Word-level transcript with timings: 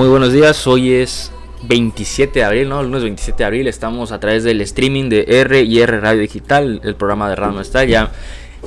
Muy 0.00 0.08
buenos 0.08 0.32
días, 0.32 0.66
hoy 0.66 0.94
es 0.94 1.30
27 1.64 2.38
de 2.38 2.44
abril, 2.46 2.70
¿no? 2.70 2.82
Lunes 2.82 3.02
27 3.02 3.36
de 3.36 3.44
abril, 3.44 3.68
estamos 3.68 4.12
a 4.12 4.18
través 4.18 4.44
del 4.44 4.62
streaming 4.62 5.10
de 5.10 5.26
R 5.28 5.60
y 5.60 5.78
R 5.78 6.00
Radio 6.00 6.22
Digital, 6.22 6.80
el 6.84 6.94
programa 6.94 7.28
de 7.28 7.36
Radio 7.36 7.60
está 7.60 7.84
ya 7.84 8.10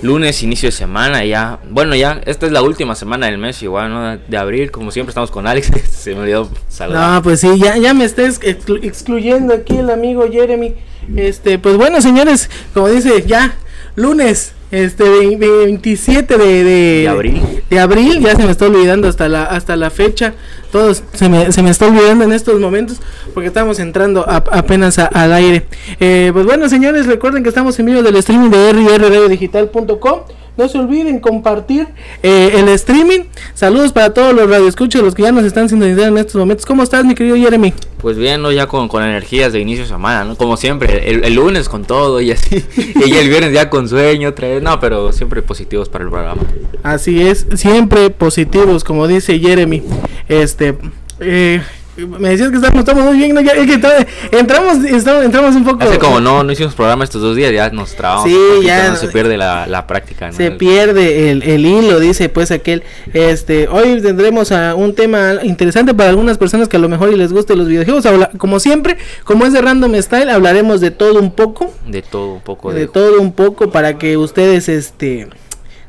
lunes, 0.03 0.43
inicio 0.43 0.67
de 0.67 0.73
semana, 0.73 1.25
ya, 1.25 1.57
bueno, 1.71 1.95
ya, 1.95 2.21
esta 2.27 2.45
es 2.45 2.51
la 2.51 2.61
última 2.61 2.93
semana 2.93 3.25
del 3.25 3.39
mes, 3.39 3.63
igual, 3.63 3.89
¿no? 3.89 4.15
De 4.15 4.37
abril, 4.37 4.69
como 4.69 4.91
siempre 4.91 5.09
estamos 5.09 5.31
con 5.31 5.47
Alex, 5.47 5.71
se 5.89 6.13
me 6.13 6.21
olvidó 6.21 6.51
saludar. 6.69 7.15
No, 7.15 7.23
pues 7.23 7.39
sí, 7.39 7.57
ya, 7.57 7.77
ya 7.77 7.95
me 7.95 8.05
estás 8.05 8.39
excluyendo 8.43 9.55
aquí 9.55 9.77
el 9.77 9.89
amigo 9.89 10.27
Jeremy, 10.31 10.75
este, 11.15 11.57
pues 11.57 11.77
bueno, 11.77 11.99
señores, 11.99 12.47
como 12.75 12.89
dice, 12.89 13.23
ya, 13.25 13.55
lunes, 13.95 14.53
este 14.73 15.03
27 15.37 16.35
de, 16.35 16.63
de, 16.63 17.07
abril. 17.07 17.41
De 17.69 17.79
abril, 17.79 18.19
ya 18.21 18.35
se 18.35 18.43
me 18.43 18.51
está 18.51 18.65
olvidando 18.65 19.07
hasta 19.07 19.29
la 19.29 19.43
hasta 19.43 19.75
la 19.75 19.91
fecha. 19.91 20.33
Todos 20.71 21.03
se 21.13 21.29
me, 21.29 21.51
se 21.51 21.61
me 21.61 21.69
está 21.69 21.85
olvidando 21.85 22.23
en 22.23 22.31
estos 22.31 22.59
momentos 22.59 22.99
porque 23.35 23.47
estamos 23.47 23.79
entrando 23.79 24.27
apenas 24.27 24.97
al 24.97 25.31
aire. 25.31 25.67
Eh, 25.99 26.31
pues 26.33 26.45
bueno, 26.45 26.67
señores, 26.69 27.05
recuerden 27.05 27.43
que 27.43 27.49
estamos 27.49 27.77
en 27.77 27.85
vivo 27.85 28.01
del 28.01 28.15
streaming 28.15 28.49
de 28.49 28.73
rrradiodigital.com. 28.73 30.21
No 30.55 30.67
se 30.67 30.77
olviden 30.77 31.19
compartir 31.19 31.87
eh, 32.21 32.51
el 32.55 32.69
streaming. 32.69 33.21
Saludos 33.55 33.91
para 33.91 34.13
todos 34.13 34.35
los 34.35 34.47
radioescuchos, 34.47 35.01
los 35.01 35.15
que 35.15 35.23
ya 35.23 35.31
nos 35.31 35.45
están 35.45 35.67
sintonizando 35.67 36.07
en 36.07 36.17
estos 36.19 36.35
momentos. 36.35 36.65
¿Cómo 36.65 36.83
estás, 36.83 37.03
mi 37.05 37.15
querido 37.15 37.35
Jeremy? 37.35 37.73
Pues 37.97 38.17
bien, 38.17 38.41
¿no? 38.41 38.51
ya 38.51 38.67
con, 38.67 38.87
con 38.87 39.01
energías 39.01 39.51
de 39.51 39.59
inicio 39.59 39.83
de 39.83 39.89
semana, 39.89 40.23
¿no? 40.25 40.35
Como 40.35 40.55
siempre, 40.55 41.09
el, 41.09 41.33
lunes 41.33 41.69
con 41.69 41.85
todo 41.85 42.21
y 42.21 42.31
así. 42.31 42.63
y 43.05 43.13
el 43.13 43.29
viernes 43.29 43.51
ya 43.51 43.69
con 43.71 43.89
sueño 43.89 44.29
otra 44.29 44.49
vez. 44.49 44.61
No, 44.61 44.79
pero 44.79 45.11
siempre 45.11 45.41
positivos 45.41 45.89
para 45.89 46.03
el 46.03 46.11
programa. 46.11 46.41
Así 46.83 47.21
es, 47.21 47.47
siempre 47.55 48.11
positivos, 48.11 48.83
como 48.83 49.07
dice 49.07 49.39
Jeremy. 49.39 49.81
Este. 50.27 50.77
Eh, 51.19 51.61
me 51.95 52.29
decías 52.29 52.49
que 52.49 52.55
estamos, 52.55 52.79
estamos 52.79 53.05
muy 53.05 53.17
bien, 53.17 53.35
¿no? 53.35 53.41
Ya, 53.41 53.53
que 53.53 54.07
entramos, 54.31 54.77
entramos 54.83 55.55
un 55.55 55.63
poco. 55.63 55.83
Hace 55.83 55.99
como 55.99 56.19
no, 56.19 56.43
no 56.43 56.51
hicimos 56.51 56.73
programa 56.73 57.03
estos 57.03 57.21
dos 57.21 57.35
días, 57.35 57.51
ya 57.53 57.69
nos 57.69 57.95
trabamos. 57.95 58.27
Sí, 58.27 58.37
ya. 58.63 58.95
se 58.95 59.07
pierde 59.09 59.37
la, 59.37 59.67
la 59.67 59.85
práctica. 59.85 60.31
Se 60.31 60.51
pierde 60.51 61.29
el, 61.29 61.43
el, 61.43 61.65
hilo, 61.65 61.99
dice 61.99 62.29
pues 62.29 62.51
aquel. 62.51 62.83
Este, 63.13 63.67
hoy 63.67 64.01
tendremos 64.01 64.51
a 64.51 64.73
un 64.73 64.95
tema 64.95 65.35
interesante 65.43 65.93
para 65.93 66.09
algunas 66.09 66.37
personas 66.37 66.67
que 66.67 66.77
a 66.77 66.79
lo 66.79 66.89
mejor 66.89 67.13
les 67.13 67.31
guste 67.31 67.55
los 67.55 67.67
videojuegos. 67.67 68.05
como 68.37 68.59
siempre, 68.59 68.97
como 69.23 69.45
es 69.45 69.53
de 69.53 69.61
Random 69.61 69.93
Style, 70.01 70.31
hablaremos 70.31 70.81
de 70.81 70.89
todo 70.89 71.19
un 71.19 71.31
poco. 71.31 71.71
De 71.87 72.01
todo 72.01 72.33
un 72.33 72.41
poco. 72.41 72.73
De, 72.73 72.81
de 72.81 72.87
todo 72.87 73.21
un 73.21 73.33
poco 73.33 73.69
para 73.71 73.99
que 73.99 74.17
ustedes, 74.17 74.67
este, 74.67 75.27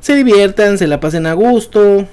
se 0.01 0.15
diviertan, 0.15 0.77
se 0.77 0.87
la 0.87 1.01
pasen 1.01 1.27
a 1.27 1.33
gusto 1.33 2.07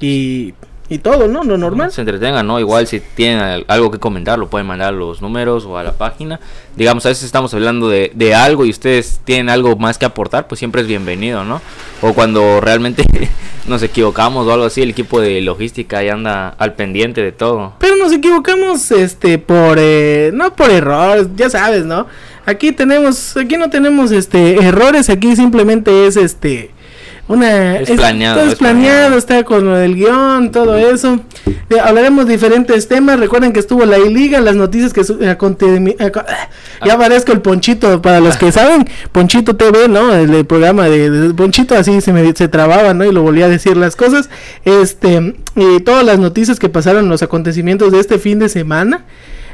y 0.00 0.54
y 0.88 0.98
todo, 0.98 1.28
¿no? 1.28 1.42
Lo 1.44 1.56
normal. 1.56 1.90
Se 1.92 2.02
entretengan, 2.02 2.46
¿no? 2.46 2.60
Igual 2.60 2.86
si 2.86 3.00
tienen 3.00 3.64
algo 3.68 3.90
que 3.90 3.98
comentar, 3.98 4.38
lo 4.38 4.48
pueden 4.48 4.66
mandar 4.66 4.88
a 4.88 4.92
los 4.92 5.22
números 5.22 5.64
o 5.64 5.78
a 5.78 5.82
la 5.82 5.92
página. 5.92 6.40
Digamos, 6.76 7.06
a 7.06 7.08
veces 7.08 7.24
estamos 7.24 7.54
hablando 7.54 7.88
de, 7.88 8.12
de 8.14 8.34
algo 8.34 8.64
y 8.64 8.70
ustedes 8.70 9.20
tienen 9.24 9.48
algo 9.48 9.76
más 9.76 9.98
que 9.98 10.04
aportar, 10.04 10.48
pues 10.48 10.58
siempre 10.58 10.82
es 10.82 10.86
bienvenido, 10.86 11.44
¿no? 11.44 11.60
O 12.02 12.12
cuando 12.12 12.60
realmente 12.60 13.04
nos 13.66 13.82
equivocamos 13.82 14.46
o 14.46 14.52
algo 14.52 14.66
así, 14.66 14.82
el 14.82 14.90
equipo 14.90 15.20
de 15.20 15.40
logística 15.40 16.02
ya 16.02 16.14
anda 16.14 16.48
al 16.58 16.74
pendiente 16.74 17.22
de 17.22 17.32
todo. 17.32 17.74
Pero 17.78 17.96
nos 17.96 18.12
equivocamos, 18.12 18.90
este, 18.90 19.38
por, 19.38 19.78
eh, 19.78 20.30
no 20.34 20.54
por 20.54 20.70
errores, 20.70 21.28
ya 21.36 21.48
sabes, 21.48 21.84
¿no? 21.84 22.06
Aquí 22.44 22.72
tenemos, 22.72 23.36
aquí 23.36 23.56
no 23.56 23.70
tenemos, 23.70 24.10
este, 24.10 24.56
errores, 24.56 25.08
aquí 25.08 25.36
simplemente 25.36 26.06
es, 26.06 26.16
este 26.16 26.70
una 27.28 27.76
es, 27.76 27.90
planeado, 27.92 28.40
todo 28.40 28.50
es, 28.50 28.58
planeado, 28.58 29.16
está 29.16 29.44
con 29.44 29.68
el 29.68 29.94
guion, 29.94 30.50
todo 30.50 30.76
eso. 30.76 31.20
hablaremos 31.82 32.26
diferentes 32.26 32.88
temas. 32.88 33.20
Recuerden 33.20 33.52
que 33.52 33.60
estuvo 33.60 33.84
la 33.84 33.98
I-Liga, 33.98 34.40
las 34.40 34.56
noticias 34.56 34.92
que 34.92 35.02
ya 36.84 36.94
aparezco 36.94 37.32
el 37.32 37.40
Ponchito 37.40 38.02
para 38.02 38.20
los 38.20 38.36
que 38.36 38.50
saben, 38.52 38.88
Ponchito 39.12 39.54
TV, 39.54 39.88
¿no? 39.88 40.12
El, 40.12 40.44
programa 40.44 40.88
de, 40.88 41.32
Ponchito 41.34 41.76
así 41.76 42.00
se 42.00 42.12
me 42.12 42.34
se 42.34 42.48
trababa, 42.48 42.92
¿no? 42.92 43.04
Y 43.04 43.12
lo 43.12 43.22
volvía 43.22 43.44
a 43.44 43.48
decir 43.48 43.76
las 43.76 43.94
cosas. 43.94 44.28
Este 44.64 45.34
y 45.54 45.80
todas 45.80 46.04
las 46.04 46.18
noticias 46.18 46.58
que 46.58 46.68
pasaron 46.68 47.08
los 47.08 47.22
acontecimientos 47.22 47.92
de 47.92 48.00
este 48.00 48.18
fin 48.18 48.40
de 48.40 48.48
semana, 48.48 49.04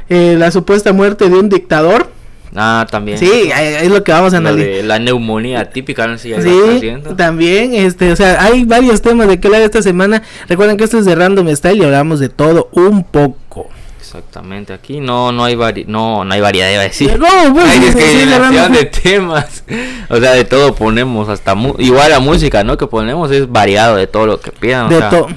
eh, 0.09 0.35
la 0.37 0.49
supuesta 0.51 0.91
muerte 0.91 1.29
de 1.29 1.37
un 1.37 1.49
dictador 1.49 2.18
Ah, 2.55 2.87
también. 2.89 3.17
Sí, 3.17 3.51
es 3.53 3.89
lo 3.89 4.03
que 4.03 4.11
vamos 4.11 4.33
a 4.33 4.37
analizar. 4.37 4.85
La 4.85 4.99
neumonía 4.99 5.69
típica, 5.69 6.07
no 6.07 6.17
sé 6.17 6.41
sí, 6.41 6.93
también, 7.15 7.73
este, 7.73 8.11
o 8.11 8.15
sea, 8.15 8.43
hay 8.43 8.65
varios 8.65 9.01
temas 9.01 9.27
de 9.27 9.39
que 9.39 9.47
hablar 9.47 9.61
esta 9.61 9.81
semana. 9.81 10.23
Recuerden 10.47 10.77
que 10.77 10.83
esto 10.83 10.97
es 10.97 11.05
de 11.05 11.15
Random 11.15 11.47
Style 11.55 11.77
y 11.77 11.83
hablamos 11.83 12.19
de 12.19 12.29
todo 12.29 12.69
un 12.71 13.03
poco. 13.03 13.69
Exactamente, 13.99 14.73
aquí 14.73 14.99
no 14.99 15.31
no 15.31 15.43
hay 15.43 15.53
vari 15.53 15.85
no 15.87 16.25
no 16.25 16.33
hay 16.33 16.41
variedad 16.41 16.71
iba 16.71 16.81
a 16.81 16.85
decir. 16.85 17.19
¿Cómo? 17.19 17.53
Pues, 17.53 17.69
hay 17.69 17.79
discriminación 17.79 18.73
de 18.73 18.85
temas. 18.85 19.63
O 20.09 20.17
sea, 20.17 20.31
de 20.31 20.45
todo 20.45 20.73
ponemos 20.73 21.29
hasta 21.29 21.55
igual 21.77 22.09
la 22.09 22.19
música, 22.19 22.63
¿no? 22.63 22.75
Que 22.75 22.87
ponemos 22.87 23.29
es 23.29 23.51
variado 23.51 23.97
de 23.97 24.07
todo 24.07 24.25
lo 24.25 24.39
que 24.39 24.51
pidan, 24.51 24.89
de 24.89 24.99
todo. 25.01 25.27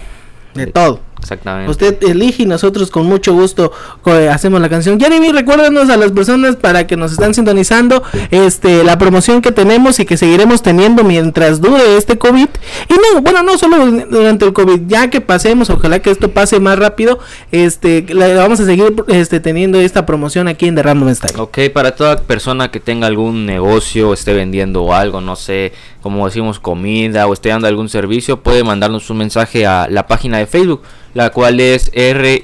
De 0.55 0.67
todo. 0.69 1.01
Exactamente. 1.23 1.71
Usted 1.71 2.03
elige 2.03 2.43
y 2.43 2.47
nosotros 2.47 2.91
con 2.91 3.07
mucho 3.07 3.33
gusto 3.33 3.73
hacemos 4.31 4.61
la 4.61 4.69
canción. 4.69 4.99
Jeremy, 4.99 5.31
recuérdanos 5.31 5.89
a 5.89 5.97
las 5.97 6.11
personas 6.11 6.57
para 6.57 6.87
que 6.87 6.97
nos 6.97 7.13
están 7.13 7.33
sintonizando 7.33 8.03
este 8.31 8.83
la 8.83 8.99
promoción 8.99 9.41
que 9.41 9.53
tenemos 9.53 10.01
y 10.01 10.05
que 10.05 10.17
seguiremos 10.17 10.63
teniendo 10.63 11.05
mientras 11.05 11.61
dure 11.61 11.97
este 11.97 12.19
COVID. 12.19 12.49
Y 12.89 12.95
no, 12.95 13.23
bueno, 13.23 13.43
no 13.43 13.57
solo 13.57 13.87
durante 14.11 14.45
el 14.45 14.53
COVID, 14.53 14.83
ya 14.89 15.11
que 15.11 15.21
pasemos, 15.21 15.71
ojalá 15.71 16.01
que 16.01 16.11
esto 16.11 16.33
pase 16.33 16.59
más 16.59 16.79
rápido, 16.79 17.21
este 17.53 18.05
la, 18.09 18.35
vamos 18.35 18.59
a 18.59 18.67
seguir 18.67 18.93
este 19.07 19.39
teniendo 19.39 19.81
esta 19.81 20.05
promoción 20.05 20.49
aquí 20.49 20.67
en 20.67 20.75
The 20.75 20.83
Random 20.83 21.15
Style. 21.15 21.39
Ok, 21.39 21.59
para 21.73 21.95
toda 21.95 22.17
persona 22.17 22.71
que 22.73 22.81
tenga 22.81 23.07
algún 23.07 23.47
negocio, 23.47 24.13
esté 24.13 24.33
vendiendo 24.33 24.93
algo, 24.93 25.21
no 25.21 25.37
sé, 25.37 25.73
como 26.03 26.27
decimos 26.27 26.61
comida 26.61 27.27
o 27.27 27.33
esté 27.33 27.51
dando 27.51 27.69
algún 27.69 27.89
servicio, 27.89 28.43
puede 28.43 28.65
mandarnos 28.65 29.09
un 29.09 29.19
mensaje 29.19 29.67
a 29.67 29.87
la 29.89 30.07
página 30.07 30.39
de 30.39 30.47
Facebook 30.47 30.83
la 31.15 31.31
cual 31.31 31.61
es 31.61 31.91
R 31.95 32.41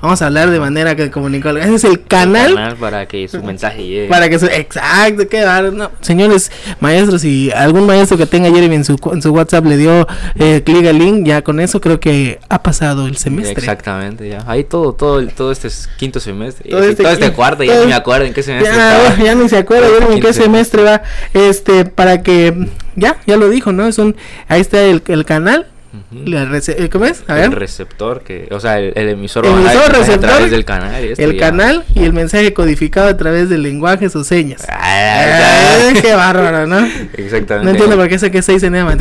Vamos 0.00 0.22
a 0.22 0.26
hablar 0.26 0.50
de 0.50 0.58
manera 0.58 0.96
que 0.96 1.10
comunicó. 1.10 1.50
Ese 1.50 1.74
es 1.74 1.84
el 1.84 2.02
canal. 2.02 2.76
para 2.78 3.06
que 3.06 3.28
su 3.28 3.42
mensaje 3.42 3.86
llegue. 3.86 4.08
Para 4.08 4.28
que 4.28 4.38
su, 4.38 4.46
exacto, 4.46 5.28
que 5.28 5.44
no, 5.72 5.90
señores 6.00 6.50
maestros, 6.80 7.20
si 7.22 7.50
algún 7.50 7.86
maestro 7.86 8.16
que 8.16 8.26
tenga 8.26 8.50
Jeremy 8.50 8.76
en 8.76 8.84
su, 8.84 8.98
en 9.12 9.20
su 9.20 9.30
WhatsApp 9.32 9.66
le 9.66 9.76
dio 9.76 10.06
eh, 10.36 10.62
clic 10.64 10.86
al 10.86 10.98
link, 10.98 11.26
ya 11.26 11.42
con 11.42 11.60
eso 11.60 11.80
creo 11.80 12.00
que 12.00 12.38
ha 12.48 12.62
pasado 12.62 13.06
el 13.06 13.16
semestre. 13.18 13.58
Exactamente, 13.58 14.28
ya. 14.28 14.42
Ahí 14.46 14.64
todo, 14.64 14.94
todo, 14.94 15.26
todo 15.28 15.52
este 15.52 15.68
quinto 15.98 16.18
semestre. 16.18 16.70
Todo, 16.70 16.82
este, 16.82 17.02
este, 17.02 17.32
cuarto, 17.32 17.62
ya 17.62 17.78
ni 17.80 17.86
me 17.86 17.94
acuerdo 17.94 18.24
en 18.24 18.32
qué 18.32 18.42
semestre. 18.42 18.74
Ya, 18.74 19.16
ya 19.22 19.34
ni 19.34 19.48
se 19.48 19.58
acuerda 19.58 19.88
Jeremy 19.88 20.14
en 20.14 20.20
qué 20.20 20.32
semestre 20.32 20.82
va. 20.82 21.02
Este, 21.34 21.84
para 21.84 22.22
que, 22.22 22.68
ya, 22.96 23.18
ya 23.26 23.36
lo 23.36 23.50
dijo, 23.50 23.72
¿no? 23.72 23.86
Es 23.86 23.98
un, 23.98 24.16
ahí 24.48 24.60
está 24.62 24.82
el, 24.82 25.02
el 25.08 25.24
canal 25.26 25.66
eh, 25.92 26.88
¿Cómo 26.90 27.04
es? 27.04 27.24
A 27.26 27.34
ver. 27.34 27.44
El 27.46 27.52
receptor, 27.52 28.22
que, 28.22 28.48
o 28.52 28.60
sea, 28.60 28.78
el, 28.78 29.08
emisor, 29.08 29.44
a 29.46 30.18
través 30.20 30.50
del 30.50 30.64
canal. 30.64 31.04
Y 31.04 31.22
el 31.22 31.36
canal 31.36 31.84
y 31.94 32.04
el 32.04 32.12
mensaje 32.12 32.52
codificado 32.52 33.08
a 33.08 33.16
través 33.16 33.48
de 33.48 33.58
lenguajes 33.58 34.14
o 34.14 34.22
señas. 34.22 34.66
Ah, 34.68 35.90
qué 36.00 36.14
bárbaro, 36.14 36.66
¿no? 36.66 36.86
Exactamente. 37.14 37.64
No 37.64 37.70
entiendo 37.70 37.96
por 37.96 38.08
qué 38.08 38.30
que 38.30 38.42
se 38.42 38.52
dice 38.52 38.70
nada 38.70 38.96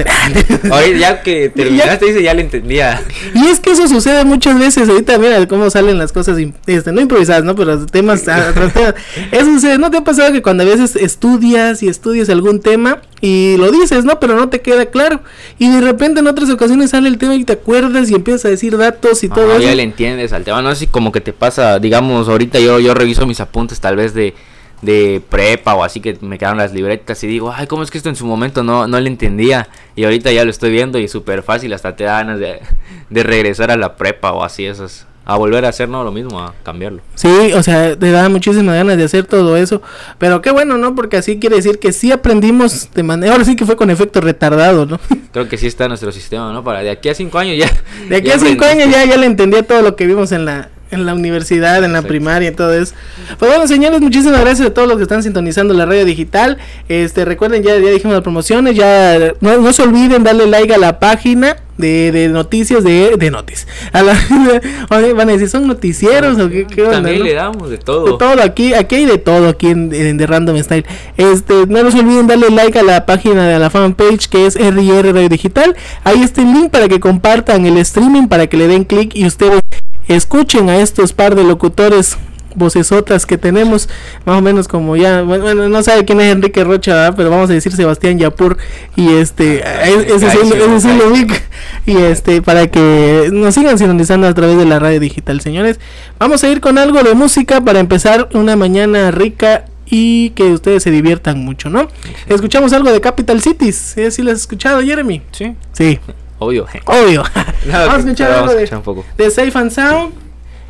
Oye, 0.71 0.97
ya 0.97 1.21
que 1.21 1.49
terminaste, 1.55 2.05
dice, 2.05 2.23
ya 2.23 2.33
lo 2.33 2.41
entendía. 2.41 3.01
Y 3.35 3.47
es 3.47 3.59
que 3.59 3.71
eso 3.71 3.87
sucede 3.87 4.25
muchas 4.25 4.57
veces. 4.57 4.89
Ahorita 4.89 5.17
mira 5.19 5.47
cómo 5.47 5.69
salen 5.69 5.97
las 5.97 6.11
cosas, 6.11 6.37
este, 6.65 6.91
no 6.91 7.01
improvisadas, 7.01 7.43
¿no? 7.43 7.55
Pero 7.55 7.85
temas, 7.85 8.27
ah, 8.27 8.51
Eso 9.31 9.45
sucede. 9.45 9.77
¿No 9.77 9.91
te 9.91 9.97
ha 9.97 10.03
pasado 10.03 10.31
que 10.31 10.41
cuando 10.41 10.63
a 10.63 10.65
veces 10.65 10.95
estudias 10.95 11.83
y 11.83 11.87
estudias 11.87 12.29
algún 12.29 12.61
tema 12.61 13.01
y 13.21 13.57
lo 13.57 13.71
dices, 13.71 14.05
¿no? 14.05 14.19
Pero 14.19 14.35
no 14.35 14.49
te 14.49 14.61
queda 14.61 14.87
claro. 14.87 15.21
Y 15.57 15.69
de 15.69 15.81
repente 15.81 16.21
en 16.21 16.27
otras 16.27 16.49
ocasiones 16.49 16.78
sale 16.87 17.09
el 17.09 17.17
tema 17.17 17.35
y 17.35 17.43
te 17.43 17.53
acuerdas 17.53 18.09
y 18.09 18.15
empiezas 18.15 18.45
a 18.45 18.49
decir 18.49 18.77
datos 18.77 19.23
y 19.23 19.29
todo 19.29 19.51
eso. 19.51 19.61
Ya 19.61 19.75
le 19.75 19.83
entiendes 19.83 20.33
al 20.33 20.43
tema, 20.43 20.61
no 20.61 20.69
sé 20.71 20.81
si 20.81 20.87
como 20.87 21.11
que 21.11 21.21
te 21.21 21.33
pasa, 21.33 21.79
digamos, 21.79 22.29
ahorita 22.29 22.59
yo, 22.59 22.79
yo 22.79 22.93
reviso 22.93 23.25
mis 23.25 23.39
apuntes 23.39 23.79
tal 23.79 23.95
vez 23.95 24.13
de, 24.13 24.33
de 24.81 25.21
prepa 25.27 25.75
o 25.75 25.83
así 25.83 25.99
que 25.99 26.17
me 26.21 26.37
quedaron 26.37 26.57
las 26.57 26.73
libretas 26.73 27.23
y 27.23 27.27
digo, 27.27 27.51
ay, 27.51 27.67
¿cómo 27.67 27.83
es 27.83 27.91
que 27.91 27.97
esto 27.97 28.09
en 28.09 28.15
su 28.15 28.25
momento 28.25 28.63
no, 28.63 28.87
no 28.87 28.99
le 28.99 29.09
entendía? 29.09 29.67
Y 29.95 30.05
ahorita 30.05 30.31
ya 30.31 30.45
lo 30.45 30.51
estoy 30.51 30.71
viendo 30.71 30.97
y 30.99 31.05
es 31.05 31.11
súper 31.11 31.43
fácil, 31.43 31.73
hasta 31.73 31.95
te 31.95 32.05
da 32.05 32.13
ganas 32.13 32.39
de, 32.39 32.61
de 33.09 33.23
regresar 33.23 33.71
a 33.71 33.77
la 33.77 33.95
prepa 33.97 34.31
o 34.31 34.43
así, 34.43 34.65
esas 34.65 35.05
a 35.29 35.37
volver 35.37 35.63
a 35.63 35.69
hacer 35.69 35.87
no 35.87 36.03
lo 36.03 36.11
mismo, 36.11 36.39
a 36.41 36.55
cambiarlo. 36.63 37.01
Sí, 37.13 37.53
o 37.53 37.61
sea, 37.61 37.95
te 37.95 38.09
da 38.09 38.27
muchísimas 38.29 38.75
ganas 38.75 38.97
de 38.97 39.03
hacer 39.03 39.27
todo 39.27 39.57
eso. 39.57 39.79
Pero 40.17 40.41
qué 40.41 40.49
bueno, 40.49 40.79
¿no? 40.79 40.95
Porque 40.95 41.17
así 41.17 41.37
quiere 41.37 41.57
decir 41.57 41.77
que 41.77 41.93
sí 41.93 42.11
aprendimos 42.11 42.89
de 42.95 43.03
manera. 43.03 43.33
Ahora 43.33 43.45
sí 43.45 43.55
que 43.55 43.63
fue 43.63 43.75
con 43.75 43.91
efecto 43.91 44.21
retardado, 44.21 44.87
¿no? 44.87 44.99
Creo 45.31 45.47
que 45.47 45.59
sí 45.59 45.67
está 45.67 45.87
nuestro 45.87 46.11
sistema, 46.11 46.51
¿no? 46.51 46.63
Para 46.63 46.81
de 46.81 46.89
aquí 46.89 47.09
a 47.09 47.13
cinco 47.13 47.37
años 47.37 47.59
ya. 47.59 47.71
De 48.09 48.15
aquí 48.15 48.31
a 48.31 48.39
cinco 48.39 48.65
años 48.65 48.89
ya, 48.89 49.05
ya 49.05 49.17
le 49.17 49.27
entendía 49.27 49.61
todo 49.61 49.83
lo 49.83 49.95
que 49.95 50.07
vimos 50.07 50.31
en 50.31 50.45
la, 50.45 50.69
en 50.91 51.05
la 51.05 51.13
universidad, 51.13 51.83
en 51.83 51.93
la 51.93 52.01
primaria 52.01 52.49
y 52.49 52.51
todo 52.51 52.73
eso. 52.73 52.93
Pues 53.37 53.51
bueno, 53.51 53.67
señores, 53.67 54.01
muchísimas 54.01 54.41
gracias 54.41 54.67
a 54.67 54.73
todos 54.73 54.87
los 54.87 54.97
que 54.97 55.03
están 55.03 55.23
sintonizando 55.23 55.73
la 55.73 55.85
radio 55.85 56.05
digital. 56.05 56.57
Este, 56.87 57.25
recuerden, 57.25 57.63
ya, 57.63 57.77
ya 57.77 57.89
dijimos 57.89 58.13
las 58.13 58.23
promociones, 58.23 58.75
ya 58.75 59.33
no, 59.41 59.57
no 59.57 59.73
se 59.73 59.83
olviden 59.83 60.23
darle 60.23 60.47
like 60.47 60.73
a 60.73 60.77
la 60.77 60.99
página 60.99 61.57
de, 61.79 62.11
de 62.11 62.27
noticias 62.27 62.83
de, 62.83 63.15
de 63.17 63.31
noticias. 63.31 63.67
A 63.93 64.03
la, 64.03 64.13
van 64.89 65.29
a 65.29 65.31
decir, 65.31 65.49
¿son 65.49 65.65
noticieros 65.65 66.37
o 66.37 66.49
qué, 66.49 66.67
qué 66.67 66.83
onda, 66.83 66.95
También 66.95 67.23
le 67.23 67.33
damos 67.33 67.69
de 67.69 67.77
todo. 67.77 68.05
De 68.05 68.17
todo, 68.17 68.43
aquí, 68.43 68.73
aquí 68.73 68.95
hay 68.95 69.05
de 69.05 69.17
todo, 69.17 69.47
aquí 69.47 69.67
en, 69.67 69.93
en 69.93 70.17
The 70.17 70.27
Random 70.27 70.57
Style. 70.61 70.85
Este, 71.17 71.65
no 71.67 71.89
se 71.89 71.99
olviden 71.99 72.27
darle 72.27 72.49
like 72.49 72.77
a 72.77 72.83
la 72.83 73.05
página 73.05 73.47
de 73.47 73.57
la 73.57 73.69
fanpage 73.69 74.27
que 74.27 74.45
es 74.45 74.55
RR 74.55 75.13
Radio 75.13 75.29
Digital. 75.29 75.75
Ahí 76.03 76.21
está 76.21 76.41
el 76.41 76.51
link 76.51 76.69
para 76.69 76.89
que 76.89 76.99
compartan 76.99 77.65
el 77.65 77.77
streaming, 77.77 78.27
para 78.27 78.47
que 78.47 78.57
le 78.57 78.67
den 78.67 78.83
clic 78.83 79.15
y 79.15 79.25
ustedes 79.25 79.61
escuchen 80.09 80.69
a 80.69 80.77
estos 80.77 81.13
par 81.13 81.35
de 81.35 81.43
locutores 81.43 82.17
vocesotas 82.55 83.25
que 83.25 83.37
tenemos, 83.37 83.89
más 84.25 84.37
o 84.37 84.41
menos 84.41 84.67
como 84.67 84.95
ya, 84.97 85.21
bueno, 85.21 85.69
no 85.69 85.83
sabe 85.83 86.05
quién 86.05 86.19
es 86.19 86.31
Enrique 86.31 86.63
Rocha, 86.63 86.93
¿verdad? 86.93 87.13
pero 87.15 87.29
vamos 87.29 87.49
a 87.49 87.53
decir 87.53 87.71
Sebastián 87.71 88.17
Yapur 88.17 88.57
y 88.95 89.13
este, 89.13 89.63
ese 89.83 90.15
es 90.15 90.85
el 90.85 91.27
y 91.85 91.97
este, 91.97 92.41
para 92.41 92.67
que 92.67 93.29
nos 93.31 93.53
sigan 93.55 93.77
sintonizando 93.77 94.27
a 94.27 94.33
través 94.33 94.57
de 94.57 94.65
la 94.65 94.79
radio 94.79 94.99
digital, 94.99 95.41
señores. 95.41 95.79
Vamos 96.19 96.43
a 96.43 96.49
ir 96.49 96.61
con 96.61 96.77
algo 96.77 97.01
de 97.03 97.13
música 97.13 97.61
para 97.61 97.79
empezar 97.79 98.29
una 98.33 98.55
mañana 98.55 99.11
rica 99.11 99.65
y 99.89 100.31
que 100.31 100.43
ustedes 100.51 100.83
se 100.83 100.91
diviertan 100.91 101.43
mucho, 101.43 101.69
¿no? 101.69 101.87
Escuchamos 102.27 102.73
algo 102.73 102.91
de 102.91 103.01
Capital 103.01 103.41
Cities, 103.41 103.75
¿sí? 103.75 104.11
¿Sí 104.11 104.21
lo 104.21 104.31
has 104.31 104.39
escuchado, 104.39 104.81
Jeremy? 104.81 105.21
Sí. 105.31 105.55
Sí. 105.73 105.99
Obvio. 106.39 106.65
Obvio. 106.85 107.23
vamos 107.71 107.95
a 107.95 107.99
escuchar 107.99 108.31
algo 108.31 108.53
de, 108.53 109.03
de 109.17 109.31
Safe 109.31 109.57
and 109.57 109.71
Sound. 109.71 110.13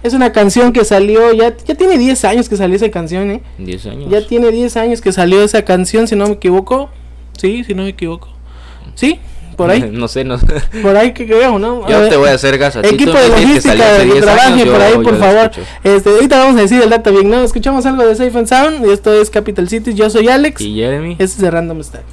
Es 0.01 0.13
una 0.13 0.31
canción 0.31 0.71
que 0.71 0.86
salió, 0.86 1.33
ya, 1.33 1.56
ya 1.57 1.75
tiene 1.75 1.98
10 1.98 2.24
años 2.25 2.48
que 2.48 2.56
salió 2.56 2.75
esa 2.75 2.89
canción, 2.89 3.31
¿eh? 3.31 3.42
10 3.57 3.86
años. 3.88 4.10
Ya 4.10 4.25
tiene 4.25 4.50
10 4.50 4.77
años 4.77 5.01
que 5.01 5.12
salió 5.12 5.44
esa 5.44 5.63
canción, 5.63 6.07
si 6.07 6.16
no 6.16 6.27
me 6.27 6.33
equivoco. 6.33 6.89
Sí, 7.38 7.63
si 7.66 7.74
no 7.74 7.83
me 7.83 7.89
equivoco. 7.89 8.30
¿Sí? 8.95 9.19
Por 9.57 9.69
ahí. 9.69 9.89
no 9.92 10.07
sé, 10.07 10.24
no 10.24 10.38
Por 10.81 10.95
ahí 10.95 11.12
que 11.12 11.27
creo, 11.27 11.60
¿no? 11.60 11.88
Yo 11.89 12.07
te 12.07 12.15
voy 12.15 12.30
a 12.30 12.33
hacer 12.33 12.57
gas 12.57 12.77
a 12.77 12.81
ti. 12.81 12.95
Equipo 12.95 13.12
de 13.12 13.27
logística, 13.27 13.94
de 13.98 14.22
trabaje 14.22 14.65
por 14.65 14.81
ahí, 14.81 14.94
por 14.94 15.19
favor. 15.19 15.51
Este, 15.83 16.10
ahorita 16.10 16.39
vamos 16.39 16.57
a 16.57 16.62
decir 16.62 16.81
el 16.81 16.89
dato 16.89 17.12
bien, 17.12 17.30
¿no? 17.30 17.44
Escuchamos 17.44 17.86
algo 17.86 18.06
de 18.06 18.15
Safe 18.15 18.38
and 18.38 18.48
Sound. 18.48 18.86
Y 18.86 18.92
esto 18.92 19.12
es 19.13 19.30
Capital 19.30 19.68
Cities. 19.68 19.98
Yo 19.98 20.10
soy 20.10 20.30
Alex. 20.30 20.62
Y 20.62 20.75
Jeremy. 20.75 21.13
Este 21.13 21.24
es 21.24 21.42
de 21.42 21.51
Random 21.51 21.83
Style. 21.83 22.06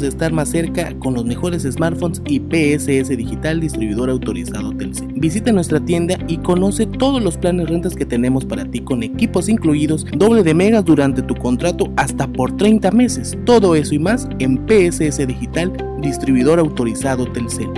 De 0.00 0.06
estar 0.06 0.32
más 0.32 0.50
cerca 0.50 0.96
con 1.00 1.14
los 1.14 1.24
mejores 1.24 1.64
smartphones 1.64 2.22
y 2.26 2.38
PSS 2.38 3.08
Digital 3.16 3.60
distribuidor 3.60 4.10
autorizado 4.10 4.72
Telcel. 4.76 5.08
Visita 5.14 5.50
nuestra 5.50 5.80
tienda 5.80 6.16
y 6.28 6.38
conoce 6.38 6.86
todos 6.86 7.20
los 7.20 7.36
planes 7.36 7.68
rentas 7.68 7.96
que 7.96 8.06
tenemos 8.06 8.44
para 8.44 8.64
ti 8.64 8.80
con 8.80 9.02
equipos 9.02 9.48
incluidos, 9.48 10.06
doble 10.16 10.44
de 10.44 10.54
megas 10.54 10.84
durante 10.84 11.22
tu 11.22 11.34
contrato 11.34 11.92
hasta 11.96 12.28
por 12.28 12.56
30 12.56 12.92
meses. 12.92 13.36
Todo 13.44 13.74
eso 13.74 13.94
y 13.94 13.98
más 13.98 14.28
en 14.38 14.64
PSS 14.68 15.26
Digital 15.26 15.72
distribuidor 16.00 16.60
autorizado 16.60 17.26
Telcel. 17.32 17.68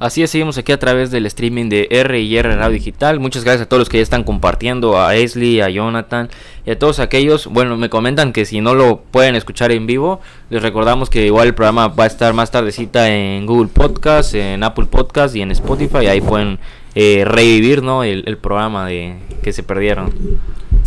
Así 0.00 0.22
es, 0.22 0.30
seguimos 0.30 0.56
aquí 0.56 0.72
a 0.72 0.78
través 0.78 1.10
del 1.10 1.26
streaming 1.26 1.68
de 1.68 1.86
R 1.90 2.18
y 2.18 2.34
R 2.34 2.56
Radio 2.56 2.72
Digital. 2.72 3.20
Muchas 3.20 3.44
gracias 3.44 3.66
a 3.66 3.68
todos 3.68 3.82
los 3.82 3.90
que 3.90 3.98
ya 3.98 4.02
están 4.02 4.24
compartiendo, 4.24 4.98
a 4.98 5.14
Esli, 5.14 5.60
a 5.60 5.68
Jonathan 5.68 6.30
y 6.64 6.70
a 6.70 6.78
todos 6.78 7.00
aquellos. 7.00 7.48
Bueno, 7.48 7.76
me 7.76 7.90
comentan 7.90 8.32
que 8.32 8.46
si 8.46 8.62
no 8.62 8.74
lo 8.74 9.02
pueden 9.02 9.36
escuchar 9.36 9.72
en 9.72 9.86
vivo, 9.86 10.22
les 10.48 10.62
recordamos 10.62 11.10
que 11.10 11.26
igual 11.26 11.48
el 11.48 11.54
programa 11.54 11.88
va 11.88 12.04
a 12.04 12.06
estar 12.06 12.32
más 12.32 12.50
tardecita 12.50 13.14
en 13.14 13.44
Google 13.44 13.68
Podcast, 13.68 14.34
en 14.34 14.62
Apple 14.62 14.86
Podcast 14.86 15.36
y 15.36 15.42
en 15.42 15.50
Spotify. 15.50 16.06
Ahí 16.06 16.22
pueden 16.22 16.58
eh, 16.94 17.24
revivir 17.26 17.82
¿no? 17.82 18.02
el, 18.02 18.24
el 18.26 18.38
programa 18.38 18.86
de 18.86 19.18
que 19.42 19.52
se 19.52 19.62
perdieron. 19.62 20.14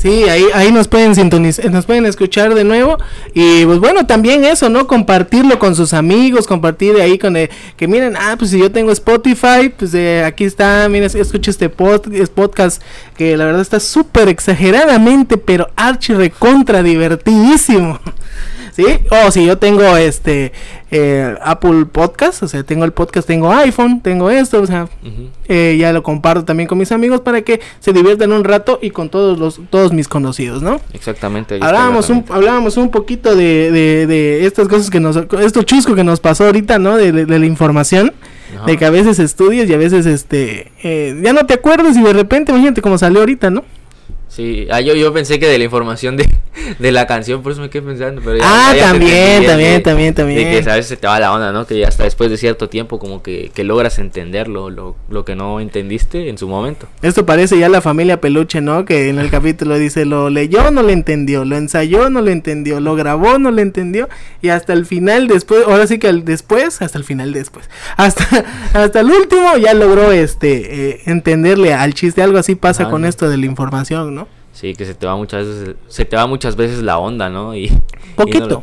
Sí, 0.03 0.25
ahí, 0.25 0.43
ahí 0.53 0.69
nos 0.69 0.89
pueden 0.89 1.15
sintonizar, 1.15 1.71
nos 1.71 1.85
pueden 1.85 2.05
escuchar 2.05 2.53
de 2.55 2.65
nuevo. 2.65 2.97
Y 3.33 3.63
pues 3.63 3.79
bueno, 3.79 4.05
también 4.05 4.43
eso, 4.43 4.67
¿no? 4.67 4.85
Compartirlo 4.85 5.57
con 5.59 5.77
sus 5.77 5.93
amigos, 5.93 6.45
compartir 6.45 6.99
ahí 6.99 7.17
con 7.17 7.37
el, 7.37 7.49
que 7.77 7.87
miren, 7.87 8.17
ah, 8.17 8.35
pues 8.37 8.51
si 8.51 8.59
yo 8.59 8.69
tengo 8.69 8.91
Spotify, 8.91 9.69
pues 9.69 9.93
eh, 9.93 10.25
aquí 10.25 10.43
está, 10.43 10.89
miren, 10.89 11.09
escucha 11.17 11.49
este 11.49 11.69
podcast 11.69 12.83
que 13.15 13.37
la 13.37 13.45
verdad 13.45 13.61
está 13.61 13.79
súper 13.79 14.27
exageradamente, 14.27 15.37
pero 15.37 15.69
archi 15.77 16.13
recontra 16.13 16.83
divertidísimo. 16.83 18.01
¿sí? 18.73 18.85
O 19.09 19.31
si 19.31 19.45
yo 19.45 19.57
tengo 19.57 19.83
este 19.97 20.51
eh, 20.91 21.35
Apple 21.41 21.85
Podcast, 21.85 22.43
o 22.43 22.47
sea, 22.47 22.63
tengo 22.63 22.85
el 22.85 22.91
podcast, 22.91 23.27
tengo 23.27 23.51
iPhone, 23.51 24.01
tengo 24.01 24.29
esto, 24.29 24.61
o 24.61 24.67
sea, 24.67 24.87
eh, 25.47 25.75
ya 25.79 25.93
lo 25.93 26.03
comparto 26.03 26.45
también 26.45 26.67
con 26.67 26.77
mis 26.77 26.91
amigos 26.91 27.21
para 27.21 27.41
que 27.41 27.61
se 27.79 27.93
diviertan 27.93 28.31
un 28.31 28.43
rato 28.43 28.79
y 28.81 28.91
con 28.91 29.09
todos 29.09 29.39
los 29.39 29.61
todos 29.69 29.93
mis 29.93 30.07
conocidos, 30.07 30.61
¿no? 30.61 30.81
Exactamente. 30.93 31.59
Hablábamos 31.61 32.09
un, 32.09 32.25
hablábamos 32.29 32.77
un 32.77 32.89
poquito 32.89 33.35
de, 33.35 33.71
de, 33.71 34.45
estas 34.45 34.67
cosas 34.67 34.89
que 34.89 34.99
nos, 34.99 35.15
esto 35.15 35.63
chusco 35.63 35.95
que 35.95 36.03
nos 36.03 36.19
pasó 36.19 36.45
ahorita, 36.45 36.79
¿no? 36.79 36.97
De, 36.97 37.11
de 37.11 37.39
la 37.39 37.45
información. 37.45 38.13
De 38.67 38.77
que 38.77 38.85
a 38.85 38.91
veces 38.91 39.17
estudias 39.17 39.67
y 39.67 39.73
a 39.73 39.77
veces 39.77 40.05
este 40.05 40.71
eh, 40.83 41.19
ya 41.23 41.33
no 41.33 41.45
te 41.47 41.55
acuerdas 41.55 41.97
y 41.97 42.03
de 42.03 42.13
repente 42.13 42.51
imagínate 42.51 42.83
cómo 42.83 42.99
salió 42.99 43.21
ahorita, 43.21 43.49
¿no? 43.49 43.65
Sí, 44.33 44.67
ah, 44.71 44.81
yo, 44.81 44.95
yo 44.95 45.13
pensé 45.13 45.39
que 45.39 45.47
de 45.47 45.59
la 45.59 45.65
información 45.65 46.17
de, 46.17 46.27
de 46.79 46.91
la 46.91 47.05
canción, 47.05 47.43
por 47.43 47.51
eso 47.51 47.61
me 47.61 47.69
quedé 47.69 47.83
pensando. 47.83 48.19
Pero 48.25 48.39
ah, 48.41 48.73
también, 48.79 49.45
también, 49.45 49.83
también, 49.83 50.15
también. 50.15 50.51
De 50.51 50.63
que 50.63 50.69
a 50.71 50.73
veces 50.73 50.87
se 50.87 50.97
te 50.97 51.05
va 51.05 51.19
la 51.19 51.31
onda, 51.31 51.51
¿no? 51.51 51.67
Que 51.67 51.85
hasta 51.85 52.03
después 52.03 52.31
de 52.31 52.37
cierto 52.37 52.67
tiempo 52.67 52.97
como 52.97 53.21
que, 53.21 53.51
que 53.53 53.63
logras 53.63 53.99
entenderlo, 53.99 54.71
lo, 54.71 54.95
lo 55.07 55.23
que 55.23 55.35
no 55.35 55.59
entendiste 55.59 56.29
en 56.29 56.39
su 56.39 56.47
momento. 56.47 56.87
Esto 57.03 57.27
parece 57.27 57.59
ya 57.59 57.69
la 57.69 57.81
familia 57.81 58.21
Peluche, 58.21 58.59
¿no? 58.59 58.85
Que 58.85 59.09
en 59.09 59.19
el 59.19 59.29
capítulo 59.29 59.77
dice, 59.77 60.03
lo 60.05 60.31
leyó, 60.31 60.71
no 60.71 60.81
lo 60.81 60.89
entendió, 60.89 61.45
lo 61.45 61.55
ensayó, 61.55 62.09
no 62.09 62.21
lo 62.21 62.31
entendió, 62.31 62.79
lo 62.79 62.95
grabó, 62.95 63.37
no 63.37 63.51
lo 63.51 63.61
entendió, 63.61 64.09
y 64.41 64.49
hasta 64.49 64.73
el 64.73 64.87
final 64.87 65.27
después, 65.27 65.63
ahora 65.67 65.85
sí 65.85 65.99
que 65.99 66.07
al 66.07 66.25
después, 66.25 66.81
hasta 66.81 66.97
el 66.97 67.03
final 67.03 67.33
después, 67.33 67.69
hasta, 67.97 68.45
hasta 68.73 68.99
el 68.99 69.11
último 69.11 69.57
ya 69.57 69.75
logró 69.75 70.11
este 70.11 70.89
eh, 70.89 71.01
entenderle 71.05 71.75
al 71.75 71.93
chiste, 71.93 72.23
algo 72.23 72.39
así 72.39 72.55
pasa 72.55 72.89
con 72.89 73.05
esto 73.05 73.29
de 73.29 73.37
la 73.37 73.45
información, 73.45 74.15
¿no? 74.15 74.22
Sí, 74.53 74.75
que 74.75 74.85
se 74.85 74.93
te 74.93 75.05
va 75.05 75.15
muchas 75.15 75.47
veces, 75.47 75.75
se 75.87 76.05
te 76.05 76.15
va 76.15 76.27
muchas 76.27 76.55
veces 76.55 76.81
la 76.83 76.99
onda, 76.99 77.29
¿no? 77.29 77.55
Y 77.55 77.71
poquito. 78.15 78.59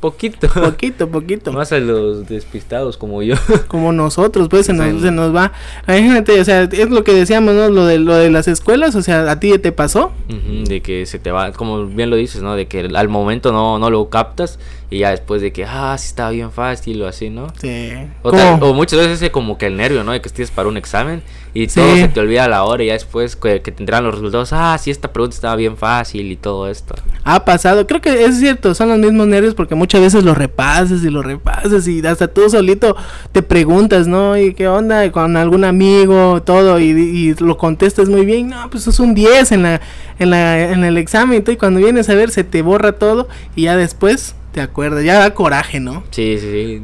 poquito. 0.00 0.48
Poquito, 0.48 1.08
poquito. 1.08 1.52
Más 1.52 1.72
a 1.72 1.78
los 1.78 2.28
despistados 2.28 2.96
como 2.96 3.22
yo. 3.22 3.34
Como 3.68 3.90
nosotros, 3.92 4.48
pues 4.48 4.66
se 4.66 4.72
nos, 4.72 5.02
se 5.02 5.10
nos 5.10 5.34
va. 5.34 5.52
Imagínate, 5.88 6.40
o 6.40 6.44
sea, 6.44 6.62
es 6.64 6.90
lo 6.90 7.02
que 7.04 7.12
decíamos, 7.12 7.54
¿no? 7.54 7.68
Lo 7.70 7.86
de, 7.86 7.98
lo 7.98 8.14
de 8.14 8.30
las 8.30 8.46
escuelas, 8.46 8.94
o 8.94 9.02
sea, 9.02 9.30
¿a 9.30 9.40
ti 9.40 9.58
te 9.58 9.72
pasó? 9.72 10.12
de 10.28 10.82
que 10.82 11.06
se 11.06 11.18
te 11.18 11.30
va, 11.30 11.52
como 11.52 11.86
bien 11.86 12.10
lo 12.10 12.16
dices, 12.16 12.42
¿no? 12.42 12.54
De 12.54 12.66
que 12.66 12.88
al 12.94 13.08
momento 13.08 13.50
no, 13.50 13.78
no 13.78 13.90
lo 13.90 14.08
captas 14.10 14.58
y 14.94 15.00
ya 15.00 15.10
después 15.10 15.42
de 15.42 15.52
que, 15.52 15.64
ah, 15.64 15.96
sí 15.98 16.06
estaba 16.06 16.30
bien 16.30 16.52
fácil 16.52 17.02
o 17.02 17.08
así, 17.08 17.30
¿no? 17.30 17.48
Sí. 17.60 17.92
O, 18.22 18.30
o 18.30 18.74
muchas 18.74 19.00
veces 19.00 19.30
como 19.30 19.58
que 19.58 19.66
el 19.66 19.76
nervio, 19.76 20.04
¿no? 20.04 20.12
De 20.12 20.20
que 20.20 20.28
estés 20.28 20.50
para 20.50 20.68
un 20.68 20.76
examen 20.76 21.22
y 21.52 21.68
todo 21.68 21.94
se 21.94 22.08
te 22.08 22.18
olvida 22.18 22.44
a 22.44 22.48
la 22.48 22.64
hora 22.64 22.82
y 22.82 22.88
ya 22.88 22.94
después 22.94 23.36
que, 23.36 23.62
que 23.62 23.70
tendrán 23.70 24.02
los 24.02 24.14
resultados, 24.14 24.52
ah, 24.52 24.76
sí, 24.78 24.90
esta 24.90 25.12
pregunta 25.12 25.36
estaba 25.36 25.54
bien 25.54 25.76
fácil 25.76 26.32
y 26.32 26.36
todo 26.36 26.68
esto. 26.68 26.96
Ha 27.22 27.44
pasado, 27.44 27.86
creo 27.86 28.00
que 28.00 28.24
es 28.24 28.40
cierto, 28.40 28.74
son 28.74 28.88
los 28.88 28.98
mismos 28.98 29.28
nervios 29.28 29.54
porque 29.54 29.76
muchas 29.76 30.00
veces 30.00 30.24
lo 30.24 30.34
repasas 30.34 31.04
y 31.04 31.10
lo 31.10 31.22
repasas 31.22 31.86
y 31.86 32.04
hasta 32.04 32.26
tú 32.26 32.50
solito 32.50 32.96
te 33.30 33.42
preguntas, 33.42 34.08
¿no? 34.08 34.36
¿Y 34.36 34.52
qué 34.54 34.66
onda? 34.66 35.10
Con 35.12 35.36
algún 35.36 35.64
amigo, 35.64 36.42
todo, 36.42 36.80
y, 36.80 36.86
y 36.86 37.34
lo 37.34 37.56
contestas 37.56 38.08
muy 38.08 38.24
bien, 38.24 38.48
no, 38.48 38.68
pues 38.68 38.88
es 38.88 38.98
un 38.98 39.14
10 39.14 39.52
en, 39.52 39.62
la, 39.62 39.80
en, 40.18 40.30
la, 40.30 40.72
en 40.72 40.82
el 40.82 40.98
examen 40.98 41.44
y 41.46 41.56
cuando 41.56 41.80
vienes 41.80 42.08
a 42.08 42.14
ver 42.14 42.30
se 42.30 42.42
te 42.42 42.62
borra 42.62 42.92
todo 42.92 43.28
y 43.54 43.62
ya 43.62 43.76
después 43.76 44.34
te 44.54 44.60
acuerdas, 44.60 45.02
ya 45.02 45.18
da 45.18 45.34
coraje, 45.34 45.80
¿no? 45.80 46.04
Sí, 46.12 46.38
sí, 46.38 46.48
sí. 46.48 46.82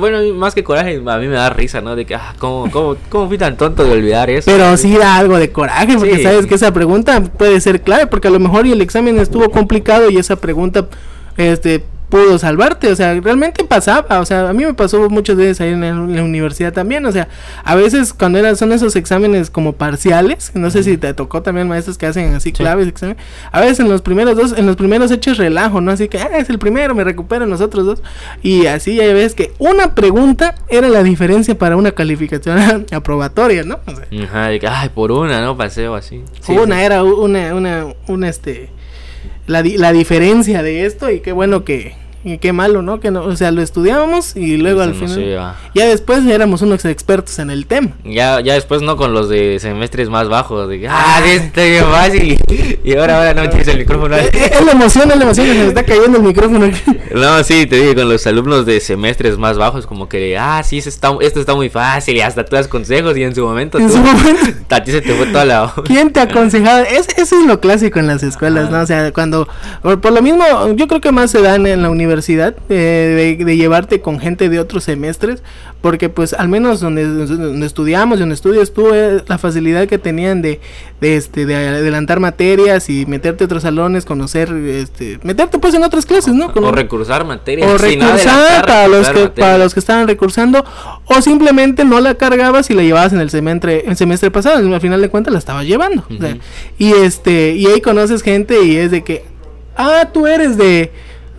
Bueno, 0.00 0.34
más 0.34 0.56
que 0.56 0.64
coraje, 0.64 1.00
a 1.06 1.18
mí 1.18 1.28
me 1.28 1.36
da 1.36 1.50
risa, 1.50 1.80
¿no? 1.80 1.94
De 1.94 2.04
que, 2.04 2.16
ah, 2.16 2.34
¿cómo, 2.36 2.68
cómo, 2.68 2.96
cómo 3.08 3.28
fui 3.28 3.38
tan 3.38 3.56
tonto 3.56 3.84
de 3.84 3.92
olvidar 3.92 4.28
eso? 4.28 4.50
Pero 4.50 4.76
sí 4.76 4.96
da 4.96 5.18
algo 5.18 5.38
de 5.38 5.52
coraje, 5.52 5.96
porque 5.96 6.20
sabes 6.20 6.46
que 6.46 6.56
esa 6.56 6.72
pregunta 6.74 7.22
puede 7.22 7.60
ser 7.60 7.82
clave, 7.82 8.08
porque 8.08 8.26
a 8.26 8.32
lo 8.32 8.40
mejor 8.40 8.66
y 8.66 8.72
el 8.72 8.82
examen 8.82 9.20
estuvo 9.20 9.48
complicado 9.52 10.10
y 10.10 10.16
esa 10.16 10.34
pregunta, 10.34 10.88
este, 11.36 11.84
pudo 12.12 12.38
salvarte, 12.38 12.92
o 12.92 12.94
sea, 12.94 13.18
realmente 13.18 13.64
pasaba, 13.64 14.20
o 14.20 14.26
sea, 14.26 14.50
a 14.50 14.52
mí 14.52 14.66
me 14.66 14.74
pasó 14.74 15.08
muchas 15.08 15.34
veces 15.34 15.62
ahí 15.62 15.70
en 15.70 15.80
la, 16.14 16.22
universidad 16.22 16.70
también, 16.70 17.06
o 17.06 17.10
sea, 17.10 17.26
a 17.64 17.74
veces 17.74 18.12
cuando 18.12 18.38
eran, 18.38 18.54
son 18.54 18.70
esos 18.72 18.96
exámenes 18.96 19.48
como 19.48 19.72
parciales, 19.72 20.52
no 20.52 20.70
sé 20.70 20.82
si 20.82 20.98
te 20.98 21.14
tocó 21.14 21.40
también 21.40 21.68
maestros 21.68 21.96
que 21.96 22.04
hacen 22.04 22.34
así 22.34 22.52
claves, 22.52 22.86
examen, 22.86 23.16
a 23.50 23.60
veces 23.62 23.80
en 23.80 23.88
los 23.88 24.02
primeros 24.02 24.36
dos, 24.36 24.52
en 24.58 24.66
los 24.66 24.76
primeros 24.76 25.10
hechos 25.10 25.38
relajo, 25.38 25.80
¿no? 25.80 25.90
Así 25.90 26.08
que, 26.08 26.18
ah, 26.18 26.28
es 26.36 26.50
el 26.50 26.58
primero, 26.58 26.94
me 26.94 27.02
recupero 27.02 27.46
nosotros 27.46 27.86
dos, 27.86 28.02
y 28.42 28.66
así 28.66 28.96
ya 28.96 29.10
ves 29.14 29.34
que 29.34 29.54
una 29.58 29.94
pregunta 29.94 30.54
era 30.68 30.90
la 30.90 31.02
diferencia 31.02 31.56
para 31.56 31.78
una 31.78 31.92
calificación 31.92 32.84
aprobatoria, 32.92 33.62
¿no? 33.62 33.80
Ajá, 34.24 34.48
de 34.48 34.60
que, 34.60 34.68
ay, 34.68 34.90
por 34.90 35.12
una, 35.12 35.40
¿no? 35.40 35.56
Paseo 35.56 35.94
así. 35.94 36.22
una 36.48 36.84
era 36.84 37.04
una, 37.04 37.54
una, 37.54 37.86
una, 38.06 38.28
este, 38.28 38.68
la, 39.46 39.62
la 39.62 39.92
diferencia 39.92 40.62
de 40.62 40.86
esto 40.86 41.10
y 41.10 41.20
qué 41.20 41.32
bueno 41.32 41.64
que, 41.64 41.94
y 42.24 42.38
qué 42.38 42.52
malo, 42.52 42.82
¿no? 42.82 43.00
Que 43.00 43.10
no, 43.10 43.22
o 43.22 43.36
sea, 43.36 43.50
lo 43.50 43.62
estudiábamos 43.62 44.36
y 44.36 44.56
luego 44.56 44.80
al 44.82 44.94
final 44.94 45.54
ya 45.74 45.86
después 45.86 46.24
éramos 46.26 46.62
unos 46.62 46.84
expertos 46.84 47.38
en 47.38 47.50
el 47.50 47.66
tema. 47.66 47.90
Ya 48.04 48.40
ya 48.40 48.54
después 48.54 48.82
no 48.82 48.96
con 48.96 49.12
los 49.12 49.28
de 49.28 49.58
semestres 49.58 50.08
más 50.08 50.28
bajos, 50.28 50.68
de 50.68 50.86
ah, 50.88 51.20
estoy 51.26 51.70
bien 51.70 51.84
fácil 51.84 52.38
y 52.84 52.96
ahora 52.96 53.18
ahora 53.18 53.34
no 53.34 53.48
tienes 53.48 53.68
el 53.68 53.78
micrófono. 53.78 54.16
Es, 54.22 54.34
es 54.34 54.64
la 54.64 54.72
emoción, 54.72 55.10
es 55.10 55.16
la 55.16 55.24
emoción 55.24 55.46
que 55.46 55.52
se 55.52 55.58
me 55.58 55.66
está 55.68 55.84
cayendo 55.84 56.18
el 56.18 56.24
micrófono. 56.24 56.70
no, 57.14 57.44
sí, 57.44 57.66
te 57.66 57.76
digo, 57.76 57.94
con 57.94 58.08
los 58.08 58.26
alumnos 58.26 58.66
de 58.66 58.80
semestres 58.80 59.36
más 59.36 59.58
bajos 59.58 59.86
como 59.86 60.08
que, 60.08 60.38
ah, 60.38 60.62
sí, 60.62 60.78
esto 60.78 60.90
está, 60.90 61.12
esto 61.20 61.40
está 61.40 61.54
muy 61.54 61.70
fácil 61.70 62.16
y 62.16 62.20
hasta 62.20 62.44
tú 62.44 62.56
das 62.56 62.68
consejos 62.68 63.16
y 63.16 63.24
en 63.24 63.34
su 63.34 63.44
momento 63.44 63.78
en 63.78 63.90
su 63.90 63.98
momento 63.98 64.52
a 64.70 64.82
ti 64.82 64.92
se 64.92 65.00
te 65.00 65.12
fue 65.14 65.26
toda 65.26 65.44
la 65.44 65.72
¿Quién 65.84 66.12
te 66.12 66.20
aconsejaba? 66.20 66.82
Es, 66.82 67.08
eso 67.16 67.40
es 67.40 67.46
lo 67.46 67.60
clásico 67.60 67.98
en 67.98 68.06
las 68.06 68.22
escuelas, 68.22 68.70
¿no? 68.70 68.80
O 68.80 68.86
sea, 68.86 69.12
cuando 69.12 69.48
por, 69.82 70.00
por, 70.00 70.12
lo 70.12 70.22
mismo, 70.22 70.44
yo 70.74 70.86
creo 70.86 71.00
que 71.00 71.12
más 71.12 71.30
se 71.30 71.42
dan 71.42 71.66
en 71.66 71.82
la 71.82 71.90
universidad 71.90 72.11
universidad 72.12 72.54
eh, 72.68 73.36
de, 73.38 73.56
llevarte 73.56 74.00
con 74.00 74.18
gente 74.18 74.48
de 74.48 74.58
otros 74.58 74.84
semestres 74.84 75.42
porque 75.80 76.08
pues 76.08 76.32
al 76.32 76.48
menos 76.48 76.80
donde, 76.80 77.06
donde 77.06 77.66
estudiamos 77.66 78.18
donde 78.18 78.34
estudias 78.34 78.72
tú 78.72 78.94
eh, 78.94 79.22
la 79.26 79.38
facilidad 79.38 79.86
que 79.88 79.98
tenían 79.98 80.42
de, 80.42 80.60
de 81.00 81.16
este 81.16 81.46
de 81.46 81.56
adelantar 81.56 82.20
materias 82.20 82.88
y 82.88 83.06
meterte 83.06 83.44
a 83.44 83.46
otros 83.46 83.62
salones 83.62 84.04
conocer 84.04 84.52
este 84.52 85.18
meterte 85.22 85.58
pues 85.58 85.74
en 85.74 85.82
otras 85.82 86.06
clases 86.06 86.34
no 86.34 86.52
o 86.54 86.72
recursar 86.72 87.24
materias 87.24 87.70
o 87.70 87.78
recursar 87.78 88.66
para 88.66 88.88
los 88.88 89.08
que 89.08 89.28
para 89.28 89.58
los 89.58 89.74
que 89.74 89.80
estaban 89.80 90.06
recursando 90.06 90.64
o 91.04 91.22
simplemente 91.22 91.84
no 91.84 92.00
la 92.00 92.14
cargabas 92.14 92.70
y 92.70 92.74
la 92.74 92.82
llevabas 92.82 93.12
en 93.12 93.20
el 93.20 93.30
semestre 93.30 93.84
el 93.86 93.96
semestre 93.96 94.30
pasado 94.30 94.58
al 94.58 94.80
final 94.80 95.00
de 95.00 95.08
cuentas 95.08 95.32
la 95.32 95.38
estabas 95.38 95.66
llevando 95.66 96.04
y 96.78 96.92
este 96.92 97.54
y 97.54 97.66
ahí 97.66 97.80
conoces 97.80 98.22
gente 98.22 98.62
y 98.64 98.76
es 98.76 98.90
de 98.90 99.02
que 99.02 99.24
ah 99.76 100.10
tú 100.12 100.26
eres 100.26 100.56
de 100.56 100.92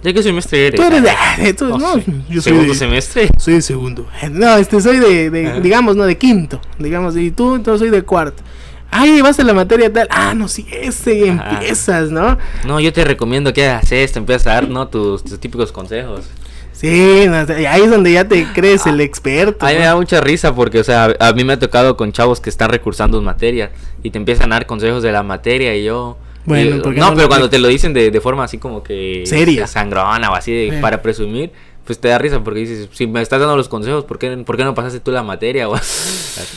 ¿De 0.03 0.13
qué 0.13 0.21
semestre 0.21 0.67
eres? 0.67 0.79
Tú 0.79 0.85
eres 0.85 1.01
de. 1.01 1.09
Ah, 1.09 1.37
oh, 1.61 1.77
no, 1.77 1.95
yo 2.29 2.41
¿Segundo 2.41 2.73
semestre? 2.73 3.29
Soy 3.37 3.55
de 3.55 3.61
segundo. 3.61 4.05
No, 4.31 4.57
este 4.57 4.81
soy 4.81 4.99
de, 4.99 5.29
de 5.29 5.61
digamos, 5.61 5.95
no, 5.95 6.03
de 6.03 6.17
quinto. 6.17 6.59
Digamos, 6.77 7.15
y 7.15 7.31
tú, 7.31 7.55
entonces 7.55 7.79
soy 7.79 7.89
de 7.89 8.03
cuarto. 8.03 8.43
Ay, 8.91 9.21
vas 9.21 9.39
a 9.39 9.43
la 9.43 9.53
materia 9.53 9.91
tal. 9.91 10.07
Ah, 10.11 10.33
no, 10.35 10.47
sí, 10.47 10.67
ese 10.71 11.27
empiezas, 11.27 12.11
¿no? 12.11 12.37
No, 12.65 12.79
yo 12.79 12.91
te 12.93 13.03
recomiendo 13.05 13.53
que 13.53 13.65
hagas 13.65 13.91
esto, 13.91 14.19
empiezas 14.19 14.47
a 14.47 14.49
dar, 14.51 14.69
¿no? 14.69 14.87
Tus, 14.87 15.23
tus 15.23 15.39
típicos 15.39 15.71
consejos. 15.71 16.25
Sí, 16.73 16.87
ahí 16.89 17.81
es 17.81 17.89
donde 17.89 18.11
ya 18.11 18.27
te 18.27 18.45
crees 18.53 18.85
el 18.85 18.99
experto. 18.99 19.65
A 19.65 19.69
mí 19.69 19.75
me 19.75 19.85
da 19.85 19.95
mucha 19.95 20.19
risa 20.19 20.53
porque, 20.53 20.79
o 20.79 20.83
sea, 20.83 21.15
a 21.19 21.31
mí 21.31 21.43
me 21.43 21.53
ha 21.53 21.59
tocado 21.59 21.95
con 21.95 22.11
chavos 22.11 22.41
que 22.41 22.49
están 22.49 22.69
recursando 22.69 23.19
en 23.19 23.23
materia 23.23 23.71
y 24.03 24.11
te 24.11 24.17
empiezan 24.17 24.51
a 24.51 24.55
dar 24.55 24.65
consejos 24.65 25.01
de 25.01 25.11
la 25.11 25.23
materia 25.23 25.75
y 25.75 25.85
yo 25.85 26.17
Bueno, 26.45 26.75
Eh, 26.77 26.79
¿por 26.81 26.93
qué 26.93 26.99
no, 26.99 27.09
no 27.11 27.15
pero 27.15 27.27
cuando 27.27 27.49
te 27.49 27.57
lo 27.59 27.67
dicen 27.67 27.93
de, 27.93 28.11
de 28.11 28.21
forma 28.21 28.43
así 28.43 28.57
como 28.57 28.83
que 28.83 29.23
Seria. 29.25 29.65
sangrona 29.67 30.29
o 30.31 30.35
así 30.35 30.51
de- 30.51 30.67
Eh. 30.77 30.81
para 30.81 31.01
presumir, 31.01 31.51
pues 31.85 31.99
te 31.99 32.07
da 32.07 32.17
risa 32.17 32.41
porque 32.43 32.61
dices, 32.61 32.87
si 32.93 33.07
me 33.07 33.21
estás 33.21 33.39
dando 33.39 33.57
los 33.57 33.67
consejos, 33.69 34.05
¿por 34.05 34.17
qué, 34.19 34.29
por 34.45 34.55
qué 34.57 34.63
no 34.63 34.73
pasaste 34.73 34.99
tú 34.99 35.11
la 35.11 35.23
materia? 35.23 35.67
O, 35.69 35.75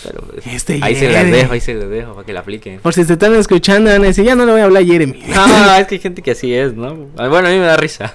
pero, 0.04 0.22
pues, 0.32 0.46
Este 0.46 0.78
ahí 0.82 0.94
se 0.96 1.10
las 1.10 1.30
dejo, 1.30 1.52
ahí 1.52 1.60
se 1.60 1.74
las 1.74 1.90
dejo 1.90 2.14
para 2.14 2.24
que 2.26 2.32
la 2.32 2.40
apliquen. 2.40 2.78
Por 2.80 2.94
si 2.94 3.04
te 3.04 3.12
están 3.14 3.34
escuchando, 3.34 3.90
van 3.90 4.02
a 4.02 4.06
decir, 4.06 4.24
ya 4.24 4.34
no 4.34 4.46
le 4.46 4.52
voy 4.52 4.60
a 4.60 4.64
hablar 4.64 4.82
a 4.82 4.86
Jeremy. 4.86 5.20
No, 5.34 5.74
es 5.76 5.86
que 5.86 5.96
hay 5.96 6.00
gente 6.00 6.22
que 6.22 6.30
así 6.30 6.54
es, 6.54 6.74
¿no? 6.74 6.94
Bueno, 7.16 7.48
a 7.48 7.50
mí 7.50 7.58
me 7.58 7.66
da 7.66 7.76
risa. 7.76 8.14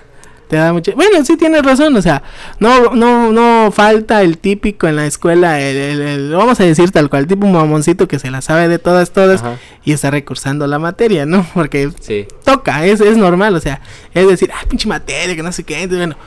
Te 0.51 0.57
da 0.57 0.73
mucho... 0.73 0.91
Bueno, 0.97 1.23
sí 1.23 1.37
tienes 1.37 1.63
razón, 1.63 1.95
o 1.95 2.01
sea, 2.01 2.23
no, 2.59 2.93
no, 2.93 3.31
no 3.31 3.71
falta 3.71 4.21
el 4.21 4.37
típico 4.37 4.85
en 4.85 4.97
la 4.97 5.05
escuela, 5.05 5.61
el, 5.61 5.77
el- 5.77 6.01
el- 6.01 6.31
vamos 6.35 6.59
a 6.59 6.65
decir 6.65 6.91
tal 6.91 7.09
cual, 7.09 7.25
tipo 7.25 7.45
un 7.47 7.53
mamoncito 7.53 8.05
que 8.05 8.19
se 8.19 8.29
la 8.29 8.41
sabe 8.41 8.67
de 8.67 8.77
todas, 8.77 9.11
todas, 9.11 9.39
Ajá. 9.41 9.55
y 9.85 9.93
está 9.93 10.11
recursando 10.11 10.67
la 10.67 10.77
materia, 10.77 11.25
¿no? 11.25 11.47
Porque 11.53 11.89
Sí. 12.01 12.27
toca, 12.43 12.85
es, 12.85 12.99
es 12.99 13.15
normal, 13.15 13.55
o 13.55 13.61
sea, 13.61 13.79
es 14.13 14.27
decir, 14.27 14.51
ah, 14.53 14.65
pinche 14.67 14.89
materia, 14.89 15.37
que 15.37 15.41
no 15.41 15.53
sé 15.53 15.63
qué, 15.63 15.87
bueno, 15.87 16.17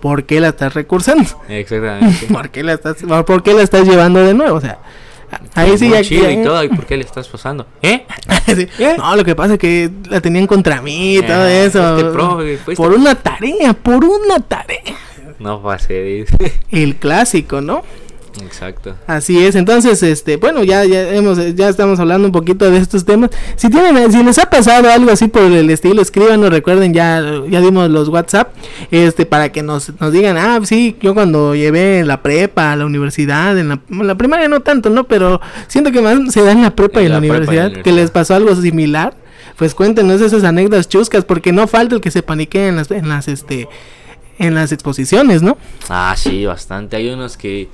¿por 0.00 0.26
qué 0.26 0.38
la 0.38 0.50
estás 0.50 0.74
recursando? 0.74 1.28
Exactamente. 1.48 2.26
¿Por 2.32 2.50
qué 2.50 2.62
la 2.62 2.74
estás, 2.74 2.98
por 3.26 3.42
qué 3.42 3.52
la 3.52 3.62
estás 3.62 3.84
llevando 3.84 4.20
de 4.24 4.32
nuevo? 4.32 4.58
O 4.58 4.60
sea, 4.60 4.78
ahí 5.54 5.76
sí 5.78 5.90
ya... 5.90 6.02
chido 6.02 6.30
y 6.30 6.42
todo, 6.42 6.62
¿y 6.64 6.68
por 6.68 6.86
qué 6.86 6.96
le 6.96 7.04
estás 7.04 7.28
pasando? 7.28 7.66
¿Eh? 7.82 8.04
Sí. 8.46 8.66
No, 8.98 9.16
lo 9.16 9.24
que 9.24 9.34
pasa 9.34 9.54
es 9.54 9.58
que 9.58 9.90
la 10.08 10.20
tenían 10.20 10.46
contra 10.46 10.80
mí 10.82 11.16
y 11.18 11.22
todo 11.22 11.46
Eh, 11.46 11.64
eso. 11.66 11.94
fuiste 11.94 12.10
profe, 12.12 12.58
fuiste- 12.58 12.76
Por 12.82 12.92
una 12.94 13.14
tarea, 13.14 13.72
por 13.74 14.04
una 14.04 14.40
tarea. 14.40 14.80
No 15.38 15.60
pasé, 15.62 16.02
dice. 16.02 16.60
El 16.70 16.96
clásico, 16.96 17.60
¿no? 17.60 17.82
Exacto. 18.40 18.94
Así 19.06 19.44
es, 19.44 19.54
entonces, 19.54 20.02
este, 20.02 20.36
bueno, 20.36 20.64
ya, 20.64 20.84
ya 20.84 21.10
hemos, 21.10 21.38
ya 21.54 21.68
estamos 21.68 22.00
hablando 22.00 22.26
un 22.28 22.32
poquito 22.32 22.70
de 22.70 22.78
estos 22.78 23.04
temas. 23.04 23.30
Si 23.56 23.68
tienen, 23.68 24.10
si 24.10 24.22
les 24.22 24.38
ha 24.38 24.48
pasado 24.48 24.90
algo 24.90 25.10
así 25.10 25.28
por 25.28 25.42
el 25.42 25.68
estilo, 25.70 26.00
escríbanos, 26.00 26.50
recuerden, 26.50 26.94
ya, 26.94 27.22
ya 27.48 27.60
dimos 27.60 27.90
los 27.90 28.08
WhatsApp, 28.08 28.54
este, 28.90 29.26
para 29.26 29.52
que 29.52 29.62
nos, 29.62 29.92
nos 30.00 30.12
digan, 30.12 30.36
ah, 30.38 30.60
sí, 30.64 30.96
yo 31.00 31.14
cuando 31.14 31.54
llevé 31.54 32.04
la 32.04 32.22
prepa, 32.22 32.72
a 32.72 32.76
la 32.76 32.86
universidad, 32.86 33.58
en 33.58 33.68
la, 33.68 33.80
en 33.90 34.06
la 34.06 34.14
primaria 34.14 34.48
no 34.48 34.60
tanto, 34.60 34.90
¿no? 34.90 35.04
Pero 35.04 35.40
siento 35.66 35.92
que 35.92 36.00
más 36.00 36.32
se 36.32 36.42
da 36.42 36.52
en 36.52 36.62
la 36.62 36.74
prepa 36.74 37.02
y 37.02 37.06
En 37.06 37.12
la, 37.12 37.20
la 37.20 37.26
y 37.26 37.28
en 37.28 37.32
la 37.32 37.38
universidad, 37.40 37.82
que 37.82 37.92
les 37.92 38.10
pasó 38.10 38.34
algo 38.34 38.54
similar. 38.56 39.14
Pues 39.56 39.74
cuéntenos 39.74 40.20
esas 40.20 40.44
anécdotas 40.44 40.88
chuscas, 40.88 41.24
porque 41.24 41.52
no 41.52 41.66
falta 41.66 41.94
el 41.94 42.00
que 42.00 42.10
se 42.10 42.22
paniquee 42.22 42.68
en 42.68 42.76
las, 42.76 42.90
en 42.90 43.08
las, 43.08 43.28
este, 43.28 43.68
en 44.38 44.54
las 44.54 44.72
exposiciones, 44.72 45.42
¿no? 45.42 45.58
Ah, 45.88 46.14
sí, 46.16 46.46
bastante. 46.46 46.96
Hay 46.96 47.08
unos 47.10 47.36
que 47.36 47.68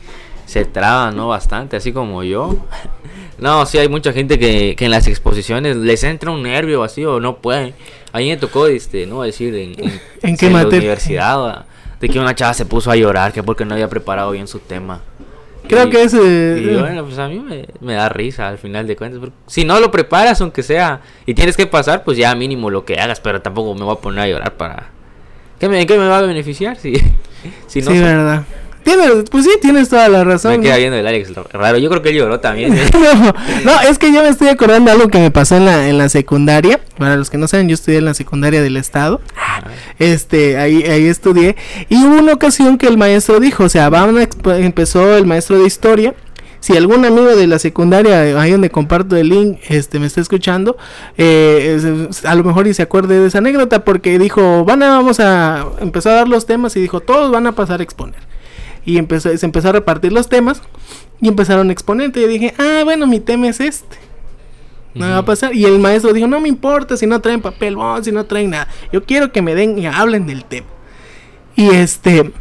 se 0.49 0.65
traban, 0.65 1.15
¿no? 1.15 1.29
Bastante, 1.29 1.77
así 1.77 1.93
como 1.93 2.25
yo. 2.25 2.57
No, 3.39 3.67
sí, 3.67 3.77
hay 3.79 3.89
mucha 3.89 4.13
gente 4.13 4.39
que, 4.39 4.75
que 4.77 4.87
en 4.87 4.91
las 4.91 5.07
exposiciones 5.07 5.77
les 5.77 6.03
entra 6.05 6.31
un 6.31 6.43
nervio 6.43 6.83
así 6.83 7.05
o 7.05 7.21
no 7.21 7.37
pueden. 7.37 7.75
A 8.13 8.19
mí 8.19 8.31
me 8.31 8.37
tocó, 8.39 8.67
este, 8.67 9.07
no 9.07 9.23
decir, 9.23 9.55
en, 9.55 9.75
en, 9.79 10.01
¿En 10.23 10.37
qué 10.37 10.51
la 10.51 10.67
universidad, 10.67 11.67
de 12.01 12.09
que 12.09 12.19
una 12.19 12.35
chava 12.35 12.55
se 12.55 12.65
puso 12.65 12.91
a 12.91 12.97
llorar 12.97 13.33
que 13.33 13.43
porque 13.43 13.65
no 13.65 13.75
había 13.75 13.89
preparado 13.89 14.31
bien 14.31 14.49
su 14.49 14.59
tema. 14.61 15.03
Creo 15.69 15.87
Y- 15.87 15.91
que 15.91 16.03
es... 16.03 16.15
Y 16.15 16.77
bueno, 16.81 17.05
pues 17.05 17.19
a 17.19 17.29
mí 17.29 17.39
me, 17.41 17.67
me 17.81 17.93
da 17.93 18.09
risa 18.09 18.49
al 18.49 18.57
final 18.59 18.87
de 18.87 18.97
cuentas. 18.97 19.21
si 19.47 19.65
no 19.67 19.79
lo 19.81 19.91
preparas, 19.91 20.41
aunque 20.41 20.63
sea, 20.63 21.03
y 21.27 21.35
tienes 21.35 21.57
que 21.59 21.67
pasar, 21.67 22.05
pues 22.05 22.17
ya 22.17 22.35
mínimo 22.35 22.71
lo 22.71 22.85
que 22.87 22.95
hagas, 22.99 23.21
pero 23.21 23.43
tampoco 23.43 23.75
me 23.75 23.85
voy 23.85 23.95
a 23.95 24.01
poner 24.01 24.21
a 24.21 24.29
llorar 24.29 24.55
para... 24.57 24.89
¿Qué 25.61 25.69
me, 25.69 25.85
qué 25.87 25.99
me 25.99 26.09
va 26.09 26.19
a 26.19 26.23
beneficiar? 26.23 26.77
Si, 26.89 26.95
si 27.69 27.83
no 27.83 27.91
sí, 27.93 27.99
sé- 27.99 28.03
verdad. 28.03 28.43
Tienes, 28.85 29.25
pues 29.31 29.45
sí, 29.45 29.51
tienes 29.61 29.89
toda 29.89 30.09
la 30.09 30.25
razón. 30.25 30.53
me 30.53 30.61
queda 30.61 30.75
¿no? 30.75 30.79
viendo 30.79 30.97
el 30.97 31.07
Alex 31.07 31.33
raro. 31.53 31.79
Yo 31.79 31.89
creo 31.91 32.03
que 32.03 32.11
él 32.11 32.17
lloró 32.17 32.41
también. 32.41 32.75
¿eh? 32.75 32.91
no, 32.93 33.33
no, 33.65 33.81
es 33.83 33.99
que 33.99 34.13
yo 34.13 34.23
me 34.23 34.29
estoy 34.29 34.49
acordando 34.49 34.91
de 34.91 34.97
algo 34.97 35.09
que 35.09 35.19
me 35.19 35.31
pasó 35.31 35.57
en 35.57 35.67
la, 35.67 35.89
en 35.89 35.99
la 35.99 36.09
secundaria. 36.09 36.81
Para 36.97 37.17
los 37.17 37.31
que 37.31 37.39
no 37.39 37.49
saben, 37.49 37.69
yo 37.69 37.75
estudié 37.75 37.99
en 37.99 38.07
la 38.07 38.15
secundaria 38.15 38.63
del 38.63 38.77
estado. 38.77 39.21
Este, 39.99 40.57
ahí, 40.57 40.83
ahí 40.85 41.07
estudié. 41.07 41.57
Y 41.89 41.97
hubo 42.05 42.19
una 42.19 42.33
ocasión 42.33 42.79
que 42.79 42.87
el 42.87 42.97
maestro 42.97 43.41
dijo, 43.41 43.65
o 43.65 43.69
sea, 43.69 43.91
empezó 44.59 45.17
el 45.17 45.27
maestro 45.27 45.59
de 45.59 45.67
historia. 45.67 46.15
Si 46.61 46.77
algún 46.77 47.05
amigo 47.05 47.37
de 47.37 47.47
la 47.47 47.59
secundaria, 47.59 48.27
eh, 48.27 48.37
ahí 48.37 48.51
donde 48.51 48.71
comparto 48.71 49.17
el 49.17 49.29
link, 49.29 49.59
este, 49.69 50.01
me 50.01 50.07
está 50.07 50.21
escuchando, 50.21 50.77
eh, 51.17 52.09
a 52.25 52.35
lo 52.35 52.43
mejor 52.43 52.67
y 52.67 52.75
se 52.75 52.83
acuerde 52.83 53.21
de 53.21 53.29
esa 53.29 53.39
anécdota, 53.39 53.85
porque 53.85 54.19
dijo, 54.19 54.65
van 54.65 54.83
a, 54.83 54.89
vamos 54.91 55.21
a, 55.21 55.67
empezó 55.81 56.11
a 56.11 56.15
dar 56.15 56.29
los 56.29 56.47
temas 56.47 56.75
y 56.77 56.81
dijo, 56.81 56.99
todos 56.99 57.31
van 57.31 57.47
a 57.47 57.53
pasar 57.53 57.79
a 57.79 57.85
exponer. 57.85 58.28
Y 58.89 58.97
empezó, 58.97 59.37
se 59.37 59.45
empezó 59.45 59.69
a 59.69 59.73
repartir 59.73 60.13
los 60.13 60.29
temas 60.31 60.63
y 61.21 61.29
empezaron 61.29 61.69
a 61.69 61.73
exponer. 61.73 62.11
Y 62.17 62.21
yo 62.23 62.27
dije, 62.29 62.55
ah, 62.59 62.81
bueno, 62.85 63.07
mi 63.07 63.21
tema 63.21 63.47
es 63.49 63.61
este. 63.61 63.99
No 64.95 65.05
me 65.07 65.13
va 65.13 65.19
a 65.19 65.25
pasar. 65.27 65.55
Y 65.55 65.65
el 65.67 65.79
maestro 65.79 66.15
dijo, 66.15 66.27
no 66.27 66.41
me 66.41 66.49
importa 66.49 66.97
si 66.97 67.07
no 67.07 67.21
traen 67.21 67.43
papel, 67.43 67.77
bon, 67.77 68.03
si 68.03 68.13
no 68.13 68.25
traen 68.25 68.49
nada. 68.51 68.67
Yo 68.91 69.05
quiero 69.05 69.31
que 69.31 69.43
me 69.43 69.55
den 69.55 69.79
y 69.79 69.87
hablen 69.87 70.27
del 70.27 70.45
tema. 70.45 70.67
Y 71.55 71.69
este, 71.69 72.33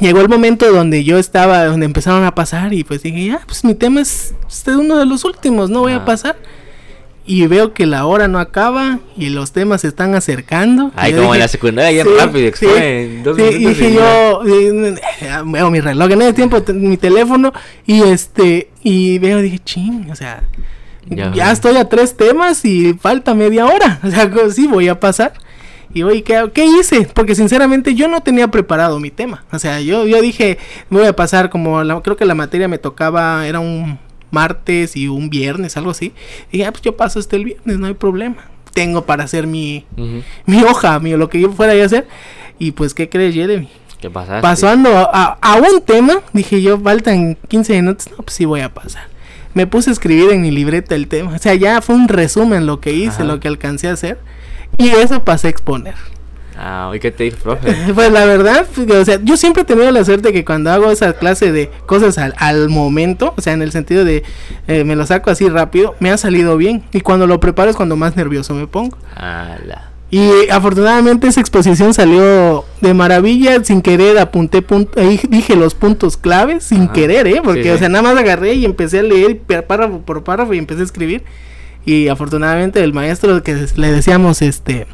llegó 0.00 0.20
el 0.20 0.28
momento 0.28 0.70
donde 0.72 1.04
yo 1.04 1.18
estaba, 1.18 1.64
donde 1.66 1.86
empezaron 1.86 2.24
a 2.24 2.34
pasar 2.34 2.72
y 2.72 2.82
pues 2.82 3.02
dije, 3.04 3.26
ya, 3.26 3.40
pues 3.46 3.62
mi 3.64 3.74
tema 3.76 4.00
es 4.00 4.34
este 4.50 4.72
es 4.72 4.76
uno 4.76 4.96
de 4.98 5.06
los 5.06 5.24
últimos, 5.24 5.70
no 5.70 5.80
voy 5.80 5.92
a 5.92 5.96
Ah. 5.98 6.04
pasar. 6.04 6.36
Y 7.28 7.44
veo 7.48 7.72
que 7.74 7.86
la 7.86 8.06
hora 8.06 8.28
no 8.28 8.38
acaba 8.38 9.00
y 9.16 9.30
los 9.30 9.50
temas 9.52 9.80
se 9.80 9.88
están 9.88 10.14
acercando. 10.14 10.92
Ay, 10.94 11.12
como 11.12 11.34
en 11.34 11.40
la 11.40 11.48
secundaria, 11.48 12.04
sí, 12.04 12.10
rápido, 12.16 12.52
sí, 12.54 12.66
exponen, 12.66 13.22
dos 13.24 13.36
sí, 13.36 13.42
y 13.42 13.64
dije 13.66 13.94
yo, 13.94 14.42
eh, 14.46 14.94
veo 15.44 15.70
mi 15.70 15.80
reloj 15.80 16.10
en 16.12 16.22
ese 16.22 16.32
tiempo, 16.34 16.62
mi 16.72 16.96
teléfono 16.96 17.52
y 17.84 18.02
este, 18.02 18.70
y 18.82 19.18
veo, 19.18 19.40
dije, 19.40 19.58
ching, 19.58 20.08
o 20.10 20.14
sea, 20.14 20.44
Ya 21.08 21.32
ya, 21.34 21.50
estoy 21.52 21.76
a 21.76 21.88
tres 21.88 22.16
temas 22.16 22.64
y 22.64 22.94
falta 22.94 23.34
media 23.34 23.66
hora, 23.66 23.98
o 24.04 24.10
sea, 24.10 24.30
sí 24.50 24.66
voy 24.68 24.86
a 24.88 25.00
pasar. 25.00 25.32
Y 25.94 26.02
oye, 26.02 26.22
¿qué, 26.22 26.50
¿qué 26.52 26.64
hice? 26.66 27.08
Porque 27.14 27.34
sinceramente 27.34 27.94
yo 27.94 28.06
no 28.06 28.20
tenía 28.20 28.48
preparado 28.48 29.00
mi 29.00 29.10
tema. 29.10 29.44
O 29.50 29.58
sea, 29.58 29.80
yo, 29.80 30.04
yo 30.06 30.20
dije, 30.20 30.58
voy 30.90 31.06
a 31.06 31.16
pasar 31.16 31.48
como, 31.48 31.82
la- 31.84 32.00
creo 32.02 32.16
que 32.16 32.24
la 32.26 32.34
materia 32.34 32.68
me 32.68 32.76
tocaba, 32.76 33.46
era 33.46 33.60
un 33.60 33.98
martes 34.30 34.96
y 34.96 35.08
un 35.08 35.30
viernes, 35.30 35.76
algo 35.76 35.90
así. 35.90 36.12
Y 36.50 36.58
dije, 36.58 36.66
ah, 36.66 36.72
pues 36.72 36.82
yo 36.82 36.96
paso 36.96 37.18
este 37.18 37.36
el 37.36 37.44
viernes, 37.44 37.78
no 37.78 37.86
hay 37.86 37.94
problema. 37.94 38.44
Tengo 38.72 39.06
para 39.06 39.24
hacer 39.24 39.46
mi, 39.46 39.86
Ujú. 39.96 40.22
mi 40.46 40.62
hoja, 40.62 40.98
mi, 41.00 41.12
lo 41.16 41.28
que 41.30 41.40
yo 41.40 41.50
fuera 41.52 41.72
a 41.72 41.84
hacer. 41.86 42.06
Y 42.58 42.72
pues, 42.72 42.92
¿qué 42.94 43.08
crees, 43.08 43.34
Jeremy? 43.34 43.68
¿Qué 44.00 44.10
pasaste? 44.10 44.42
Pasando 44.42 44.90
a, 44.90 45.38
a 45.40 45.56
un 45.56 45.80
tema, 45.82 46.20
dije 46.32 46.60
yo, 46.60 46.78
faltan 46.78 47.36
15 47.48 47.72
minutos, 47.80 48.10
no, 48.10 48.18
pues 48.18 48.34
sí 48.34 48.44
voy 48.44 48.60
a 48.60 48.72
pasar. 48.74 49.04
Me 49.54 49.66
puse 49.66 49.88
a 49.88 49.92
escribir 49.94 50.30
en 50.32 50.42
mi 50.42 50.50
libreta 50.50 50.94
el 50.94 51.08
tema. 51.08 51.34
O 51.34 51.38
sea, 51.38 51.54
ya 51.54 51.80
fue 51.80 51.94
un 51.94 52.08
resumen 52.08 52.66
lo 52.66 52.80
que 52.80 52.92
hice, 52.92 53.08
Ajá. 53.22 53.24
lo 53.24 53.40
que 53.40 53.48
alcancé 53.48 53.88
a 53.88 53.92
hacer. 53.92 54.18
Y 54.76 54.90
eso 54.90 55.24
pasé 55.24 55.46
a 55.46 55.50
exponer. 55.50 55.94
Ah, 56.58 56.90
¿y 56.94 56.98
qué 57.00 57.10
te 57.10 57.24
dijo, 57.24 57.36
profe? 57.42 57.74
Pues 57.94 58.10
la 58.10 58.24
verdad, 58.24 58.66
pues, 58.74 58.90
o 58.90 59.04
sea, 59.04 59.20
yo 59.22 59.36
siempre 59.36 59.62
he 59.62 59.64
tenido 59.66 59.90
la 59.90 60.04
suerte 60.04 60.32
que 60.32 60.44
cuando 60.44 60.70
hago 60.70 60.90
esa 60.90 61.12
clase 61.12 61.52
de 61.52 61.70
cosas 61.86 62.18
al, 62.18 62.34
al 62.38 62.68
momento, 62.68 63.34
o 63.36 63.40
sea, 63.40 63.52
en 63.52 63.62
el 63.62 63.72
sentido 63.72 64.04
de 64.04 64.22
eh, 64.66 64.84
me 64.84 64.96
lo 64.96 65.06
saco 65.06 65.30
así 65.30 65.48
rápido, 65.48 65.94
me 66.00 66.10
ha 66.10 66.16
salido 66.16 66.56
bien. 66.56 66.84
Y 66.92 67.00
cuando 67.00 67.26
lo 67.26 67.40
preparo 67.40 67.70
es 67.70 67.76
cuando 67.76 67.96
más 67.96 68.16
nervioso 68.16 68.54
me 68.54 68.66
pongo. 68.66 68.96
Ala. 69.14 69.90
Y 70.08 70.20
eh, 70.20 70.48
afortunadamente 70.52 71.26
esa 71.26 71.40
exposición 71.40 71.92
salió 71.92 72.64
de 72.80 72.94
maravilla, 72.94 73.62
sin 73.64 73.82
querer 73.82 74.18
apunté 74.18 74.62
punto, 74.62 75.00
ahí 75.00 75.20
dije 75.28 75.56
los 75.56 75.74
puntos 75.74 76.16
claves, 76.16 76.64
sin 76.64 76.84
Ajá. 76.84 76.92
querer, 76.92 77.26
¿eh? 77.26 77.40
Porque, 77.42 77.64
Sí, 77.64 77.68
o 77.70 77.78
sea, 77.78 77.88
nada 77.88 78.02
más 78.02 78.16
agarré 78.16 78.54
y 78.54 78.64
empecé 78.64 79.00
a 79.00 79.02
leer 79.02 79.40
párrafo 79.66 80.00
por 80.02 80.22
párrafo 80.22 80.54
y 80.54 80.58
empecé 80.58 80.82
a 80.82 80.84
escribir. 80.84 81.24
Y 81.84 82.08
afortunadamente 82.08 82.82
el 82.82 82.92
maestro 82.92 83.42
que 83.42 83.66
le 83.76 83.92
decíamos, 83.92 84.42
este, 84.42 84.86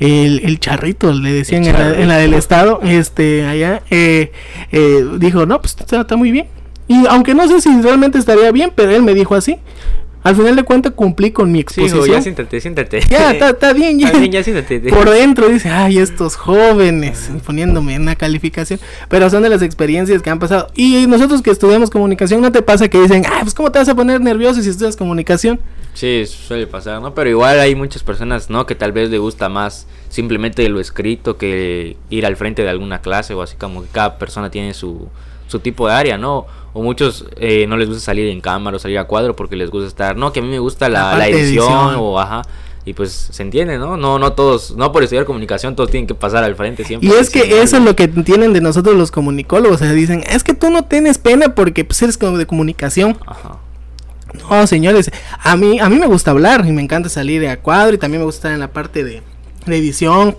el, 0.00 0.40
el 0.44 0.60
charrito, 0.60 1.12
le 1.12 1.32
decían 1.32 1.64
en 1.64 1.72
la, 1.72 2.00
en 2.00 2.08
la 2.08 2.18
del 2.18 2.34
estado, 2.34 2.80
este, 2.82 3.44
allá, 3.44 3.82
eh, 3.90 4.32
eh, 4.70 5.04
dijo, 5.18 5.46
no, 5.46 5.60
pues 5.60 5.76
está, 5.78 6.00
está 6.00 6.16
muy 6.16 6.30
bien. 6.30 6.46
Y 6.86 7.06
aunque 7.06 7.34
no 7.34 7.46
sé 7.48 7.60
si 7.60 7.80
realmente 7.82 8.18
estaría 8.18 8.50
bien, 8.50 8.72
pero 8.74 8.92
él 8.92 9.02
me 9.02 9.14
dijo 9.14 9.34
así. 9.34 9.58
Al 10.22 10.34
final 10.34 10.56
de 10.56 10.62
cuentas 10.64 10.92
cumplí 10.94 11.30
con 11.30 11.52
mi 11.52 11.60
Sí, 11.68 11.80
hijo, 11.80 11.86
exposición. 11.86 12.16
ya 12.18 12.22
siéntate, 12.22 12.60
siéntate. 12.60 13.00
Ya, 13.10 13.30
está, 13.32 13.72
bien, 13.72 13.98
ya. 13.98 14.06
Está 14.06 14.18
bien, 14.18 14.32
ya 14.32 14.42
siéntate. 14.42 14.80
Por 14.90 15.08
dentro 15.10 15.48
dice, 15.48 15.70
ay, 15.70 15.98
estos 15.98 16.36
jóvenes, 16.36 17.30
poniéndome 17.46 17.94
en 17.94 18.02
una 18.02 18.16
calificación. 18.16 18.80
Pero 19.08 19.30
son 19.30 19.42
de 19.42 19.48
las 19.48 19.62
experiencias 19.62 20.20
que 20.22 20.30
han 20.30 20.38
pasado. 20.38 20.68
Y 20.74 21.06
nosotros 21.06 21.42
que 21.42 21.50
estudiamos 21.50 21.90
comunicación, 21.90 22.40
¿no 22.42 22.52
te 22.52 22.62
pasa 22.62 22.88
que 22.88 23.00
dicen, 23.00 23.24
ah, 23.26 23.40
pues 23.42 23.54
cómo 23.54 23.70
te 23.70 23.78
vas 23.78 23.88
a 23.88 23.94
poner 23.94 24.20
nervioso 24.20 24.60
si 24.62 24.68
estudias 24.70 24.96
comunicación? 24.96 25.60
Sí, 25.94 26.24
suele 26.26 26.66
pasar, 26.66 27.00
¿no? 27.02 27.14
Pero 27.14 27.30
igual 27.30 27.58
hay 27.58 27.74
muchas 27.74 28.02
personas, 28.02 28.50
¿no? 28.50 28.66
Que 28.66 28.74
tal 28.74 28.92
vez 28.92 29.10
le 29.10 29.18
gusta 29.18 29.48
más 29.48 29.86
simplemente 30.10 30.68
lo 30.68 30.80
escrito 30.80 31.36
que 31.38 31.96
ir 32.10 32.24
al 32.24 32.36
frente 32.36 32.62
de 32.62 32.70
alguna 32.70 33.00
clase 33.00 33.34
o 33.34 33.42
así 33.42 33.56
como 33.56 33.82
que 33.82 33.88
cada 33.90 34.18
persona 34.18 34.50
tiene 34.50 34.74
su, 34.74 35.08
su 35.48 35.58
tipo 35.58 35.88
de 35.88 35.94
área, 35.94 36.16
¿no? 36.16 36.46
O 36.72 36.82
muchos 36.82 37.24
eh, 37.36 37.66
no 37.66 37.76
les 37.76 37.88
gusta 37.88 38.04
salir 38.04 38.28
en 38.28 38.40
cámara 38.40 38.76
o 38.76 38.78
salir 38.78 38.98
a 38.98 39.04
cuadro 39.04 39.34
porque 39.34 39.56
les 39.56 39.70
gusta 39.70 39.88
estar, 39.88 40.16
no, 40.16 40.32
que 40.32 40.38
a 40.38 40.42
mí 40.42 40.48
me 40.48 40.60
gusta 40.60 40.88
La 40.88 41.16
la, 41.18 41.26
edición, 41.26 41.66
edición. 41.66 41.94
o 41.98 42.20
ajá. 42.20 42.42
Y 42.84 42.94
pues 42.94 43.10
se 43.32 43.42
entiende, 43.42 43.76
¿no? 43.78 43.96
No 43.96 44.18
no 44.18 44.32
todos, 44.32 44.76
no 44.76 44.92
por 44.92 45.02
estudiar 45.02 45.24
comunicación 45.26 45.76
todos 45.76 45.90
tienen 45.90 46.06
que 46.06 46.14
pasar 46.14 46.44
al 46.44 46.54
frente 46.54 46.84
siempre. 46.84 47.08
Y 47.08 47.12
es 47.12 47.28
que 47.28 47.60
eso 47.60 47.76
es 47.76 47.82
lo 47.82 47.94
que 47.96 48.04
entienden 48.04 48.52
de 48.52 48.60
nosotros 48.60 48.96
los 48.96 49.10
comunicólogos. 49.10 49.76
O 49.82 49.84
sea, 49.84 49.92
dicen, 49.92 50.22
es 50.30 50.44
que 50.44 50.54
tú 50.54 50.70
no 50.70 50.84
tienes 50.84 51.18
pena 51.18 51.54
porque 51.54 51.84
pues, 51.84 52.00
eres 52.02 52.16
como 52.16 52.38
de 52.38 52.46
comunicación. 52.46 53.18
Ajá. 53.26 53.58
No, 54.48 54.66
señores, 54.66 55.10
a 55.38 55.56
mí, 55.56 55.80
a 55.80 55.88
mí 55.88 55.98
me 55.98 56.06
gusta 56.06 56.30
hablar 56.30 56.64
y 56.66 56.72
me 56.72 56.82
encanta 56.82 57.08
salir 57.08 57.46
a 57.48 57.58
cuadro 57.60 57.94
y 57.94 57.98
también 57.98 58.20
me 58.20 58.26
gusta 58.26 58.38
estar 58.38 58.52
en 58.52 58.60
la 58.60 58.68
parte 58.68 59.04
de, 59.04 59.22
de 59.66 59.76
edición, 59.76 60.36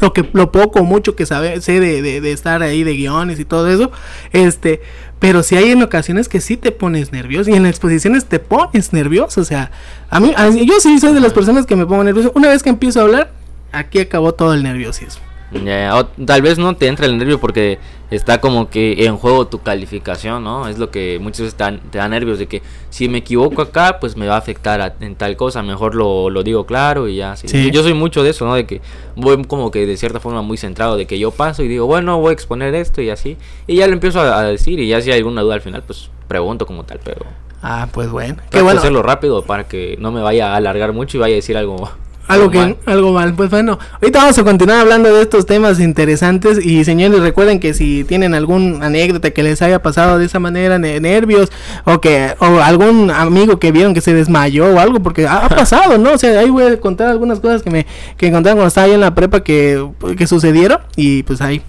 lo 0.00 0.12
que 0.12 0.28
lo 0.32 0.52
poco 0.52 0.80
o 0.80 0.84
mucho 0.84 1.14
que 1.16 1.26
sabe 1.26 1.60
sé 1.60 1.80
de, 1.80 2.02
de, 2.02 2.20
de, 2.20 2.32
estar 2.32 2.62
ahí 2.62 2.84
de 2.84 2.94
guiones 2.94 3.38
y 3.38 3.44
todo 3.44 3.68
eso 3.68 3.90
este 4.32 4.80
pero 5.18 5.42
si 5.42 5.56
hay 5.56 5.70
en 5.70 5.82
ocasiones 5.82 6.28
que 6.28 6.40
sí 6.40 6.56
te 6.56 6.72
pones 6.72 7.12
nervioso 7.12 7.50
y 7.50 7.54
en 7.54 7.66
exposiciones 7.66 8.24
te 8.24 8.38
pones 8.38 8.92
nervioso 8.92 9.40
o 9.40 9.44
sea 9.44 9.70
a 10.10 10.20
mí 10.20 10.32
a, 10.36 10.48
yo 10.50 10.80
sí 10.80 10.98
soy 10.98 11.14
de 11.14 11.20
las 11.20 11.32
personas 11.32 11.66
que 11.66 11.76
me 11.76 11.86
pongo 11.86 12.04
nervioso. 12.04 12.32
Una 12.34 12.48
vez 12.48 12.62
que 12.62 12.70
empiezo 12.70 13.00
a 13.00 13.02
hablar 13.04 13.32
aquí 13.72 13.98
acabó 14.00 14.34
todo 14.34 14.54
el 14.54 14.62
nerviosismo 14.62 15.31
Yeah, 15.64 15.98
o 15.98 16.06
tal 16.06 16.40
vez 16.40 16.58
no 16.58 16.74
te 16.76 16.86
entra 16.86 17.06
el 17.06 17.18
nervio 17.18 17.38
porque 17.38 17.78
está 18.10 18.40
como 18.40 18.70
que 18.70 19.04
en 19.04 19.16
juego 19.16 19.46
tu 19.46 19.62
calificación, 19.62 20.44
¿no? 20.44 20.66
Es 20.68 20.78
lo 20.78 20.90
que 20.90 21.18
muchas 21.20 21.40
veces 21.40 21.54
te, 21.54 21.64
dan, 21.64 21.80
te 21.90 21.98
da 21.98 22.08
nervios 22.08 22.38
de 22.38 22.46
que 22.46 22.62
si 22.90 23.08
me 23.08 23.18
equivoco 23.18 23.60
acá, 23.62 23.98
pues 24.00 24.16
me 24.16 24.26
va 24.26 24.34
a 24.34 24.38
afectar 24.38 24.80
a, 24.80 24.94
en 25.00 25.14
tal 25.14 25.36
cosa, 25.36 25.62
mejor 25.62 25.94
lo, 25.94 26.30
lo 26.30 26.42
digo 26.42 26.64
claro 26.64 27.08
y 27.08 27.16
ya. 27.16 27.36
Sí. 27.36 27.48
Sí. 27.48 27.70
Yo 27.70 27.82
soy 27.82 27.94
mucho 27.94 28.22
de 28.22 28.30
eso, 28.30 28.46
¿no? 28.46 28.54
De 28.54 28.66
que 28.66 28.80
voy 29.16 29.42
como 29.44 29.70
que 29.70 29.86
de 29.86 29.96
cierta 29.96 30.20
forma 30.20 30.42
muy 30.42 30.56
centrado, 30.56 30.96
de 30.96 31.06
que 31.06 31.18
yo 31.18 31.30
paso 31.30 31.62
y 31.62 31.68
digo, 31.68 31.86
bueno, 31.86 32.18
voy 32.18 32.30
a 32.30 32.32
exponer 32.32 32.74
esto 32.74 33.02
y 33.02 33.10
así. 33.10 33.36
Y 33.66 33.76
ya 33.76 33.86
lo 33.86 33.92
empiezo 33.92 34.20
a, 34.20 34.38
a 34.38 34.42
decir 34.44 34.80
y 34.80 34.88
ya 34.88 35.00
si 35.00 35.10
hay 35.10 35.18
alguna 35.18 35.42
duda 35.42 35.54
al 35.54 35.60
final, 35.60 35.82
pues 35.82 36.10
pregunto 36.28 36.66
como 36.66 36.84
tal, 36.84 36.98
pero... 37.04 37.26
Ah, 37.62 37.88
pues 37.92 38.10
bueno. 38.10 38.36
Qué 38.50 38.60
bueno. 38.60 38.80
hacerlo 38.80 39.02
rápido 39.02 39.42
para 39.42 39.68
que 39.68 39.96
no 40.00 40.10
me 40.10 40.20
vaya 40.20 40.52
a 40.52 40.56
alargar 40.56 40.92
mucho 40.92 41.16
y 41.16 41.20
vaya 41.20 41.34
a 41.34 41.36
decir 41.36 41.56
algo 41.56 41.90
algo 42.32 42.50
que 42.50 42.58
mal. 42.58 42.76
algo 42.86 43.12
mal. 43.12 43.34
Pues 43.34 43.50
bueno, 43.50 43.78
ahorita 44.00 44.20
vamos 44.20 44.38
a 44.38 44.44
continuar 44.44 44.80
hablando 44.80 45.14
de 45.14 45.22
estos 45.22 45.46
temas 45.46 45.80
interesantes 45.80 46.64
y 46.64 46.84
señores 46.84 47.20
recuerden 47.20 47.60
que 47.60 47.74
si 47.74 48.04
tienen 48.04 48.34
algún 48.34 48.82
anécdota 48.82 49.30
que 49.30 49.42
les 49.42 49.62
haya 49.62 49.82
pasado 49.82 50.18
de 50.18 50.26
esa 50.26 50.38
manera, 50.38 50.78
nervios 50.78 51.50
o 51.84 52.00
que 52.00 52.34
o 52.38 52.60
algún 52.60 53.10
amigo 53.10 53.58
que 53.58 53.72
vieron 53.72 53.94
que 53.94 54.00
se 54.00 54.14
desmayó 54.14 54.74
o 54.74 54.78
algo 54.78 55.02
porque 55.02 55.26
ha, 55.26 55.46
ha 55.46 55.48
pasado, 55.56 55.98
¿no? 55.98 56.12
O 56.12 56.18
sea, 56.18 56.38
ahí 56.38 56.50
voy 56.50 56.64
a 56.64 56.80
contar 56.80 57.08
algunas 57.08 57.40
cosas 57.40 57.62
que 57.62 57.70
me 57.70 57.86
que 58.16 58.26
encontraron 58.26 58.58
cuando 58.58 58.68
estaba 58.68 58.86
ahí 58.86 58.92
en 58.92 59.00
la 59.00 59.14
prepa 59.14 59.42
que 59.42 59.86
que 60.16 60.26
sucedieron 60.26 60.78
y 60.96 61.22
pues 61.22 61.40
ahí 61.40 61.62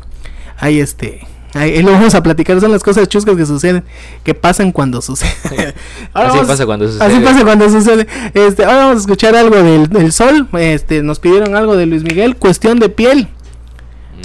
ahí 0.58 0.80
este 0.80 1.33
Ahí 1.54 1.84
lo 1.84 1.92
vamos 1.92 2.16
a 2.16 2.24
platicar, 2.24 2.60
son 2.60 2.72
las 2.72 2.84
cosas 2.84 3.08
chuscas 3.08 3.36
que 3.36 3.46
suceden, 3.46 3.84
que 4.24 4.34
pasan 4.34 4.72
cuando 4.72 5.02
sucede. 5.02 5.32
así 6.14 6.28
vamos, 6.30 6.48
pasa 6.48 6.66
cuando 6.66 6.88
sucede. 6.88 7.06
Así 7.06 7.20
pasa 7.20 7.44
cuando 7.44 7.70
sucede. 7.70 8.08
Este, 8.34 8.66
ahora 8.66 8.78
vamos 8.78 8.98
a 8.98 9.00
escuchar 9.02 9.36
algo 9.36 9.56
del, 9.62 9.88
del, 9.88 10.12
sol. 10.12 10.48
Este, 10.54 11.04
nos 11.04 11.20
pidieron 11.20 11.56
algo 11.56 11.78
de 11.78 11.86
Luis 11.86 12.04
Miguel, 12.04 12.36
cuestión 12.38 12.80
de 12.80 12.90
piel. 12.90 13.28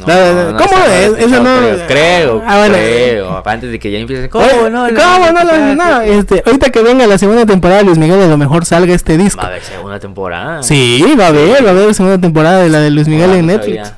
No, 0.00 0.06
la, 0.06 0.52
no, 0.52 0.58
¿Cómo 0.58 0.84
es? 0.84 1.18
Eso 1.18 1.42
no. 1.42 1.58
Creo, 1.58 1.86
creo, 1.88 2.42
ah, 2.46 2.58
bueno. 2.58 2.74
creo. 2.74 3.42
Antes 3.44 3.72
de 3.72 3.78
que 3.78 3.90
ya 3.90 3.98
empiece. 3.98 4.28
¿Cómo 4.28 4.44
Oye, 4.44 4.70
no? 4.70 4.86
¿Cómo 4.86 5.32
no? 5.32 5.44
no, 5.44 5.74
no 5.74 6.00
este, 6.02 6.42
ahorita 6.46 6.70
que 6.70 6.82
venga 6.82 7.06
la 7.06 7.18
segunda 7.18 7.44
temporada 7.46 7.80
de 7.80 7.86
Luis 7.86 7.98
Miguel, 7.98 8.22
a 8.22 8.28
lo 8.28 8.38
mejor 8.38 8.64
salga 8.64 8.94
este 8.94 9.18
disco. 9.18 9.40
Va 9.40 9.48
a 9.48 9.50
haber 9.50 9.62
segunda 9.62 9.98
temporada. 9.98 10.62
Sí, 10.62 11.04
va 11.18 11.26
a 11.26 11.28
haber, 11.28 11.64
va 11.64 11.70
a 11.70 11.72
haber 11.72 11.94
segunda 11.94 12.18
temporada 12.18 12.62
de 12.62 12.68
la 12.68 12.78
de 12.78 12.90
Luis 12.90 13.08
Miguel 13.08 13.32
en 13.32 13.46
Netflix. 13.46 13.92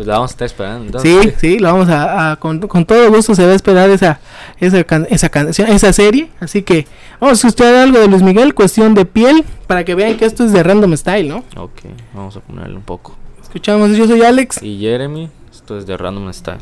Pues 0.00 0.08
la 0.08 0.14
vamos 0.14 0.30
a 0.30 0.32
estar 0.32 0.46
esperando. 0.46 0.86
Entonces. 0.86 1.24
Sí, 1.24 1.32
sí, 1.38 1.58
la 1.58 1.72
vamos 1.72 1.90
a, 1.90 2.32
a 2.32 2.36
con, 2.36 2.58
con, 2.58 2.86
todo 2.86 3.10
gusto 3.12 3.34
se 3.34 3.44
va 3.44 3.52
a 3.52 3.54
esperar 3.54 3.90
esa 3.90 4.18
esa 4.58 4.82
can, 4.82 5.06
esa 5.10 5.28
canción, 5.28 5.68
esa 5.68 5.92
serie, 5.92 6.30
así 6.40 6.62
que 6.62 6.86
vamos 7.20 7.44
a 7.44 7.48
escuchar 7.48 7.74
algo 7.74 7.98
de 7.98 8.08
Luis 8.08 8.22
Miguel, 8.22 8.54
cuestión 8.54 8.94
de 8.94 9.04
piel, 9.04 9.44
para 9.66 9.84
que 9.84 9.94
vean 9.94 10.16
que 10.16 10.24
esto 10.24 10.42
es 10.42 10.54
de 10.54 10.62
Random 10.62 10.96
Style, 10.96 11.28
¿no? 11.28 11.44
Ok, 11.54 11.80
vamos 12.14 12.34
a 12.34 12.40
ponerle 12.40 12.76
un 12.76 12.82
poco. 12.82 13.14
Escuchamos, 13.42 13.94
yo 13.94 14.06
soy 14.06 14.22
Alex 14.22 14.62
y 14.62 14.78
Jeremy, 14.78 15.28
esto 15.52 15.76
es 15.76 15.84
de 15.84 15.98
Random 15.98 16.32
Style. 16.32 16.60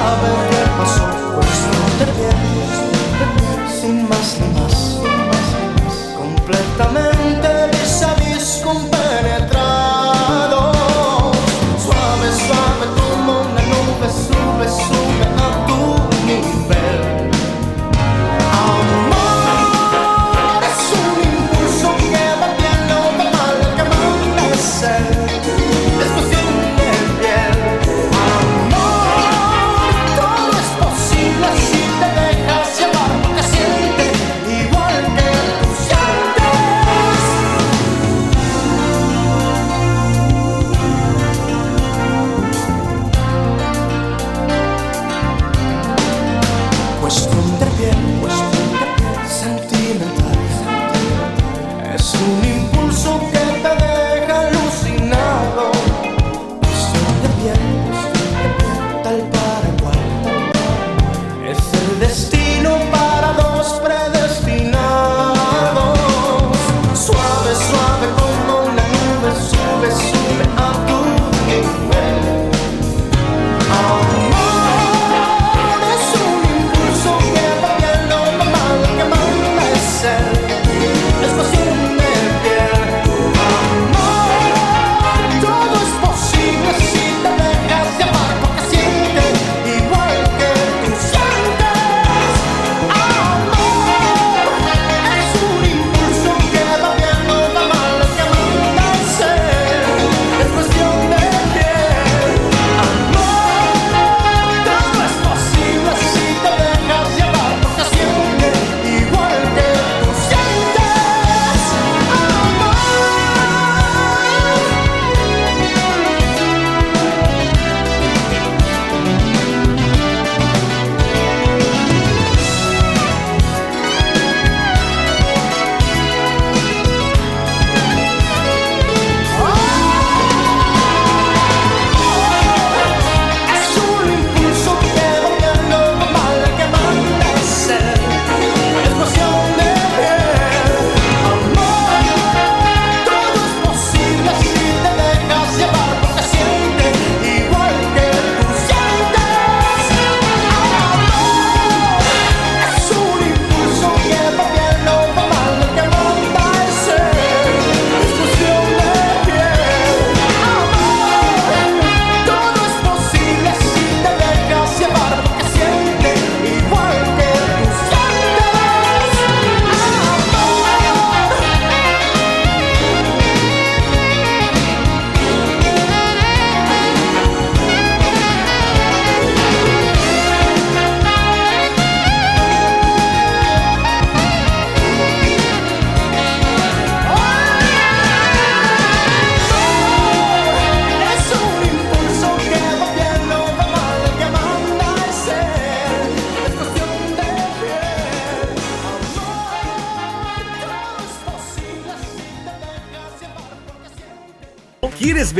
habe 0.00 0.49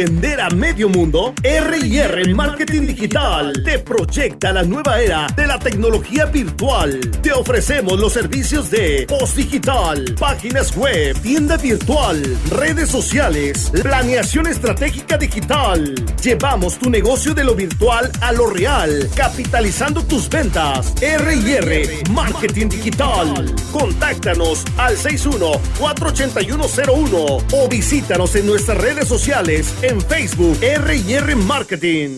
vender 0.07 0.30
medio 0.57 0.89
mundo? 0.89 1.35
R&R 1.43 2.35
Marketing 2.35 2.87
Digital 2.87 3.53
te 3.65 3.79
proyecta 3.79 4.53
la 4.53 4.63
nueva 4.63 5.01
era 5.01 5.27
de 5.37 5.47
la 5.47 5.59
tecnología 5.59 6.25
virtual. 6.27 6.99
Te 7.23 7.33
ofrecemos 7.33 8.01
los 8.01 8.13
servicios 8.13 8.71
de 8.71 9.07
post 9.07 9.37
digital, 9.37 10.17
páginas 10.19 10.75
web, 10.77 11.17
tienda 11.21 11.57
virtual, 11.57 12.23
redes 12.51 12.89
sociales, 12.89 13.71
planeación 13.83 14.47
estratégica 14.47 15.17
digital. 15.17 15.95
Llevamos 16.23 16.79
tu 16.79 16.91
negocio 16.91 17.35
de 17.35 17.45
lo 17.45 17.55
virtual 17.55 18.11
a 18.21 18.33
lo 18.33 18.47
real, 18.47 19.09
capitalizando 19.15 20.03
tus 20.03 20.29
ventas. 20.29 20.95
R&R 21.01 22.03
Marketing 22.11 22.69
Digital. 22.69 23.55
Contáctanos 23.71 24.65
al 24.77 24.97
61 24.97 25.53
48101 25.79 27.39
o 27.53 27.69
visítanos 27.69 28.35
en 28.37 28.47
nuestras 28.47 28.79
redes 28.79 29.07
sociales 29.07 29.75
en 29.83 30.01
Facebook 30.01 30.40
R&R 30.41 31.37
Marketing. 31.37 32.17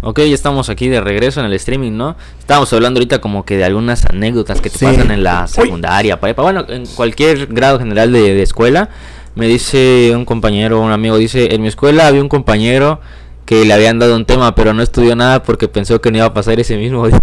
Ok, 0.00 0.20
ya 0.20 0.34
estamos 0.34 0.70
aquí 0.70 0.88
de 0.88 1.02
regreso 1.02 1.40
en 1.40 1.46
el 1.46 1.52
streaming, 1.52 1.92
¿no? 1.92 2.16
Estábamos 2.38 2.72
hablando 2.72 2.98
ahorita 2.98 3.20
como 3.20 3.44
que 3.44 3.58
de 3.58 3.64
algunas 3.64 4.06
anécdotas 4.06 4.62
que 4.62 4.70
te 4.70 4.78
pasan 4.78 5.10
en 5.10 5.22
la 5.22 5.46
secundaria, 5.48 6.18
prepa, 6.18 6.40
bueno, 6.40 6.64
en 6.66 6.86
cualquier 6.86 7.48
grado 7.48 7.78
general 7.78 8.10
de, 8.10 8.32
de, 8.34 8.42
escuela. 8.42 8.88
Me 9.34 9.48
dice 9.48 10.12
un 10.16 10.24
compañero, 10.24 10.80
un 10.80 10.92
amigo, 10.92 11.18
dice, 11.18 11.54
en 11.54 11.60
mi 11.60 11.68
escuela 11.68 12.06
había 12.06 12.22
un 12.22 12.30
compañero 12.30 13.02
que 13.44 13.66
le 13.66 13.74
habían 13.74 13.98
dado 13.98 14.16
un 14.16 14.24
tema, 14.24 14.54
pero 14.54 14.72
no 14.72 14.82
estudió 14.82 15.14
nada 15.14 15.42
porque 15.42 15.68
pensó 15.68 16.00
que 16.00 16.10
no 16.10 16.16
iba 16.16 16.26
a 16.26 16.32
pasar 16.32 16.58
ese 16.58 16.78
mismo 16.78 17.06
día. 17.06 17.18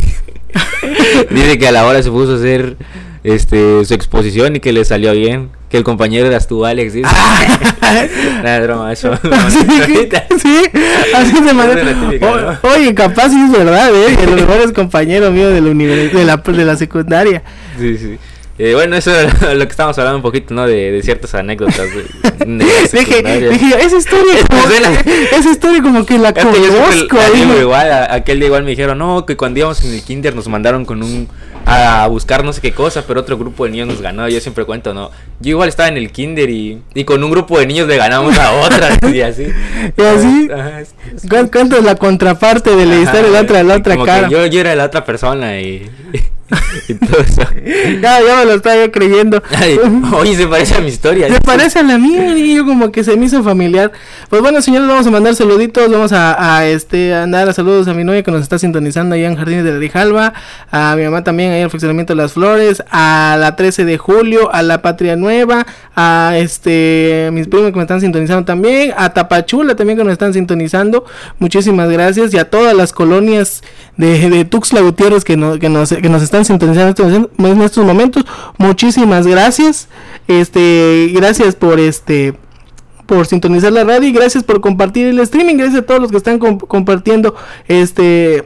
dice 1.31 1.57
que 1.57 1.67
a 1.67 1.71
la 1.71 1.87
hora 1.87 2.03
se 2.03 2.11
puso 2.11 2.33
a 2.33 2.35
hacer 2.35 2.77
este 3.23 3.83
su 3.83 3.95
exposición 3.95 4.57
y 4.57 4.59
que 4.59 4.73
le 4.73 4.85
salió 4.85 5.11
bien. 5.13 5.56
Que 5.69 5.77
el 5.77 5.83
compañero 5.83 6.27
eras 6.27 6.47
tú, 6.47 6.65
Alex. 6.65 6.93
¿sí? 6.93 7.01
Nada, 8.43 8.59
broma, 8.61 8.93
eso. 8.93 9.13
sí, 9.21 10.61
así 11.13 11.41
de 11.41 11.53
manera. 11.53 12.59
Oye, 12.63 12.93
capaz 12.95 13.29
sí 13.29 13.41
es 13.41 13.51
verdad, 13.51 13.89
¿eh? 13.93 14.15
Que 14.15 14.27
lo 14.27 14.35
mejor 14.35 14.61
es 14.61 14.71
compañero 14.71 15.29
mío 15.31 15.49
de 15.49 15.61
la, 15.61 15.69
de 15.69 16.23
la, 16.25 16.37
de 16.37 16.65
la 16.65 16.77
secundaria. 16.77 17.43
Sí, 17.77 17.97
sí. 17.97 18.17
Eh, 18.59 18.73
bueno, 18.73 18.95
eso 18.95 19.11
es 19.13 19.55
lo 19.55 19.65
que 19.65 19.71
estábamos 19.71 19.99
hablando 19.99 20.17
un 20.17 20.23
poquito, 20.23 20.51
¿no? 20.55 20.65
De, 20.65 20.91
de 20.91 21.03
ciertas 21.03 21.35
anécdotas. 21.35 21.93
De, 21.93 22.05
de 22.43 22.65
dije, 22.91 23.49
dije, 23.51 23.85
esa 23.85 23.97
historia 23.97 24.33
como, 24.49 24.63
esa 25.37 25.51
historia 25.51 25.81
como 25.83 26.05
que 26.07 26.17
la 26.17 26.33
conozco. 26.33 27.17
El, 27.35 27.61
igual, 27.61 27.91
a, 27.91 28.15
aquel 28.15 28.39
día 28.39 28.47
igual 28.47 28.63
me 28.63 28.71
dijeron, 28.71 28.97
no, 28.97 29.27
que 29.27 29.37
cuando 29.37 29.59
íbamos 29.59 29.83
en 29.85 29.93
el 29.93 30.01
kinder 30.01 30.33
nos 30.33 30.47
mandaron 30.47 30.85
con 30.85 31.03
un 31.03 31.27
a 31.67 32.07
buscar 32.07 32.45
no 32.45 32.53
sé 32.53 32.61
qué 32.61 32.71
cosa, 32.71 33.03
pero 33.05 33.19
otro 33.19 33.37
grupo 33.37 33.65
de 33.65 33.71
niños 33.71 33.87
nos 33.89 34.01
ganó. 34.01 34.27
Yo 34.29 34.39
siempre 34.39 34.63
cuento, 34.63 34.93
¿no? 34.93 35.11
Yo 35.41 35.51
igual 35.51 35.67
estaba 35.67 35.89
en 35.89 35.97
el 35.97 36.11
kinder 36.11 36.49
y, 36.49 36.81
y 36.93 37.03
con 37.03 37.21
un 37.21 37.29
grupo 37.29 37.59
de 37.59 37.67
niños 37.67 37.87
le 37.87 37.97
ganamos 37.97 38.37
a 38.39 38.53
otra 38.53 38.97
y 39.13 39.21
así. 39.21 39.47
¿Y 39.97 40.01
así? 40.01 40.49
¿Cuánto 41.29 41.77
es 41.77 41.83
la 41.83 41.95
contraparte 41.95 42.75
de 42.75 42.85
la 42.85 42.95
historia 42.95 43.23
de 43.23 43.31
la 43.31 43.41
otra, 43.41 43.63
la 43.63 43.75
otra 43.75 43.97
cara? 44.03 44.29
Yo, 44.29 44.45
yo 44.45 44.61
era 44.61 44.75
la 44.75 44.85
otra 44.85 45.03
persona 45.03 45.59
y... 45.59 45.89
y 46.87 46.93
todo 46.93 47.19
eso. 47.19 47.41
Ya, 48.01 48.21
ya 48.21 48.35
me 48.37 48.45
lo 48.45 48.53
estaba 48.53 48.77
yo 48.77 48.91
creyendo. 48.91 49.43
Ay, 49.55 49.77
oye, 50.13 50.35
se 50.35 50.47
parece 50.47 50.75
a 50.75 50.79
mi 50.79 50.87
historia. 50.87 51.27
Se 51.27 51.39
parece 51.41 51.79
a 51.79 51.83
la 51.83 51.97
mía 51.97 52.37
y 52.37 52.55
yo 52.55 52.65
como 52.65 52.91
que 52.91 53.03
se 53.03 53.17
me 53.17 53.25
hizo 53.25 53.43
familiar. 53.43 53.91
Pues 54.29 54.41
bueno, 54.41 54.61
señores, 54.61 54.87
vamos 54.87 55.05
a 55.07 55.11
mandar 55.11 55.35
saluditos. 55.35 55.91
Vamos 55.91 56.13
a, 56.13 56.57
a 56.57 56.65
este 56.65 57.13
a 57.13 57.27
dar 57.27 57.53
saludos 57.53 57.87
a 57.89 57.93
mi 57.93 58.03
novia 58.03 58.23
que 58.23 58.31
nos 58.31 58.41
está 58.41 58.57
sintonizando 58.57 59.15
allá 59.15 59.27
en 59.27 59.35
Jardines 59.35 59.65
de 59.65 59.73
la 59.73 59.79
Rijalba. 59.79 60.33
A 60.71 60.95
mi 60.95 61.03
mamá 61.03 61.23
también 61.23 61.51
ahí 61.51 61.61
al 61.61 61.69
funcionamiento 61.69 62.13
de 62.13 62.21
las 62.21 62.33
flores. 62.33 62.81
A 62.91 63.35
la 63.39 63.55
13 63.57 63.83
de 63.83 63.97
julio. 63.97 64.53
A 64.53 64.61
la 64.63 64.81
Patria 64.81 65.17
Nueva. 65.17 65.65
A 65.95 66.33
este 66.37 67.29
mis 67.33 67.47
primos 67.47 67.71
que 67.71 67.75
me 67.75 67.81
están 67.81 67.99
sintonizando 67.99 68.45
también. 68.45 68.93
A 68.95 69.13
Tapachula 69.13 69.75
también 69.75 69.97
que 69.97 70.05
nos 70.05 70.13
están 70.13 70.33
sintonizando. 70.33 71.05
Muchísimas 71.39 71.89
gracias. 71.89 72.33
Y 72.33 72.37
a 72.37 72.49
todas 72.49 72.73
las 72.73 72.93
colonias 72.93 73.63
de, 73.97 74.29
de 74.29 74.45
Tuxtla 74.45 74.81
Gutiérrez 74.81 75.23
que, 75.23 75.37
no, 75.37 75.59
que, 75.59 75.69
nos, 75.69 75.89
que 75.89 76.09
nos 76.09 76.21
están 76.21 76.45
sintonizando 76.45 77.29
en 77.37 77.61
estos 77.61 77.85
momentos. 77.85 78.25
Muchísimas 78.57 79.27
gracias. 79.27 79.87
Este, 80.27 81.11
gracias 81.13 81.55
por 81.55 81.79
este 81.79 82.35
por 83.05 83.25
sintonizar 83.25 83.71
la 83.71 83.85
radio 83.85 84.07
y 84.07 84.11
gracias 84.11 84.43
por 84.43 84.59
compartir 84.59 85.07
el 85.07 85.19
streaming. 85.19 85.55
Gracias 85.55 85.81
a 85.81 85.85
todos 85.85 86.01
los 86.01 86.11
que 86.11 86.17
están 86.17 86.39
comp 86.39 86.63
compartiendo 86.67 87.35
este 87.67 88.45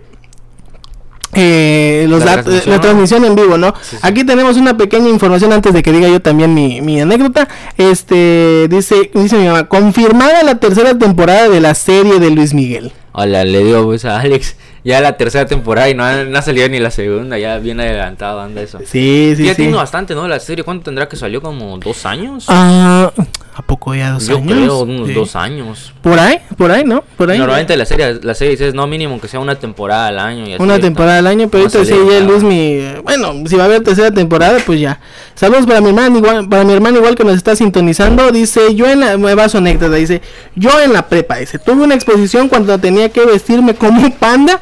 eh, 1.33 2.05
los 2.09 2.23
la, 2.23 2.43
transmisión. 2.43 2.75
la, 2.75 2.81
transmisión 2.81 3.25
en 3.25 3.35
vivo, 3.35 3.57
¿no? 3.57 3.73
Sí, 3.81 3.95
sí. 3.95 3.97
Aquí 4.01 4.23
tenemos 4.23 4.57
una 4.57 4.77
pequeña 4.77 5.09
información 5.09 5.53
antes 5.53 5.73
de 5.73 5.81
que 5.81 5.91
diga 5.91 6.09
yo 6.09 6.21
también 6.21 6.53
mi, 6.53 6.81
mi 6.81 6.99
anécdota. 7.01 7.47
Este 7.77 8.67
dice, 8.69 9.09
dice 9.13 9.37
mi 9.37 9.47
mamá, 9.47 9.67
confirmada 9.67 10.43
la 10.43 10.59
tercera 10.59 10.97
temporada 10.97 11.49
de 11.49 11.59
la 11.59 11.73
serie 11.73 12.19
de 12.19 12.29
Luis 12.31 12.53
Miguel. 12.53 12.91
Hola, 13.13 13.43
le 13.45 13.63
digo 13.63 13.83
pues 13.83 14.05
a 14.05 14.19
Alex, 14.19 14.55
ya 14.83 15.01
la 15.01 15.17
tercera 15.17 15.45
temporada 15.45 15.89
y 15.89 15.93
no 15.93 16.03
ha, 16.03 16.23
no 16.23 16.37
ha 16.37 16.41
salido 16.41 16.67
ni 16.69 16.79
la 16.79 16.91
segunda, 16.91 17.37
ya 17.37 17.57
bien 17.59 17.79
adelantado 17.79 18.41
anda 18.41 18.61
eso. 18.61 18.79
Sí, 18.79 19.33
sí, 19.35 19.45
ya 19.45 19.53
sí. 19.53 19.63
tiene 19.63 19.75
bastante, 19.75 20.15
¿no? 20.15 20.27
La 20.27 20.39
serie, 20.39 20.63
¿cuánto 20.63 20.85
tendrá 20.85 21.07
que 21.07 21.15
salió? 21.15 21.41
¿Como 21.41 21.77
dos 21.77 22.05
años? 22.05 22.45
Ah, 22.47 23.11
¿a 23.53 23.61
poco 23.61 23.93
ya 23.93 24.11
dos 24.11 24.27
Yo 24.27 24.37
años? 24.37 24.53
creo 24.53 24.79
unos 24.79 25.07
Sí. 25.07 25.13
dos 25.13 25.35
años. 25.35 25.93
Por 26.01 26.17
ahí, 26.19 26.39
por 26.57 26.71
ahí, 26.71 26.83
¿no? 26.85 27.03
Por 27.17 27.29
ahí. 27.29 27.37
Normalmente 27.37 27.75
la 27.75 27.85
serie, 27.85 28.19
la 28.23 28.33
serie 28.33 28.51
dices, 28.51 28.73
no 28.73 28.87
mínimo 28.87 29.19
que 29.19 29.27
sea 29.27 29.39
una 29.39 29.55
temporada 29.55 30.07
al 30.07 30.19
año. 30.19 30.47
Y 30.47 30.53
así 30.53 30.63
Una 30.63 30.79
temporada 30.79 31.17
al 31.19 31.27
año, 31.27 31.49
pero 31.49 31.63
ahorita 31.65 31.83
sí 31.85 31.93
ya. 32.09 32.19
Luis 32.21 32.43
mi 32.43 32.79
bueno, 33.03 33.33
si 33.47 33.55
va 33.55 33.63
a 33.63 33.65
haber 33.65 33.83
tercera 33.83 34.11
temporada, 34.11 34.59
pues 34.65 34.79
ya. 34.79 34.99
Saludos 35.35 35.65
para 35.65 35.81
mi 35.81 35.89
hermano 35.89 36.17
igual, 36.17 36.47
para 36.47 36.63
mi 36.63 36.73
hermano 36.73 36.97
igual 36.97 37.15
que 37.15 37.23
nos 37.23 37.35
está 37.35 37.55
sintonizando, 37.55 38.31
dice, 38.31 38.73
yo 38.75 38.87
en 38.89 39.01
la 39.01 39.17
me 39.17 39.35
va 39.35 39.49
su 39.49 39.57
anécdota, 39.57 39.95
dice, 39.95 40.21
yo 40.55 40.69
en 40.79 40.93
la 40.93 41.07
prepa, 41.07 41.37
dice, 41.37 41.59
tuve 41.59 41.83
una 41.83 41.95
exposición 41.95 42.47
cuando 42.47 42.77
tenía 42.79 43.09
que 43.09 43.25
vestirme 43.25 43.75
como 43.75 44.01
un 44.01 44.11
panda 44.11 44.59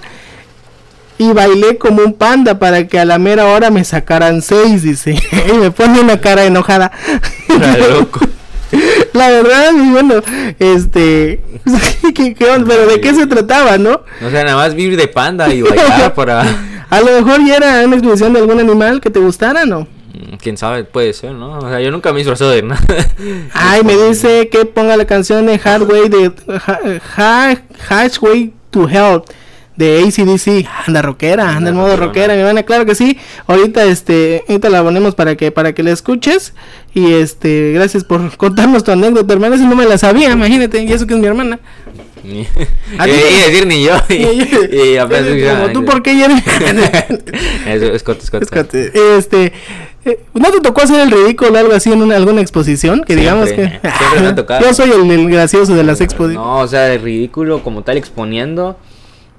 y 1.17 1.34
bailé 1.34 1.78
como 1.78 2.02
un 2.02 2.13
panda 2.13 2.60
para 2.60 2.88
que 2.88 2.97
a 2.97 3.04
la 3.06 3.19
mera 3.19 3.45
hora 3.47 3.69
me 3.69 3.84
sacaran 3.84 4.41
seis, 4.41 4.84
dice, 4.84 5.15
y 5.49 5.58
me 5.58 5.69
pone 5.69 5.99
una 5.99 6.19
cara 6.21 6.45
enojada. 6.45 6.91
Loco. 7.89 8.21
La 9.13 9.30
verdad, 9.30 9.72
y 9.74 9.91
bueno, 9.91 10.15
este, 10.60 11.41
¿qué, 12.15 12.34
qué 12.34 12.45
onda? 12.45 12.67
pero 12.67 12.88
de 12.88 13.02
qué 13.02 13.13
se 13.13 13.28
trataba, 13.28 13.78
¿no? 13.78 14.02
O 14.26 14.30
sea, 14.30 14.43
nada 14.43 14.56
más 14.56 14.74
vivir 14.76 14.98
de 14.98 15.08
panda 15.08 15.54
y 15.54 15.62
bailar 15.62 16.13
para... 16.15 16.43
A 16.89 17.02
lo 17.02 17.22
mejor 17.22 17.45
ya 17.45 17.58
era 17.58 17.86
una 17.86 17.95
exposición 17.95 18.34
de 18.34 18.39
algún 18.39 18.60
animal 18.60 19.00
que 19.00 19.10
te 19.10 19.19
gustara, 19.19 19.65
¿no? 19.65 19.82
Mm, 20.13 20.36
Quién 20.41 20.58
sabe, 20.58 20.84
puede 20.84 21.13
ser, 21.13 21.34
¿no? 21.34 21.60
O 21.60 21.69
sea, 21.69 21.80
yo 21.80 21.91
nunca 21.91 22.12
me 22.12 22.19
he 22.19 22.24
disfrazado 22.24 22.52
de 22.52 22.63
nada. 22.63 22.82
Ay, 23.54 23.84
me 23.84 23.95
dice 23.95 24.50
que 24.50 24.65
ponga 24.65 24.98
la 24.98 25.06
canción 25.06 25.45
de 25.45 25.60
Hardway 25.60 26.10
de 26.10 26.32
ha, 26.48 26.80
ha, 27.17 27.58
Hatchway 27.89 28.54
to 28.72 28.89
Hell 28.89 29.22
de 29.80 30.04
ACDC. 30.04 30.68
Anda 30.88 31.02
rockera, 31.02 31.56
anda 31.56 31.70
en 31.70 31.76
modo 31.78 31.96
rockera, 31.96 32.34
mi 32.34 32.42
hermana, 32.42 32.63
claro 32.63 32.86
que 32.86 32.96
sí. 32.96 33.18
Ahorita 33.48 33.86
este, 33.86 34.44
ahorita 34.50 34.70
la 34.70 34.84
ponemos 34.84 35.15
para 35.15 35.36
que 35.38 35.52
para 35.52 35.74
que 35.74 35.84
la 35.84 35.92
escuches 35.92 36.54
y 36.94 37.13
este, 37.13 37.72
gracias 37.74 38.04
por 38.04 38.36
contarnos 38.38 38.84
tu 38.84 38.92
anécdota, 38.92 39.34
hermana, 39.34 39.58
si 39.58 39.65
no 39.65 39.76
me 39.78 39.86
la 39.86 39.98
sabía, 39.98 40.32
imagínate, 40.32 40.84
y 40.84 40.92
eso 40.92 41.08
que 41.08 41.13
es 41.13 41.20
mi 41.20 41.28
hermana. 41.28 41.60
Ni, 42.26 42.46
¿A 42.98 43.06
te- 43.06 43.12
decir 43.12 43.65
ni 43.65 43.86
yo. 43.86 43.94
Y, 44.10 44.76
y 44.94 44.98
apenas 44.98 45.58
Como 45.62 45.72
tú, 45.72 45.86
¿por 45.86 46.04
qué 46.04 46.18
ya 46.18 46.28
Eso, 47.65 49.18
Este, 49.18 49.54
eh, 50.04 50.20
¿no 50.34 50.52
te 50.52 50.60
tocó 50.60 50.82
hacer 50.82 51.00
el 51.00 51.12
ridículo 51.12 51.58
algo 51.58 51.74
así 51.74 51.92
en 51.92 52.02
una, 52.02 52.18
alguna 52.18 52.42
exposición? 52.42 53.04
Que 53.06 53.15
digamos 53.15 53.50
que 53.50 53.56
Siempre, 53.68 53.92
siempre 53.98 54.20
me 54.22 54.28
ha 54.28 54.36
tocado. 54.36 54.65
yo 54.65 54.74
soy 54.74 54.92
el, 54.92 55.10
el 55.10 55.30
gracioso 55.30 55.74
de 55.76 55.84
las 55.86 56.02
expos. 56.02 56.32
No, 56.34 56.60
o 56.60 56.68
sea, 56.68 56.82
de 56.82 56.98
ridículo 56.98 57.63
como 57.63 57.84
tal 57.84 57.98
exponiendo. 57.98 58.78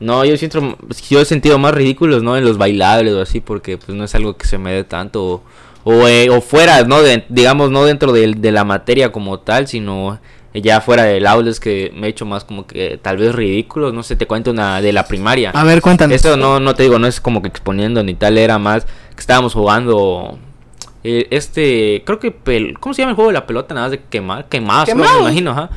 No, 0.00 0.24
yo 0.24 0.36
siento, 0.36 0.76
yo 1.08 1.20
he 1.20 1.24
sentido 1.24 1.58
más 1.58 1.74
ridículos, 1.74 2.22
¿no? 2.22 2.36
En 2.36 2.44
los 2.44 2.56
bailables 2.58 3.12
o 3.14 3.20
así, 3.20 3.40
porque 3.40 3.76
pues 3.78 3.96
no 3.96 4.04
es 4.04 4.14
algo 4.14 4.36
que 4.36 4.46
se 4.46 4.58
me 4.58 4.72
dé 4.72 4.84
tanto. 4.84 5.22
O, 5.24 5.42
o, 5.84 6.08
eh, 6.08 6.28
o 6.30 6.40
fuera, 6.40 6.82
¿no? 6.84 7.02
De- 7.02 7.24
digamos, 7.28 7.70
no 7.70 7.84
dentro 7.84 8.12
de, 8.12 8.34
de 8.36 8.52
la 8.52 8.64
materia 8.64 9.12
como 9.12 9.40
tal, 9.40 9.66
sino 9.68 10.18
ya 10.54 10.80
fuera 10.80 11.04
del 11.04 11.26
aula 11.26 11.48
es 11.50 11.60
que 11.60 11.92
me 11.94 12.06
he 12.06 12.10
hecho 12.10 12.26
más 12.26 12.44
como 12.44 12.66
que 12.66 12.98
tal 13.00 13.18
vez 13.18 13.34
ridículos. 13.34 13.92
No 13.94 14.02
sé, 14.02 14.16
te 14.16 14.26
cuento 14.26 14.50
una 14.50 14.80
de 14.80 14.92
la 14.92 15.04
primaria. 15.06 15.50
A 15.50 15.64
ver, 15.64 15.80
cuéntanos. 15.82 16.16
Eso 16.16 16.36
no, 16.36 16.58
no 16.60 16.74
te 16.74 16.82
digo, 16.82 16.98
no 16.98 17.06
es 17.06 17.20
como 17.20 17.40
que 17.42 17.48
exponiendo 17.48 18.02
ni 18.02 18.14
tal, 18.14 18.36
era 18.38 18.58
más 18.58 18.84
que 18.84 19.20
estábamos 19.20 19.52
jugando. 19.54 20.38
eh, 21.04 21.28
este, 21.30 22.02
creo 22.04 22.18
que, 22.18 22.34
pel- 22.34 22.76
¿cómo 22.80 22.94
se 22.94 23.02
llama 23.02 23.10
el 23.10 23.16
juego 23.16 23.30
de 23.30 23.34
la 23.34 23.46
pelota? 23.46 23.74
Nada 23.74 23.86
más 23.86 23.92
de 23.92 24.00
quemar, 24.10 24.46
quemados, 24.48 24.86
Quemado. 24.88 25.14
me 25.16 25.20
imagino, 25.26 25.50
ajá. 25.52 25.70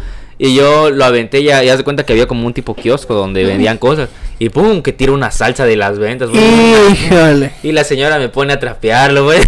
Y 0.46 0.54
yo 0.56 0.90
lo 0.90 1.06
aventé 1.06 1.42
ya, 1.42 1.64
ya 1.64 1.78
se 1.78 1.86
cuenta 1.86 2.06
que 2.06 2.12
había 2.12 2.28
como 2.28 2.46
un 2.46 2.54
tipo 2.54 2.76
kiosco 2.76 3.14
donde 3.14 3.46
vendían 3.46 3.78
cosas. 3.78 4.10
Y 4.40 4.50
pum, 4.50 4.82
que 4.82 4.92
tira 4.92 5.14
una 5.14 5.32
salsa 5.32 5.66
de 5.66 5.78
las 5.78 5.98
ventas. 5.98 6.30
güey. 6.30 6.44
Híjole. 6.92 7.54
Y 7.64 7.72
la 7.72 7.86
señora 7.86 8.20
me 8.20 8.28
pone 8.28 8.52
a 8.52 8.60
trapearlo, 8.60 9.24
güey. 9.24 9.40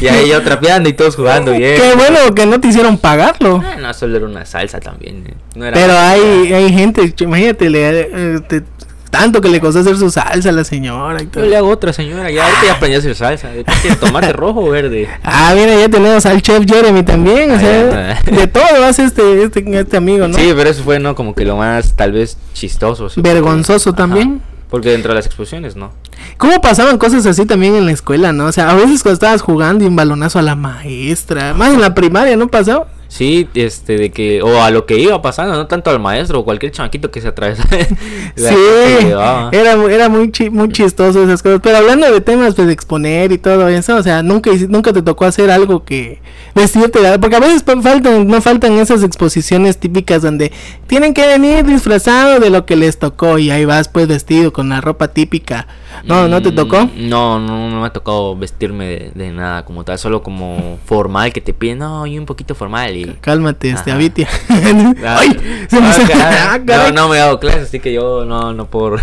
Y 0.00 0.08
ahí 0.08 0.28
yo 0.30 0.42
trapeando 0.42 0.88
y 0.88 0.94
todos 0.94 1.14
jugando 1.14 1.52
bien. 1.52 1.76
Qué 1.80 1.94
bueno 1.94 2.34
que 2.34 2.44
no 2.46 2.60
te 2.60 2.66
hicieron 2.66 2.98
pagarlo. 2.98 3.62
Ah, 3.64 3.76
no, 3.80 3.94
solo 3.94 4.16
era 4.16 4.26
una 4.26 4.44
salsa 4.44 4.80
también. 4.80 5.24
eh. 5.28 5.34
No 5.54 5.64
era 5.64 5.74
Pero 5.78 5.96
hay, 5.96 6.52
hay 6.52 6.72
gente, 6.72 7.14
imagínate, 7.20 7.70
le, 7.70 8.00
eh, 8.00 8.40
te, 8.48 8.62
tanto 9.12 9.42
que 9.42 9.50
le 9.50 9.60
costó 9.60 9.80
hacer 9.80 9.98
su 9.98 10.10
salsa 10.10 10.48
a 10.48 10.52
la 10.52 10.64
señora 10.64 11.22
y 11.22 11.26
todo. 11.26 11.44
Yo 11.44 11.50
le 11.50 11.56
hago 11.58 11.68
otra 11.68 11.92
señora, 11.92 12.30
ya 12.30 12.44
ahorita 12.44 12.64
ya 12.66 12.72
aprendí 12.72 12.96
a 12.96 12.98
hacer 12.98 13.14
salsa. 13.14 13.48
¿De 13.50 13.62
qué 13.62 13.72
quieres, 13.82 14.00
tomate 14.00 14.32
rojo 14.32 14.60
o 14.64 14.70
verde? 14.70 15.06
Ah, 15.22 15.52
mira, 15.54 15.78
ya 15.78 15.88
tenemos 15.90 16.24
al 16.24 16.40
chef 16.40 16.64
Jeremy 16.66 17.02
también, 17.02 17.50
o 17.50 17.54
Ah, 17.54 17.58
sea, 17.60 18.22
de 18.24 18.46
todo 18.46 18.84
hace 18.84 19.04
este, 19.04 19.42
este, 19.44 19.78
este 19.78 19.96
amigo, 19.98 20.26
¿no? 20.26 20.34
Sí, 20.38 20.52
pero 20.56 20.70
eso 20.70 20.82
fue, 20.82 20.98
¿no? 20.98 21.14
Como 21.14 21.34
que 21.34 21.44
lo 21.44 21.56
más, 21.58 21.94
tal 21.94 22.12
vez, 22.12 22.38
chistoso. 22.54 23.10
sí, 23.10 23.20
Vergonzoso 23.20 23.90
Ajá. 23.90 23.96
también. 23.98 24.40
Porque 24.70 24.88
dentro 24.88 25.10
de 25.10 25.16
las 25.16 25.26
exposiciones, 25.26 25.76
¿no? 25.76 25.92
¿Cómo 26.38 26.58
pasaban 26.62 26.96
cosas 26.96 27.26
así 27.26 27.44
también 27.44 27.74
en 27.74 27.84
la 27.84 27.92
escuela, 27.92 28.32
no? 28.32 28.46
O 28.46 28.52
sea, 28.52 28.70
a 28.70 28.74
veces 28.74 29.02
cuando 29.02 29.14
estabas 29.14 29.42
jugando 29.42 29.84
y 29.84 29.86
un 29.88 29.94
balonazo 29.96 30.38
a 30.38 30.42
la 30.42 30.54
maestra, 30.56 31.52
más 31.52 31.74
en 31.74 31.80
la 31.82 31.94
primaria, 31.94 32.36
¿no 32.38 32.48
pasaba? 32.48 32.86
Sí, 33.14 33.46
este, 33.52 33.98
de 33.98 34.10
que, 34.10 34.40
o 34.40 34.62
a 34.62 34.70
lo 34.70 34.86
que 34.86 34.96
iba 34.98 35.20
pasando, 35.20 35.52
no 35.52 35.66
tanto 35.66 35.90
al 35.90 36.00
maestro 36.00 36.40
o 36.40 36.44
cualquier 36.46 36.72
chamaquito 36.72 37.10
que 37.10 37.20
se 37.20 37.28
atravesaba. 37.28 37.68
Sí, 38.34 38.54
era, 39.52 39.84
era 39.90 40.08
muy, 40.08 40.30
chi- 40.32 40.48
muy 40.48 40.70
chistoso 40.70 41.22
esas 41.22 41.42
cosas. 41.42 41.60
Pero 41.62 41.76
hablando 41.76 42.10
de 42.10 42.22
temas 42.22 42.54
pues, 42.54 42.66
de 42.66 42.72
exponer 42.72 43.30
y 43.30 43.36
todo 43.36 43.68
eso, 43.68 43.96
o 43.96 44.02
sea, 44.02 44.22
nunca, 44.22 44.50
nunca 44.70 44.94
te 44.94 45.02
tocó 45.02 45.26
hacer 45.26 45.50
algo 45.50 45.84
que 45.84 46.22
vestirte, 46.54 47.00
porque 47.20 47.36
a 47.36 47.40
veces 47.40 47.62
faltan, 47.82 48.26
no 48.26 48.40
faltan 48.40 48.78
esas 48.78 49.02
exposiciones 49.02 49.76
típicas 49.76 50.22
donde 50.22 50.50
tienen 50.86 51.12
que 51.12 51.26
venir 51.26 51.66
disfrazados 51.66 52.40
de 52.40 52.48
lo 52.48 52.64
que 52.64 52.76
les 52.76 52.98
tocó 52.98 53.36
y 53.38 53.50
ahí 53.50 53.66
vas 53.66 53.88
pues 53.88 54.08
vestido 54.08 54.54
con 54.54 54.70
la 54.70 54.80
ropa 54.80 55.08
típica. 55.08 55.66
No, 56.04 56.28
¿no 56.28 56.40
te 56.42 56.50
Mm, 56.52 56.54
tocó? 56.54 56.90
No, 56.96 57.38
no, 57.38 57.70
no 57.70 57.80
me 57.80 57.86
ha 57.86 57.90
tocado 57.90 58.36
vestirme 58.36 58.86
de, 58.86 59.12
de 59.14 59.30
nada 59.30 59.64
como 59.64 59.84
tal, 59.84 59.98
solo 59.98 60.22
como 60.22 60.78
formal 60.84 61.32
que 61.32 61.40
te 61.40 61.52
piden, 61.54 61.78
no, 61.78 62.06
y 62.06 62.18
un 62.18 62.26
poquito 62.26 62.54
formal 62.54 62.96
y... 62.96 63.16
Cálmate, 63.20 63.70
este, 63.70 63.90
Ajá. 63.90 63.98
Avitia. 63.98 64.28
Ah, 65.04 65.16
¡Ay! 65.20 65.66
Se 65.68 65.80
me 65.80 65.86
ah. 65.86 66.52
¡Ah, 66.52 66.58
no, 66.64 66.92
no 66.92 67.08
me 67.08 67.16
he 67.16 67.18
dado 67.20 67.38
clases, 67.40 67.62
así 67.64 67.80
que 67.80 67.92
yo 67.92 68.24
no, 68.24 68.52
no 68.52 68.66
puedo 68.66 68.96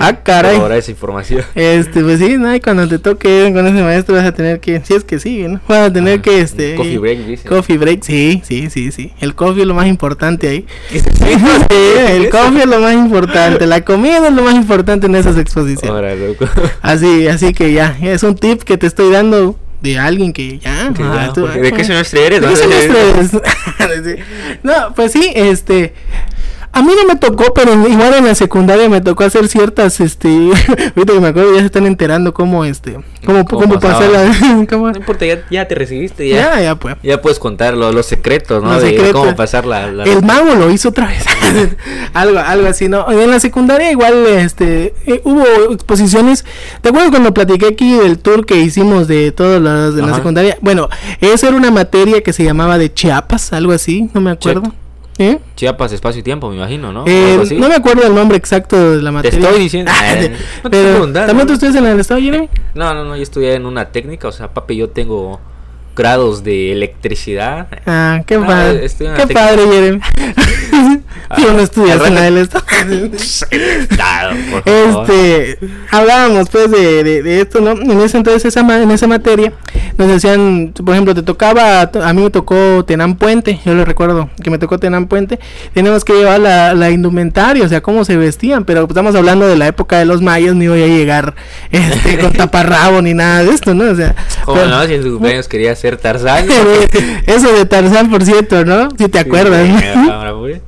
¡Ah, 0.00 0.12
caray! 0.22 0.52
corroborar 0.52 0.78
esa 0.78 0.90
información. 0.90 1.42
Este, 1.54 2.02
pues 2.02 2.18
sí, 2.18 2.36
no, 2.38 2.54
y 2.54 2.60
cuando 2.60 2.88
te 2.88 2.98
toque 2.98 3.50
con 3.54 3.66
ese 3.66 3.82
maestro 3.82 4.14
vas 4.14 4.24
a 4.24 4.32
tener 4.32 4.60
que, 4.60 4.80
si 4.84 4.94
es 4.94 5.04
que 5.04 5.18
sigue, 5.18 5.48
¿no? 5.48 5.60
Vas 5.68 5.88
a 5.88 5.92
tener 5.92 6.18
Ah, 6.18 6.22
que, 6.22 6.40
este... 6.40 6.74
coffee 6.76 6.98
break, 6.98 7.18
dice. 7.20 7.48
Coffee 7.48 7.78
break, 7.78 8.02
sí, 8.02 8.42
sí, 8.44 8.70
sí, 8.70 8.92
sí. 8.92 9.12
El 9.20 9.34
coffee 9.34 9.62
es 9.62 9.66
lo 9.68 9.74
más 9.74 9.86
importante 9.86 10.48
ahí. 10.48 10.66
¿Qué 10.90 10.98
es 10.98 11.06
eso? 11.06 11.24
Sí, 11.24 12.12
el 12.12 12.28
coffee 12.30 12.60
es 12.62 12.66
lo 12.66 12.80
más 12.80 12.94
importante. 12.94 13.66
La 13.66 13.80
comida 13.84 14.26
es 14.28 14.32
lo 14.34 14.42
más 14.42 14.54
importante 14.54 15.06
en 15.06 15.14
esas 15.14 15.36
exposiciones. 15.38 15.90
Ahora, 15.90 16.14
loco. 16.40 16.52
Así, 16.82 17.26
así 17.28 17.52
que 17.52 17.72
ya, 17.72 17.96
es 18.02 18.22
un 18.22 18.34
tip 18.36 18.62
que 18.62 18.76
te 18.78 18.86
estoy 18.86 19.10
dando 19.10 19.58
de 19.80 19.98
alguien 19.98 20.32
que 20.32 20.58
ya. 20.58 20.92
Que 20.94 21.02
ah, 21.02 21.26
ya, 21.26 21.32
tú- 21.32 21.42
porque 21.42 21.60
¿De 21.60 21.72
qué 21.72 21.84
semestre 21.84 22.26
eres? 22.26 22.40
¿de 22.40 22.46
no? 22.46 22.52
qué 22.52 22.58
semestre 22.58 23.00
eres? 23.80 24.18
No, 24.62 24.94
pues 24.94 25.12
sí, 25.12 25.32
este. 25.34 25.92
A 26.74 26.82
mí 26.82 26.92
no 27.00 27.06
me 27.06 27.16
tocó, 27.18 27.54
pero 27.54 27.72
igual 27.88 28.14
en 28.14 28.24
la 28.26 28.34
secundaria 28.34 28.88
me 28.88 29.00
tocó 29.00 29.24
hacer 29.24 29.48
ciertas, 29.48 30.00
este, 30.00 30.28
ahorita 30.96 31.12
que 31.12 31.20
me 31.20 31.28
acuerdo 31.28 31.52
ya 31.54 31.60
se 31.60 31.66
están 31.66 31.86
enterando 31.86 32.34
cómo, 32.34 32.64
este, 32.64 32.94
cómo, 33.24 33.44
¿Cómo 33.44 33.62
cómo, 33.62 33.80
pasar 33.80 34.10
la, 34.10 34.66
cómo- 34.70 34.90
No 34.90 34.96
importa, 34.98 35.24
ya, 35.24 35.44
ya 35.50 35.66
te 35.68 35.74
recibiste, 35.74 36.28
ya. 36.28 36.56
ya, 36.56 36.60
ya 36.62 36.74
pues. 36.76 36.96
Ya 37.02 37.22
puedes 37.22 37.38
contar 37.38 37.74
lo- 37.74 37.92
los 37.92 38.06
secretos, 38.06 38.62
¿no? 38.62 38.72
Los 38.72 38.82
de 38.82 38.90
secretos. 38.90 39.12
cómo 39.20 39.36
pasar 39.36 39.66
la... 39.66 39.86
la- 39.90 40.04
El 40.04 40.22
mago 40.22 40.54
lo 40.54 40.70
hizo 40.70 40.88
otra 40.90 41.06
vez. 41.06 41.24
algo, 42.12 42.38
algo 42.38 42.66
así, 42.68 42.88
¿no? 42.88 43.10
En 43.10 43.30
la 43.30 43.40
secundaria 43.40 43.90
igual 43.90 44.26
este 44.26 44.94
eh, 45.06 45.20
hubo 45.24 45.44
exposiciones. 45.72 46.44
¿Te 46.80 46.88
acuerdas 46.88 47.10
cuando 47.10 47.32
platiqué 47.32 47.66
aquí 47.66 47.92
del 47.96 48.18
tour 48.18 48.44
que 48.46 48.56
hicimos 48.56 49.08
de 49.08 49.32
todos 49.32 49.60
los 49.62 49.94
de 49.94 50.02
la 50.02 50.14
secundaria? 50.14 50.56
Bueno, 50.60 50.88
eso 51.20 51.46
era 51.48 51.56
una 51.56 51.70
materia 51.70 52.22
que 52.22 52.32
se 52.32 52.44
llamaba 52.44 52.78
de 52.78 52.92
Chiapas, 52.92 53.52
algo 53.52 53.72
así, 53.72 54.10
no 54.12 54.20
me 54.20 54.30
acuerdo. 54.30 54.72
¿Eh? 55.18 55.38
Chiapas, 55.54 55.92
espacio 55.92 56.20
y 56.20 56.22
tiempo, 56.24 56.48
me 56.50 56.56
imagino, 56.56 56.92
¿no? 56.92 57.04
Eh, 57.06 57.38
no 57.56 57.68
me 57.68 57.74
acuerdo 57.76 58.04
el 58.06 58.14
nombre 58.14 58.36
exacto 58.36 58.96
de 58.96 59.02
la 59.02 59.10
Te 59.10 59.12
materia. 59.12 59.38
estoy 59.48 59.60
diciendo. 59.62 59.92
Ah, 59.94 60.14
Eh, 60.14 60.32
no 60.64 60.70
te 60.70 60.82
pero. 60.82 61.12
¿También 61.12 61.46
tú 61.46 61.52
estudias 61.52 61.76
en 61.76 61.86
el 61.86 62.00
estado, 62.00 62.20
Jeremy? 62.20 62.48
No, 62.74 62.92
no, 62.94 63.04
no, 63.04 63.16
yo 63.16 63.22
estudié 63.22 63.54
en 63.54 63.64
una 63.66 63.86
técnica, 63.92 64.28
o 64.28 64.32
sea, 64.32 64.52
papi, 64.52 64.76
yo 64.76 64.90
tengo 64.90 65.40
grados 65.96 66.42
de 66.44 66.72
electricidad. 66.72 67.68
Ah, 67.86 68.22
qué 68.26 68.34
Ah, 68.36 68.44
padre. 68.46 68.88
Qué 68.98 69.26
padre, 69.34 69.62
Jeremy. 69.70 70.00
Tú 71.36 71.42
no 71.52 71.60
estudias 71.60 72.00
al 72.00 72.06
en 72.08 72.14
la 72.14 72.20
rato- 72.20 72.30
del 72.30 72.38
estado. 72.38 72.64
Estado, 73.50 74.30
por 74.50 74.62
favor. 74.62 75.10
Este, 75.10 75.58
hablábamos 75.90 76.48
pues 76.50 76.70
de, 76.70 77.02
de, 77.02 77.22
de 77.22 77.40
esto, 77.40 77.60
¿no? 77.60 77.72
En 77.72 78.00
ese 78.00 78.18
entonces, 78.18 78.44
esa 78.44 78.60
en 78.82 78.90
esa 78.90 79.06
materia, 79.06 79.52
nos 79.96 80.08
decían, 80.08 80.72
por 80.84 80.94
ejemplo, 80.94 81.14
te 81.14 81.22
tocaba, 81.22 81.80
a 81.82 82.12
mí 82.12 82.22
me 82.22 82.30
tocó 82.30 82.84
Tenán 82.84 83.16
Puente, 83.16 83.58
yo 83.64 83.74
lo 83.74 83.84
recuerdo, 83.84 84.28
que 84.42 84.50
me 84.50 84.58
tocó 84.58 84.78
Tenán 84.78 85.06
Puente, 85.06 85.38
tenemos 85.72 86.04
que 86.04 86.12
llevar 86.12 86.40
la, 86.40 86.74
la 86.74 86.90
indumentaria, 86.90 87.64
o 87.64 87.68
sea, 87.68 87.80
cómo 87.80 88.04
se 88.04 88.16
vestían, 88.16 88.64
pero 88.64 88.80
pues, 88.82 88.90
estamos 88.90 89.14
hablando 89.14 89.46
de 89.48 89.56
la 89.56 89.66
época 89.66 89.98
de 89.98 90.04
los 90.04 90.20
mayas, 90.20 90.54
ni 90.54 90.68
voy 90.68 90.82
a 90.82 90.86
llegar 90.86 91.34
este, 91.70 92.18
con 92.18 92.32
taparrabo 92.36 93.00
ni 93.02 93.14
nada 93.14 93.42
de 93.44 93.50
esto, 93.50 93.74
¿no? 93.74 93.90
O 93.90 93.94
sea, 93.94 94.14
¿Cómo 94.44 94.58
pero- 94.60 94.70
no? 94.70 94.86
Si 94.86 94.94
en 94.94 95.02
tu 95.02 95.10
cumpleaños 95.12 95.48
quería 95.48 95.74
ser 95.84 95.98
Tarzán. 95.98 96.46
eso 97.26 97.52
de 97.52 97.66
Tarzán, 97.66 98.10
por 98.10 98.24
cierto, 98.24 98.64
¿no? 98.64 98.88
Si 98.96 99.08
te 99.08 99.18
acuerdas. 99.18 99.68
Sí. 99.68 100.60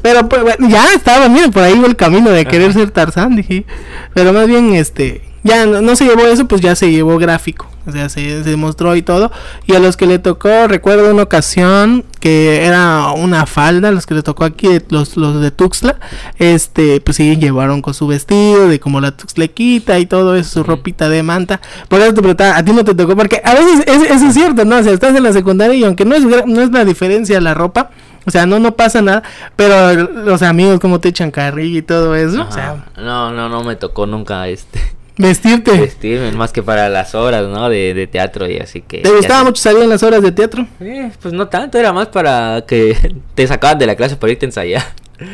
Pero 0.00 0.26
pues 0.26 0.42
bueno, 0.42 0.68
ya 0.70 0.94
estaba, 0.94 1.28
mira, 1.28 1.48
por 1.48 1.62
ahí 1.62 1.80
el 1.84 1.96
camino 1.96 2.30
de 2.30 2.46
querer 2.46 2.72
ser 2.72 2.90
Tarzán, 2.90 3.36
dije. 3.36 3.66
Pero 4.14 4.32
más 4.32 4.46
bien, 4.46 4.72
este, 4.72 5.20
ya 5.44 5.64
no, 5.66 5.80
no 5.80 5.94
se 5.94 6.04
llevó 6.06 6.22
eso, 6.26 6.46
pues 6.48 6.60
ya 6.60 6.74
se 6.74 6.90
llevó 6.90 7.16
gráfico. 7.18 7.66
O 7.86 7.92
sea, 7.92 8.08
se, 8.08 8.42
se 8.42 8.56
mostró 8.56 8.96
y 8.96 9.02
todo. 9.02 9.30
Y 9.66 9.74
a 9.74 9.78
los 9.78 9.96
que 9.98 10.06
le 10.06 10.18
tocó, 10.18 10.66
recuerdo 10.68 11.10
una 11.12 11.22
ocasión 11.24 12.02
que 12.18 12.64
era 12.64 13.10
una 13.14 13.44
falda, 13.44 13.90
los 13.90 14.06
que 14.06 14.14
le 14.14 14.22
tocó 14.22 14.44
aquí, 14.44 14.68
los, 14.88 15.18
los 15.18 15.38
de 15.42 15.50
Tuxtla, 15.50 15.96
este, 16.38 17.02
pues 17.02 17.18
sí, 17.18 17.36
llevaron 17.36 17.82
con 17.82 17.92
su 17.92 18.06
vestido, 18.06 18.68
de 18.68 18.80
como 18.80 19.02
la 19.02 19.14
tuxtlequita 19.14 19.98
y 19.98 20.06
todo 20.06 20.34
eso, 20.34 20.48
su 20.50 20.62
ropita 20.62 21.10
de 21.10 21.22
manta. 21.22 21.60
Por 21.88 22.00
eso 22.00 22.14
te 22.14 22.20
preguntaba, 22.22 22.56
a 22.56 22.64
ti 22.64 22.72
no 22.72 22.82
te 22.84 22.94
tocó, 22.94 23.14
porque 23.14 23.42
a 23.44 23.52
veces 23.52 23.84
es- 23.86 24.10
eso 24.10 24.26
es 24.28 24.32
cierto, 24.34 24.64
¿no? 24.64 24.78
O 24.78 24.82
sea, 24.82 24.92
estás 24.94 25.14
en 25.14 25.22
la 25.22 25.34
secundaria 25.34 25.76
y 25.76 25.84
aunque 25.84 26.06
no 26.06 26.14
es, 26.14 26.24
no 26.24 26.62
es 26.62 26.70
la 26.70 26.86
diferencia 26.86 27.38
la 27.42 27.52
ropa, 27.52 27.90
o 28.24 28.30
sea, 28.30 28.46
no, 28.46 28.58
no 28.58 28.74
pasa 28.74 29.02
nada, 29.02 29.22
pero 29.56 29.92
los 29.94 30.40
amigos 30.40 30.80
como 30.80 31.00
te 31.00 31.10
echan 31.10 31.30
carrilla 31.30 31.80
y 31.80 31.82
todo 31.82 32.14
eso, 32.14 32.46
o 32.48 32.52
sea, 32.52 32.70
Ajá. 32.70 32.84
No, 32.96 33.30
no, 33.30 33.50
no 33.50 33.62
me 33.62 33.76
tocó 33.76 34.06
nunca 34.06 34.48
este 34.48 34.80
vestirte. 35.16 35.72
vestirme, 35.72 36.32
más 36.32 36.52
que 36.52 36.62
para 36.62 36.88
las 36.88 37.14
horas, 37.14 37.48
¿no? 37.48 37.68
De, 37.68 37.94
de 37.94 38.06
teatro 38.06 38.48
y 38.48 38.58
así 38.58 38.82
que. 38.82 38.98
¿Te 38.98 39.10
gustaba 39.10 39.44
mucho 39.44 39.62
salir 39.62 39.82
en 39.82 39.88
las 39.90 40.02
horas 40.02 40.22
de 40.22 40.32
teatro? 40.32 40.66
Eh, 40.80 41.10
pues 41.20 41.34
no 41.34 41.48
tanto, 41.48 41.78
era 41.78 41.92
más 41.92 42.08
para 42.08 42.64
que 42.66 42.96
te 43.34 43.46
sacaban 43.46 43.78
de 43.78 43.86
la 43.86 43.96
clase 43.96 44.16
para 44.16 44.32
irte 44.32 44.46
a 44.46 44.48
ensayar. 44.48 44.84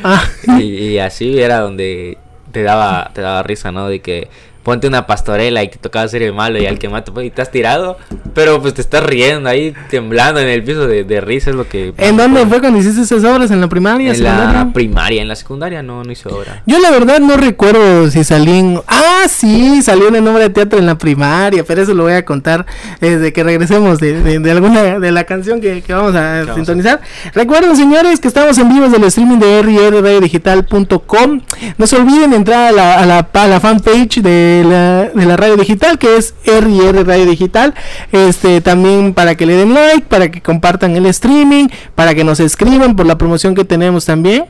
Ah, 0.04 0.22
y, 0.58 0.62
y 0.62 0.98
así 0.98 1.40
era 1.40 1.60
donde 1.60 2.18
te 2.52 2.62
daba, 2.62 3.10
te 3.14 3.20
daba 3.20 3.42
risa, 3.42 3.72
¿no? 3.72 3.88
De 3.88 4.00
que 4.00 4.28
ponte 4.62 4.86
una 4.86 5.06
pastorela 5.06 5.62
y 5.62 5.68
te 5.68 5.78
tocaba 5.78 6.06
ser 6.08 6.22
el 6.22 6.32
malo 6.34 6.58
y 6.60 6.66
al 6.66 6.78
que 6.78 6.88
mata, 6.88 7.12
pues, 7.12 7.26
y 7.26 7.30
te 7.30 7.40
has 7.42 7.50
tirado, 7.50 7.96
pero 8.34 8.60
pues 8.60 8.74
te 8.74 8.80
estás 8.82 9.02
riendo 9.02 9.48
ahí, 9.48 9.74
temblando 9.90 10.38
en 10.40 10.48
el 10.48 10.62
piso 10.62 10.86
de, 10.86 11.04
de 11.04 11.20
risa, 11.20 11.50
es 11.50 11.56
lo 11.56 11.66
que... 11.68 11.94
¿En 11.96 12.16
dónde 12.16 12.44
fue 12.46 12.60
cuando 12.60 12.78
hiciste 12.78 13.00
esas 13.02 13.24
obras? 13.24 13.50
¿En 13.50 13.60
la 13.60 13.68
primaria? 13.68 14.12
En 14.12 14.22
la 14.22 14.70
primaria, 14.72 15.22
en 15.22 15.28
la 15.28 15.36
secundaria 15.36 15.82
no, 15.82 16.04
no 16.04 16.12
hice 16.12 16.28
obra. 16.28 16.62
Yo 16.66 16.78
la 16.78 16.90
verdad 16.90 17.20
no 17.20 17.36
recuerdo 17.36 18.10
si 18.10 18.22
salí 18.24 18.58
en... 18.58 18.80
Ah, 18.86 19.24
sí, 19.28 19.80
salió 19.82 20.08
en 20.08 20.16
el 20.16 20.24
nombre 20.24 20.44
de 20.44 20.50
teatro 20.50 20.78
en 20.78 20.86
la 20.86 20.96
primaria, 20.98 21.64
pero 21.64 21.82
eso 21.82 21.94
lo 21.94 22.02
voy 22.04 22.12
a 22.12 22.24
contar 22.24 22.66
desde 23.00 23.32
que 23.32 23.42
regresemos 23.42 23.98
de, 23.98 24.22
de- 24.22 24.38
de 24.38 24.50
alguna 24.50 24.98
de 25.00 25.10
la 25.12 25.24
canción 25.24 25.60
que, 25.60 25.82
que 25.82 25.92
vamos 25.94 26.14
a 26.14 26.20
vamos 26.40 26.48
a- 26.50 26.54
sintonizar. 26.54 27.00
Recuerden, 27.34 27.76
señores, 27.76 28.20
que 28.20 28.28
estamos 28.28 28.58
en 28.58 28.68
vivo 28.68 28.88
del 28.88 29.04
streaming 29.04 29.38
de 29.38 29.62
rrradiodigital.com. 29.62 31.40
No 31.78 31.86
se 31.86 31.96
olviden 31.96 32.30
de 32.30 32.36
entrar 32.36 32.68
a 32.68 32.72
la, 32.72 32.94
a 32.98 33.06
la, 33.06 33.18
a 33.32 33.46
la 33.46 33.60
fanpage 33.60 34.20
de 34.22 34.49
de 34.50 35.26
la 35.26 35.36
radio 35.36 35.56
digital, 35.56 35.98
que 35.98 36.16
es 36.16 36.34
RR 36.44 37.06
Radio 37.06 37.26
Digital. 37.26 37.74
Este, 38.12 38.60
también 38.60 39.14
para 39.14 39.34
que 39.34 39.46
le 39.46 39.54
den 39.54 39.74
like, 39.74 40.06
para 40.08 40.30
que 40.30 40.40
compartan 40.40 40.96
el 40.96 41.06
streaming, 41.06 41.68
para 41.94 42.14
que 42.14 42.24
nos 42.24 42.40
escriban 42.40 42.96
por 42.96 43.06
la 43.06 43.16
promoción 43.16 43.54
que 43.54 43.64
tenemos 43.64 44.04
también. 44.04 44.44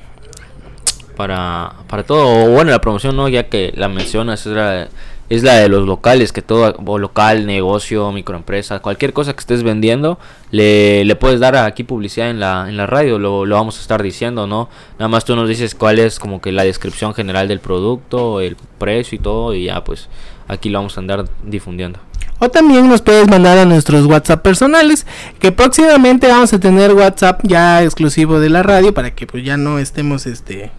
Para, 1.16 1.74
para 1.86 2.02
todo, 2.02 2.50
bueno, 2.50 2.70
la 2.70 2.80
promoción 2.80 3.14
no, 3.14 3.28
ya 3.28 3.48
que 3.48 3.72
la 3.76 3.88
mencionas, 3.88 4.46
es 4.46 4.52
la, 4.52 4.88
es 5.30 5.44
la 5.44 5.54
de 5.54 5.68
los 5.68 5.86
locales, 5.86 6.32
que 6.32 6.42
todo, 6.42 6.74
o 6.84 6.98
local, 6.98 7.46
negocio, 7.46 8.10
microempresa, 8.10 8.80
cualquier 8.80 9.12
cosa 9.12 9.32
que 9.32 9.38
estés 9.38 9.62
vendiendo, 9.62 10.18
le, 10.50 11.04
le 11.04 11.14
puedes 11.14 11.38
dar 11.38 11.54
aquí 11.56 11.84
publicidad 11.84 12.30
en 12.30 12.40
la, 12.40 12.66
en 12.68 12.76
la 12.76 12.86
radio, 12.86 13.18
lo, 13.20 13.46
lo 13.46 13.54
vamos 13.54 13.78
a 13.78 13.80
estar 13.80 14.02
diciendo, 14.02 14.48
¿no? 14.48 14.68
Nada 14.98 15.08
más 15.08 15.24
tú 15.24 15.36
nos 15.36 15.48
dices 15.48 15.76
cuál 15.76 16.00
es 16.00 16.18
como 16.18 16.40
que 16.40 16.50
la 16.50 16.64
descripción 16.64 17.14
general 17.14 17.46
del 17.46 17.60
producto, 17.60 18.40
el 18.40 18.56
precio 18.78 19.16
y 19.16 19.20
todo, 19.20 19.54
y 19.54 19.66
ya 19.66 19.84
pues 19.84 20.08
aquí 20.48 20.68
lo 20.68 20.80
vamos 20.80 20.96
a 20.96 21.00
andar 21.00 21.24
difundiendo. 21.44 22.00
O 22.40 22.48
también 22.48 22.88
nos 22.88 23.00
puedes 23.00 23.28
mandar 23.28 23.56
a 23.58 23.66
nuestros 23.66 24.06
WhatsApp 24.06 24.42
personales, 24.42 25.06
que 25.38 25.52
próximamente 25.52 26.26
vamos 26.26 26.52
a 26.52 26.58
tener 26.58 26.92
WhatsApp 26.92 27.40
ya 27.44 27.84
exclusivo 27.84 28.40
de 28.40 28.48
la 28.48 28.64
radio 28.64 28.92
para 28.92 29.14
que 29.14 29.28
pues 29.28 29.44
ya 29.44 29.56
no 29.56 29.78
estemos 29.78 30.26
este 30.26 30.72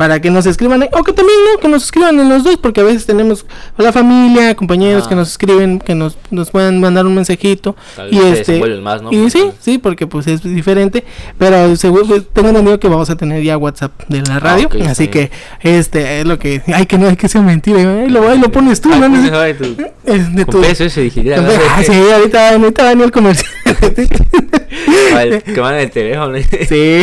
para 0.00 0.18
que 0.18 0.30
nos 0.30 0.46
escriban, 0.46 0.82
o 0.92 1.02
que 1.04 1.12
también 1.12 1.36
no, 1.52 1.60
que 1.60 1.68
nos 1.68 1.84
escriban 1.84 2.18
en 2.18 2.30
los 2.30 2.42
dos, 2.42 2.56
porque 2.56 2.80
a 2.80 2.84
veces 2.84 3.04
tenemos 3.04 3.44
a 3.76 3.82
la 3.82 3.92
familia, 3.92 4.54
compañeros 4.54 5.06
que 5.06 5.12
Ah. 5.12 5.18
nos 5.18 5.28
escriben, 5.28 5.78
que 5.78 5.94
nos, 5.94 6.16
nos 6.30 6.50
pueden 6.50 6.80
mandar 6.80 7.04
un 7.04 7.14
mensajito. 7.14 7.76
Tal 7.96 8.08
y 8.14 8.18
vez 8.18 8.38
este, 8.48 8.80
más, 8.80 9.02
¿no? 9.02 9.12
y 9.12 9.28
sí, 9.28 9.50
sí, 9.60 9.76
porque 9.76 10.06
pues 10.06 10.26
es 10.26 10.42
diferente, 10.42 11.04
pero 11.36 11.76
seguro, 11.76 12.06
pues, 12.06 12.22
tengo 12.32 12.48
entendido 12.48 12.80
que 12.80 12.88
vamos 12.88 13.10
a 13.10 13.16
tener 13.16 13.42
ya 13.42 13.58
WhatsApp 13.58 13.92
de 14.08 14.22
la 14.22 14.40
radio, 14.40 14.68
ok, 14.68 14.76
está 14.76 14.90
así 14.92 15.08
que 15.08 15.30
este 15.60 16.20
es 16.20 16.26
lo 16.26 16.38
que, 16.38 16.62
ay 16.74 16.86
que 16.86 16.96
no, 16.96 17.06
hay 17.06 17.16
que 17.16 17.28
sea 17.28 17.42
mentira, 17.42 17.82
lo, 18.08 18.26
ahí 18.26 18.38
lo 18.38 18.50
pones 18.50 18.80
tú, 18.80 18.88
Ah, 18.94 19.06
¿no? 19.06 19.10
pues, 19.10 19.30
ay, 19.32 19.52
tu- 19.52 19.76
es 20.06 20.34
de 20.34 20.44
tu, 20.46 20.62
peso 20.62 20.84
ese 20.84 21.02
dije, 21.02 21.22
ya, 21.24 21.36
Ah, 21.76 21.82
sí, 21.84 21.92
ahorita, 21.92 22.48
ahorita 22.54 22.82
va 22.84 22.88
a 22.88 22.92
venir 22.92 23.04
el 23.04 23.12
comercial. 23.12 23.50
Al- 25.14 25.42
que 25.42 25.60
van 25.60 25.74
en 25.74 25.80
el 25.82 25.90
teléfono. 25.90 26.38
sí. 26.66 27.02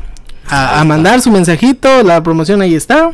a, 0.49 0.79
a 0.79 0.83
mandar 0.83 1.21
su 1.21 1.31
mensajito, 1.31 2.03
la 2.03 2.21
promoción 2.23 2.61
ahí 2.61 2.75
está. 2.75 3.11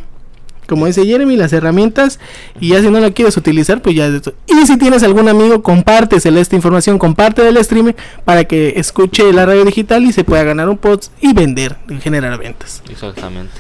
Como 0.68 0.86
dice 0.86 1.04
Jeremy, 1.04 1.36
las 1.36 1.52
herramientas. 1.52 2.20
Y 2.60 2.70
ya 2.70 2.82
si 2.82 2.92
no 2.92 3.00
la 3.00 3.10
quieres 3.10 3.36
utilizar, 3.38 3.82
pues 3.82 3.96
ya. 3.96 4.06
es 4.06 4.14
de 4.14 4.22
tu- 4.22 4.34
Y 4.46 4.68
si 4.68 4.78
tienes 4.78 5.02
algún 5.02 5.28
amigo, 5.28 5.64
compártesele 5.64 6.40
esta 6.40 6.56
información, 6.56 7.00
comparte 7.00 7.42
del 7.44 7.58
streaming 7.58 7.94
para 8.24 8.44
que 8.44 8.74
escuche 8.78 9.34
la 9.34 9.48
radio 9.48 9.66
digital 9.66 10.04
y 10.04 10.14
se 10.14 10.24
pueda 10.24 10.44
ganar 10.44 10.70
un 10.70 10.78
post 10.78 11.12
y 11.22 11.34
vender, 11.34 11.78
y 11.90 11.98
generar 12.00 12.38
ventas. 12.38 12.84
Exactamente. 12.88 13.52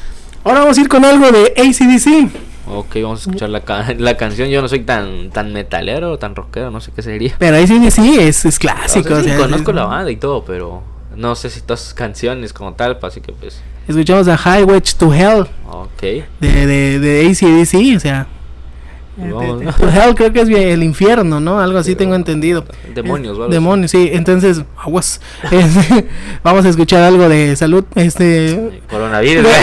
Ahora 0.43 0.59
vamos 0.59 0.78
a 0.78 0.82
ir 0.82 0.88
con 0.88 1.03
algo 1.03 1.32
de 1.32 1.53
ACDC. 1.57 2.30
Ok, 2.72 2.97
vamos 3.01 3.22
a 3.22 3.24
escuchar 3.32 3.49
la, 3.49 3.61
ca- 3.61 3.95
la 3.97 4.15
canción. 4.15 4.47
Yo 4.49 4.61
no 4.61 4.67
soy 4.67 4.82
tan 4.82 5.32
tan 5.32 5.51
metalero 5.51 6.11
o 6.11 6.20
tan 6.20 6.36
rockero, 6.36 6.70
no 6.70 6.80
sé 6.80 6.91
qué 6.95 7.01
sería. 7.01 7.34
Pero 7.39 7.57
ACDC 7.57 7.97
es, 8.20 8.45
es 8.45 8.55
O 8.57 8.59
clásico. 8.59 9.07
sea, 9.09 9.17
o 9.17 9.22
sí, 9.24 9.30
sea, 9.30 9.38
conozco 9.39 9.72
es- 9.72 9.76
la 9.76 9.86
banda 9.86 10.11
y 10.11 10.17
todo, 10.17 10.45
pero 10.45 10.84
no 11.16 11.36
sé 11.36 11.49
si 11.49 11.62
todas 11.62 11.82
sus 11.82 11.93
canciones 11.93 12.53
como 12.53 12.74
tal, 12.74 12.97
pues, 12.99 13.14
así 13.14 13.22
que 13.22 13.32
pues. 13.34 13.62
Escuchamos 13.88 14.28
a 14.28 14.38
Highway 14.38 14.82
to 14.97 15.14
Hell 15.14 15.47
Ok. 15.72 16.01
de, 16.01 16.66
de, 16.68 16.99
de 16.99 17.26
ACDC. 17.28 17.97
O 17.97 17.99
sea, 17.99 18.28
vamos, 19.18 19.60
de- 19.60 19.66
¿no? 19.66 19.74
to 19.74 19.89
Hell 19.89 20.14
creo 20.16 20.32
que 20.32 20.41
es 20.41 20.49
el 20.49 20.84
infierno, 20.84 21.39
¿no? 21.39 21.60
Algo 21.60 21.80
así 21.80 21.95
tengo 21.95 22.14
entendido. 22.16 22.64
Demonios, 22.93 23.38
Eh, 23.38 23.41
así. 23.43 23.51
Demonios, 23.51 23.91
sí. 23.91 24.10
Entonces, 24.14 24.62
aguas. 24.78 25.20
Vamos 26.43 26.66
a 26.66 26.70
escuchar 26.70 27.01
algo 27.03 27.28
de 27.28 27.55
salud. 27.55 27.84
Este. 27.95 28.82
Coronavirus. 28.89 29.47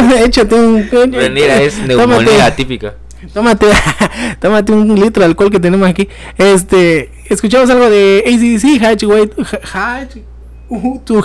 Ah, 0.00 0.14
échate 0.24 0.54
un. 0.54 0.88
Mentira, 1.10 1.60
es 1.60 1.76
tómate- 1.82 1.86
neumonía 1.88 2.54
típica. 2.56 2.94
Tómate, 3.34 3.66
tómate 4.40 4.72
un 4.72 4.94
litro 4.98 5.20
de 5.20 5.26
alcohol 5.26 5.50
que 5.50 5.58
tenemos 5.60 5.88
aquí. 5.88 6.08
Este, 6.38 7.10
escuchamos 7.28 7.68
algo 7.68 7.90
de 7.90 8.22
ACDC, 8.24 8.80
Highway 8.80 9.30
Hatch 10.70 11.04
to. 11.04 11.24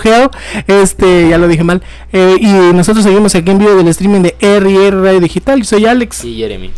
Este, 0.66 1.28
ya 1.28 1.38
lo 1.38 1.48
dije 1.48 1.64
mal. 1.64 1.82
Eh, 2.12 2.36
y 2.40 2.74
nosotros 2.74 3.04
seguimos 3.04 3.34
aquí 3.34 3.50
en 3.50 3.58
vivo 3.58 3.74
del 3.74 3.88
streaming 3.88 4.22
de 4.22 4.36
RR 4.40 5.02
Radio 5.02 5.20
Digital. 5.20 5.58
Yo 5.58 5.64
soy 5.64 5.86
Alex. 5.86 6.16
Sí, 6.16 6.36
Jeremy. 6.36 6.70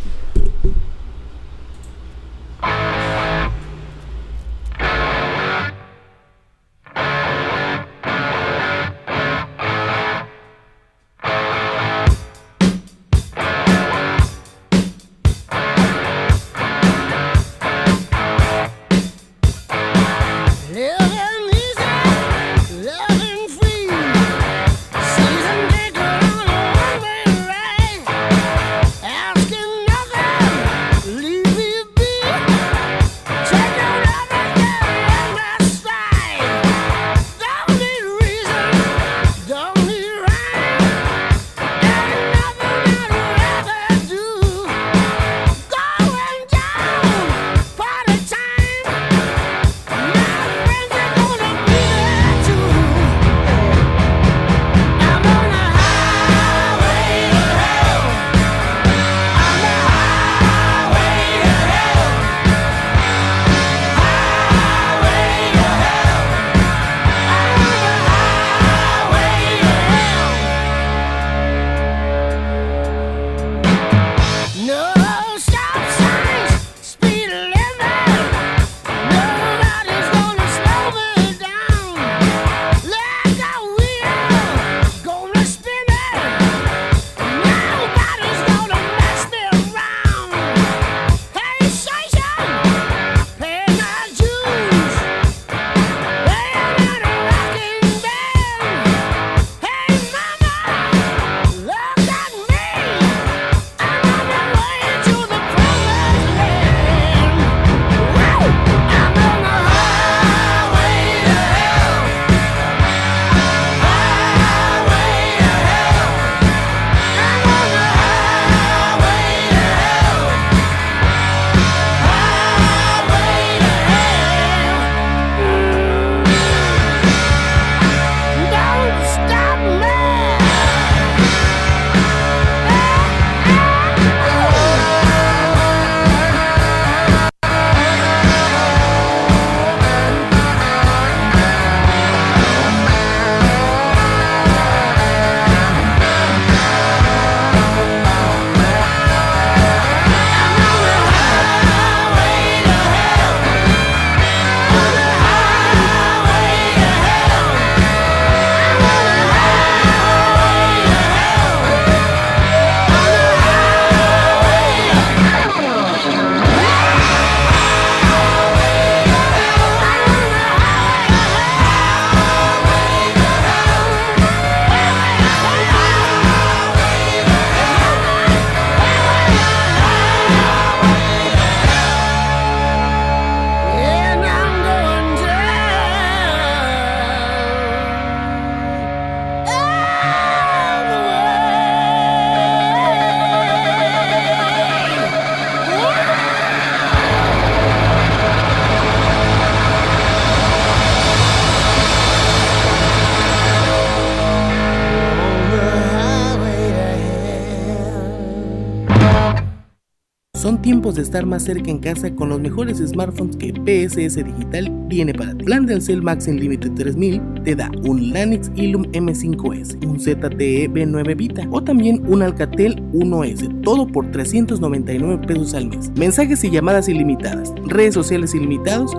Tiempos 210.55 210.95
de 210.95 211.03
estar 211.03 211.27
más 211.27 211.43
cerca 211.43 211.73
en 211.73 211.79
casa 211.79 212.15
con 212.15 212.29
los 212.29 212.41
mejores 212.41 212.79
smartphones 212.79 213.37
que 213.37 213.53
PSS 213.53 214.25
Digital 214.25 214.87
tiene 214.89 215.13
para 215.13 215.35
ti. 215.35 215.45
Plan 215.45 215.67
de 215.67 215.75
Alcel 215.75 216.03
Max 216.03 216.29
Unlimited 216.29 216.73
3000 216.75 217.21
te 217.43 217.57
da 217.57 217.69
un 217.83 218.13
Lanix 218.13 218.53
Illum 218.55 218.85
M5S, 218.93 219.85
un 219.85 219.99
ZTE 219.99 220.71
B9 220.71 221.17
Vita 221.17 221.49
o 221.51 221.61
también 221.61 222.01
un 222.07 222.23
Alcatel 222.23 222.81
1S, 222.93 223.61
todo 223.63 223.89
por 223.89 224.09
399 224.13 225.27
pesos 225.27 225.53
al 225.53 225.67
mes. 225.67 225.91
Mensajes 225.97 226.45
y 226.45 226.51
llamadas 226.51 226.89
ilimitadas, 226.89 227.53
redes 227.65 227.95
sociales 227.95 228.33
ilimitados, 228.33 228.93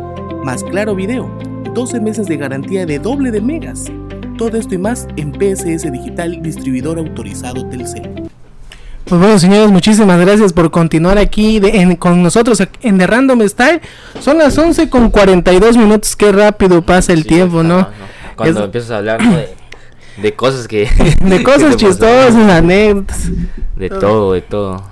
más 0.44 0.66
claro 0.66 0.96
video, 0.96 1.32
12 1.74 2.02
meses 2.02 2.28
de 2.28 2.36
garantía 2.36 2.86
de 2.86 3.00
doble 3.00 3.32
de 3.32 3.40
megas. 3.40 3.86
Todo 4.38 4.58
esto 4.58 4.76
y 4.76 4.80
más 4.80 5.08
en 5.16 5.32
PSS 5.34 5.90
Digital, 5.94 6.42
distribuidor 6.42 7.00
autorizado 7.00 7.66
Telcel. 7.70 8.17
Pues 9.08 9.22
bueno, 9.22 9.40
señores, 9.40 9.72
muchísimas 9.72 10.20
gracias 10.20 10.52
por 10.52 10.70
continuar 10.70 11.18
aquí 11.18 11.60
de- 11.60 11.80
en- 11.82 11.96
con 11.96 12.22
nosotros 12.22 12.62
en 12.82 12.98
The 12.98 13.08
Random 13.08 13.42
Style. 13.48 13.80
Son 14.20 14.38
las 14.38 14.58
11 14.58 14.90
con 14.90 15.10
42 15.10 15.78
minutos. 15.78 16.16
Qué 16.18 16.32
rápido 16.32 16.82
pasa 16.82 17.14
el 17.14 17.24
Sí, 17.24 17.30
tiempo, 17.30 17.62
está, 17.62 17.74
¿no? 17.74 17.88
Cuando 18.36 18.60
Es- 18.60 18.66
empiezas 18.66 18.92
a 18.92 18.98
hablar 18.98 19.24
¿no? 19.24 19.38
de, 19.38 19.50
de 20.22 20.34
cosas 20.34 20.68
que... 20.68 20.90
De 21.24 21.42
cosas 21.44 21.78
chistosas, 21.78 22.36
anécdotas. 22.36 23.30
De 23.78 23.90
todo, 23.90 24.34
de 24.34 24.42
todo. 24.42 24.84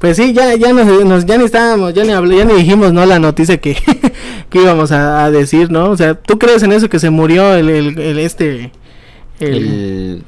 Pues 0.00 0.16
sí, 0.16 0.32
ya, 0.32 0.56
ya 0.56 0.72
nos, 0.72 1.04
nos- 1.04 1.24
ya 1.26 1.38
ni 1.38 1.44
estábamos, 1.44 1.94
ya 1.94 2.02
ni 2.02 2.10
hablé, 2.10 2.38
ya 2.38 2.44
ni 2.44 2.54
dijimos, 2.54 2.92
¿no? 2.92 3.06
La 3.06 3.20
noticia 3.20 3.58
que, 3.58 3.76
que 4.50 4.58
íbamos 4.60 4.90
a, 4.90 5.24
a 5.24 5.30
decir, 5.30 5.70
¿no? 5.70 5.90
O 5.90 5.96
sea, 5.96 6.14
¿tú 6.14 6.36
crees 6.40 6.64
en 6.64 6.72
eso 6.72 6.88
que 6.88 6.98
se 6.98 7.10
murió 7.10 7.54
el, 7.54 7.70
el, 7.70 7.96
el 8.00 8.18
este, 8.18 8.72
el, 9.38 9.54
El, 9.54 10.24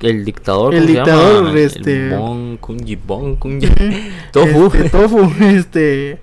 el 0.00 0.24
dictador, 0.24 0.74
El 0.74 0.80
¿cómo 0.82 0.86
se 0.88 0.94
dictador, 0.94 1.44
llama? 1.46 1.58
este- 1.60 2.08
El 2.10 2.16
Bon 2.18 2.56
Kunji 2.58 2.96
Bon 2.96 3.36
Kunji 3.36 3.68
Tofu. 4.32 4.66
este, 4.74 4.88
tofu, 4.90 5.32
este, 5.44 6.20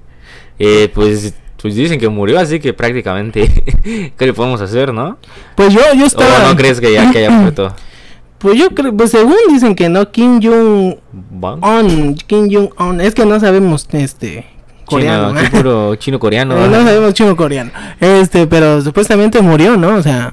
Eh, 0.59 0.89
pues, 0.93 1.33
pues 1.61 1.75
dicen 1.75 1.99
que 1.99 2.07
murió, 2.09 2.39
así 2.39 2.59
que 2.59 2.73
prácticamente, 2.73 3.47
¿qué 4.17 4.25
le 4.25 4.33
podemos 4.33 4.61
hacer, 4.61 4.93
no? 4.93 5.17
pues 5.55 5.73
yo, 5.73 5.81
yo 5.95 6.03
¿O 6.03 6.07
estaba, 6.07 6.47
no 6.49 6.55
crees 6.55 6.79
que 6.79 6.93
ya 6.93 7.11
que 7.11 7.17
haya 7.19 7.29
muerto? 7.31 7.73
pues 8.37 8.57
yo 8.59 8.69
creo, 8.69 8.95
pues 8.95 9.11
según 9.11 9.35
dicen 9.49 9.73
que 9.75 9.89
no, 9.89 10.11
Kim 10.11 10.39
Jong 10.41 10.95
Bon? 11.11 11.59
On, 11.63 12.13
Kim 12.15 12.47
Jong 12.51 12.69
On, 12.77 13.01
es 13.01 13.15
que 13.15 13.25
no 13.25 13.39
sabemos, 13.39 13.87
este, 13.91 14.45
coreano, 14.85 15.29
Chino, 15.29 15.41
¿no? 15.41 15.49
puro 15.49 15.95
chino 15.95 16.19
coreano. 16.19 16.53
Eh, 16.53 16.57
no 16.57 16.69
¿verdad? 16.69 16.85
sabemos 16.85 17.13
chino 17.15 17.35
coreano, 17.35 17.71
este, 17.99 18.45
pero 18.45 18.81
supuestamente 18.81 19.41
murió, 19.41 19.77
¿no? 19.77 19.95
O 19.95 20.03
sea, 20.03 20.31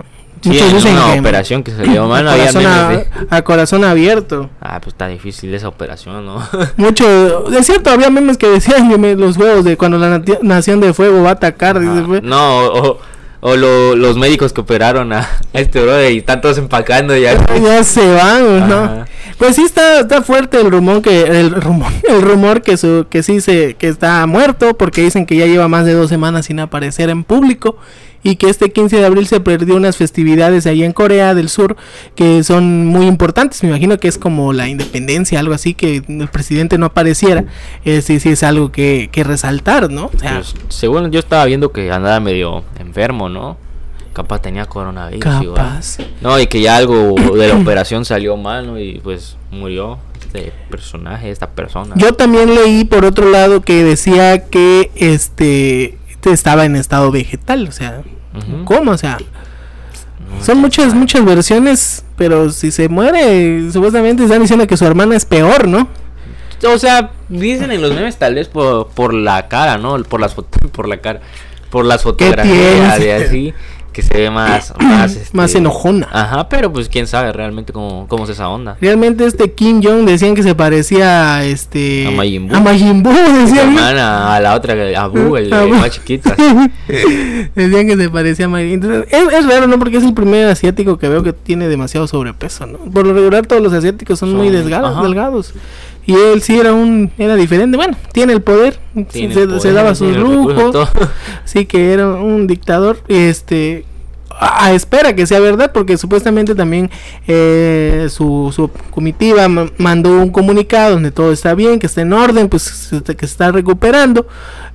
muchos 0.51 0.69
en 0.69 0.75
dicen 0.77 0.93
una 0.97 1.13
que 1.15 1.21
operación 1.21 1.63
que 1.63 1.71
se 1.73 1.83
dio 1.85 2.07
mal, 2.09 2.27
a, 2.29 2.33
había 2.33 2.47
corazón 2.53 2.67
a, 2.67 2.89
memes 2.89 2.99
de- 3.11 3.27
a 3.37 3.43
corazón 3.43 3.85
abierto. 3.85 4.51
Ah, 4.61 4.79
pues 4.81 4.95
está 4.95 5.09
difícil 5.09 5.53
esa 5.55 5.69
operación, 5.69 6.25
¿no? 6.27 6.43
Mucho, 6.77 7.51
es 7.53 7.67
cierto, 7.67 7.91
había 7.91 8.11
memes 8.11 8.39
que 8.39 8.49
decían 8.49 8.89
que 8.91 9.17
los 9.17 9.37
juegos 9.37 9.65
de 9.65 9.77
cuando 9.77 9.99
la 9.99 10.21
nación 10.43 10.81
de 10.81 10.93
fuego 10.95 11.23
va 11.23 11.31
a 11.31 11.33
atacar. 11.33 11.79
dice, 11.81 11.93
Ah, 12.17 12.21
no, 12.23 12.65
o, 12.67 12.99
o 13.41 13.57
lo- 13.57 13.97
los 13.97 14.17
médicos 14.17 14.53
que 14.53 14.61
operaron 14.61 15.13
a, 15.13 15.21
a 15.21 15.29
este 15.61 15.83
brother 15.83 16.13
y 16.13 16.19
están 16.19 16.41
todos 16.41 16.59
empacando 16.59 17.17
ya. 17.17 17.35
Ya 17.63 17.83
se 17.85 18.15
van, 18.15 18.69
¿no? 18.69 18.77
Ajá. 18.77 19.05
Pues 19.39 19.57
sí 19.57 19.63
está, 19.63 20.01
está 20.01 20.23
fuerte 20.23 20.61
el 20.61 20.71
rumor 20.71 21.03
que 21.03 21.23
el 21.23 21.51
rumor, 21.51 21.91
el 22.09 22.23
rumor 22.23 22.63
que 22.63 22.77
su 22.77 23.07
que 23.11 23.25
sí 23.25 23.41
se 23.41 23.75
que 23.75 23.89
está 23.89 24.25
muerto 24.27 24.75
porque 24.77 25.03
dicen 25.03 25.27
que 25.27 25.35
ya 25.35 25.47
lleva 25.47 25.67
más 25.67 25.85
de 25.85 25.95
dos 25.95 26.09
semanas 26.11 26.47
sin 26.47 26.61
aparecer 26.61 27.11
en 27.11 27.25
público 27.25 27.77
y 28.23 28.37
que 28.37 28.49
este 28.49 28.71
15 28.71 28.97
de 28.99 29.05
abril 29.07 29.27
se 29.27 29.41
perdió 29.41 29.77
unas 29.77 29.97
festividades 29.97 30.67
ahí 30.67 30.85
en 30.85 30.93
Corea 30.93 31.35
del 31.35 31.49
Sur 31.49 31.77
que 32.15 32.43
son 32.45 32.87
muy 32.87 33.07
importantes. 33.07 33.63
Me 33.63 33.71
imagino 33.71 33.99
que 33.99 34.09
es 34.09 34.19
como 34.19 34.53
la 34.53 34.69
independencia, 34.69 35.41
algo 35.41 35.55
así 35.55 35.75
que 35.75 36.03
el 36.07 36.29
presidente 36.29 36.79
no 36.79 36.87
apareciera. 36.87 37.45
Eh, 37.85 38.03
sí, 38.03 38.21
sí 38.21 38.31
es 38.31 38.43
algo 38.43 38.71
que, 38.71 39.09
que 39.11 39.25
resaltar, 39.25 39.91
¿no? 39.91 40.11
O 40.15 40.19
sea, 40.19 40.35
Pues, 40.37 40.55
según 40.69 41.11
yo 41.11 41.19
estaba 41.19 41.45
viendo 41.45 41.73
que 41.73 41.91
andaba 41.91 42.21
medio 42.21 42.63
enfermo, 42.79 43.29
¿no? 43.29 43.57
Capaz 44.13 44.41
tenía 44.43 44.67
coronavirus. 44.67 45.25
igual. 45.43 45.57
capaz. 45.57 45.99
No, 46.21 46.39
y 46.39 46.47
que 46.47 46.61
ya 46.61 46.77
algo 46.77 47.15
de 47.35 47.49
la 47.49 47.57
operación 47.61 48.05
salió 48.05 48.37
mal, 48.37 48.67
¿no? 48.67 48.79
Y 48.79 49.01
pues 49.03 49.37
murió 49.51 49.99
este 50.21 50.53
personaje, 50.71 51.31
esta 51.31 51.51
persona. 51.51 51.95
Yo 51.97 52.13
también 52.13 52.55
leí 52.55 52.85
por 52.85 53.05
otro 53.05 53.31
lado 53.31 53.63
que 53.63 53.83
decía 53.85 54.47
que 54.49 54.91
este 54.95 55.99
estaba 56.31 56.65
en 56.65 56.77
estado 56.77 57.11
vegetal, 57.11 57.67
o 57.69 57.73
sea. 57.73 58.03
¿cómo? 58.65 58.93
O 58.93 58.99
sea, 58.99 59.19
No, 59.19 60.45
son 60.45 60.59
muchas 60.59 60.95
muchas 60.95 61.25
versiones, 61.25 62.05
pero 62.17 62.51
si 62.51 62.71
se 62.71 62.89
muere, 62.89 63.71
supuestamente 63.73 64.23
están 64.25 64.41
diciendo 64.41 64.67
que 64.67 64.77
su 64.77 64.85
hermana 64.87 65.17
es 65.17 65.25
peor, 65.25 65.69
¿no? 65.69 65.89
O 66.65 66.79
sea, 66.79 67.11
dicen 67.29 67.73
en 67.73 67.83
los 67.83 67.93
memes 67.93 68.17
tal 68.17 68.35
vez 68.37 68.49
por, 68.49 68.89
por 68.89 69.15
la 69.15 69.49
cara, 69.49 69.79
¿no? 69.79 70.01
Por 70.05 70.21
las 70.21 70.35
por 70.73 70.89
la 70.89 70.99
cara, 70.99 71.21
por 71.71 71.85
las 71.85 72.03
fotografías 72.03 72.99
de 72.99 73.15
así, 73.15 73.55
que 73.93 74.03
se 74.03 74.15
ve 74.17 74.31
más, 74.31 74.73
más, 74.81 75.15
este, 75.17 75.37
Más 75.37 75.55
enojona. 75.55 76.09
Ajá, 76.11 76.49
pero 76.49 76.73
pues 76.73 76.89
quién 76.89 77.07
sabe 77.07 77.33
realmente 77.33 77.73
cómo, 77.73 78.07
cómo 78.09 78.25
es 78.25 78.31
esa 78.31 78.49
onda. 78.49 78.77
Realmente 78.81 79.25
este 79.27 79.53
Kim 79.53 79.81
Jong 79.83 80.05
decían 80.07 80.35
que 80.35 80.43
se 80.43 80.55
parecía 80.55 81.37
a 81.37 81.45
este 81.45 82.07
A 82.07 82.11
Majin 82.11 82.49
Buu. 82.49 82.57
a 82.57 82.61
Majin 82.61 83.03
Buu, 83.03 83.13
decían. 83.13 83.69
hermana, 83.69 84.35
a 84.35 84.41
la 84.41 84.55
otra, 84.55 84.75
a 85.01 85.07
Bu, 85.07 85.37
el, 85.37 85.53
A 85.53 85.63
el 85.65 85.69
Bu. 85.71 85.75
más 85.77 85.91
chiquita. 85.91 86.35
Decían 87.55 87.87
que 87.87 87.97
se 87.97 88.11
parecía 88.11 88.47
a 88.47 88.49
Majin. 88.49 88.73
Entonces, 88.75 89.07
es, 89.13 89.33
es 89.33 89.47
raro, 89.47 89.67
¿no? 89.67 89.79
Porque 89.79 89.99
es 89.99 90.05
el 90.05 90.15
primer 90.15 90.49
asiático 90.49 90.99
que 90.99 91.09
veo 91.09 91.23
que 91.23 91.33
tiene 91.33 91.69
demasiado 91.69 92.07
sobrepeso, 92.07 92.67
¿no? 92.67 92.79
Por 92.79 93.07
lo 93.07 93.15
regular 93.15 93.47
todos 93.47 93.63
los 93.63 93.73
asiáticos 93.73 94.19
son, 94.19 94.35
muy 94.35 94.51
delgados, 94.51 95.03
delgados. 95.03 95.55
Y 96.05 96.15
él 96.15 96.43
sí 96.43 96.59
era 96.59 96.73
un 96.73 97.11
era 97.19 97.37
diferente. 97.37 97.77
Bueno, 97.77 97.97
tiene 98.13 98.33
el 98.33 98.43
poder, 98.43 98.79
Tiene 99.11 99.35
se, 99.35 99.43
el 99.43 99.51
se 99.51 99.57
poder, 99.59 99.75
daba 99.75 99.95
sus 99.95 100.17
lujos. 100.17 100.89
Sí 101.45 101.67
que 101.67 101.93
era 101.93 102.09
un 102.09 102.47
dictador, 102.47 102.99
este 103.09 103.85
a, 104.41 104.73
espera 104.73 105.15
que 105.15 105.27
sea 105.27 105.39
verdad 105.39 105.71
porque 105.73 105.97
supuestamente 105.97 106.55
también 106.57 106.91
eh, 107.29 108.09
su, 108.11 108.51
su 108.53 108.71
comitiva 108.91 109.47
ma- 109.47 109.71
mandó 109.79 110.11
un 110.21 110.31
comunicado 110.31 110.93
donde 110.95 111.13
todo 111.13 111.33
está 111.33 111.55
bien, 111.55 111.79
que 111.79 111.87
está 111.87 112.01
en 112.01 112.13
orden, 112.13 112.49
pues 112.49 112.91
que 113.07 113.15
se 113.21 113.27
está 113.27 113.53
recuperando 113.53 114.27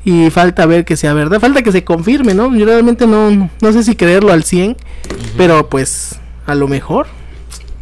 y 0.05 0.30
falta 0.30 0.65
ver 0.67 0.86
que 0.86 0.95
sea 0.95 1.13
verdad, 1.13 1.41
falta 1.41 1.63
que 1.63 1.71
se 1.73 1.84
confirme, 1.84 2.34
¿no? 2.34 2.55
Yo 2.55 2.65
realmente 2.65 3.07
no, 3.07 3.49
no 3.59 3.73
sé 3.73 3.84
si 3.84 3.95
creerlo 3.95 4.32
al 4.32 4.43
100, 4.43 4.78
pero 5.36 5.67
pues 5.67 6.17
a 6.45 6.55
lo 6.55 6.67
mejor. 6.69 7.07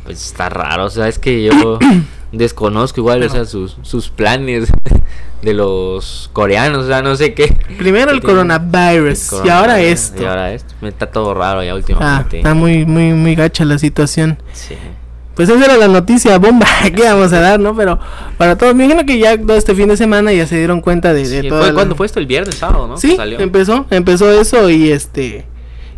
Pues 0.06 0.26
está 0.26 0.50
raro, 0.50 0.86
o 0.86 0.89
sea, 0.89 1.08
es 1.08 1.20
que 1.20 1.43
yo 1.43 1.78
desconozco 2.38 3.00
igual, 3.02 3.24
o 3.24 3.30
sea, 3.30 3.46
sus, 3.46 3.78
sus 3.82 4.10
planes 4.10 4.70
de 5.42 5.54
los 5.54 6.30
coreanos, 6.34 6.86
o 6.86 6.88
sea, 6.88 7.02
no 7.02 7.16
sé 7.16 7.34
qué. 7.34 7.56
Primero 7.78 8.12
el 8.12 8.22
coronavirus 8.22 9.34
y 9.46 9.50
ahora 9.50 9.80
esto. 9.82 10.22
Y 10.22 10.26
ahora 10.26 10.54
esto. 10.54 10.74
Me 10.82 10.90
Está 10.90 11.08
todo 11.12 11.34
raro 11.34 11.64
ya 11.64 11.72
Ah, 11.72 11.76
últimamente. 11.76 12.38
está 12.38 12.54
muy, 12.54 12.86
muy, 12.86 13.14
muy 13.14 13.36
gacha 13.36 13.66
la 13.66 13.78
situación. 13.78 14.38
Sí. 14.54 14.76
Pues 15.36 15.50
esa 15.50 15.66
era 15.66 15.76
la 15.78 15.90
noticia 15.90 16.38
bomba 16.38 16.66
que 16.96 17.04
vamos 17.04 17.34
a 17.34 17.42
dar, 17.42 17.60
¿no? 17.60 17.76
Pero 17.76 18.00
para 18.38 18.58
todos, 18.58 18.74
me 18.74 18.86
imagino 18.86 19.06
que 19.06 19.20
ya 19.20 19.38
todo 19.38 19.56
este 19.58 19.76
fin 19.76 19.90
de 19.90 19.98
semana 19.98 20.32
ya 20.32 20.48
se 20.48 20.58
dieron 20.58 20.80
cuenta 20.82 21.14
de, 21.14 21.28
de 21.28 21.42
Sí, 21.42 21.50
todo. 21.50 21.60
fue- 21.60 21.68
el- 21.70 21.74
¿Cuándo 21.76 21.96
fue 21.96 22.06
esto? 22.06 22.20
El 22.20 22.26
viernes, 22.26 22.56
sábado, 22.56 22.88
¿no? 22.88 22.98
Sí, 22.98 23.16
salió. 23.18 23.40
empezó, 23.40 23.86
empezó 23.90 24.32
eso 24.32 24.70
y 24.70 24.92
este 24.92 25.46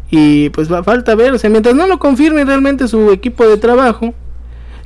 y 0.10 0.50
pues 0.52 0.72
va 0.72 0.84
falta 0.84 1.16
ver, 1.16 1.34
o 1.34 1.38
sea, 1.38 1.50
mientras 1.50 1.76
no 1.76 1.86
lo 1.86 2.00
confirme 2.00 2.46
realmente 2.46 2.88
su 2.88 3.12
equipo 3.12 3.46
de 3.46 3.58
trabajo, 3.58 4.14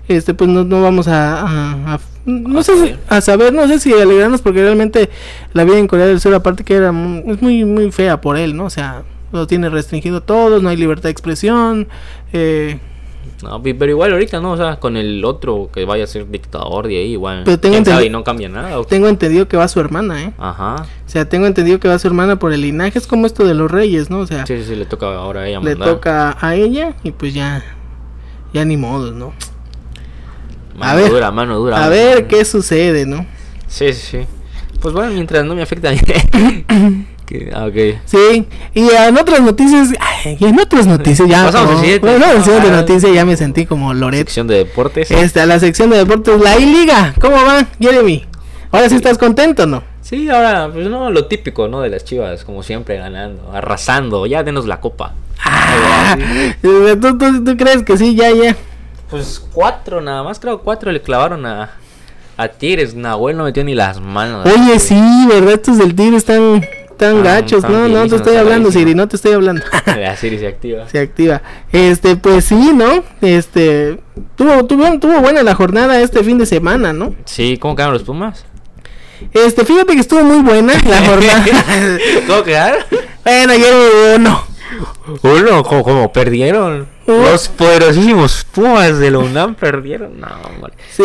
este 0.08 0.34
pues 0.34 0.50
no, 0.50 0.64
no 0.64 0.82
vamos 0.82 1.08
a, 1.08 1.42
a- 1.42 1.94
a- 1.96 2.00
no 2.26 2.60
A 2.60 2.64
sé 2.64 2.76
si- 2.88 2.96
a 3.08 3.22
saber, 3.22 3.54
no 3.54 3.68
sé 3.68 3.80
si 3.80 3.94
alegrarnos 3.94 4.42
porque 4.42 4.62
realmente 4.62 5.10
la 5.54 5.64
vida 5.64 5.78
en 5.80 5.88
Corea 5.88 6.06
del 6.06 6.20
Sur 6.20 6.34
aparte 6.36 6.64
que 6.64 6.76
era 6.76 6.90
es 6.90 7.42
muy 7.42 7.66
muy 7.66 7.92
fea 7.92 8.22
por 8.22 8.38
él, 8.38 8.56
¿no? 8.56 8.66
O 8.66 8.70
sea, 8.70 9.04
lo 9.32 9.48
tiene 9.48 9.70
restringido 9.70 10.22
todo, 10.22 10.62
no 10.62 10.70
hay 10.70 10.78
libertad 10.78 11.04
de 11.04 11.12
expresión, 11.12 11.88
eh, 12.34 12.80
No, 13.44 13.62
pero 13.64 13.88
igual 13.88 14.12
ahorita, 14.12 14.40
¿no? 14.40 14.52
O 14.52 14.58
sea, 14.58 14.76
con 14.80 14.98
el 14.98 15.26
otro 15.26 15.70
que 15.74 15.84
vaya 15.86 16.04
a 16.04 16.08
ser 16.08 16.30
dictador 16.30 16.88
de 16.88 16.98
ahí, 16.98 17.14
igual. 17.14 17.42
Pero 17.44 17.60
tengo 17.60 17.74
quién 17.74 17.86
sabe, 17.86 18.04
entendi- 18.04 18.08
y 18.08 18.10
no 18.12 18.24
cambia 18.24 18.50
nada. 18.50 18.84
tengo 18.84 19.08
entendido 19.08 19.48
que 19.48 19.58
va 19.58 19.68
su 19.68 19.80
hermana, 19.80 20.22
¿eh? 20.22 20.34
Ajá. 20.38 20.76
O 21.08 21.10
sea, 21.10 21.28
tengo 21.28 21.48
entendido 21.48 21.80
que 21.80 21.88
va 21.88 21.98
su 21.98 22.08
hermana 22.08 22.38
por 22.38 22.54
el 22.54 22.62
linaje, 22.62 23.00
es 23.00 23.08
como 23.08 23.26
esto 23.26 23.44
de 23.48 23.56
los 23.56 23.72
reyes, 23.72 24.12
¿no? 24.12 24.20
O 24.20 24.28
sea, 24.28 24.46
Sí, 24.46 24.58
sí, 24.58 24.64
sí, 24.66 24.76
le 24.76 24.86
toca 24.86 25.08
ahora 25.16 25.42
a 25.42 25.48
ella 25.48 25.60
le 25.60 25.76
toca 25.76 26.38
a 26.40 26.56
ella 26.56 26.94
y 27.04 27.10
pues 27.12 27.34
ya 27.34 27.64
ya 28.54 28.64
ni 28.66 28.78
modo, 28.78 29.12
¿no? 29.12 29.34
Mano 30.76 30.92
a 30.92 30.96
ver, 30.96 31.10
dura, 31.12 31.32
mano 31.32 31.58
dura. 31.60 31.84
A 31.86 31.90
ver 31.90 32.28
qué 32.28 32.44
sucede, 32.46 33.06
¿no? 33.06 33.26
Sí, 33.68 33.94
sí, 33.94 34.08
sí. 34.12 34.18
Pues 34.82 34.94
bueno, 34.94 35.12
mientras 35.14 35.46
no 35.46 35.54
me 35.56 35.62
afecta. 35.62 35.90
ah, 37.54 37.66
ok. 37.66 37.76
Sí, 38.06 38.46
y 38.74 38.90
en 38.90 39.18
otras 39.18 39.42
noticias, 39.42 39.90
ay, 40.00 40.38
y 40.40 40.46
en 40.46 40.60
otras 40.60 40.88
noticias 40.88 41.28
ya 41.30 41.46
Pasamos 41.46 41.68
como- 41.68 41.80
al 41.80 41.84
siguiente. 41.86 42.08
bueno, 42.10 42.26
en 42.32 42.38
la 42.38 42.44
siguiente 42.44 42.70
Ah. 42.70 42.76
noticia 42.78 43.10
ya 43.12 43.26
me 43.26 43.38
sentí 43.38 43.66
como 43.66 43.94
Loret. 43.94 44.20
Sección 44.28 44.48
de 44.48 44.56
deportes. 44.58 45.12
Este, 45.12 45.40
a 45.42 45.46
la 45.46 45.60
sección 45.60 45.90
de 45.90 45.98
deportes, 45.98 46.40
la 46.42 46.58
I-Liga, 46.60 47.14
¿cómo 47.22 47.36
va, 47.36 47.66
Jeremy? 47.80 48.26
Ahora 48.72 48.90
sí 48.90 48.96
estás 48.96 49.18
contento, 49.18 49.66
¿no? 49.68 49.84
Sí, 50.02 50.30
ahora, 50.30 50.70
pues 50.74 50.88
no, 50.88 51.10
lo 51.12 51.26
típico, 51.28 51.68
¿no? 51.68 51.82
De 51.82 51.90
las 51.90 52.04
chivas, 52.04 52.44
como 52.44 52.64
siempre, 52.64 52.98
ganando, 52.98 53.52
arrasando. 53.54 54.26
Ya 54.26 54.44
denos 54.44 54.66
la 54.66 54.80
copa. 54.82 55.14
Ah. 55.44 56.18
¿tú, 56.62 57.00
tú, 57.00 57.44
tú 57.44 57.58
crees 57.58 57.84
que 57.84 57.98
sí, 57.98 58.16
ya, 58.16 58.32
ya? 58.32 58.56
Pues 59.12 59.46
cuatro 59.52 60.02
nada 60.02 60.24
más, 60.24 60.40
creo 60.40 60.62
cuatro 60.62 60.92
le 60.92 61.02
clavaron 61.02 61.46
a, 61.46 61.72
A 62.38 62.48
Tigres, 62.48 62.96
Nahuel 62.96 63.38
no 63.38 63.44
metió 63.44 63.64
ni 63.64 63.76
las 63.76 64.00
manos. 64.00 64.48
Oye, 64.48 64.80
sí, 64.80 65.00
¿verdad? 65.28 65.54
Estos 65.54 65.78
del 65.78 65.94
Tigre 65.94 66.16
están 66.18 66.66
tan 66.98 67.24
gachos. 67.24 67.62
tan 67.62 67.74
No, 67.74 67.88
no 67.90 68.08
te 68.08 68.16
estoy 68.16 68.38
hablando. 68.38 68.72
Siri, 68.72 68.96
no 68.96 69.08
te 69.08 69.18
estoy 69.18 69.34
hablando. 69.34 69.64
La 69.86 70.16
serie 70.16 70.40
se 70.40 70.48
activa. 70.48 70.88
se 70.88 71.00
activa. 71.00 71.42
Este, 71.72 72.16
pues 72.16 72.46
sí, 72.46 72.72
¿no? 72.74 73.04
Este, 73.22 74.00
tuvo, 74.36 74.66
tuvo, 74.66 75.00
tuvo 75.00 75.20
buena 75.20 75.44
la 75.44 75.56
jornada 75.56 76.00
este 76.02 76.24
fin 76.24 76.38
de 76.38 76.46
semana, 76.46 76.94
¿no? 76.94 77.14
Sí, 77.26 77.58
¿cómo 77.58 77.76
quedaron 77.76 77.96
los 77.96 78.04
Pumas? 78.04 78.46
Este, 79.34 79.66
fíjate 79.66 79.94
que 79.94 80.00
estuvo 80.00 80.24
muy 80.24 80.42
buena 80.42 80.74
la 80.88 81.06
jornada. 81.06 81.46
¿Cómo 82.28 82.44
quedaron? 82.44 82.84
bueno, 83.24 83.54
hubo 83.56 84.16
uno. 84.16 84.44
Uno, 85.24 85.64
como, 85.64 85.84
como 85.84 86.12
perdieron. 86.14 86.88
Los 87.20 87.48
poderosísimos 87.50 88.46
Pumas 88.52 89.00
de 89.00 89.12
la 89.12 89.20
UNAM 89.20 89.56
perdieron. 89.56 90.20
No, 90.20 90.28
hombre. 90.48 90.74
Sí. 90.92 91.04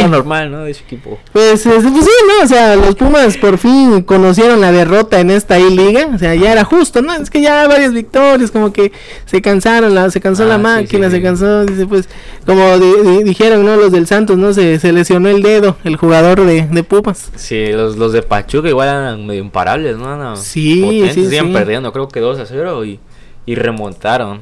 Es 0.00 0.08
normal, 0.08 0.50
¿no? 0.50 0.64
De 0.64 0.70
ese 0.70 0.82
equipo. 0.84 1.18
Pues, 1.32 1.66
este, 1.66 1.70
pues 1.90 2.04
sí, 2.04 2.10
¿no? 2.28 2.44
O 2.44 2.48
sea, 2.48 2.76
los 2.76 2.94
Pumas 2.94 3.36
por 3.36 3.58
fin 3.58 4.02
conocieron 4.02 4.60
la 4.60 4.72
derrota 4.72 5.20
en 5.20 5.30
esta 5.30 5.58
I-Liga. 5.58 6.08
O 6.14 6.18
sea, 6.18 6.34
ya 6.34 6.52
era 6.52 6.64
justo, 6.64 7.02
¿no? 7.02 7.12
Es 7.14 7.30
que 7.30 7.40
ya 7.40 7.66
varias 7.68 7.92
victorias, 7.92 8.50
como 8.50 8.72
que 8.72 8.92
se 9.26 9.40
cansaron, 9.42 9.94
la, 9.94 10.10
se 10.10 10.20
cansó 10.20 10.44
Ah, 10.44 10.46
la 10.46 10.58
máquina, 10.58 11.08
sí, 11.10 11.16
se 11.16 11.22
cansó, 11.22 11.64
dice, 11.64 11.86
pues, 11.86 12.08
como 12.46 12.78
di- 12.78 13.08
di- 13.18 13.22
dijeron, 13.24 13.64
¿no? 13.64 13.76
Los 13.76 13.92
del 13.92 14.06
Santos, 14.06 14.36
¿no? 14.36 14.52
Se, 14.52 14.78
se 14.78 14.92
lesionó 14.92 15.28
el 15.28 15.42
dedo, 15.42 15.76
el 15.84 15.96
jugador 15.96 16.44
de, 16.44 16.62
de 16.70 16.84
Pumas. 16.84 17.30
Sí, 17.36 17.72
los, 17.72 17.96
los 17.96 18.12
de 18.12 18.22
Pachuca 18.22 18.68
igual 18.68 18.88
eran 18.88 19.26
medio 19.26 19.40
imparables, 19.42 19.96
¿no? 19.96 20.14
Eran 20.14 20.36
Sí, 20.36 20.80
potentes, 20.82 21.14
sí, 21.14 21.24
siguen 21.24 21.52
perdiendo, 21.52 21.92
creo 21.92 22.08
que 22.08 22.20
2 22.20 22.38
a 22.38 22.46
0 22.46 22.84
y, 22.84 23.00
y 23.46 23.54
remontaron. 23.54 24.40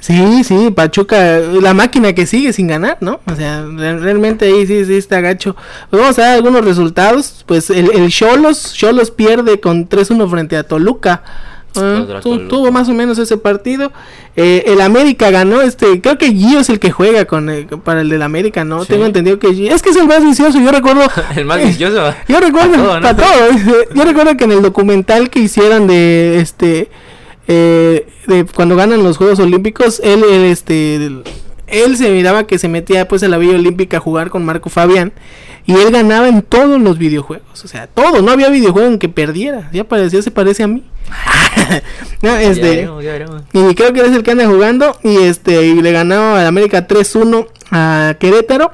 Sí, 0.00 0.44
sí, 0.44 0.70
Pachuca, 0.74 1.38
la 1.60 1.74
máquina 1.74 2.14
que 2.14 2.26
sigue 2.26 2.52
sin 2.52 2.66
ganar, 2.66 2.96
¿no? 3.00 3.20
O 3.30 3.34
sea, 3.36 3.64
re- 3.66 3.98
realmente 3.98 4.46
ahí 4.46 4.66
sí, 4.66 4.84
sí 4.86 4.94
está 4.94 5.20
gacho. 5.20 5.54
Pues 5.90 6.00
vamos 6.00 6.18
a 6.18 6.22
dar 6.22 6.34
algunos 6.36 6.64
resultados. 6.64 7.44
Pues 7.46 7.68
el 7.70 7.90
el 7.92 8.08
Cholos, 8.10 8.72
Cholos 8.74 9.10
pierde 9.10 9.60
con 9.60 9.88
3-1 9.88 10.28
frente 10.30 10.56
a 10.56 10.62
Toluca. 10.62 11.22
Ah, 11.76 12.04
tu- 12.06 12.20
Toluca. 12.30 12.48
tuvo 12.48 12.72
más 12.72 12.88
o 12.88 12.94
menos 12.94 13.18
ese 13.18 13.36
partido. 13.36 13.92
Eh, 14.36 14.64
el 14.68 14.80
América 14.80 15.30
ganó, 15.30 15.60
este, 15.60 16.00
creo 16.00 16.16
que 16.18 16.32
Gio 16.32 16.60
es 16.60 16.70
el 16.70 16.78
que 16.80 16.90
juega 16.90 17.26
con 17.26 17.50
el- 17.50 17.66
para 17.66 18.00
el 18.00 18.08
del 18.08 18.22
América, 18.22 18.64
¿no? 18.64 18.80
Sí. 18.82 18.88
Tengo 18.88 19.04
entendido 19.06 19.38
que 19.38 19.52
Gio, 19.54 19.72
es 19.74 19.82
que 19.82 19.90
es 19.90 19.96
el 19.96 20.06
más 20.08 20.24
vicioso, 20.24 20.58
yo 20.58 20.72
recuerdo. 20.72 21.02
El 21.36 21.44
más 21.44 21.58
vicioso. 21.62 22.12
Yo 22.28 22.40
recuerdo, 22.40 22.72
Pa' 22.72 22.78
todo, 22.78 23.00
¿no? 23.00 23.06
pa' 23.06 23.16
todo, 23.16 23.84
yo 23.94 24.04
recuerdo 24.04 24.36
que 24.36 24.44
en 24.44 24.52
el 24.52 24.62
documental 24.62 25.28
que 25.30 25.40
hicieron 25.40 25.86
de 25.86 26.40
este 26.40 26.90
eh, 27.52 28.06
de 28.28 28.44
cuando 28.46 28.76
ganan 28.76 29.02
los 29.02 29.16
Juegos 29.16 29.40
Olímpicos, 29.40 30.00
él, 30.04 30.22
él, 30.30 30.44
este 30.44 30.94
el- 30.96 31.24
él 31.66 31.96
se 31.96 32.10
miraba 32.10 32.46
que 32.46 32.58
se 32.58 32.68
metía 32.68 33.06
pues 33.08 33.22
a 33.22 33.28
la 33.28 33.38
Villa 33.38 33.54
Olímpica 33.56 33.96
a 33.98 34.00
jugar 34.00 34.30
con 34.30 34.44
Marco 34.44 34.70
Fabián 34.70 35.12
y 35.66 35.72
él 35.74 35.90
ganaba 35.92 36.28
en 36.28 36.42
todos 36.42 36.80
los 36.80 36.98
videojuegos, 36.98 37.64
o 37.64 37.68
sea, 37.68 37.86
todo, 37.86 38.22
no 38.22 38.32
había 38.32 38.48
videojuego 38.48 38.88
en 38.88 38.98
que 38.98 39.08
perdiera, 39.08 39.68
ya 39.72 39.84
parecía 39.84 40.20
se 40.22 40.30
parece 40.30 40.62
a 40.62 40.66
mí. 40.66 40.84
no, 42.22 42.28
Ya 42.30 42.42
este 42.42 42.60
veremos, 42.62 43.04
ya 43.04 43.12
veremos. 43.12 43.42
y 43.52 43.74
creo 43.74 43.92
que 43.92 44.00
es 44.00 44.12
el 44.12 44.22
que 44.22 44.30
anda 44.32 44.46
jugando. 44.46 44.96
Y 45.02 45.16
este 45.18 45.66
y 45.66 45.80
le 45.82 45.92
ganó 45.92 46.34
al 46.36 46.46
América 46.46 46.86
3-1 46.86 47.46
a 47.70 48.14
Querétaro. 48.18 48.72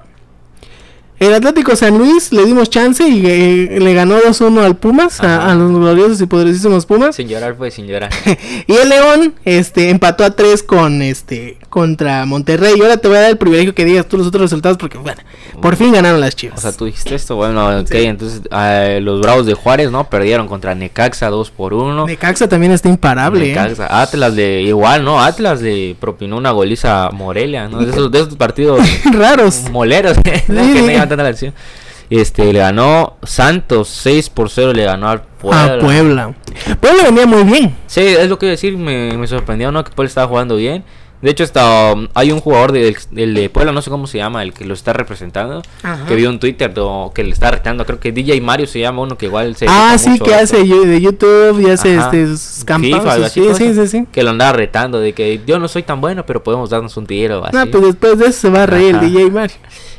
El 1.19 1.33
Atlético 1.35 1.75
San 1.77 1.97
Luis 1.97 2.33
le 2.33 2.45
dimos 2.45 2.69
chance 2.71 3.07
y 3.09 3.23
eh, 3.27 3.79
le 3.81 3.95
ganó 3.95 4.17
2-1 4.19 4.61
al 4.65 4.77
Pumas, 4.77 5.21
a, 5.21 5.55
los 5.55 5.71
gloriosos 5.73 6.21
y 6.21 6.27
poderosísimos 6.27 6.85
Pumas. 6.87 7.17
Sin 7.17 7.29
llorar, 7.29 7.55
pues, 7.57 7.75
sin 7.75 7.87
llorar. 7.87 8.11
Y 8.67 8.73
el 8.75 8.89
León 8.89 9.35
este 9.45 9.91
empató 9.91 10.25
a 10.25 10.31
3 10.31 10.63
con 10.63 11.01
este 11.03 11.59
contra 11.71 12.25
Monterrey. 12.27 12.75
Y 12.77 12.83
ahora 12.83 12.97
te 12.97 13.09
voy 13.09 13.17
a 13.17 13.21
dar 13.21 13.31
el 13.31 13.39
privilegio 13.39 13.75
que 13.75 13.85
digas 13.85 14.07
tú 14.07 14.17
los 14.19 14.27
otros 14.27 14.43
resultados 14.43 14.77
porque 14.79 14.99
bueno, 14.99 15.21
por 15.61 15.77
fin 15.77 15.93
ganaron 15.93 16.21
las 16.21 16.35
Chivas. 16.37 16.59
O 16.59 16.63
sea, 16.63 16.73
tú 16.73 16.87
dijiste 16.87 17.15
esto, 17.15 17.37
bueno, 17.37 17.81
ok, 17.81 17.89
Sí. 17.91 18.05
entonces 18.05 18.41
eh, 18.51 18.99
los 19.03 19.21
Bravos 19.21 19.47
de 19.47 19.55
Juárez, 19.55 19.91
¿no? 19.91 20.09
Perdieron 20.09 20.49
contra 20.49 20.75
Necaxa 20.75 21.29
2 21.29 21.51
por 21.51 21.75
1. 21.75 22.07
Necaxa 22.07 22.49
también 22.49 22.73
está 22.73 22.89
imparable. 22.89 23.45
¿eh? 23.47 23.49
Necaxa. 23.49 24.03
Atlas 24.03 24.35
de 24.37 24.63
igual, 24.63 25.05
¿no? 25.05 25.23
Atlas 25.23 25.61
le 25.63 25.95
propinó 25.99 26.37
una 26.37 26.51
goliza 26.51 27.07
a 27.07 27.11
Morelia, 27.11 27.69
¿no? 27.69 27.79
De 27.79 27.91
esos, 27.91 28.11
de 28.11 28.21
esos 28.21 28.37
partidos 28.37 28.81
Raros. 29.13 29.71
moleros, 29.71 30.17
¿no? 30.49 30.65
Sí, 30.65 30.73
que 30.73 30.99
tanta 31.09 31.23
la 31.23 31.29
atención. 31.31 31.55
Este, 32.09 32.53
le 32.53 32.61
ganó 32.61 33.17
Santos 33.25 33.89
6 33.89 34.31
por 34.31 34.49
0, 34.49 34.73
le 34.73 34.85
ganó 34.85 35.09
al 35.09 35.23
Puebla. 35.23 35.75
A 35.75 35.79
Puebla. 35.79 36.35
Puebla 36.81 37.03
venía 37.05 37.27
muy 37.27 37.43
bien. 37.45 37.75
Sí, 37.89 38.01
es 38.01 38.29
lo 38.29 38.39
que 38.39 38.47
iba 38.47 38.51
a 38.51 38.55
decir, 38.57 38.77
me, 38.77 39.17
me 39.19 39.27
sorprendió, 39.27 39.73
¿no? 39.73 39.83
Que 39.83 39.91
Puebla 39.91 40.09
estaba 40.09 40.29
jugando 40.29 40.55
bien. 40.57 40.85
De 41.23 41.31
hecho, 41.31 41.43
hasta 41.45 41.95
um, 41.95 42.09
hay 42.15 42.31
un 42.31 42.41
jugador 42.41 42.73
de- 42.73 42.81
del, 42.85 42.97
del 43.11 43.35
de 43.35 43.49
Puebla, 43.51 43.73
no 43.73 43.81
sé 43.83 43.89
cómo 43.91 44.07
se 44.07 44.19
llama, 44.19 44.43
el 44.43 44.53
que 44.53 44.67
lo 44.67 44.75
está 44.75 44.93
representando, 44.93 45.63
Ajá. 45.83 46.05
que 46.07 46.15
vio 46.15 46.29
un 46.29 46.39
Twitter 46.39 46.73
do- 46.75 47.11
que 47.15 47.25
le 47.25 47.31
está 47.31 47.51
retando, 47.51 47.87
creo 47.87 47.99
que 47.99 48.13
DJ 48.13 48.39
Mario 48.43 48.67
se 48.67 48.79
llama 48.81 49.01
uno 49.03 49.17
que 49.17 49.27
igual 49.27 49.57
se... 49.57 49.67
Ah, 49.69 49.97
sí, 49.99 50.19
que 50.21 50.35
hace 50.35 50.59
de 50.63 51.01
YouTube 51.01 51.59
y 51.67 51.71
hace 51.71 51.97
Ajá. 51.97 52.11
este 52.11 52.27
sus 52.37 52.65
campañas. 52.65 53.33
Sí, 53.33 53.43
sí, 53.57 53.75
sí, 53.75 53.89
sí. 53.89 54.07
Que 54.13 54.23
lo 54.23 54.31
andaba 54.31 54.53
retando 54.53 55.01
de 55.01 55.15
que 55.15 55.41
yo 55.47 55.59
no 55.59 55.69
soy 55.69 55.83
tan 55.85 56.03
bueno, 56.03 56.25
pero 56.27 56.45
podemos 56.45 56.69
darnos 56.71 56.95
un 56.99 57.07
tiro. 57.07 57.45
Así. 57.45 57.57
No, 57.57 57.67
pues 57.67 57.83
después 57.85 58.19
de 58.19 58.27
eso 58.27 58.39
se 58.43 58.51
va 58.51 58.65
a 58.65 58.67
reír 58.67 58.95
Ajá. 58.95 59.05
el 59.05 59.13
DJ 59.13 59.31
Mario. 59.31 59.57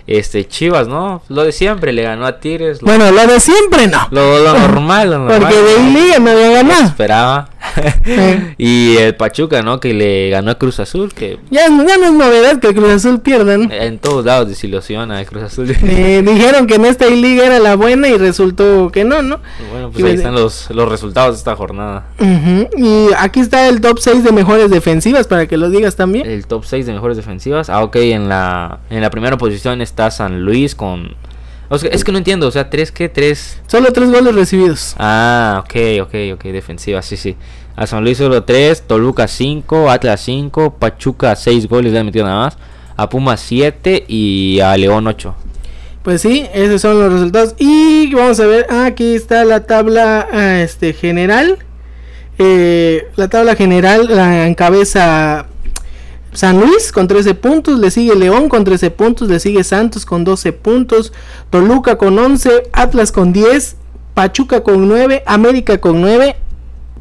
Este, 0.08 0.48
Chivas, 0.48 0.88
¿no? 0.88 1.22
Lo 1.28 1.44
de 1.44 1.52
siempre, 1.52 1.92
le 1.92 2.02
ganó 2.04 2.26
a 2.26 2.40
Tigres. 2.40 2.82
Lo, 2.82 2.88
Bueno, 2.88 3.12
lo 3.12 3.28
de 3.28 3.40
siempre 3.42 3.88
no. 3.88 4.08
lo, 4.12 4.40
lo 4.40 4.54
normal, 4.60 5.10
lo 5.12 5.18
normal. 5.20 5.42
Porque 5.42 5.56
de 5.62 5.80
liga 5.92 6.20
no 6.20 6.32
había 6.32 6.50
ganado. 6.52 6.86
Esperaba. 6.86 7.50
Y 8.58 8.98
el 8.98 9.16
Pachuca, 9.16 9.62
¿no? 9.62 9.80
Que 9.80 9.94
le 9.94 10.30
ganó 10.30 10.52
a 10.52 10.56
Cruz 10.56 10.80
Azul, 10.80 11.14
que 11.14 11.40
Ya, 11.52 11.68
ya 11.68 11.98
no 11.98 12.06
es 12.06 12.14
novedad 12.14 12.60
que 12.60 12.68
el 12.68 12.76
Cruz 12.76 12.90
Azul 12.92 13.20
pierda, 13.22 13.58
¿no? 13.58 13.72
en 13.72 14.00
todos 14.00 14.26
lados 14.26 14.48
desilusiona 14.50 15.20
el 15.20 15.26
Cruz 15.28 15.44
Azul. 15.44 15.72
Eh, 15.72 16.24
dijeron 16.26 16.68
que 16.68 16.76
en 16.76 16.86
esta 16.86 17.08
liga 17.08 17.46
era 17.46 17.60
la 17.60 17.76
buena 17.76 18.08
y 18.08 18.18
resultó 18.18 18.90
que 18.92 19.04
no, 19.04 19.22
¿no? 19.22 19.40
bueno, 19.72 19.90
Y 19.90 19.92
pues 19.94 20.04
ahí 20.06 20.12
ves- 20.12 20.20
están 20.20 20.36
los, 20.36 20.70
los 20.72 20.90
resultados 20.90 21.36
de 21.36 21.38
esta 21.40 21.56
jornada. 21.56 22.06
Ujú, 22.20 22.68
Y 22.78 23.10
aquí 23.18 23.40
está 23.40 23.68
el 23.68 23.82
top 23.82 24.00
6 24.00 24.24
de 24.24 24.32
mejores 24.32 24.70
defensivas 24.70 25.28
para 25.28 25.48
que 25.48 25.58
lo 25.58 25.70
digas 25.70 25.96
también. 25.96 26.26
El 26.30 26.46
top 26.48 26.64
6 26.66 26.86
de 26.86 26.94
mejores 26.94 27.18
defensivas. 27.18 27.70
Ah, 27.70 27.84
ok, 27.84 27.96
en 27.98 28.30
la, 28.30 28.80
en 28.90 29.02
la 29.02 29.10
primera 29.10 29.38
posición 29.38 29.82
está 29.82 30.12
San 30.12 30.42
Luis 30.44 30.76
con... 30.76 31.16
o 31.70 31.78
sea, 31.78 31.90
es 31.92 32.04
que 32.04 32.12
no 32.12 32.18
entiendo, 32.18 32.48
o 32.48 32.52
sea, 32.52 32.70
¿tres 32.70 32.92
qué? 32.92 33.10
¿Tres? 33.10 33.60
Solo 33.68 33.92
tres 33.92 34.10
goles 34.10 34.34
recibidos. 34.34 34.96
Ah, 34.98 35.64
ok, 35.64 36.02
ok, 36.04 36.16
ok, 36.34 36.44
defensiva, 36.46 37.02
sí, 37.02 37.18
sí. 37.18 37.36
A 37.76 37.86
San 37.86 38.04
Luis 38.04 38.18
solo 38.18 38.44
3, 38.44 38.88
Toluca 38.88 39.28
5, 39.28 39.92
Atlas 39.92 40.22
5, 40.22 40.78
Pachuca 40.80 41.36
6 41.36 41.68
goles 41.68 41.94
le 41.94 42.00
han 42.00 42.08
metido 42.08 42.26
nada 42.26 42.46
más, 42.46 42.58
a 42.96 43.08
Pumas 43.08 43.40
7 43.42 44.06
y 44.08 44.60
a 44.62 44.76
León 44.76 45.06
8. 45.06 45.36
Pues 46.02 46.22
sí, 46.22 46.48
esos 46.54 46.82
son 46.82 47.00
los 47.00 47.14
resultados. 47.14 47.54
Y 47.60 48.12
vamos 48.16 48.40
a 48.40 48.48
ver, 48.48 48.66
aquí 48.72 49.14
está 49.14 49.46
la 49.46 49.66
tabla 49.66 50.28
ah, 50.32 50.62
este, 50.62 50.94
general. 50.94 51.60
Eh, 52.40 53.08
la 53.16 53.28
tabla 53.28 53.56
general 53.56 54.08
la 54.10 54.48
encabeza 54.48 55.48
San 56.34 56.60
Luis 56.60 56.92
con 56.92 57.08
13 57.08 57.34
puntos, 57.36 57.80
le 57.80 57.90
sigue 57.90 58.16
León 58.16 58.50
con 58.50 58.64
13 58.64 58.92
puntos, 58.92 59.30
le 59.30 59.40
sigue 59.40 59.64
Santos 59.64 60.06
con 60.06 60.24
12 60.24 60.54
puntos, 60.54 61.14
Toluca 61.50 61.98
con 61.98 62.18
11, 62.18 62.70
Atlas 62.74 63.12
con 63.12 63.34
10, 63.34 63.76
Pachuca 64.14 64.62
con 64.62 64.88
9, 64.88 65.24
América 65.26 65.80
con 65.80 66.02
9, 66.02 66.36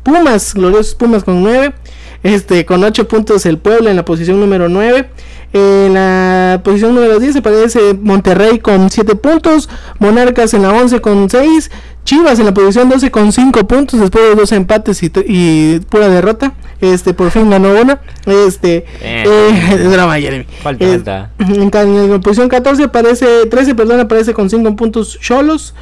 Pumas, 0.03 0.55
gloriosos 0.55 0.95
Pumas 0.95 1.25
con 1.25 1.43
9, 1.43 1.75
este, 2.23 2.65
con 2.65 2.83
8 2.83 3.09
puntos 3.09 3.47
el 3.47 3.59
Puebla 3.59 3.91
en 3.91 3.97
la 3.97 4.05
posición 4.05 4.41
número 4.41 4.69
9. 4.69 5.11
En 5.53 5.95
la 5.95 6.61
posición 6.65 6.95
número 6.95 7.19
10 7.19 7.37
aparece 7.37 7.95
Monterrey 7.95 8.59
con 8.59 8.91
7 8.91 9.15
puntos, 9.17 9.69
Monarcas 9.99 10.53
en 10.55 10.63
la 10.63 10.73
11 10.73 11.01
con 11.01 11.31
6, 11.31 11.71
Chivas 12.05 12.39
en 12.39 12.47
la 12.47 12.55
posición 12.55 12.89
12 12.89 13.11
con 13.11 13.33
5 13.33 13.67
puntos 13.67 14.01
después 14.01 14.29
de 14.29 14.35
dos 14.35 14.53
empates 14.53 15.03
y, 15.03 15.11
y 15.27 15.81
pura 15.89 16.09
derrota. 16.09 16.53
Este 16.81 17.15
por 17.15 17.31
fin 17.31 17.49
ganó 17.51 17.71
una. 17.81 18.01
Este 18.27 18.85
Eh. 19.01 19.25
eh, 19.27 19.77
drama, 19.91 20.19
Jeremy. 20.19 20.45
Falta, 20.63 20.85
Eh, 20.85 20.89
falta. 21.05 21.31
en, 21.39 22.11
la 22.11 22.19
posición 22.21 22.49
14 22.49 22.85
aparece 22.85 23.27
13, 23.51 23.75
perdón, 23.75 24.01
aparece 24.01 24.35
con 24.35 24.51
5 24.51 24.77
puntos 24.77 25.19
Cholos. 25.21 25.75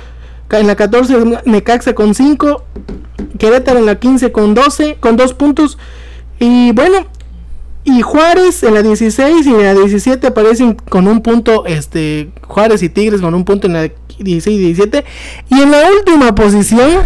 En 0.50 0.66
la 0.68 0.76
14 0.76 1.16
Necaxa 1.46 1.94
con 1.94 2.14
5, 2.14 2.64
Querétaro 3.38 3.80
en 3.80 3.86
la 3.86 3.96
15 3.98 4.30
con 4.30 4.54
12, 4.54 4.98
con 5.00 5.16
2 5.16 5.34
puntos. 5.34 5.78
Y 6.38 6.70
bueno, 6.72 7.06
y 7.82 8.02
Juárez 8.02 8.62
en 8.62 8.74
la 8.74 8.82
16 8.82 9.46
y 9.46 9.50
en 9.50 9.62
la 9.62 9.74
17 9.74 10.26
aparecen 10.28 10.74
con 10.74 11.08
un 11.08 11.22
punto, 11.22 11.66
este, 11.66 12.30
Juárez 12.42 12.82
y 12.84 12.88
Tigres 12.88 13.20
con 13.20 13.34
un 13.34 13.44
punto 13.44 13.66
en 13.66 13.72
la 13.72 13.90
16 14.18 14.56
y 14.56 14.64
17. 14.64 15.04
Y 15.50 15.60
en 15.60 15.70
la 15.72 15.90
última 15.90 16.34
posición, 16.34 17.00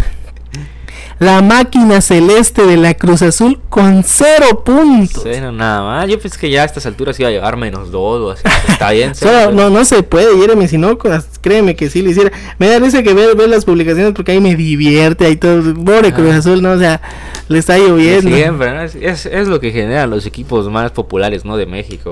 la 1.19 1.43
máquina 1.43 2.01
celeste 2.01 2.65
de 2.65 2.77
la 2.77 2.95
Cruz 2.95 3.23
Azul 3.23 3.61
con 3.69 4.05
0 4.05 4.63
puntos. 4.65 5.23
Cero, 5.25 5.51
nada 5.51 5.83
más. 5.83 6.09
Yo 6.09 6.19
pensé 6.21 6.39
que 6.39 6.49
ya 6.51 6.63
a 6.63 6.65
estas 6.65 6.87
alturas 6.87 7.19
iba 7.19 7.29
a 7.29 7.33
llegar 7.33 7.57
menos 7.57 7.91
2 7.91 8.21
o 8.23 8.31
así. 8.31 8.43
Está 8.69 8.91
bien, 8.93 9.15
Solo- 9.15 9.33
cero, 9.35 9.53
no, 9.53 9.69
no 9.71 9.85
se 9.85 10.03
puede, 10.05 10.39
Jeremy, 10.39 10.69
si 10.69 10.79
no, 10.79 10.97
créeme 11.41 11.75
que 11.75 11.91
sí 11.91 12.03
lo 12.03 12.11
hiciera. 12.11 12.31
Me 12.59 12.69
da 12.69 12.79
risa 12.79 13.03
que 13.03 13.15
ver, 13.15 13.37
ver 13.37 13.49
las 13.49 13.65
publicaciones 13.65 14.13
porque 14.15 14.33
ahí 14.33 14.41
me 14.41 14.55
divierte, 14.55 15.27
ahí 15.27 15.37
todo, 15.37 15.75
pobre 15.75 16.13
Cruz 16.13 16.35
Azul, 16.35 16.63
¿no? 16.63 16.71
O 16.73 16.79
sea, 16.79 17.01
le 17.49 17.59
está 17.59 17.77
lloviendo. 17.79 18.31
Siempre, 18.35 18.73
¿no? 18.73 18.83
Es, 18.83 18.95
es, 18.95 19.27
es 19.27 19.49
lo 19.49 19.59
que 19.61 19.73
generan 19.73 20.11
los 20.11 20.25
equipos 20.25 20.71
más 20.71 20.93
populares, 20.93 21.45
¿no? 21.45 21.57
De 21.57 21.67
México. 21.67 22.11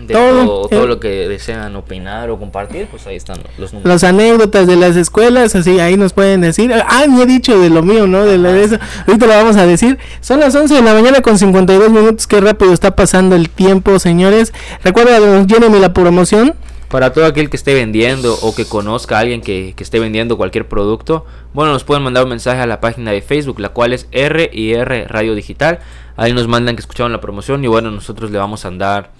De 0.05 0.13
todo, 0.13 0.45
todo, 0.45 0.67
todo 0.67 0.83
eh. 0.83 0.87
lo 0.87 0.99
que 0.99 1.27
desean 1.27 1.75
opinar 1.75 2.29
o 2.29 2.37
compartir, 2.37 2.87
pues 2.87 3.07
ahí 3.07 3.15
están 3.15 3.39
los 3.57 3.73
números. 3.73 3.89
las 3.89 4.03
anécdotas 4.03 4.67
de 4.67 4.75
las 4.75 4.95
escuelas, 4.95 5.55
así 5.55 5.79
ahí 5.79 5.97
nos 5.97 6.13
pueden 6.13 6.41
decir. 6.41 6.71
Ah, 6.73 7.05
ni 7.07 7.21
he 7.21 7.25
dicho 7.25 7.59
de 7.59 7.69
lo 7.69 7.81
mío, 7.81 8.07
¿no? 8.07 8.25
De, 8.25 8.37
la, 8.37 8.51
de 8.51 8.63
eso. 8.63 8.77
Ahorita 9.07 9.25
lo 9.25 9.33
vamos 9.33 9.57
a 9.57 9.65
decir. 9.65 9.97
Son 10.21 10.39
las 10.39 10.55
11 10.55 10.75
de 10.75 10.81
la 10.81 10.93
mañana 10.93 11.21
con 11.21 11.37
52 11.37 11.89
minutos. 11.91 12.27
Qué 12.27 12.41
rápido 12.41 12.73
está 12.73 12.95
pasando 12.95 13.35
el 13.35 13.49
tiempo, 13.49 13.97
señores. 13.99 14.53
Recuerda, 14.83 15.19
Jeremy, 15.47 15.79
la 15.79 15.93
promoción. 15.93 16.53
Para 16.89 17.11
todo 17.11 17.25
aquel 17.25 17.49
que 17.49 17.57
esté 17.57 17.73
vendiendo 17.73 18.37
o 18.41 18.53
que 18.53 18.65
conozca 18.65 19.17
a 19.17 19.19
alguien 19.19 19.41
que, 19.41 19.73
que 19.75 19.83
esté 19.83 19.99
vendiendo 19.99 20.37
cualquier 20.37 20.67
producto, 20.67 21.25
bueno, 21.53 21.73
nos 21.73 21.83
pueden 21.83 22.03
mandar 22.03 22.23
un 22.23 22.29
mensaje 22.29 22.61
a 22.61 22.67
la 22.67 22.79
página 22.79 23.11
de 23.11 23.21
Facebook, 23.21 23.59
la 23.59 23.69
cual 23.69 23.91
es 23.93 24.07
R 24.11 24.49
y 24.53 24.73
R 24.73 25.07
Radio 25.07 25.35
Digital. 25.35 25.79
Ahí 26.17 26.31
nos 26.31 26.47
mandan 26.47 26.75
que 26.75 26.81
escucharon 26.81 27.11
la 27.11 27.19
promoción 27.19 27.63
y 27.63 27.67
bueno, 27.67 27.91
nosotros 27.91 28.31
le 28.31 28.37
vamos 28.37 28.65
a 28.65 28.67
andar 28.69 29.11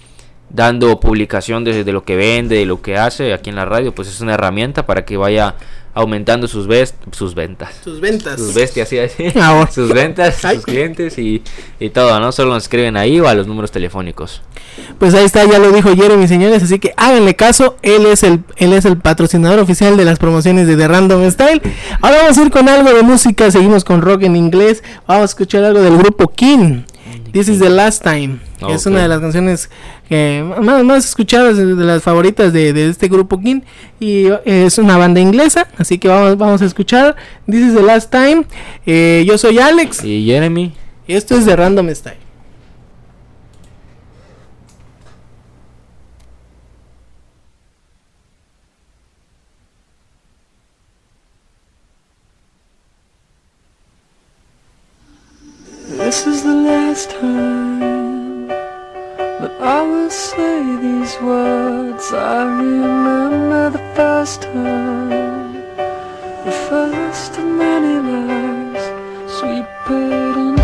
dando 0.50 1.00
publicación 1.00 1.64
de, 1.64 1.84
de 1.84 1.92
lo 1.92 2.04
que 2.04 2.16
vende, 2.16 2.58
de 2.58 2.66
lo 2.66 2.82
que 2.82 2.98
hace 2.98 3.34
aquí 3.34 3.50
en 3.50 3.56
la 3.58 3.66
radio, 3.66 3.94
pues 3.94 4.08
es 4.08 4.22
una 4.22 4.34
herramienta 4.36 4.86
para 4.86 5.04
que 5.06 5.18
vaya 5.18 5.56
aumentando 5.94 6.48
sus, 6.50 6.68
ves- 6.68 6.94
sus 7.14 7.36
ventas. 7.36 7.70
Sus 7.82 8.02
ventas. 8.02 8.38
Sus 8.38 8.54
bestias, 8.54 8.90
así. 8.92 9.32
Sus 9.74 9.94
ventas, 9.94 10.44
Ay. 10.44 10.58
sus 10.58 10.66
clientes 10.66 11.18
y, 11.18 11.42
y 11.80 11.90
todo, 11.90 12.20
¿no? 12.20 12.34
Solo 12.34 12.54
nos 12.54 12.64
escriben 12.64 12.98
ahí 12.98 13.18
o 13.22 13.30
a 13.30 13.34
los 13.34 13.48
números 13.48 13.72
telefónicos. 13.72 14.42
Pues 15.00 15.14
ahí 15.14 15.24
está, 15.24 15.46
ya 15.46 15.58
lo 15.58 15.72
dijo 15.72 15.96
Jeremy, 15.96 16.28
señores, 16.28 16.62
así 16.64 16.80
que 16.80 16.94
háganle 16.98 17.38
caso, 17.38 17.78
él 17.82 18.06
es 18.08 18.24
el 18.24 18.42
él 18.58 18.74
es 18.74 18.84
el 18.84 18.98
patrocinador 18.98 19.60
oficial 19.60 19.96
de 19.96 20.04
las 20.04 20.20
promociones 20.20 20.68
de 20.68 20.76
The 20.76 20.88
Random 20.90 21.32
Style. 21.32 21.62
Ahora 22.02 22.18
vamos 22.24 22.38
a 22.38 22.42
ir 22.44 22.52
con 22.52 22.68
algo 22.68 22.94
de 22.94 23.02
música, 23.02 23.50
seguimos 23.50 23.86
con 23.86 24.02
rock 24.02 24.24
en 24.24 24.36
inglés, 24.36 24.84
vamos 25.08 25.22
a 25.22 25.26
escuchar 25.26 25.64
algo 25.64 25.82
del 25.82 25.98
grupo 25.98 26.28
King. 26.28 26.82
This 27.36 27.50
is 27.50 27.60
the 27.60 27.70
last 27.70 28.02
time. 28.02 28.40
Es 28.70 28.88
Ok. 28.88 28.94
una 28.94 29.02
de 29.02 29.08
las 29.10 29.20
canciones 29.20 29.70
que 30.08 30.42
más, 30.62 30.86
más 30.86 31.04
escuchadas, 31.04 31.58
de 31.58 31.66
las 31.76 32.02
favoritas 32.02 32.54
de, 32.54 32.72
de 32.72 32.88
este 32.88 33.10
grupo 33.10 33.42
King. 33.42 33.60
Y 34.00 34.28
eh, 34.28 34.64
es 34.68 34.78
una 34.78 34.96
banda 34.98 35.20
inglesa, 35.20 35.68
así 35.78 35.98
que 35.98 36.08
vamos, 36.08 36.38
vamos 36.38 36.62
a 36.62 36.66
escuchar 36.66 37.18
This 37.46 37.60
is 37.60 37.74
the 37.76 37.82
last 37.84 38.10
time. 38.10 38.46
Eh, 38.86 39.26
yo 39.28 39.38
soy 39.38 39.60
Alex 39.60 40.02
Y 40.06 40.24
Jeremy, 40.26 40.72
y 41.08 41.14
esto 41.14 41.36
es 41.36 41.44
The 41.46 41.58
Random 41.58 41.94
Style. 41.94 42.25
This 56.16 56.28
is 56.28 56.44
the 56.44 56.54
last 56.54 57.10
time 57.10 58.48
that 58.48 59.52
I 59.60 59.82
will 59.82 60.10
say 60.10 60.62
these 60.78 61.20
words. 61.20 62.14
I 62.14 62.44
remember 62.46 63.72
the 63.72 63.84
first 63.96 64.44
time, 64.44 65.56
the 66.46 66.56
first 66.70 67.38
of 67.38 67.44
many 67.44 67.96
lies, 68.00 68.86
sweep 69.40 69.68
it 69.90 70.55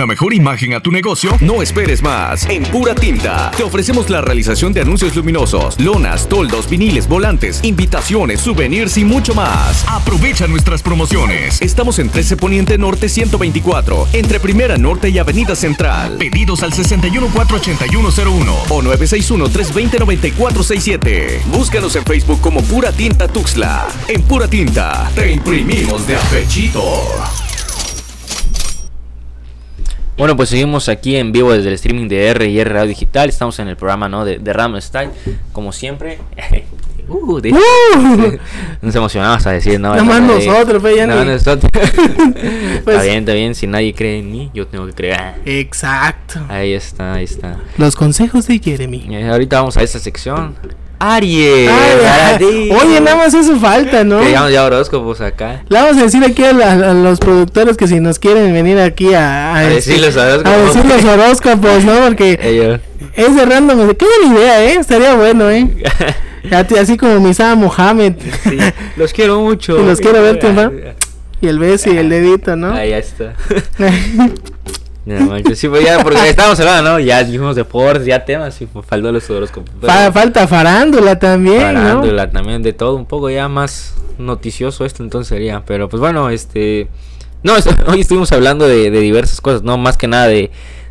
una 0.00 0.06
mejor 0.06 0.32
imagen 0.32 0.72
a 0.72 0.80
tu 0.80 0.90
negocio? 0.90 1.36
No 1.40 1.60
esperes 1.60 2.02
más. 2.02 2.48
En 2.48 2.62
Pura 2.62 2.94
Tinta 2.94 3.50
te 3.54 3.62
ofrecemos 3.62 4.08
la 4.08 4.22
realización 4.22 4.72
de 4.72 4.80
anuncios 4.80 5.14
luminosos, 5.14 5.78
lonas, 5.78 6.26
toldos, 6.26 6.70
viniles, 6.70 7.06
volantes, 7.06 7.60
invitaciones, 7.64 8.40
souvenirs 8.40 8.96
y 8.96 9.04
mucho 9.04 9.34
más. 9.34 9.84
Aprovecha 9.86 10.46
nuestras 10.46 10.82
promociones. 10.82 11.60
Estamos 11.60 11.98
en 11.98 12.08
13 12.08 12.38
Poniente 12.38 12.78
Norte 12.78 13.10
124, 13.10 14.08
entre 14.14 14.40
Primera 14.40 14.78
Norte 14.78 15.10
y 15.10 15.18
Avenida 15.18 15.54
Central. 15.54 16.16
Pedidos 16.16 16.62
al 16.62 16.72
6148101 16.72 18.54
o 18.70 18.82
961-320-9467. 18.82 21.44
Búscanos 21.52 21.94
en 21.96 22.06
Facebook 22.06 22.40
como 22.40 22.62
Pura 22.62 22.90
Tinta 22.90 23.28
Tuxla. 23.28 23.86
En 24.08 24.22
Pura 24.22 24.48
Tinta 24.48 25.10
te 25.14 25.30
imprimimos 25.30 26.06
de 26.06 26.16
apechito. 26.16 27.02
Bueno, 30.20 30.36
pues 30.36 30.50
seguimos 30.50 30.90
aquí 30.90 31.16
en 31.16 31.32
vivo 31.32 31.50
desde 31.50 31.68
el 31.68 31.74
streaming 31.76 32.06
de 32.06 32.26
R 32.26 32.46
y 32.46 32.60
R 32.60 32.70
Radio 32.74 32.88
Digital. 32.90 33.30
Estamos 33.30 33.58
en 33.58 33.68
el 33.68 33.76
programa 33.76 34.06
¿no? 34.06 34.26
de, 34.26 34.38
de 34.38 34.52
Ram 34.52 34.78
Style, 34.78 35.08
como 35.50 35.72
siempre. 35.72 36.18
Uh, 37.12 37.40
de- 37.40 37.50
Nos 38.82 38.94
emocionamos 38.94 39.44
a 39.44 39.50
decir, 39.50 39.80
¿no? 39.80 39.88
Nada 39.96 40.04
más 40.04 40.20
De- 40.20 40.46
nosotros, 40.46 40.80
pues, 40.80 40.94
ya 40.94 41.08
nada 41.08 41.24
más 41.24 41.26
ni- 41.26 41.32
nosotros. 41.32 41.68
Pues- 42.84 42.96
está 42.96 43.02
bien, 43.02 43.18
está 43.18 43.32
bien. 43.32 43.54
Si 43.56 43.66
nadie 43.66 43.92
cree 43.94 44.20
en 44.20 44.30
mí, 44.30 44.48
yo 44.54 44.68
tengo 44.68 44.86
que 44.86 44.92
creer. 44.92 45.34
Exacto. 45.44 46.38
Ahí 46.48 46.72
está, 46.72 47.14
ahí 47.14 47.24
está. 47.24 47.56
Los 47.78 47.96
consejos 47.96 48.46
de 48.46 48.60
Jeremy. 48.60 49.06
Y 49.08 49.22
ahorita 49.24 49.56
vamos 49.58 49.76
a 49.76 49.82
esta 49.82 49.98
sección. 49.98 50.54
Aries. 51.00 51.70
Ay, 51.70 52.70
oye, 52.70 53.00
nada 53.00 53.16
más 53.16 53.32
eso 53.34 53.58
falta, 53.58 54.04
¿no? 54.04 54.20
Que 54.20 54.32
ya 54.32 54.64
horóscopos 54.64 55.20
acá. 55.20 55.62
Le 55.68 55.80
vamos 55.80 55.96
a 55.96 56.02
decir 56.02 56.22
aquí 56.24 56.44
a, 56.44 56.52
la- 56.52 56.72
a 56.90 56.94
los 56.94 57.18
productores 57.18 57.76
que 57.76 57.88
si 57.88 57.98
nos 58.00 58.18
quieren 58.18 58.52
venir 58.52 58.78
aquí 58.78 59.14
a, 59.14 59.54
A 59.56 59.62
este, 59.64 59.74
decir 59.92 60.00
los 60.06 60.16
horóscopos. 60.16 60.52
a 60.52 60.56
decir 60.58 60.84
los 60.84 61.04
horóscopos, 61.04 61.84
¿no? 61.84 61.92
Porque 62.06 62.38
Ellos. 62.42 62.80
es 63.14 63.34
de 63.34 63.44
random. 63.46 63.94
Qué 63.94 64.06
buena 64.20 64.38
idea, 64.38 64.64
¿eh? 64.64 64.74
Estaría 64.78 65.14
bueno, 65.14 65.50
¿eh? 65.50 65.68
A 66.52 66.58
Así 66.80 66.96
como 66.96 67.18
Misada 67.20 67.54
Mohamed. 67.54 68.14
Sí, 68.44 68.58
los 68.96 69.12
quiero 69.12 69.40
mucho. 69.40 69.78
Y 69.82 69.86
los 69.86 70.00
quiero 70.00 70.22
ver 70.22 70.38
triunfar. 70.38 70.72
y 71.40 71.46
el 71.48 71.58
beso 71.58 71.90
y 71.92 71.96
el 71.98 72.08
dedito, 72.10 72.56
¿no? 72.56 72.72
Ahí 72.72 72.92
está. 72.92 73.34
No 75.18 75.54
sí, 75.54 75.68
pues 75.68 75.84
ya, 75.84 76.02
porque 76.02 76.28
estábamos 76.28 76.58
hablando, 76.60 76.90
¿no? 76.92 77.00
Ya 77.00 77.22
dijimos 77.24 77.56
deportes, 77.56 78.06
ya 78.06 78.24
temas, 78.24 78.60
y 78.62 78.68
faltó 78.86 79.10
los 79.10 79.28
horóscopos. 79.30 79.70
pero 79.80 79.92
Fa- 79.92 80.12
falta 80.12 80.46
farándula 80.46 81.18
también, 81.18 81.74
¿no? 81.74 81.80
farándula 81.80 82.30
también, 82.30 82.62
de 82.62 82.72
todo, 82.72 82.94
un 82.94 83.06
poco 83.06 83.30
ya 83.30 83.48
más 83.48 83.94
noticioso 84.18 84.84
esto, 84.84 85.02
entonces 85.02 85.28
sería. 85.28 85.62
Pero 85.66 85.88
pues 85.88 86.00
bueno, 86.00 86.30
este. 86.30 86.88
No, 87.42 87.54
hoy 87.88 88.00
estuvimos 88.00 88.30
hablando 88.32 88.68
de, 88.68 88.90
de 88.90 89.00
diversas 89.00 89.40
cosas, 89.40 89.62
no 89.62 89.78
más 89.78 89.96
que 89.96 90.06
nada 90.08 90.28
de. 90.28 90.50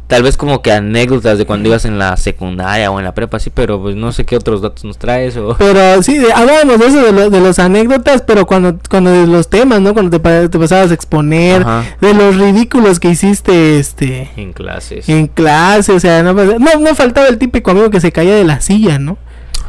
Tal 0.10 0.24
vez 0.24 0.38
como 0.38 0.64
que 0.64 0.72
anécdotas 0.72 1.38
de 1.38 1.46
cuando 1.46 1.70
ibas 1.70 1.86
en 1.86 2.00
la 2.00 2.18
secundaria 2.18 2.90
o 2.90 2.98
en 2.98 3.06
la 3.06 3.14
prepa, 3.14 3.38
sí, 3.38 3.52
pero 3.54 3.80
pues 3.80 3.96
no 3.96 4.12
sé 4.12 4.26
qué 4.26 4.36
otros 4.38 4.60
datos 4.60 4.84
nos 4.84 4.98
traes 4.98 5.38
o. 5.38 5.56
Pero 5.60 6.02
sí, 6.02 6.18
hablábamos 6.36 6.80
de 6.80 6.88
eso, 6.88 7.02
de, 7.04 7.12
lo- 7.12 7.30
de 7.30 7.40
los 7.40 7.60
anécdotas, 7.60 8.24
pero 8.24 8.48
cuando, 8.48 8.76
cuando 8.90 9.12
de 9.12 9.28
los 9.28 9.50
temas, 9.50 9.82
¿no? 9.82 9.94
Cuando 9.94 10.10
te, 10.10 10.20
pa- 10.20 10.50
te 10.50 10.58
pasabas 10.58 10.90
a 10.90 10.96
exponer, 10.96 11.62
Ajá. 11.62 11.84
de 12.02 12.14
los 12.16 12.38
ridículos 12.38 13.00
que 13.00 13.10
hiciste, 13.12 13.78
este, 13.78 14.32
En 14.36 14.52
clases. 14.52 15.08
en 15.08 15.28
clase, 15.28 15.92
o 15.92 16.00
sea, 16.00 16.24
no, 16.24 16.34
pas- 16.34 16.58
no, 16.58 16.80
no 16.80 16.96
faltaba 16.96 17.28
el 17.28 17.38
típico 17.38 17.70
amigo 17.70 17.92
que 17.92 18.02
se 18.02 18.12
caía 18.12 18.34
de 18.36 18.44
la 18.46 18.62
silla, 18.62 18.98
¿no? 18.98 19.18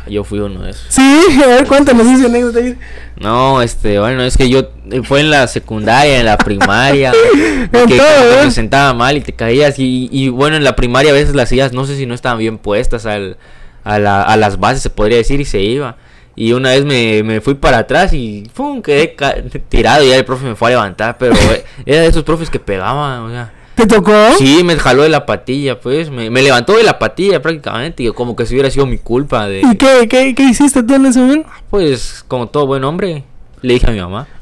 Yo 0.09 0.25
fui 0.25 0.39
uno 0.41 0.63
de 0.63 0.71
esos. 0.71 0.87
Sí, 0.89 1.03
a 1.43 1.47
ver, 1.47 1.67
cuéntanos 1.67 2.07
esa 2.07 2.27
anécdota. 2.27 2.59
ahí. 2.59 2.77
No, 3.17 3.61
este, 3.63 3.99
bueno, 4.01 4.23
es 4.23 4.37
que 4.37 4.49
yo 4.49 4.71
eh, 4.91 5.03
fue 5.05 5.21
en 5.21 5.31
la 5.31 5.47
secundaria, 5.47 6.19
en 6.21 6.27
la 6.27 6.39
primaria, 6.39 7.13
que 7.43 7.69
cuando 7.71 8.43
¿eh? 8.45 8.51
sentaba 8.51 8.95
mal 8.95 9.17
y 9.17 9.21
te 9.21 9.33
caías 9.35 9.79
y, 9.79 10.09
y 10.11 10.29
bueno, 10.31 10.57
en 10.57 10.65
la 10.65 10.75
primaria 10.75 11.11
a 11.11 11.15
veces 11.15 11.35
las 11.35 11.49
sillas 11.51 11.73
no 11.73 11.85
sé 11.87 11.97
si 11.97 12.07
no 12.07 12.15
estaban 12.15 12.39
bien 12.39 12.57
puestas 12.59 13.05
al, 13.07 13.37
a, 13.85 13.99
la- 13.99 14.23
a 14.23 14.37
las 14.37 14.59
bases, 14.59 14.83
se 14.83 14.91
podría 14.91 15.19
decir, 15.19 15.41
y 15.41 15.45
se 15.45 15.61
iba. 15.61 15.97
Y 16.35 16.53
una 16.53 16.71
vez 16.71 16.85
me, 16.87 17.23
me 17.23 17.41
fui 17.43 17.55
para 17.55 17.79
atrás 17.79 18.13
y 18.15 18.49
¡pum! 18.55 18.81
quedé 18.81 19.15
ca- 19.15 19.35
tirado 19.69 20.03
y 20.03 20.09
ya 20.09 20.17
el 20.17 20.25
profe 20.25 20.47
me 20.47 20.55
fue 20.57 20.69
a 20.69 20.71
levantar, 20.71 21.19
pero 21.19 21.35
eh, 21.35 21.65
era 21.85 22.01
de 22.03 22.07
esos 22.09 22.23
profes 22.25 22.49
que 22.49 22.59
pegaban, 22.59 23.21
o 23.21 23.31
sea. 23.31 23.53
¿Te 23.81 23.87
tocó? 23.87 24.13
Sí, 24.37 24.63
me 24.63 24.77
jaló 24.77 25.05
de 25.05 25.09
la 25.09 25.25
patilla, 25.25 25.81
pues, 25.81 26.11
me, 26.11 26.29
me 26.29 26.43
levantó 26.43 26.77
de 26.77 26.83
la 26.85 26.99
patilla 26.99 27.41
prácticamente, 27.41 28.03
y 28.03 28.11
como 28.13 28.37
que 28.37 28.45
si 28.45 28.53
hubiera 28.55 28.71
sido 28.71 28.85
mi 28.85 28.99
culpa 28.99 29.47
de... 29.47 29.61
¿Y 29.63 29.77
qué, 29.77 30.07
qué, 30.07 30.35
qué 30.35 30.43
hiciste 30.45 30.83
tú 30.83 30.95
en 30.95 31.07
ese 31.07 31.19
momento? 31.21 31.49
Pues, 31.71 32.23
como 32.29 32.47
todo 32.49 32.67
buen 32.67 32.85
hombre, 32.85 33.25
le 33.63 33.75
dije 33.75 33.87
a 33.87 33.91
mi 33.93 34.01
mamá. 34.01 34.27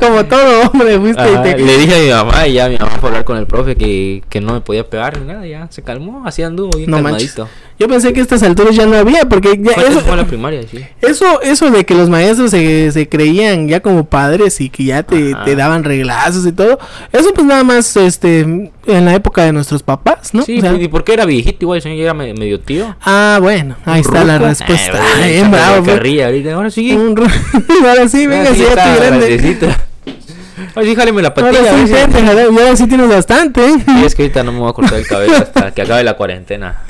Como 0.00 0.24
todo 0.26 0.70
hombre, 0.70 0.98
fuiste 0.98 1.22
y 1.30 1.34
Ajá, 1.34 1.42
te- 1.42 1.58
Le 1.58 1.78
dije 1.78 1.94
a 1.94 1.98
mi 1.98 2.10
mamá 2.30 2.46
y 2.46 2.54
ya 2.54 2.68
mi 2.68 2.76
mamá 2.76 2.92
fue 3.00 3.08
a 3.08 3.12
hablar 3.12 3.24
con 3.24 3.36
el 3.38 3.46
profe 3.46 3.74
que, 3.76 4.22
que 4.28 4.40
no 4.40 4.52
me 4.54 4.60
podía 4.60 4.88
pegar 4.88 5.18
ni 5.20 5.26
nada, 5.26 5.46
ya 5.46 5.66
se 5.70 5.82
calmó, 5.82 6.22
así 6.26 6.42
anduvo 6.42 6.76
bien 6.76 6.90
No 6.90 7.00
manches. 7.02 7.34
Yo 7.78 7.88
pensé 7.88 8.12
que 8.14 8.20
a 8.20 8.22
estas 8.22 8.42
alturas 8.42 8.74
ya 8.74 8.86
no 8.86 8.96
había, 8.96 9.28
porque 9.28 9.58
ya 9.60 9.72
Fue, 9.72 9.86
eso, 9.88 10.00
fue 10.00 10.16
la 10.16 10.26
primaria, 10.26 10.62
sí. 10.70 10.78
eso, 11.02 11.42
eso 11.42 11.70
de 11.70 11.84
que 11.84 11.94
los 11.94 12.08
maestros 12.08 12.50
se, 12.50 12.90
se 12.90 13.06
creían 13.08 13.68
ya 13.68 13.80
como 13.80 14.06
padres 14.06 14.60
y 14.62 14.70
que 14.70 14.84
ya 14.84 15.02
te, 15.02 15.34
te 15.44 15.54
daban 15.56 15.84
reglazos 15.84 16.46
y 16.46 16.52
todo, 16.52 16.78
eso 17.12 17.34
pues 17.34 17.46
nada 17.46 17.64
más 17.64 17.94
este 17.98 18.40
en 18.40 19.04
la 19.04 19.14
época 19.14 19.44
de 19.44 19.52
nuestros 19.52 19.82
papás, 19.82 20.32
¿no? 20.32 20.42
Sí, 20.42 20.58
O 20.58 20.60
sea, 20.62 20.72
y 20.72 20.88
porque 20.88 21.12
era 21.12 21.26
viejito 21.26 21.58
igual, 21.66 21.82
señor 21.82 21.98
era 22.00 22.14
me- 22.14 22.32
medio 22.32 22.60
tío. 22.60 22.96
ah, 23.02 23.38
bueno, 23.42 23.76
ahí 23.84 24.00
está 24.00 24.24
la 24.24 24.38
respuesta. 24.38 24.98
Eh, 24.98 25.32
Bien 25.32 25.36
echándole 25.48 25.62
bravo, 25.62 25.84
carrilla 25.86 26.26
ahorita, 26.26 26.54
ahora 26.54 26.70
sí. 26.70 26.92
Ahora 27.86 28.08
sí, 28.08 28.26
venga, 28.26 28.48
Ahora 28.48 28.54
si 28.54 28.60
sí 28.60 28.66
ya 28.74 28.82
estoy 28.84 29.06
grande. 29.06 29.85
Ahora 30.74 30.88
sí, 30.88 30.94
jáleme 30.94 31.22
la 31.22 31.28
Ahora 31.28 31.42
patilla. 31.50 31.70
a 31.82 31.86
sí, 31.86 31.92
jala- 31.92 32.42
y 32.44 32.58
ahora 32.58 32.76
sí 32.76 32.86
tienes 32.86 33.08
bastante. 33.08 33.62
Sí, 33.70 34.04
es 34.04 34.14
que 34.14 34.22
ahorita 34.22 34.42
no 34.42 34.52
me 34.52 34.58
voy 34.60 34.70
a 34.70 34.72
cortar 34.72 34.98
el 34.98 35.06
cabello 35.06 35.36
hasta 35.36 35.70
que 35.72 35.82
acabe 35.82 36.04
la 36.04 36.14
cuarentena. 36.14 36.82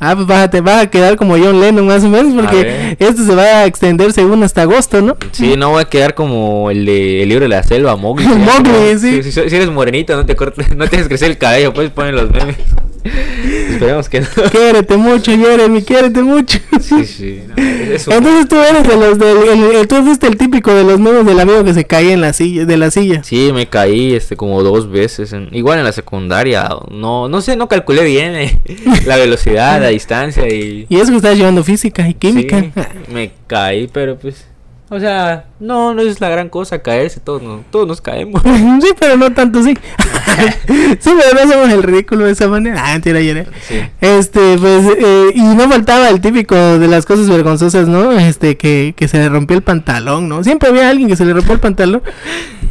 Ah, 0.00 0.14
pues 0.14 0.26
vas 0.26 0.44
a, 0.44 0.50
te 0.50 0.60
vas 0.60 0.82
a 0.82 0.90
quedar 0.90 1.16
como 1.16 1.36
John 1.38 1.60
Lennon 1.60 1.86
más 1.86 2.02
o 2.04 2.08
menos, 2.08 2.34
porque 2.34 2.96
esto 2.98 3.24
se 3.24 3.34
va 3.34 3.42
a 3.42 3.66
extender 3.66 4.12
según 4.12 4.42
hasta 4.42 4.62
agosto, 4.62 5.00
¿no? 5.00 5.16
Sí, 5.32 5.54
no 5.56 5.70
voy 5.70 5.82
a 5.82 5.84
quedar 5.86 6.14
como 6.14 6.70
el 6.70 6.84
de 6.86 7.22
el 7.22 7.28
libro 7.28 7.44
de 7.44 7.48
la 7.48 7.62
selva, 7.62 7.96
Mowgli. 7.96 8.26
Mowgli, 8.26 8.98
sí. 8.98 9.22
Si, 9.22 9.32
si- 9.32 9.48
si 9.50 9.56
eres 9.56 9.70
morenito, 9.70 10.14
no 10.16 10.24
te 10.26 10.34
cortes, 10.36 10.74
no 10.76 10.84
te 10.84 10.90
dejes 10.92 11.08
crecer 11.08 11.30
el 11.30 11.38
cabello, 11.38 11.72
puedes 11.72 11.90
poner 11.90 12.14
los 12.14 12.30
memes. 12.30 12.56
Esperemos 13.04 14.08
que 14.08 14.20
no. 14.20 14.26
Quiérete 14.50 14.96
mucho, 14.96 15.32
Jeremy, 15.36 15.82
quiérete 15.82 16.22
mucho. 16.22 16.58
Sí, 16.80 17.04
sí. 17.04 17.42
no, 17.48 17.54
Entonces 17.56 18.48
tú 18.48 18.56
eres 18.56 18.86
de 18.86 18.96
los 18.96 19.18
del, 19.18 19.76
el- 19.76 19.88
tú 19.88 19.96
fuiste 20.04 20.26
el 20.26 20.36
típico 20.36 20.72
de 20.74 20.84
los 20.84 21.00
memes 21.00 21.26
del 21.26 21.38
amigo 21.40 21.64
que 21.64 21.74
se 21.74 21.84
caía 21.84 22.12
en 22.12 22.20
la 22.20 22.32
silla, 22.32 22.64
de 22.64 22.76
la 22.76 22.90
silla. 22.90 23.22
Sí, 23.24 23.50
me 23.52 23.66
caí 23.66 24.14
este 24.14 24.36
como 24.36 24.62
dos 24.62 24.90
veces, 24.90 25.32
en- 25.32 25.48
igual 25.52 25.78
en 25.78 25.84
la 25.84 25.92
secundaria, 25.92 26.68
no 26.90 27.28
no 27.28 27.40
sé, 27.40 27.56
no 27.56 27.68
calculé 27.68 28.04
bien 28.04 28.34
eh, 28.36 28.58
la 29.06 29.16
velocidad, 29.16 29.80
la 29.80 29.88
distancia 29.88 30.46
y 30.48 30.86
Y 30.88 30.96
eso 30.96 31.10
que 31.10 31.16
estás 31.16 31.36
llevando 31.36 31.64
física 31.64 32.08
y 32.08 32.14
química. 32.14 32.60
sí, 32.60 32.72
me 33.12 33.32
caí, 33.46 33.88
pero 33.92 34.16
pues 34.16 34.46
o 34.94 35.00
sea, 35.00 35.46
no 35.58 35.94
no 35.94 36.02
es 36.02 36.20
la 36.20 36.28
gran 36.28 36.50
cosa 36.50 36.82
caerse, 36.82 37.18
todos 37.18 37.40
nos, 37.42 37.64
todos 37.70 37.88
nos 37.88 38.00
caemos. 38.02 38.42
Sí, 38.82 38.88
pero 38.98 39.16
no 39.16 39.32
tanto, 39.32 39.62
sí. 39.62 39.74
sí, 40.98 41.10
pero 41.16 41.34
no 41.34 41.40
hacemos 41.40 41.70
el 41.70 41.82
ridículo 41.82 42.26
de 42.26 42.32
esa 42.32 42.48
manera. 42.48 42.82
Ah, 42.84 42.92
mentira, 42.92 43.20
Jeremy. 43.20 43.48
Sí. 43.62 43.80
Este, 44.00 44.58
pues, 44.58 44.86
eh, 44.98 45.32
y 45.34 45.40
no 45.40 45.68
faltaba 45.68 46.10
el 46.10 46.20
típico 46.20 46.54
de 46.54 46.88
las 46.88 47.06
cosas 47.06 47.28
vergonzosas, 47.28 47.88
¿no? 47.88 48.12
Este, 48.12 48.56
que, 48.58 48.92
que 48.96 49.08
se 49.08 49.18
le 49.18 49.28
rompió 49.30 49.56
el 49.56 49.62
pantalón, 49.62 50.28
¿no? 50.28 50.44
Siempre 50.44 50.68
había 50.68 50.90
alguien 50.90 51.08
que 51.08 51.16
se 51.16 51.24
le 51.24 51.32
rompió 51.32 51.54
el 51.54 51.60
pantalón. 51.60 52.02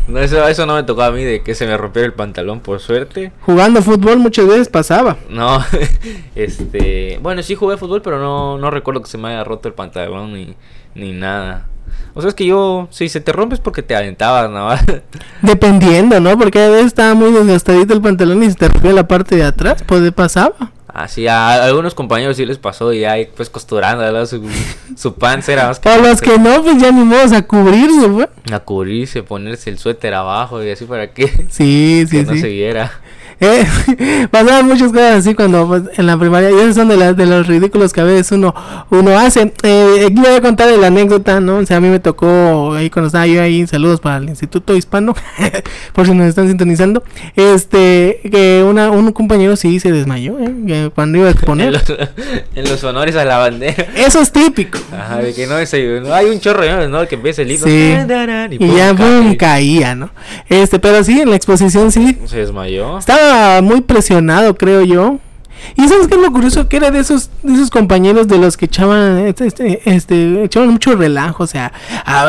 No, 0.08 0.20
eso, 0.20 0.48
eso 0.48 0.66
no 0.66 0.76
me 0.76 0.84
tocó 0.84 1.04
a 1.04 1.12
mí 1.12 1.24
de 1.24 1.42
que 1.42 1.56
se 1.56 1.66
me 1.66 1.78
rompiera 1.78 2.06
el 2.06 2.14
pantalón 2.14 2.60
por 2.60 2.80
suerte. 2.82 3.32
Jugando 3.42 3.82
fútbol 3.82 4.20
muchas 4.20 4.46
veces 4.46 4.70
pasaba. 4.70 5.18
No, 5.30 5.60
este, 6.36 7.18
bueno, 7.22 7.42
sí 7.42 7.56
jugué 7.56 7.78
fútbol, 7.78 8.02
pero 8.02 8.20
no, 8.20 8.58
no 8.58 8.70
recuerdo 8.70 9.02
que 9.02 9.10
se 9.10 9.18
me 9.18 9.30
haya 9.30 9.44
roto 9.44 9.68
el 9.68 9.74
pantalón 9.74 10.34
ni, 10.34 10.56
ni 10.94 11.14
nada. 11.14 11.68
O 12.14 12.22
sea, 12.22 12.30
es 12.30 12.36
que 12.36 12.46
yo, 12.46 12.88
si 12.92 13.08
se 13.10 13.22
te 13.22 13.32
rompes 13.32 13.60
porque 13.60 13.82
te 13.84 13.96
aventabas, 13.96 14.50
¿no? 14.50 14.70
Dependiendo, 15.42 16.20
¿no? 16.20 16.38
Porque 16.38 16.62
a 16.62 16.70
veces 16.70 16.88
estaba 16.88 17.14
muy 17.14 17.32
desgastadito 17.32 17.94
el 17.94 18.02
pantalón 18.02 18.44
y 18.44 18.50
se 18.50 18.56
te 18.56 18.68
rompía 18.68 18.94
la 18.94 19.08
parte 19.08 19.36
de 19.36 19.44
atrás, 19.44 19.84
pues 19.86 20.12
pasaba. 20.12 20.54
Así, 20.94 21.26
a 21.26 21.64
algunos 21.64 21.96
compañeros 21.96 22.36
sí 22.36 22.46
les 22.46 22.58
pasó 22.58 22.92
y 22.92 23.06
ahí 23.06 23.30
pues 23.34 23.50
costurando, 23.50 24.04
¿verdad? 24.04 24.26
Su, 24.26 24.46
su 24.98 25.16
era 25.48 25.68
más 25.68 25.80
que... 25.80 25.98
Los 25.98 26.20
que 26.22 26.38
no, 26.38 26.62
pues 26.64 26.82
ya 26.82 26.92
ni 26.92 27.06
modo 27.06 27.34
a 27.34 27.42
cubrirse, 27.44 28.10
pues. 28.10 28.28
A 28.52 28.60
cubrirse, 28.60 29.24
ponerse 29.24 29.70
el 29.70 29.78
suéter 29.78 30.14
abajo 30.14 30.62
y 30.62 30.70
así 30.70 30.84
para 30.84 31.12
que, 31.14 31.28
Sí, 31.50 32.06
que 32.12 32.18
sí, 32.20 32.24
no 32.26 32.34
sí. 32.34 32.42
se 32.42 32.48
viera. 32.50 32.92
Eh, 33.44 34.28
pasaban 34.30 34.68
muchas 34.68 34.92
cosas 34.92 35.18
así 35.18 35.34
cuando 35.34 35.68
pues, 35.68 35.84
en 35.98 36.06
la 36.06 36.18
primaria. 36.18 36.52
Y 36.52 36.54
esos 36.54 36.76
son 36.76 36.90
de, 36.90 36.96
las 36.98 37.18
de 37.18 37.26
los 37.26 37.48
ridículos 37.48 37.92
que 37.92 38.02
a 38.02 38.04
veces 38.04 38.32
uno, 38.34 38.54
uno 38.92 39.18
hace. 39.18 39.52
Eh, 39.64 40.06
aquí 40.06 40.16
voy 40.16 40.36
a 40.36 40.42
contar 40.42 40.70
la 40.78 40.88
anécdota, 40.88 41.40
¿no? 41.40 41.58
O 41.58 41.66
sea, 41.66 41.78
a 41.78 41.80
mí 41.80 41.90
me 41.90 42.00
tocó 42.00 42.74
ahí 42.76 42.92
cuando 42.92 43.08
estaba 43.08 43.26
yo 43.26 43.42
ahí. 43.42 43.66
Saludos 43.66 44.00
para 44.00 44.18
el 44.18 44.30
Instituto 44.30 44.76
Hispano, 44.76 45.16
por 45.94 46.06
si 46.06 46.14
nos 46.14 46.28
están 46.28 46.50
sintonizando. 46.50 47.04
Este, 47.36 48.22
que 48.32 48.64
una, 48.64 48.92
un 48.92 49.12
compañero 49.12 49.56
sí 49.56 49.80
se 49.80 49.92
desmayó, 49.92 50.38
¿eh? 50.40 50.54
que 50.68 50.92
cuando 50.94 51.18
iba 51.18 51.28
a 51.28 51.32
En 51.32 51.38
exponer. 51.38 51.74
los, 51.74 51.84
en 52.56 52.70
los 52.70 52.84
honores 52.84 53.16
a 53.16 53.26
la 53.26 53.38
bandera. 53.38 53.88
Eso 53.96 54.22
es 54.22 54.32
típico. 54.32 54.78
Ajá, 54.96 55.18
de 55.18 55.34
que 55.34 55.48
no 55.48 55.56
desayunó. 55.56 56.14
Hay 56.14 56.28
un 56.28 56.40
chorro, 56.40 56.88
¿no? 56.88 57.08
Que 57.08 57.16
empieza 57.16 57.42
el 57.42 57.48
libro. 57.48 57.66
Sí. 57.66 57.96
Y, 58.60 58.76
ya 58.76 58.94
pum, 58.94 59.36
caía, 59.36 59.96
¿no? 59.96 60.12
Este, 60.48 60.78
pero 60.78 61.04
sí, 61.04 61.20
en 61.20 61.32
la 61.32 61.36
exposición 61.36 61.92
sí. 61.92 62.20
Se 62.26 62.38
desmayó. 62.38 63.00
Estaba 63.00 63.31
muy 63.62 63.82
presionado, 63.82 64.56
creo 64.56 64.84
yo. 64.84 65.20
Y 65.76 65.88
sabes 65.88 66.08
qué 66.08 66.16
es 66.16 66.22
lo 66.22 66.32
curioso 66.32 66.68
que 66.68 66.78
era 66.78 66.90
de 66.90 67.00
esos 67.00 67.30
de 67.44 67.54
esos 67.54 67.70
compañeros 67.70 68.28
de 68.28 68.40
los 68.40 68.58
que 68.58 68.66
echaban 68.66 69.20
este, 69.20 69.46
este, 69.46 69.82
este, 69.86 70.44
echaban 70.44 70.70
mucho 70.70 70.96
relajo, 70.96 71.44
o 71.44 71.48
sea, 71.48 71.72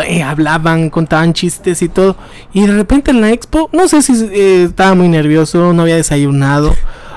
eh, 0.07 0.23
hablaban, 0.23 0.91
contaban 0.91 1.33
chistes 1.33 1.81
y 1.81 1.89
todo. 1.89 2.17
Y 2.53 2.67
de 2.67 2.75
repente 2.75 3.11
en 3.11 3.23
la 3.23 3.31
expo, 3.31 3.71
no 3.73 3.89
sé 3.89 4.03
si 4.03 4.13
eh, 4.33 4.65
estaba 4.65 4.95
muy 4.95 5.09
nervioso, 5.09 5.73
no 5.73 5.83
había 5.83 5.97
desayunado 5.97 6.75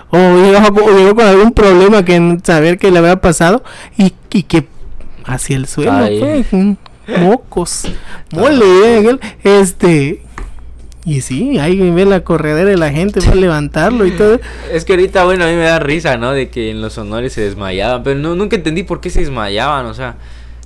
o 0.10 0.96
llegó, 0.96 1.16
con 1.16 1.26
algún 1.26 1.52
problema 1.52 2.04
que 2.04 2.40
saber 2.44 2.78
que 2.78 2.92
le 2.92 3.00
había 3.00 3.20
pasado 3.20 3.64
y, 3.98 4.14
y 4.32 4.44
que 4.44 4.68
hacia 5.26 5.58
el 5.58 5.68
suelo, 5.68 5.92
Ay. 5.92 6.46
pues, 6.48 7.18
mocos, 7.20 7.88
mole, 8.32 9.10
eh, 9.10 9.20
este 9.44 10.25
y 11.06 11.22
sí, 11.22 11.60
ahí 11.60 11.78
ve 11.92 12.06
la 12.06 12.22
corredera 12.24 12.70
de 12.70 12.78
la 12.78 12.92
gente 12.92 13.22
para 13.22 13.36
levantarlo 13.36 14.06
y 14.06 14.12
todo. 14.12 14.40
Es 14.72 14.86
que 14.86 14.94
ahorita, 14.94 15.24
bueno, 15.24 15.44
a 15.46 15.48
mí 15.48 15.54
me 15.54 15.64
da 15.64 15.80
risa, 15.80 16.18
¿no? 16.18 16.32
De 16.32 16.50
que 16.50 16.72
en 16.72 16.82
los 16.82 16.98
honores 16.98 17.34
se 17.34 17.42
desmayaban. 17.42 18.02
Pero 18.04 18.20
no, 18.20 18.36
nunca 18.36 18.56
entendí 18.56 18.84
por 18.84 19.02
qué 19.02 19.10
se 19.10 19.20
desmayaban, 19.22 19.86
o 19.86 19.94
sea. 19.94 20.16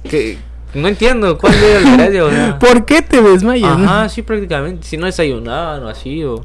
Que 0.10 0.38
no 0.74 0.88
entiendo 0.88 1.38
cuál 1.38 1.54
era 1.56 1.82
la 1.82 1.98
gracia, 1.98 2.24
o 2.26 2.30
sea. 2.32 2.60
¿Por 2.60 2.86
qué 2.86 3.02
te 3.02 3.22
desmayas? 3.22 3.72
Ajá, 3.78 4.08
sí, 4.08 4.22
prácticamente. 4.22 4.88
Si 4.88 4.96
no 4.98 5.06
desayunaban 5.08 5.84
o 5.84 5.90
así, 5.90 6.24
o. 6.24 6.42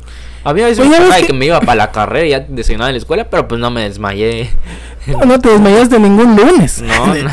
Había 0.47 0.67
veces 0.67 0.87
Pues 0.87 1.21
que- 1.21 1.27
que 1.29 1.33
me 1.33 1.47
iba 1.47 1.59
para 1.61 1.77
la 1.77 1.91
carrera 1.93 2.27
y 2.27 2.31
ya 2.31 2.41
desayunaba 2.41 2.91
en 2.91 2.95
la 2.97 2.99
escuela, 2.99 3.31
pero 3.31 3.49
pues 3.49 3.59
no 3.61 3.71
me 3.71 3.83
desmayé. 3.85 4.51
No, 5.07 5.21
no 5.21 5.39
te 5.41 5.49
desmayaste 5.51 5.99
ningún 5.99 6.37
lunes. 6.37 6.83
No, 6.83 7.07
no. 7.15 7.31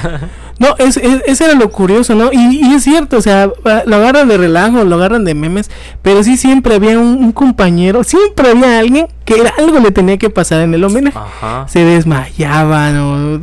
No, 0.62 0.76
es, 0.78 0.96
es- 0.98 1.24
ese 1.26 1.46
era 1.46 1.56
lo 1.56 1.70
curioso, 1.72 2.16
¿no? 2.16 2.32
Y, 2.32 2.62
y 2.66 2.74
es 2.76 2.84
cierto, 2.84 3.18
o 3.18 3.22
sea, 3.22 3.50
lo 3.86 3.96
agarran 3.96 4.28
de 4.28 4.38
relajo, 4.38 4.84
lo 4.84 4.96
agarran 4.96 5.26
de 5.26 5.34
memes, 5.34 5.70
pero 6.02 6.24
sí 6.24 6.38
siempre 6.38 6.76
había 6.76 6.98
un, 7.00 7.18
un 7.24 7.32
compañero, 7.32 8.04
siempre 8.04 8.50
había 8.52 8.80
alguien 8.80 9.08
que 9.26 9.36
era- 9.42 9.54
algo 9.58 9.80
le 9.80 9.92
tenía 9.92 10.18
que 10.18 10.30
pasar 10.30 10.62
en 10.62 10.74
el 10.74 10.84
homenaje. 10.84 11.18
Ajá. 11.18 11.68
Se 11.68 11.84
desmayaban 11.84 12.98
o... 13.00 13.42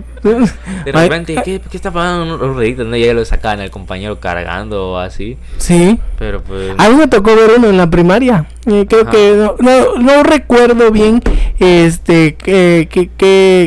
De 0.85 0.93
repente, 0.93 1.37
¿qué, 1.45 1.61
¿qué 1.61 1.77
está 1.77 1.91
pasando? 1.93 2.45
Un, 2.45 2.91
¿no? 2.91 2.97
Ya 2.97 3.15
lo 3.15 3.25
sacaban 3.25 3.61
al 3.61 3.71
compañero 3.71 4.19
cargando 4.19 4.93
o 4.93 4.99
así. 4.99 5.37
Sí. 5.59 5.99
Pero 6.19 6.43
pues. 6.43 6.73
A 6.77 6.89
mí 6.89 6.97
me 6.97 7.07
tocó 7.07 7.35
ver 7.37 7.51
uno 7.57 7.69
en 7.69 7.77
la 7.77 7.89
primaria. 7.89 8.47
Eh, 8.69 8.87
creo 8.89 9.03
Ajá. 9.03 9.11
que 9.11 9.33
no, 9.37 9.55
no, 9.59 9.99
no 9.99 10.23
recuerdo 10.23 10.91
bien 10.91 11.21
este 11.59 12.35
qué 12.37 12.87
qué 12.91 13.09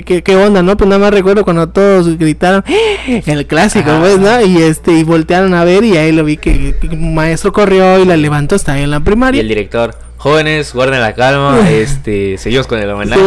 qué 0.06 0.22
qué- 0.24 0.36
onda, 0.36 0.62
¿no? 0.64 0.78
Pues 0.78 0.90
nada 0.90 1.00
más 1.00 1.14
recuerdo 1.14 1.44
cuando 1.44 1.70
todos 1.70 2.18
gritaron 2.18 2.64
¡Ah! 2.68 3.22
el 3.26 3.46
clásico, 3.48 3.90
Ajá. 3.92 4.00
pues, 4.00 4.20
¿no? 4.20 4.42
Y 4.42 4.62
este 4.62 4.92
y 4.94 5.04
voltearon 5.04 5.54
a 5.54 5.64
ver 5.64 5.84
y 5.84 5.98
ahí 5.98 6.12
lo 6.12 6.24
vi 6.24 6.38
que, 6.38 6.76
que 6.80 6.88
un 6.88 7.14
maestro 7.14 7.52
corrió 7.52 8.00
y 8.00 8.06
la 8.06 8.16
levantó 8.18 8.56
hasta 8.56 8.74
ahí 8.74 8.84
en 8.84 8.92
la 8.92 8.98
Y 8.98 9.02
primaria. 9.02 9.42
el 9.42 9.48
director, 9.48 9.96
jóvenes, 10.18 10.74
guarden 10.74 11.02
la 11.02 11.14
calma. 11.14 11.70
este, 11.70 12.38
seguimos 12.38 12.68
con 12.68 12.80
el 12.80 12.90
homenaje. 12.90 13.22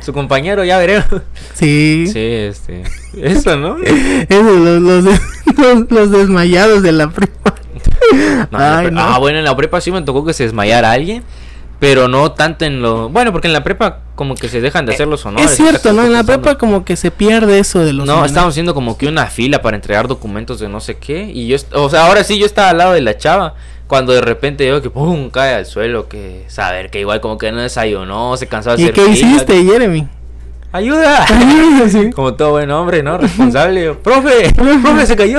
Su 0.00 0.12
compañero, 0.12 0.64
ya 0.64 0.78
veremos. 0.78 1.06
sí. 1.54 2.06
Sí, 2.10 2.18
este. 2.18 2.82
Eso, 3.20 3.56
¿no? 3.56 3.76
Los, 4.30 4.80
los, 4.82 5.04
los- 5.58 5.90
los 5.90 6.10
desmayados 6.10 6.82
de 6.82 6.92
la 6.92 7.10
primaria. 7.10 7.34
No, 8.50 8.58
Ay. 8.58 8.90
Ah, 8.96 9.18
bueno, 9.18 9.38
en 9.38 9.44
la 9.44 9.56
prepa 9.56 9.80
sí 9.80 9.90
me 9.90 10.02
tocó 10.02 10.24
que 10.24 10.32
se 10.32 10.44
desmayara 10.44 10.92
alguien. 10.92 11.22
Pero 11.80 12.08
no 12.08 12.32
tanto 12.32 12.64
en 12.64 12.82
lo. 12.82 13.08
Bueno, 13.08 13.30
porque 13.30 13.46
en 13.46 13.52
la 13.52 13.62
prepa 13.62 14.00
como 14.16 14.34
que 14.34 14.48
se 14.48 14.60
dejan 14.60 14.84
de 14.84 14.94
hacer 14.94 15.06
los 15.06 15.24
honores. 15.24 15.48
es 15.52 15.56
cierto, 15.56 15.92
¿no? 15.92 16.02
En 16.04 16.12
la 16.12 16.24
prepa 16.24 16.58
como 16.58 16.84
que 16.84 16.96
se 16.96 17.12
pierde 17.12 17.60
eso 17.60 17.78
de 17.84 17.92
los 17.92 18.04
No, 18.04 18.14
homenajes. 18.14 18.32
estábamos 18.32 18.54
haciendo 18.54 18.74
como 18.74 18.98
que 18.98 19.06
una 19.06 19.26
fila 19.26 19.62
para 19.62 19.76
entregar 19.76 20.08
documentos 20.08 20.58
de 20.58 20.68
no 20.68 20.80
sé 20.80 20.96
qué. 20.96 21.30
Y 21.32 21.46
yo, 21.46 21.56
o 21.74 21.88
sea, 21.88 22.06
ahora 22.06 22.24
sí 22.24 22.36
yo 22.36 22.46
estaba 22.46 22.70
al 22.70 22.78
lado 22.78 22.92
de 22.94 23.00
la 23.00 23.16
chava. 23.16 23.54
Cuando 23.86 24.12
de 24.12 24.20
repente 24.20 24.64
veo 24.64 24.82
que 24.82 24.90
pum, 24.90 25.30
cae 25.30 25.54
al 25.54 25.66
suelo. 25.66 26.08
Que 26.08 26.44
saber 26.48 26.90
que 26.90 26.98
igual 26.98 27.20
como 27.20 27.38
que 27.38 27.52
no 27.52 27.60
desayunó, 27.60 28.36
se 28.36 28.48
cansó 28.48 28.74
de 28.76 28.82
¿Y 28.82 28.84
hacer 28.86 28.94
qué 28.94 29.02
fila, 29.12 29.26
hiciste, 29.28 29.62
Jeremy? 29.64 30.08
¡Ayuda! 30.72 31.24
Sí. 31.88 32.10
Como 32.10 32.34
todo 32.34 32.50
buen 32.52 32.70
hombre, 32.70 33.02
¿no? 33.02 33.16
Responsable. 33.18 33.94
¡Profe! 34.02 34.52
¡Profe 34.54 35.06
se 35.06 35.16
cayó! 35.16 35.38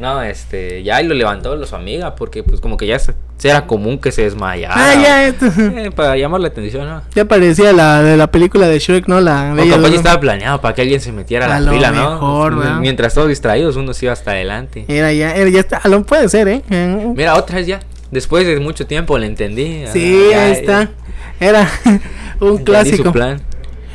No, 0.00 0.20
este, 0.22 0.82
ya 0.82 1.00
y 1.00 1.06
lo 1.06 1.14
levantó 1.14 1.54
los 1.54 1.72
amigas 1.72 2.14
porque 2.16 2.42
pues 2.42 2.60
como 2.60 2.76
que 2.76 2.86
ya 2.88 2.98
se, 2.98 3.14
se 3.38 3.48
era 3.48 3.66
común 3.66 3.98
que 3.98 4.10
se 4.10 4.22
desmayara. 4.22 4.74
Ah, 4.76 4.94
ya, 5.00 5.26
esto- 5.28 5.46
Eh, 5.56 5.92
para 5.94 6.16
llamar 6.16 6.40
la 6.40 6.48
atención, 6.48 6.86
¿no? 6.88 7.02
ya 7.14 7.24
parecía 7.24 7.72
la 7.72 8.02
de 8.02 8.16
la 8.16 8.26
película 8.26 8.66
de 8.66 8.78
Shrek, 8.80 9.06
¿no? 9.06 9.20
La 9.20 9.52
O 9.52 9.54
Bella 9.54 9.76
capaz 9.76 9.88
ya 9.90 9.96
estaba 9.96 10.18
planeado 10.20 10.60
para 10.60 10.74
que 10.74 10.82
alguien 10.82 11.00
se 11.00 11.12
metiera 11.12 11.46
a 11.46 11.56
A 11.56 11.60
la 11.60 11.70
fila, 11.70 11.92
¿no? 11.92 12.80
Mientras 12.80 13.14
todos 13.14 13.28
distraídos, 13.28 13.76
uno 13.76 13.94
se 13.94 14.06
iba 14.06 14.12
hasta 14.12 14.32
adelante. 14.32 14.84
Era 14.88 15.12
ya, 15.12 15.34
era 15.36 15.48
ya 15.50 15.60
está, 15.60 15.76
a 15.78 15.88
lo 15.88 16.02
puede 16.02 16.28
ser, 16.28 16.48
¿eh? 16.48 16.62
Eh, 16.68 17.12
Mira, 17.16 17.36
otra 17.36 17.56
vez 17.56 17.68
ya. 17.68 17.80
Después 18.10 18.44
de 18.46 18.58
mucho 18.58 18.86
tiempo 18.86 19.16
le 19.18 19.26
entendí. 19.26 19.84
Sí, 19.92 20.20
Ah, 20.26 20.32
ya, 20.32 20.44
ahí 20.46 20.50
eh, 20.50 20.58
está. 20.60 20.90
Era 21.38 21.68
un 22.40 22.48
entendí 22.48 22.64
clásico. 22.64 23.04
su 23.04 23.12
plan. 23.12 23.40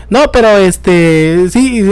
No, 0.09 0.31
pero 0.31 0.47
este, 0.57 1.47
sí, 1.49 1.83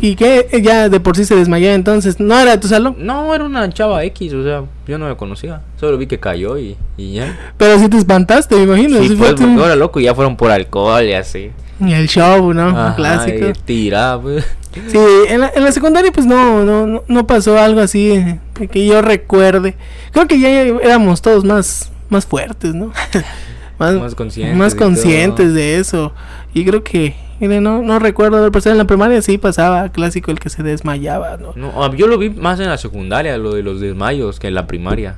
y, 0.00 0.14
que 0.14 0.60
ya 0.62 0.90
de 0.90 1.00
por 1.00 1.16
sí 1.16 1.24
se 1.24 1.34
desmayó 1.36 1.70
entonces, 1.70 2.20
¿no 2.20 2.38
era 2.38 2.52
de 2.52 2.58
tu 2.58 2.68
salón? 2.68 2.96
No, 2.98 3.34
era 3.34 3.44
una 3.44 3.68
chava 3.70 4.04
X, 4.04 4.34
o 4.34 4.42
sea, 4.42 4.64
yo 4.86 4.98
no 4.98 5.08
la 5.08 5.14
conocía. 5.16 5.62
Solo 5.80 5.96
vi 5.96 6.06
que 6.06 6.18
cayó 6.18 6.58
y, 6.58 6.76
y 6.98 7.14
ya. 7.14 7.54
Pero 7.56 7.78
sí 7.78 7.88
te 7.88 7.96
espantaste, 7.96 8.56
me 8.56 8.62
imagino. 8.64 8.98
Sí, 8.98 9.08
sí 9.08 9.16
pues, 9.16 9.34
fue 9.34 9.46
tu- 9.46 9.64
era 9.64 9.74
loco 9.74 10.00
y 10.00 10.04
ya 10.04 10.14
fueron 10.14 10.36
por 10.36 10.50
alcohol 10.50 11.02
y 11.04 11.14
así. 11.14 11.50
Y 11.80 11.92
el 11.94 12.08
show, 12.08 12.52
¿no? 12.52 12.68
Ajá, 12.68 12.94
clásico. 12.94 13.48
y 13.48 13.52
tirada, 13.64 14.20
pues. 14.20 14.44
Sí, 14.88 14.98
en 15.28 15.40
la, 15.40 15.52
en 15.54 15.64
la 15.64 15.72
secundaria 15.72 16.10
pues 16.12 16.24
no, 16.24 16.64
no, 16.64 17.02
no, 17.06 17.26
pasó 17.26 17.58
algo 17.58 17.80
así 17.80 18.10
eh, 18.12 18.40
que 18.70 18.86
yo 18.86 19.02
recuerde. 19.02 19.74
Creo 20.12 20.26
que 20.26 20.40
ya 20.40 20.48
éramos 20.50 21.20
todos 21.20 21.44
más, 21.44 21.90
más 22.08 22.24
fuertes, 22.26 22.74
¿no? 22.74 22.92
Más 23.78 24.14
conscientes 24.14 24.56
Más 24.56 24.74
conscientes 24.76 25.46
todo. 25.46 25.54
de 25.54 25.76
eso. 25.78 26.12
Y 26.54 26.64
creo 26.64 26.84
que, 26.84 27.16
mire, 27.48 27.60
no, 27.60 27.82
no 27.82 27.98
recuerdo 27.98 28.38
haber 28.38 28.52
pasado 28.52 28.72
en 28.72 28.78
la 28.78 28.86
primaria, 28.86 29.20
sí 29.22 29.38
pasaba 29.38 29.88
clásico 29.90 30.30
el 30.30 30.38
que 30.38 30.48
se 30.48 30.62
desmayaba, 30.62 31.36
¿no? 31.36 31.52
No, 31.56 31.84
ah, 31.84 31.90
yo 31.96 32.06
lo 32.06 32.18
vi 32.18 32.30
más 32.30 32.60
en 32.60 32.68
la 32.68 32.78
secundaria, 32.78 33.36
lo 33.38 33.52
de 33.54 33.62
los 33.62 33.80
desmayos, 33.80 34.38
que 34.40 34.48
en 34.48 34.54
la 34.54 34.66
primaria. 34.66 35.16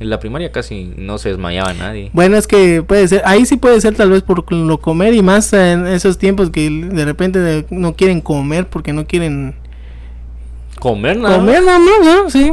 En 0.00 0.08
la 0.08 0.18
primaria 0.18 0.50
casi 0.50 0.94
no 0.96 1.18
se 1.18 1.28
desmayaba 1.28 1.74
nadie. 1.74 2.10
Bueno, 2.14 2.36
es 2.38 2.46
que 2.46 2.82
puede 2.82 3.06
ser, 3.06 3.22
ahí 3.26 3.44
sí 3.44 3.56
puede 3.58 3.80
ser 3.82 3.94
tal 3.94 4.10
vez 4.10 4.22
por 4.22 4.50
lo 4.50 4.78
comer 4.80 5.12
y 5.14 5.22
más 5.22 5.52
en 5.52 5.86
esos 5.86 6.16
tiempos 6.16 6.48
que 6.50 6.70
de 6.70 7.04
repente 7.04 7.66
no 7.70 7.94
quieren 7.94 8.22
comer 8.22 8.66
porque 8.66 8.92
no 8.94 9.06
quieren 9.06 9.54
Comer 10.78 11.18
nada. 11.18 11.36
comer 11.36 11.62
nada 11.62 11.78
más, 11.78 11.92
¿no? 12.02 12.30
Sí. 12.30 12.52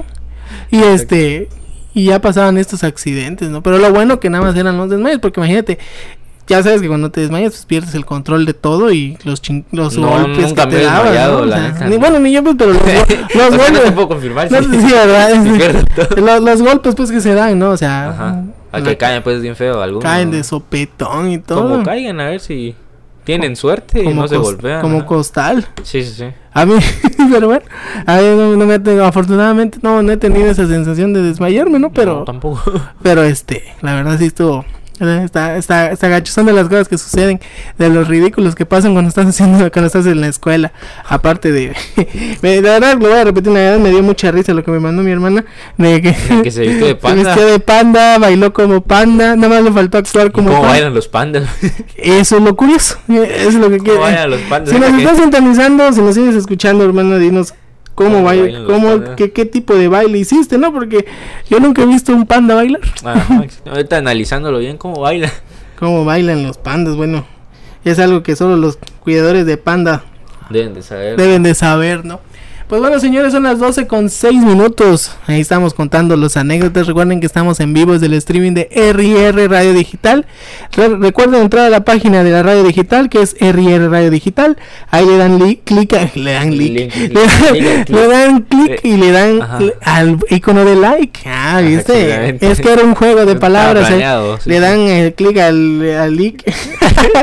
Y 0.72 0.80
este 0.80 1.47
y 1.93 2.05
ya 2.05 2.20
pasaban 2.22 2.57
estos 2.57 2.84
accidentes, 2.84 3.49
¿no? 3.49 3.63
Pero 3.63 3.78
lo 3.80 3.91
bueno 3.91 4.20
que 4.20 4.30
nada 4.30 4.43
más 4.43 4.55
eran 4.57 4.78
los 4.78 4.89
desmayos, 4.89 5.20
porque 5.20 5.39
imagínate, 5.39 5.80
ya 6.48 6.64
sabes 6.64 6.82
que 6.82 6.88
cuando 6.88 7.12
te 7.12 7.22
desmayas 7.22 7.52
pues 7.54 7.66
pierdes 7.66 7.93
el 7.95 8.06
control 8.06 8.45
de 8.45 8.54
todo 8.54 8.91
y 8.91 9.18
los 9.24 9.41
chin- 9.41 9.66
los 9.72 9.98
No, 9.98 10.10
golpes 10.10 10.54
que 10.54 10.66
te 10.68 10.82
he 10.82 10.86
daban, 10.86 11.14
¿no? 11.14 11.38
O 11.39 11.48
sea, 11.48 11.88
ni 11.89 11.98
bueno 11.98 12.20
ni 12.20 12.32
yo 12.32 12.43
pues, 12.43 12.56
pero 12.58 12.74
los, 12.74 12.82
go- 12.84 12.89
los 12.89 13.00
O 13.00 13.38
sea, 13.38 13.50
no 13.50 13.58
golpes 13.58 13.84
te 13.84 13.91
puedo 13.91 14.08
confirmar. 14.08 14.52
no, 14.52 14.58
sí. 14.64 14.82
sí, 14.82 14.91
¿verdad? 14.91 15.30
Sí, 16.16 16.22
los, 16.22 16.41
los 16.41 16.62
golpes 16.62 16.95
pues 16.95 17.12
que 17.12 17.22
se 17.22 17.34
dan, 17.34 17.60
¿no? 17.60 17.72
O 17.72 17.78
sea, 17.78 18.10
Ajá. 18.10 18.43
A 18.72 18.82
que 18.82 18.98
caen 18.98 19.24
pues 19.24 19.41
bien 19.41 19.56
feo 19.56 19.82
algunos. 19.82 20.04
caen 20.04 20.30
de 20.32 20.43
sopetón 20.43 21.32
y 21.32 21.38
todo. 21.39 21.70
Como 21.70 21.84
caigan, 21.84 22.20
a 22.20 22.26
ver 22.30 22.39
si 22.41 22.76
tienen 23.24 23.56
suerte 23.56 24.04
y 24.04 24.14
no 24.14 24.28
se 24.28 24.38
golpean. 24.38 24.82
como 24.82 25.06
costal. 25.06 25.66
Sí, 25.84 26.04
sí, 26.04 26.14
sí. 26.14 26.26
A 26.54 26.66
mí, 26.66 26.76
pero 27.32 27.48
bueno, 27.48 27.64
a 28.06 28.16
mí 28.18 28.24
no, 28.36 28.56
no 28.56 28.66
me 28.66 28.76
ha 28.76 28.80
tenido, 28.84 29.06
afortunadamente 29.06 29.80
no, 29.82 30.02
no 30.02 30.12
he 30.12 30.18
tenido 30.18 30.48
esa 30.50 30.66
sensación 30.68 31.14
de 31.14 31.22
desmayarme, 31.22 31.78
¿no? 31.80 31.91
Pero, 31.91 32.20
No, 32.20 32.24
tampoco. 32.26 32.62
pero 33.02 33.24
este, 33.24 33.64
la 33.82 33.95
verdad 33.95 34.18
sí 34.18 34.26
estuvo, 34.26 34.66
está, 35.00 35.58
está, 35.58 35.91
está 35.91 36.08
gacho, 36.08 36.32
son 36.34 36.45
de 36.45 36.54
las 36.54 36.68
cosas 36.68 36.88
que 36.88 36.98
suceden, 36.98 37.39
de 37.78 37.89
los 37.89 38.08
ridículos 38.08 38.56
que 38.56 38.66
pasan 38.66 38.93
cuando 38.93 39.10
estás 39.10 39.28
haciendo, 39.28 39.58
cuando 39.72 39.88
estás 39.88 40.06
en 40.06 40.22
la 40.22 40.28
escuela, 40.28 40.72
aparte 41.08 41.52
de, 41.52 41.76
la 42.41 42.72
verdad, 42.72 42.93
lo 42.93 43.10
voy 43.10 43.18
a 43.18 43.24
repetir, 43.24 43.52
la 43.52 43.60
verdad 43.60 43.80
me 43.80 43.89
dio 43.89 44.04
mucha 44.04 44.32
risa 44.32 44.54
lo 44.54 44.64
que 44.64 44.72
me 44.72 44.80
mandó 44.80 45.04
mi 45.04 45.12
hermana, 45.12 45.45
de 45.78 46.02
que, 46.02 46.16
que 46.43 46.52
se 46.52 46.62
vistió 46.62 46.86
de 46.88 46.91
se 46.93 46.95
panda. 46.95 47.24
vistió 47.24 47.48
de 47.48 47.60
panda, 47.60 48.18
bailó 48.18 48.54
como 48.54 48.82
panda, 48.82 49.36
nada 49.36 49.50
más 49.50 49.64
le 49.64 49.72
faltó 49.72 49.98
actuar 49.98 50.28
¿Y 50.28 50.32
como 50.32 50.50
¿Cómo 50.50 50.62
panda. 50.62 50.74
bailan 50.74 50.93
los 50.93 51.08
pandas? 51.08 51.50
Eso 51.95 52.38
es 52.38 52.43
lo 52.43 52.56
curioso. 52.56 52.98
Eso 53.08 53.50
es 53.50 53.56
lo 53.56 53.70
que 53.70 53.78
quiero. 53.80 54.00
bailan 54.02 54.32
los 54.32 54.41
pandas? 54.41 54.74
Si 54.74 54.80
nos 54.80 54.89
estás 54.91 55.18
sintonizando, 55.18 55.93
si 55.93 56.02
nos 56.02 56.16
sigues 56.16 56.36
escuchando, 56.36 56.84
hermano, 56.84 57.18
dinos 57.20 57.54
cómo, 57.98 58.12
¿Cómo 58.12 58.24
baila, 58.24 58.64
cómo, 58.68 59.16
qué, 59.16 59.32
qué 59.32 59.45
tipo 59.45 59.74
de 59.74 59.88
baile 59.88 60.20
hiciste, 60.20 60.60
¿no? 60.60 60.72
Porque 60.72 61.08
yo 61.50 61.60
nunca 61.60 61.82
he 61.82 61.88
visto 61.88 62.14
un 62.14 62.28
panda 62.28 62.54
bailar. 62.54 62.82
Ajá, 63.04 63.43
ahorita 63.66 63.98
analizándolo 63.98 64.60
bien, 64.60 64.78
¿cómo 64.78 65.02
baila? 65.02 65.32
Cómo 65.80 66.06
bailan 66.06 66.43
los 66.43 66.60
pandas, 66.60 66.95
bueno. 66.95 67.26
Es 67.84 67.98
algo 67.98 68.22
que 68.22 68.36
solo 68.36 68.56
los 68.56 68.78
cuidadores 69.00 69.48
de 69.48 69.58
panda 69.58 70.04
Deben 70.52 70.76
de 70.76 70.84
saber. 70.84 71.18
deben 71.18 71.41
de 71.41 71.56
saber, 71.56 72.06
¿no? 72.06 72.20
Pues 72.68 72.82
bueno, 72.82 72.99
señores, 72.99 73.32
son 73.32 73.43
las 73.43 73.59
12 73.59 73.88
con 73.88 74.09
6 74.09 74.43
minutos. 74.43 75.15
Ahí 75.26 75.39
estamos 75.39 75.74
contando 75.74 76.18
los 76.18 76.36
anécdotas. 76.36 76.86
Recuerden 76.86 77.22
que 77.22 77.26
estamos 77.26 77.61
en 77.61 77.74
vivo 77.74 77.93
desde 77.93 78.07
el 78.07 78.13
streaming 78.15 78.51
de 78.55 78.68
RIR 78.93 79.49
Radio 79.49 79.72
Digital. 79.74 80.26
Re- 80.74 80.97
recuerden 80.97 81.43
entrar 81.43 81.68
a 81.68 81.70
la 81.70 81.86
página 81.86 82.26
de 82.26 82.32
la 82.32 82.43
radio 82.43 82.63
digital 82.65 83.07
que 83.07 83.22
es 83.22 83.38
RIR 83.39 83.89
Radio 83.89 84.11
Digital. 84.11 84.57
Ahí 84.91 85.05
le 85.05 85.15
dan 85.15 85.39
li- 85.39 85.61
clic, 85.63 85.93
le 86.15 86.34
dan 86.34 86.49
clic, 86.51 86.93
le, 87.89 88.07
dan- 88.09 88.41
clic 88.41 88.80
y 88.84 88.97
le 88.97 89.11
dan 89.13 89.39
al 89.82 90.18
icono 90.30 90.65
de 90.65 90.76
like. 90.76 91.22
Ah, 91.26 91.61
viste. 91.61 92.38
Es 92.41 92.59
que 92.59 92.74
era 92.74 92.84
un 92.84 92.95
juego 92.95 93.26
de 93.26 93.38
palabras. 93.38 93.89
eh. 93.91 93.93
sí, 93.95 94.49
le 94.49 94.59
dan 94.59 94.80
eh, 94.82 95.13
clic 95.15 95.38
al, 95.38 95.89
al 96.01 96.18
like. 96.18 96.53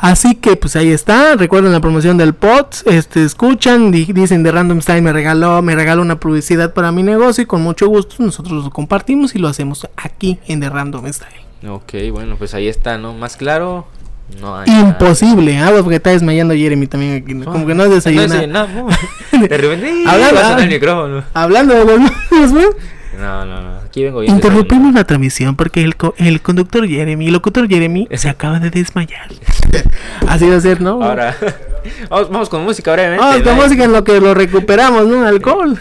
Así 0.00 0.36
que 0.36 0.54
pues 0.54 0.76
ahí 0.76 0.90
está. 0.90 1.34
Recuerden 1.34 1.72
la 1.72 1.80
promoción 1.80 2.16
del 2.18 2.32
pod. 2.34 2.66
Este 2.86 3.24
escuchan, 3.24 3.90
di- 3.90 4.04
dicen 4.12 4.44
de 4.44 4.52
Random 4.52 4.80
Style 4.80 5.02
me 5.02 5.12
regaló, 5.12 5.60
me 5.60 5.74
regaló 5.74 6.02
una 6.02 6.20
publicidad 6.20 6.72
para 6.72 6.92
mi 6.92 7.02
negocio 7.02 7.42
y 7.42 7.46
con 7.46 7.62
mucho 7.62 7.88
gusto 7.88 8.14
nosotros 8.20 8.62
lo 8.64 8.70
compartimos 8.70 9.34
y 9.34 9.40
lo 9.40 9.48
hacemos 9.48 9.88
aquí 9.96 10.38
en 10.46 10.60
The 10.60 10.70
Random 10.70 11.04
Style. 11.12 11.40
Ok, 11.68 11.94
bueno, 12.12 12.36
pues 12.38 12.54
ahí 12.54 12.68
está, 12.68 12.96
¿no? 12.98 13.12
Más 13.14 13.36
claro, 13.36 13.88
no 14.40 14.56
hay. 14.58 14.70
nada. 14.70 14.80
Imposible, 14.88 15.58
agua 15.58 15.82
porque 15.82 15.96
está 15.96 16.10
desmayando 16.10 16.54
Jeremy 16.54 16.86
también 16.86 17.22
aquí. 17.22 17.34
¿no? 17.34 17.44
Como 17.46 17.66
que 17.66 17.74
no 17.74 17.88
desayunado. 17.88 18.28
desayunado. 18.34 18.86
De 19.32 19.48
repente. 19.56 20.02
Hablando- 20.06 20.34
va 20.34 20.40
a 20.40 20.44
sonar 20.44 20.60
el 20.60 20.68
micrófono. 20.68 21.24
Hablando 21.34 21.74
de 21.74 21.84
los 21.84 22.00
¿no? 22.52 22.60
No, 23.18 23.44
no, 23.44 23.62
no. 23.62 23.78
Aquí 23.84 24.04
vengo 24.04 24.20
bien. 24.20 24.32
Interrumpimos 24.34 24.94
la 24.94 25.02
transmisión 25.04 25.56
porque 25.56 25.82
el, 25.82 25.96
co- 25.96 26.14
el 26.18 26.40
conductor 26.40 26.86
Jeremy, 26.86 27.26
el 27.26 27.32
locutor 27.32 27.66
Jeremy, 27.68 28.06
se 28.12 28.28
acaba 28.28 28.60
de 28.60 28.70
desmayar. 28.70 29.28
Así 30.28 30.48
va 30.48 30.56
a 30.56 30.60
ser, 30.60 30.80
¿no? 30.80 31.02
Ahora, 31.02 31.34
vamos, 32.10 32.30
vamos 32.30 32.48
con 32.48 32.62
música 32.62 32.92
brevemente. 32.92 33.24
Vamos 33.24 33.42
con 33.42 33.56
¿no? 33.56 33.62
música 33.62 33.84
en 33.84 33.92
lo 33.92 34.04
que 34.04 34.20
lo 34.20 34.34
recuperamos, 34.34 35.06
¿no? 35.08 35.26
Alcohol. 35.26 35.78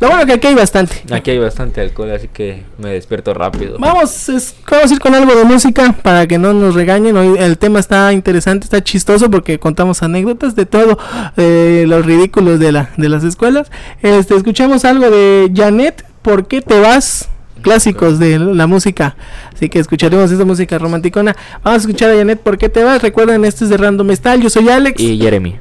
Lo 0.00 0.08
bueno 0.08 0.26
que 0.26 0.32
aquí 0.34 0.46
hay 0.48 0.54
bastante. 0.54 1.02
Aquí 1.10 1.30
hay 1.30 1.38
bastante 1.38 1.80
alcohol, 1.80 2.10
así 2.10 2.28
que 2.28 2.62
me 2.78 2.90
despierto 2.90 3.34
rápido. 3.34 3.76
Vamos, 3.78 4.28
es- 4.28 4.54
vamos 4.70 4.90
a 4.90 4.94
ir 4.94 5.00
con 5.00 5.14
algo 5.14 5.34
de 5.34 5.44
música 5.44 5.92
para 6.02 6.26
que 6.26 6.38
no 6.38 6.52
nos 6.52 6.74
regañen. 6.74 7.16
Hoy 7.16 7.36
el 7.38 7.58
tema 7.58 7.78
está 7.80 8.12
interesante, 8.12 8.64
está 8.64 8.82
chistoso 8.82 9.30
porque 9.30 9.58
contamos 9.58 10.02
anécdotas 10.02 10.54
de 10.56 10.66
todo, 10.66 10.98
eh, 11.36 11.84
los 11.86 12.04
ridículos 12.06 12.58
de, 12.58 12.72
la, 12.72 12.90
de 12.96 13.08
las 13.08 13.24
escuelas. 13.24 13.70
Este, 14.02 14.34
escuchamos 14.36 14.84
algo 14.84 15.10
de 15.10 15.50
Janet, 15.54 16.04
¿por 16.22 16.46
qué 16.46 16.62
te 16.62 16.78
vas? 16.80 17.28
Clásicos 17.62 18.18
de 18.18 18.40
la 18.40 18.66
música. 18.66 19.14
Así 19.54 19.68
que 19.68 19.78
escucharemos 19.78 20.32
esta 20.32 20.44
música 20.44 20.78
romanticona. 20.78 21.36
Vamos 21.62 21.78
a 21.78 21.80
escuchar 21.82 22.10
a 22.10 22.16
Janet, 22.16 22.40
¿por 22.40 22.58
qué 22.58 22.68
te 22.68 22.82
vas? 22.82 23.00
Recuerden, 23.00 23.44
este 23.44 23.62
es 23.64 23.70
de 23.70 23.76
Random 23.76 24.10
Style. 24.16 24.42
Yo 24.42 24.50
soy 24.50 24.68
Alex. 24.68 25.00
Y 25.00 25.16
Jeremy. 25.18 25.60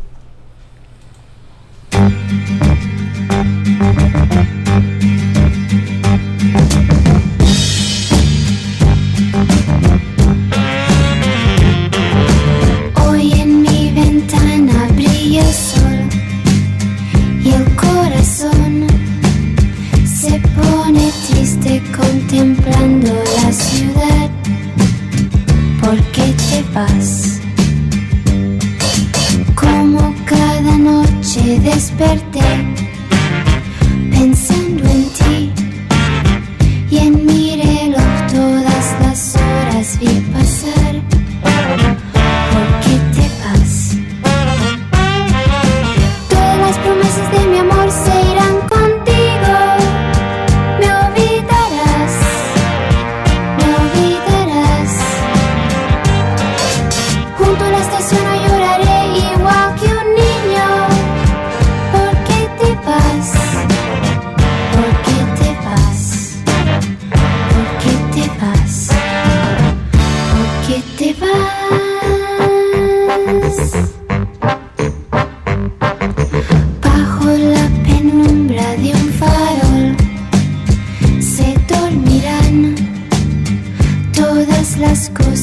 Como 29.55 30.15
cada 30.26 30.77
noche 30.77 31.60
desperté 31.60 32.81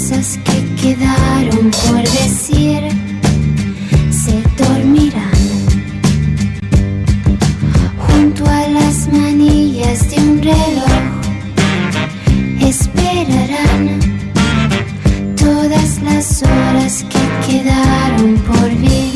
cosas 0.09 0.39
que 0.45 0.65
quedaron 0.81 1.71
por 1.71 2.03
decir. 2.03 2.83
Se 4.11 4.43
dormirán 4.57 5.33
junto 7.99 8.47
a 8.47 8.69
las 8.69 9.09
manillas 9.13 10.09
de 10.11 10.17
un 10.17 10.43
reloj. 10.43 11.03
Esperarán 12.61 14.01
todas 15.37 16.01
las 16.03 16.43
horas 16.43 17.05
que 17.11 17.53
quedaron 17.53 18.37
por 18.47 18.71
vivir. 18.71 19.08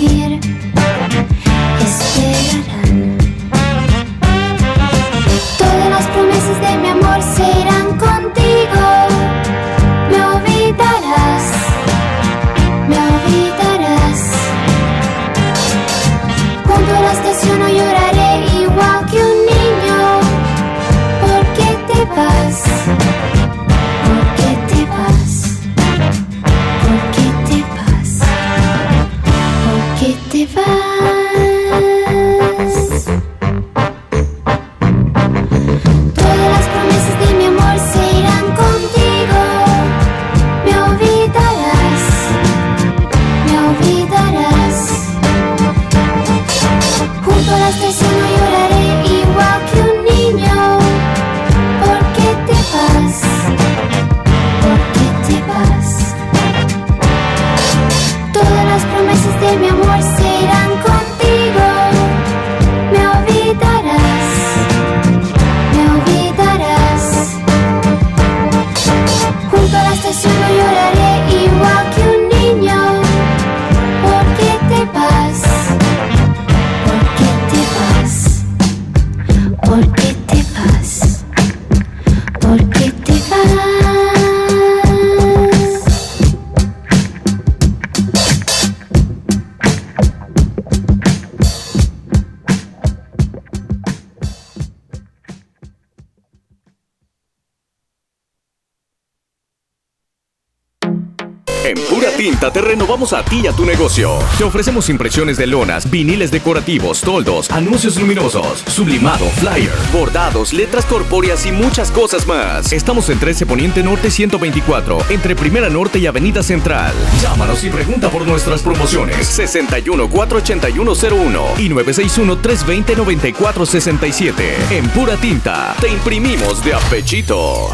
Renovamos 102.93 103.14
a 103.14 103.24
ti 103.24 103.40
y 103.43 103.47
a 103.47 103.55
tu 103.55 103.64
negocio. 103.64 104.19
Te 104.36 104.44
ofrecemos 104.44 104.90
impresiones 104.90 105.39
de 105.39 105.47
lonas, 105.47 105.90
viniles 105.90 106.31
decorativos, 106.31 107.01
toldos, 107.01 107.51
anuncios 107.51 107.98
luminosos, 107.98 108.62
sublimado, 108.66 109.24
flyer, 109.31 109.73
bordados, 109.94 110.52
letras 110.52 110.85
corpóreas 110.85 111.47
y 111.47 111.52
muchas 111.52 111.90
cosas 111.90 112.27
más. 112.27 112.70
Estamos 112.70 113.09
en 113.09 113.19
13 113.19 113.47
Poniente 113.47 113.82
Norte 113.82 114.10
124, 114.10 115.06
entre 115.09 115.35
Primera 115.35 115.70
Norte 115.70 116.01
y 116.01 116.06
Avenida 116.06 116.43
Central. 116.43 116.93
Llámanos 117.23 117.64
y 117.64 117.70
pregunta 117.70 118.10
por 118.10 118.27
nuestras 118.27 118.60
promociones. 118.60 119.27
61 119.27 120.10
48101 120.10 121.44
y 121.60 121.70
961 121.70 122.39
320 122.43 122.97
9467. 122.97 124.56
En 124.69 124.86
pura 124.90 125.16
tinta, 125.16 125.74
te 125.81 125.89
imprimimos 125.89 126.62
de 126.62 126.74
apechito. 126.74 127.70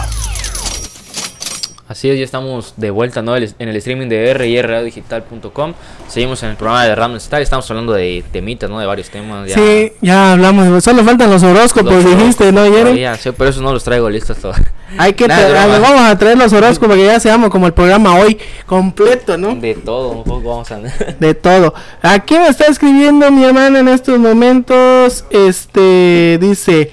Así 1.89 2.11
es, 2.11 2.19
ya 2.19 2.25
estamos 2.25 2.75
de 2.77 2.91
vuelta 2.91 3.23
¿no? 3.23 3.35
En 3.35 3.45
el 3.59 3.77
streaming 3.77 4.09
de 4.09 4.35
rradiodigital.com. 4.35 5.73
Seguimos 6.07 6.43
en 6.43 6.51
el 6.51 6.57
programa 6.57 6.85
de 6.85 6.95
Random 6.95 7.19
Style. 7.19 7.43
Estamos 7.43 7.71
hablando 7.71 7.95
de 7.95 8.23
temitas, 8.31 8.69
¿no? 8.69 8.79
De 8.79 8.85
varios 8.85 9.09
temas. 9.09 9.49
Ya. 9.49 9.55
Sí, 9.55 9.93
ya 10.03 10.33
hablamos. 10.33 10.85
Solo 10.85 11.03
faltan 11.03 11.31
los 11.31 11.43
horóscopos, 11.43 11.93
Los 11.93 12.05
dijiste, 12.05 12.53
¿no, 12.53 12.67
todavía, 12.67 13.17
sí, 13.17 13.31
pero 13.37 13.49
eso 13.49 13.63
no 13.63 13.73
los 13.73 13.85
traigo 13.85 14.11
listos 14.11 14.37
todavía. 14.37 14.71
Hay 14.99 15.15
que 15.15 15.29
Nada, 15.29 15.49
tra- 15.49 15.69
broma. 15.71 15.79
vamos 15.89 16.11
a 16.11 16.19
traer 16.19 16.37
los 16.37 16.53
horóscopos 16.53 16.95
que 16.97 17.07
ya 17.07 17.21
seamos 17.21 17.49
como 17.49 17.67
el 17.67 17.73
programa 17.73 18.17
hoy 18.17 18.39
completo, 18.67 19.39
¿no? 19.39 19.55
De 19.55 19.75
todo, 19.75 20.11
un 20.11 20.25
poco 20.25 20.49
vamos 20.51 20.71
a... 20.71 20.79
De 21.19 21.35
todo. 21.35 21.73
Aquí 22.03 22.35
me 22.35 22.49
está 22.49 22.67
escribiendo 22.67 23.31
mi 23.31 23.45
hermana 23.45 23.79
en 23.81 23.89
estos 23.89 24.19
momentos. 24.19 25.25
Este 25.31 26.37
dice. 26.39 26.91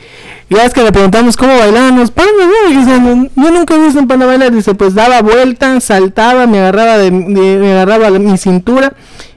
Ya 0.50 0.64
es 0.64 0.74
que 0.74 0.84
le 0.84 0.92
preguntamos 0.92 1.36
cómo 1.38 1.58
bailaban 1.58 1.98
los 1.98 2.12
pandas, 2.12 2.34
¿no? 2.48 2.72
Y 2.72 2.76
dice, 2.76 3.00
"No, 3.00 3.30
yo 3.36 3.52
nunca 3.52 3.74
he 3.76 3.80
visto 3.80 4.00
un 4.00 4.08
panda 4.08 4.26
bailar. 4.28 4.52
Dice, 4.52 4.76
pues 4.76 4.94
daba 4.94 5.22
vuelta, 5.24 5.80
saltaba, 5.82 6.46
me 6.46 6.60
agarraba 6.60 6.98
de, 7.00 7.10
de- 7.10 7.58
me 7.58 7.72
agarraba 7.72 8.12
la- 8.12 8.20
mi 8.20 8.38
cintura, 8.38 8.94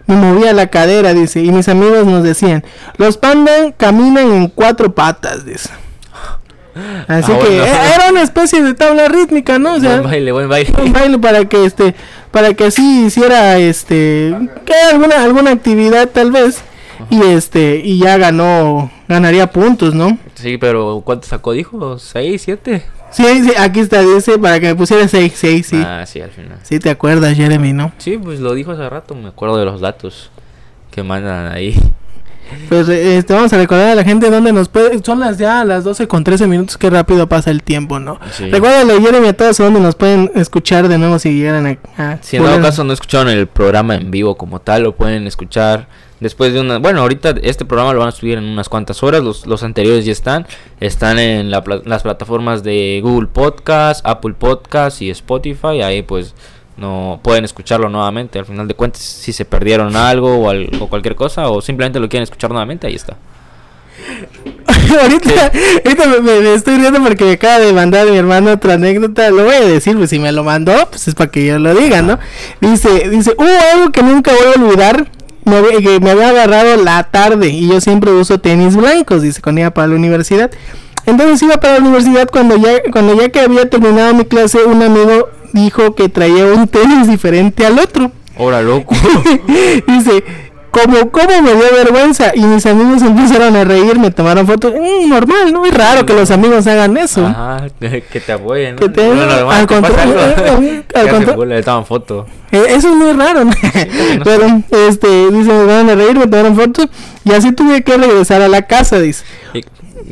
me 0.06 0.16
movía 0.16 0.52
la 0.52 0.66
cadera, 0.66 1.14
dice. 1.14 1.40
Y 1.40 1.50
mis 1.50 1.68
amigos 1.68 2.04
nos 2.06 2.22
decían, 2.24 2.62
los 2.98 3.16
pandas 3.16 3.72
caminan 3.78 4.30
en 4.32 4.48
cuatro 4.48 4.94
patas, 4.94 5.46
dice. 5.46 5.70
Así 7.08 7.32
Ah, 7.32 7.38
que 7.38 7.46
bueno. 7.56 7.64
e- 7.64 7.94
era 7.94 8.10
una 8.10 8.22
especie 8.22 8.62
de 8.62 8.74
tabla 8.74 9.08
rítmica, 9.08 9.58
¿no? 9.58 9.74
O 9.74 9.80
sea, 9.80 9.92
buen 10.00 10.10
baile, 10.10 10.32
buen 10.32 10.48
baile. 10.48 10.74
un 10.80 10.92
baile 10.92 11.18
para 11.18 11.44
que 11.46 11.64
este 11.64 11.94
para 12.30 12.52
que 12.54 12.66
así 12.66 13.06
hiciera 13.06 13.56
este 13.58 14.36
que 14.66 14.74
alguna 14.92 15.22
alguna 15.24 15.50
actividad 15.50 16.08
tal 16.10 16.30
vez 16.30 16.58
y 17.10 17.20
este 17.22 17.80
y 17.82 17.98
ya 17.98 18.16
ganó 18.18 18.90
ganaría 19.08 19.50
puntos 19.50 19.94
no 19.94 20.18
Sí, 20.42 20.56
pero 20.58 21.02
¿cuánto 21.04 21.26
sacó? 21.26 21.52
Dijo, 21.52 21.96
¿6, 21.98 22.38
7? 22.38 22.82
sí, 23.10 23.24
sí 23.44 23.52
aquí 23.58 23.80
está 23.80 24.00
dice 24.02 24.38
para 24.38 24.60
que 24.60 24.66
me 24.68 24.74
pusiera 24.76 25.08
6 25.08 25.32
6 25.34 25.66
sí 25.66 25.82
Ah, 25.84 26.04
sí, 26.06 26.20
al 26.20 26.30
final. 26.30 26.58
sí 26.62 26.78
te 26.78 26.90
acuerdas 26.90 27.34
Jeremy 27.36 27.72
no 27.72 27.90
Sí, 27.98 28.18
pues 28.18 28.38
lo 28.40 28.54
dijo 28.54 28.72
hace 28.72 28.88
rato, 28.88 29.14
me 29.14 29.28
acuerdo 29.28 29.56
de 29.58 29.64
los 29.64 29.80
datos 29.80 30.30
que 30.90 31.02
mandan 31.02 31.52
ahí. 31.52 31.74
Pues 32.68 32.88
este, 32.88 33.32
vamos 33.34 33.52
a 33.52 33.56
recordar 33.56 33.88
a 33.90 33.94
la 33.94 34.04
gente 34.04 34.30
dónde 34.30 34.52
nos 34.52 34.68
puede 34.68 35.02
son 35.02 35.20
las 35.20 35.38
ya 35.38 35.64
las 35.64 35.84
12 35.84 36.06
con 36.08 36.24
13 36.24 36.46
minutos 36.46 36.76
qué 36.76 36.90
rápido 36.90 37.28
pasa 37.28 37.50
el 37.50 37.62
tiempo 37.62 37.98
no 37.98 38.18
Sí. 38.32 38.50
recuérdale 38.50 39.00
Jeremy 39.00 39.28
a 39.28 39.32
todos 39.36 39.56
dónde 39.58 39.80
nos 39.80 39.94
pueden 39.94 40.30
escuchar 40.34 40.88
de 40.88 40.98
nuevo 40.98 41.18
si 41.18 41.32
llegaran 41.34 41.66
a, 41.96 42.02
a- 42.12 42.18
Si 42.22 42.36
en 42.36 42.44
dado 42.44 42.60
caso 42.62 42.84
no 42.84 42.92
escucharon 42.92 43.28
el 43.28 43.46
programa 43.46 43.94
en 43.96 44.10
vivo 44.10 44.36
como 44.36 44.60
tal, 44.60 44.82
lo 44.84 44.94
pueden 44.96 45.26
escuchar 45.26 45.88
después 46.20 46.52
de 46.52 46.60
una... 46.60 46.78
Bueno, 46.78 47.00
ahorita 47.02 47.34
este 47.42 47.64
programa 47.64 47.92
lo 47.92 48.00
van 48.00 48.08
a 48.08 48.12
subir 48.12 48.38
en 48.38 48.44
unas 48.44 48.68
cuantas 48.68 49.02
horas, 49.04 49.22
los, 49.22 49.46
los 49.46 49.62
anteriores 49.62 50.04
ya 50.04 50.10
están. 50.12 50.46
Están 50.80 51.18
en 51.20 51.50
la 51.50 51.62
las 51.84 52.02
plataformas 52.02 52.62
de 52.64 53.00
Google 53.04 53.28
Podcast, 53.28 54.04
Apple 54.04 54.34
Podcast 54.36 55.00
y 55.00 55.10
Spotify. 55.10 55.80
Ahí 55.82 56.02
pues 56.02 56.34
no 56.78 57.20
pueden 57.22 57.44
escucharlo 57.44 57.88
nuevamente. 57.88 58.38
Al 58.38 58.46
final 58.46 58.66
de 58.68 58.74
cuentas, 58.74 59.02
si 59.02 59.32
se 59.32 59.44
perdieron 59.44 59.96
algo 59.96 60.36
o, 60.38 60.50
al- 60.50 60.70
o 60.80 60.86
cualquier 60.88 61.14
cosa 61.16 61.48
o 61.50 61.60
simplemente 61.60 62.00
lo 62.00 62.08
quieren 62.08 62.22
escuchar 62.24 62.50
nuevamente, 62.50 62.86
ahí 62.86 62.94
está. 62.94 63.16
ahorita, 65.02 65.52
ahorita 65.84 66.06
me, 66.22 66.54
estoy 66.54 66.76
riendo 66.78 67.02
porque 67.02 67.24
me 67.24 67.32
acaba 67.32 67.58
de 67.58 67.72
mandar 67.72 68.08
mi 68.08 68.16
hermano 68.16 68.52
otra 68.52 68.74
anécdota. 68.74 69.30
Lo 69.30 69.44
voy 69.44 69.54
a 69.54 69.60
decir, 69.60 69.96
pues 69.96 70.10
si 70.10 70.18
me 70.18 70.32
lo 70.32 70.44
mandó, 70.44 70.72
pues 70.90 71.08
es 71.08 71.14
para 71.14 71.30
que 71.30 71.44
yo 71.44 71.58
lo 71.58 71.74
diga, 71.74 72.02
¿no? 72.02 72.18
Dice, 72.60 73.08
dice, 73.10 73.34
hubo 73.36 73.48
algo 73.74 73.92
que 73.92 74.02
nunca 74.02 74.32
voy 74.32 74.52
a 74.54 74.64
olvidar. 74.64 75.08
Me, 75.44 75.62
que 75.82 75.98
me 76.00 76.10
había 76.10 76.28
agarrado 76.28 76.76
la 76.76 77.04
tarde 77.04 77.48
y 77.48 77.68
yo 77.68 77.80
siempre 77.80 78.10
uso 78.12 78.38
tenis 78.38 78.76
blancos, 78.76 79.22
dice, 79.22 79.40
cuando 79.40 79.62
iba 79.62 79.70
para 79.70 79.88
la 79.88 79.94
universidad. 79.94 80.50
Entonces 81.06 81.42
iba 81.42 81.56
para 81.56 81.74
la 81.74 81.80
universidad 81.80 82.28
cuando 82.30 82.56
ya, 82.56 82.82
cuando 82.92 83.18
ya 83.18 83.30
que 83.30 83.40
había 83.40 83.68
terminado 83.70 84.12
mi 84.14 84.26
clase, 84.26 84.62
un 84.64 84.82
amigo 84.82 85.30
dijo 85.52 85.94
que 85.94 86.08
traía 86.08 86.46
un 86.46 86.68
tenis 86.68 87.08
diferente 87.08 87.64
al 87.66 87.78
otro. 87.78 88.10
Ahora 88.38 88.62
loco. 88.62 88.94
Dice, 89.86 90.22
como, 90.70 91.10
como 91.10 91.42
me 91.42 91.54
dio 91.54 91.64
vergüenza 91.74 92.30
y 92.34 92.40
mis 92.42 92.64
amigos 92.66 93.02
empezaron 93.02 93.56
a 93.56 93.64
reír, 93.64 93.98
me 93.98 94.10
tomaron 94.10 94.46
fotos. 94.46 94.72
Mm, 94.74 95.08
normal, 95.08 95.52
¿no? 95.52 95.64
Es 95.66 95.74
raro 95.74 96.06
que 96.06 96.12
los 96.14 96.30
amigos 96.30 96.66
hagan 96.66 96.96
eso. 96.96 97.26
Ajá, 97.26 97.66
que 97.80 98.20
te 98.20 98.32
apoyen. 98.32 98.76
¿no? 98.76 98.80
Que 98.80 98.88
te- 98.88 99.06
Bueno, 99.06 99.50
al 99.50 99.66
contrario, 99.66 100.20
al 100.20 100.34
Que 100.34 100.84
hacen 100.98 101.10
contra- 101.10 101.34
burla, 101.36 101.54
le 101.56 101.62
toman 101.62 101.84
foto. 101.86 102.26
Eh, 102.52 102.62
eso 102.68 102.88
es 102.90 102.94
muy 102.94 103.12
raro, 103.12 103.44
¿no? 103.44 103.50
no 103.50 104.24
Pero, 104.24 104.62
este, 104.88 105.30
dice, 105.30 105.52
me 105.52 105.64
van 105.64 105.90
a 105.90 105.94
reír, 105.94 106.16
me 106.16 106.26
tomaron 106.26 106.54
fotos 106.56 106.86
y 107.24 107.32
así 107.32 107.52
tuve 107.52 107.82
que 107.82 107.96
regresar 107.96 108.40
a 108.42 108.48
la 108.48 108.62
casa, 108.62 108.98
dice. 109.00 109.24
Y- 109.54 109.64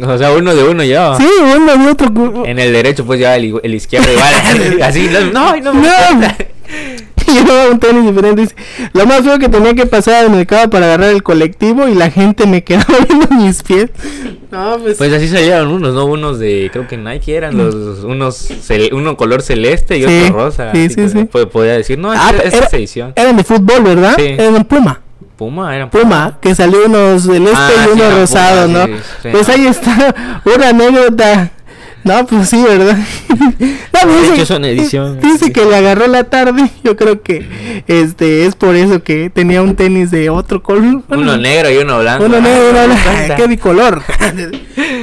o 0.03 0.19
sea, 0.19 0.33
uno 0.33 0.55
de 0.55 0.65
uno 0.65 0.83
ya. 0.85 1.17
Sí, 1.17 1.27
uno 1.57 1.85
y 1.85 1.89
otro. 1.89 2.45
En 2.47 2.59
el 2.59 2.73
derecho 2.73 3.05
pues 3.05 3.21
ya 3.21 3.37
el, 3.37 3.59
el 3.63 3.75
izquierdo 3.75 4.09
igual. 4.13 4.83
así, 4.83 5.09
no, 5.13 5.21
no, 5.33 5.57
no, 5.61 5.75
me. 5.75 6.37
Llevaba 7.27 7.71
un 7.71 7.81
tenis 7.81 8.05
diferente. 8.07 8.55
Lo 8.93 9.05
más 9.05 9.23
feo 9.23 9.37
que 9.41 9.49
tenía 9.49 9.75
que 9.75 9.85
pasar 9.85 10.25
al 10.27 10.31
mercado 10.31 10.71
para 10.71 10.87
agarrar 10.87 11.11
el 11.11 11.25
colectivo 11.25 11.89
y 11.89 11.95
la 11.95 12.09
gente 12.09 12.47
me 12.47 12.63
quedaba 12.63 12.87
viendo 13.09 13.27
mis 13.35 13.65
pies. 13.65 13.91
No, 14.53 14.79
pues. 14.81 14.97
Pues 14.97 15.13
así 15.13 15.27
salieron 15.27 15.69
unos, 15.73 15.93
¿no? 15.95 16.05
Unos 16.07 16.39
de, 16.39 16.71
creo 16.73 16.87
que 16.87 16.97
Nike 16.97 17.35
eran 17.35 17.57
los, 17.59 17.75
unos, 18.05 18.49
uno 18.93 19.17
color 19.17 19.43
celeste 19.43 19.99
y 19.99 20.05
Sí, 20.07 20.23
otro 20.27 20.37
rosa. 20.45 20.71
sí, 20.73 20.89
sí, 20.89 21.09
sí. 21.09 21.25
po- 21.25 21.49
Podía 21.49 21.73
decir, 21.73 21.99
no, 21.99 22.13
Ah, 22.13 22.31
esta, 22.31 22.43
esta 22.45 22.57
era- 22.59 22.67
es 22.69 22.75
edición. 22.75 23.13
eran 23.17 23.37
de 23.37 23.43
fútbol, 23.45 23.83
¿verdad? 23.83 24.15
Sí. 24.17 24.27
Eran 24.39 24.65
Puma. 24.65 25.01
Puma, 25.37 25.75
eran 25.77 25.91
Puma, 25.91 26.39
que 26.41 26.55
salió 26.55 26.87
uno 26.87 27.19
celeste 27.19 27.55
Ah, 27.57 27.71
y 27.73 27.85
sí, 27.85 27.91
uno 27.93 28.05
era 28.05 28.19
rosado, 28.21 28.67
Puma, 28.67 28.79
¿no? 28.79 28.87
sí, 28.97 29.03
sí. 29.23 29.29
Pues 29.33 29.49
ahí 29.49 29.67
está 29.67 30.15
una 30.45 30.69
anécdota. 30.71 31.51
No, 32.05 32.25
pues 32.25 32.49
sí, 32.49 32.63
¿verdad? 32.63 32.97
no, 33.29 33.39
pues 33.59 34.07
De 34.15 34.21
dice, 34.23 34.35
hecho, 34.35 34.47
son 34.47 34.65
edición. 34.65 35.19
dice 35.21 35.53
que 35.53 35.65
le 35.65 35.75
agarró 35.75 36.07
la 36.07 36.23
tarde. 36.23 36.71
Yo 36.85 36.95
creo 36.95 37.21
que 37.21 37.83
este 37.89 38.47
es 38.47 38.55
por 38.55 38.77
eso 38.77 39.03
que 39.03 39.29
tenía 39.29 39.61
un 39.61 39.75
tenis 39.75 40.13
de 40.13 40.31
otro 40.31 40.63
color. 40.63 41.03
Uno 41.09 41.37
negro 41.37 41.69
y 41.69 41.79
uno 41.79 41.99
blanco. 41.99 42.25
Uno 42.27 42.37
Ah, 42.37 42.41
negro, 42.41 42.71
uno 42.71 42.79
me 42.81 42.95
blanco. 42.95 43.35
Qué 43.37 43.47
bicolor. 43.49 44.03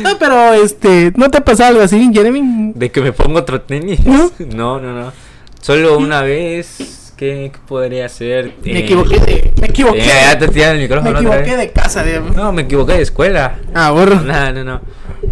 no, 0.01 0.17
pero 0.17 0.53
este, 0.53 1.11
¿no 1.17 1.29
te 1.29 1.39
ha 1.39 1.43
pasado 1.43 1.71
algo 1.71 1.81
así, 1.81 2.09
Jeremy? 2.13 2.71
De 2.73 2.89
que 2.89 3.01
me 3.01 3.11
pongo 3.11 3.39
otro 3.39 3.59
tenis. 3.61 3.99
¿No? 4.05 4.31
No, 4.55 4.79
no, 4.79 4.93
no. 4.97 5.11
Solo 5.61 5.97
una 5.97 6.21
vez. 6.21 7.02
¿Qué, 7.23 7.53
podría 7.69 8.09
ser? 8.09 8.51
Me 8.65 8.79
equivoqué 8.79 9.17
de. 9.17 9.53
Me 9.61 9.67
equivoqué. 9.67 10.01
eh, 10.01 10.07
ya 10.07 10.37
te 10.37 10.49
tiran 10.49 10.71
el 10.71 10.75
me 10.75 10.83
micrófono. 10.83 11.11
otra 11.11 11.21
equivoqué 11.21 11.51
vez. 11.51 11.57
de 11.57 11.71
casa, 11.71 12.03
de. 12.03 12.19
No, 12.19 12.51
me 12.51 12.63
equivoqué 12.63 12.93
de 12.95 13.01
escuela. 13.03 13.59
Ah, 13.73 13.91
borro. 13.91 14.19
No, 14.19 14.51
no, 14.51 14.63
no. 14.65 14.81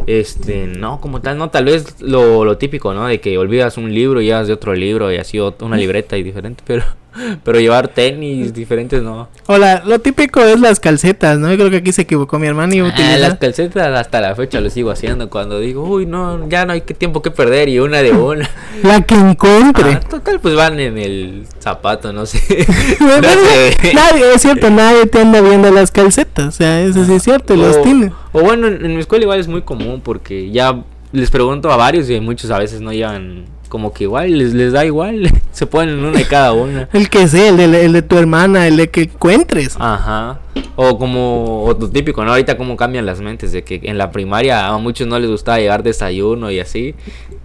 Este, 0.08 0.68
no, 0.68 1.02
como 1.02 1.20
tal, 1.20 1.38
no, 1.38 1.50
tal 1.50 1.66
vez 1.66 2.00
lo, 2.00 2.46
lo 2.46 2.58
típico, 2.58 2.94
¿no? 2.94 3.08
De 3.08 3.20
que 3.20 3.38
olvidas 3.38 3.78
un 3.78 3.94
libro 3.94 4.22
y 4.22 4.28
llevas 4.28 4.48
de 4.48 4.54
otro 4.54 4.74
libro 4.74 5.12
y 5.12 5.18
así 5.18 5.38
una 5.38 5.76
libreta 5.84 6.18
y 6.18 6.24
diferente, 6.24 6.64
pero 6.66 6.86
pero 7.44 7.60
llevar 7.60 7.88
tenis 7.90 8.54
diferentes 8.54 9.02
no. 9.02 9.28
Hola, 9.48 9.84
lo 9.86 10.00
típico 10.00 10.40
es 10.42 10.60
las 10.60 10.80
calcetas, 10.80 11.38
¿no? 11.40 11.50
Yo 11.52 11.58
creo 11.58 11.70
que 11.70 11.78
aquí 11.78 11.92
se 11.92 12.04
equivocó 12.04 12.40
mi 12.40 12.48
hermano 12.48 12.74
y 12.74 12.80
Ah, 12.80 13.18
las 13.18 13.38
calcetas 13.38 13.98
hasta 14.00 14.22
la 14.22 14.36
fecha 14.36 14.62
lo 14.62 14.70
sigo 14.70 14.92
haciendo 14.92 15.30
cuando 15.30 15.60
digo, 15.60 15.84
uy, 15.84 16.06
no, 16.06 16.48
ya 16.50 16.66
no 16.66 16.74
hay 16.74 16.82
que 16.82 16.94
tiempo 16.94 17.22
que 17.22 17.32
perder 17.32 17.70
y 17.70 17.80
una 17.80 18.02
de 18.02 18.12
una. 18.12 18.50
La 18.84 19.02
que 19.02 19.16
encuentre. 19.16 19.92
Ah, 19.94 20.00
total, 20.00 20.40
pues 20.40 20.56
van 20.56 20.80
en 20.80 20.98
el 20.98 21.46
zapato, 21.60 22.12
no 22.14 22.26
sé. 22.26 22.40
No 23.00 23.22
sé. 23.22 23.94
nadie, 23.94 24.34
es 24.34 24.42
cierto, 24.42 24.70
nadie 24.70 25.06
te 25.06 25.20
anda 25.20 25.42
viendo 25.42 25.70
las 25.72 25.92
calcetas. 25.92 26.48
O 26.48 26.52
sea, 26.52 26.82
eso 26.82 27.06
sí 27.06 27.14
es 27.14 27.24
cierto, 27.24 27.54
y 27.54 27.58
los 27.58 27.78
O- 27.78 27.82
tiene. 27.82 28.12
O 28.32 28.42
bueno, 28.42 28.68
en, 28.68 28.86
en 28.86 28.94
mi 28.96 29.02
escuela 29.02 29.24
igual 29.24 29.40
es 29.40 29.48
muy 29.48 29.62
común 29.62 30.02
porque 30.04 30.50
ya 30.52 30.82
les 31.12 31.30
pregunto 31.30 31.72
a 31.72 31.76
varios 31.76 32.10
y 32.10 32.20
muchos 32.22 32.50
a 32.52 32.58
veces 32.58 32.80
no 32.82 32.94
llevan 32.94 33.46
como 33.72 33.94
que 33.94 34.04
igual, 34.04 34.38
les, 34.38 34.54
les 34.54 34.74
da 34.74 34.84
igual, 34.84 35.32
se 35.54 35.66
ponen 35.66 36.04
una 36.04 36.18
de 36.18 36.26
cada 36.26 36.52
una. 36.52 36.90
El 36.94 37.10
que 37.10 37.30
sea, 37.30 37.48
el 37.48 37.56
de, 37.56 37.86
el 37.86 37.94
de 37.94 38.02
tu 38.02 38.18
hermana, 38.18 38.68
el 38.68 38.76
de 38.76 38.90
que 38.90 39.04
encuentres. 39.04 39.78
Ajá. 39.80 40.42
O 40.76 40.98
como 40.98 41.64
otro 41.64 41.90
típico, 41.90 42.26
¿no? 42.26 42.32
Ahorita 42.32 42.58
cómo 42.58 42.76
cambian 42.76 43.06
las 43.06 43.22
mentes 43.22 43.54
de 43.54 43.64
que 43.64 43.80
en 43.84 43.98
la 43.98 44.12
primaria 44.12 44.68
a 44.68 44.78
muchos 44.78 45.08
no 45.08 45.18
les 45.18 45.30
gustaba 45.30 45.60
llevar 45.60 45.84
desayuno 45.84 46.52
y 46.52 46.60
así. 46.60 46.96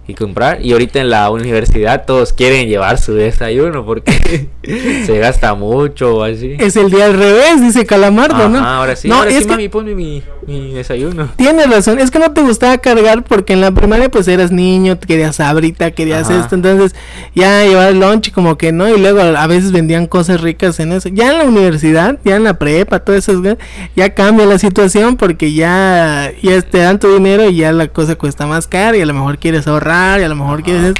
Y 0.07 0.13
comprar. 0.13 0.65
Y 0.65 0.71
ahorita 0.71 1.01
en 1.01 1.09
la 1.09 1.29
universidad 1.29 2.05
todos 2.05 2.31
quieren 2.31 2.67
llevar 2.69 2.97
su 2.97 3.13
desayuno 3.13 3.85
porque 3.85 4.47
se 5.05 5.17
gasta 5.19 5.53
mucho 5.53 6.15
o 6.15 6.23
así. 6.23 6.55
Es 6.59 6.77
el 6.77 6.89
día 6.89 7.05
al 7.05 7.13
revés, 7.13 7.61
dice 7.61 7.85
Calamardo, 7.85 8.47
¿no? 8.47 8.59
Ahora 8.59 8.95
sí, 8.95 9.09
No, 9.09 9.15
ahora 9.15 9.31
es 9.31 9.39
sí, 9.39 9.43
que 9.43 9.49
mami, 9.49 9.67
ponme 9.67 9.95
mi, 9.95 10.23
mi 10.47 10.71
desayuno. 10.71 11.29
Tienes 11.35 11.69
razón, 11.69 11.99
es 11.99 12.09
que 12.09 12.19
no 12.19 12.31
te 12.31 12.41
gustaba 12.41 12.77
cargar 12.77 13.23
porque 13.23 13.51
en 13.53 13.61
la 13.61 13.71
primaria 13.71 14.09
pues 14.09 14.29
eras 14.29 14.51
niño, 14.51 14.97
querías 14.97 15.35
sabrita, 15.35 15.91
querías 15.91 16.29
Ajá. 16.29 16.39
esto, 16.39 16.55
entonces 16.55 16.95
ya 17.35 17.65
llevar 17.65 17.89
el 17.89 17.99
lunch 17.99 18.31
como 18.31 18.57
que 18.57 18.71
no, 18.71 18.87
y 18.87 18.97
luego 18.97 19.19
a 19.19 19.47
veces 19.47 19.73
vendían 19.73 20.07
cosas 20.07 20.39
ricas 20.39 20.79
en 20.79 20.93
eso. 20.93 21.09
Ya 21.09 21.31
en 21.33 21.37
la 21.39 21.43
universidad, 21.43 22.17
ya 22.23 22.37
en 22.37 22.45
la 22.45 22.57
prepa, 22.57 22.99
todo 22.99 23.15
eso, 23.17 23.33
ya 23.95 24.13
cambia 24.13 24.45
la 24.45 24.57
situación 24.57 25.17
porque 25.17 25.51
ya, 25.51 26.31
ya 26.41 26.61
te 26.61 26.77
dan 26.77 26.97
tu 26.97 27.13
dinero 27.13 27.49
y 27.49 27.57
ya 27.57 27.73
la 27.73 27.89
cosa 27.89 28.15
cuesta 28.15 28.47
más 28.47 28.67
cara 28.67 28.95
y 28.95 29.01
a 29.01 29.05
lo 29.05 29.13
mejor 29.13 29.37
quieres 29.37 29.67
ahorrar 29.67 29.96
y 30.19 30.23
a 30.23 30.27
lo 30.27 30.35
mejor 30.35 30.63
quieres. 30.63 30.93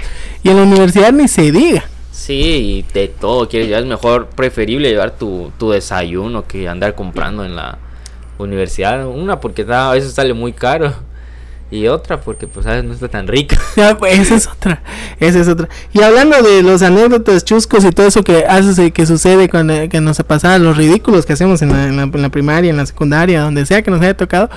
Y 0.44 0.50
en 0.50 0.58
la 0.58 0.64
universidad 0.64 1.12
ni 1.12 1.28
se 1.28 1.52
diga. 1.52 1.86
Sí, 2.12 2.34
y 2.34 2.94
de 2.94 3.08
todo 3.08 3.48
quieres 3.48 3.68
llevar. 3.70 3.84
Es 3.84 3.90
mejor, 3.90 4.28
preferible 4.28 4.90
llevar 4.90 5.12
tu, 5.12 5.52
tu 5.58 5.72
desayuno 5.72 6.46
que 6.48 6.68
andar 6.68 6.96
comprando 6.96 7.46
en 7.46 7.56
la 7.56 7.78
universidad. 8.38 9.06
Una 9.08 9.40
porque 9.40 9.66
a 9.70 9.92
veces 9.92 10.14
sale 10.14 10.34
muy 10.34 10.54
caro. 10.54 10.94
Y 11.70 11.88
otra 11.88 12.22
porque 12.22 12.48
pues 12.48 12.66
a 12.66 12.70
veces 12.72 12.86
no 12.86 12.94
está 12.94 13.10
tan 13.10 13.28
rica. 13.28 13.60
Ya, 13.76 13.98
pues, 13.98 14.18
esa 14.18 14.36
es 14.36 14.48
otra, 14.48 14.82
esa 15.20 15.40
es 15.42 15.48
otra. 15.50 15.68
Y 15.94 16.02
hablando 16.02 16.42
de 16.42 16.64
los 16.64 16.82
anécdotas 16.82 17.44
chuscos 17.44 17.84
y 17.84 17.90
todo 17.92 18.08
eso 18.08 18.24
que 18.24 18.46
hace, 18.46 18.92
que 18.92 19.06
sucede 19.06 19.50
cuando 19.50 19.74
que 19.90 20.00
nos 20.00 20.18
pasaba, 20.24 20.58
los 20.60 20.78
ridículos 20.78 21.26
que 21.26 21.34
hacemos 21.34 21.62
en 21.62 21.74
la, 21.74 21.84
en 21.88 21.98
la- 21.98 22.04
en 22.04 22.22
la 22.22 22.30
primaria, 22.30 22.70
en 22.72 22.78
la 22.78 22.86
secundaria, 22.86 23.42
donde 23.42 23.66
sea 23.66 23.82
que 23.82 23.92
nos 23.92 24.00
haya 24.02 24.16
tocado, 24.16 24.50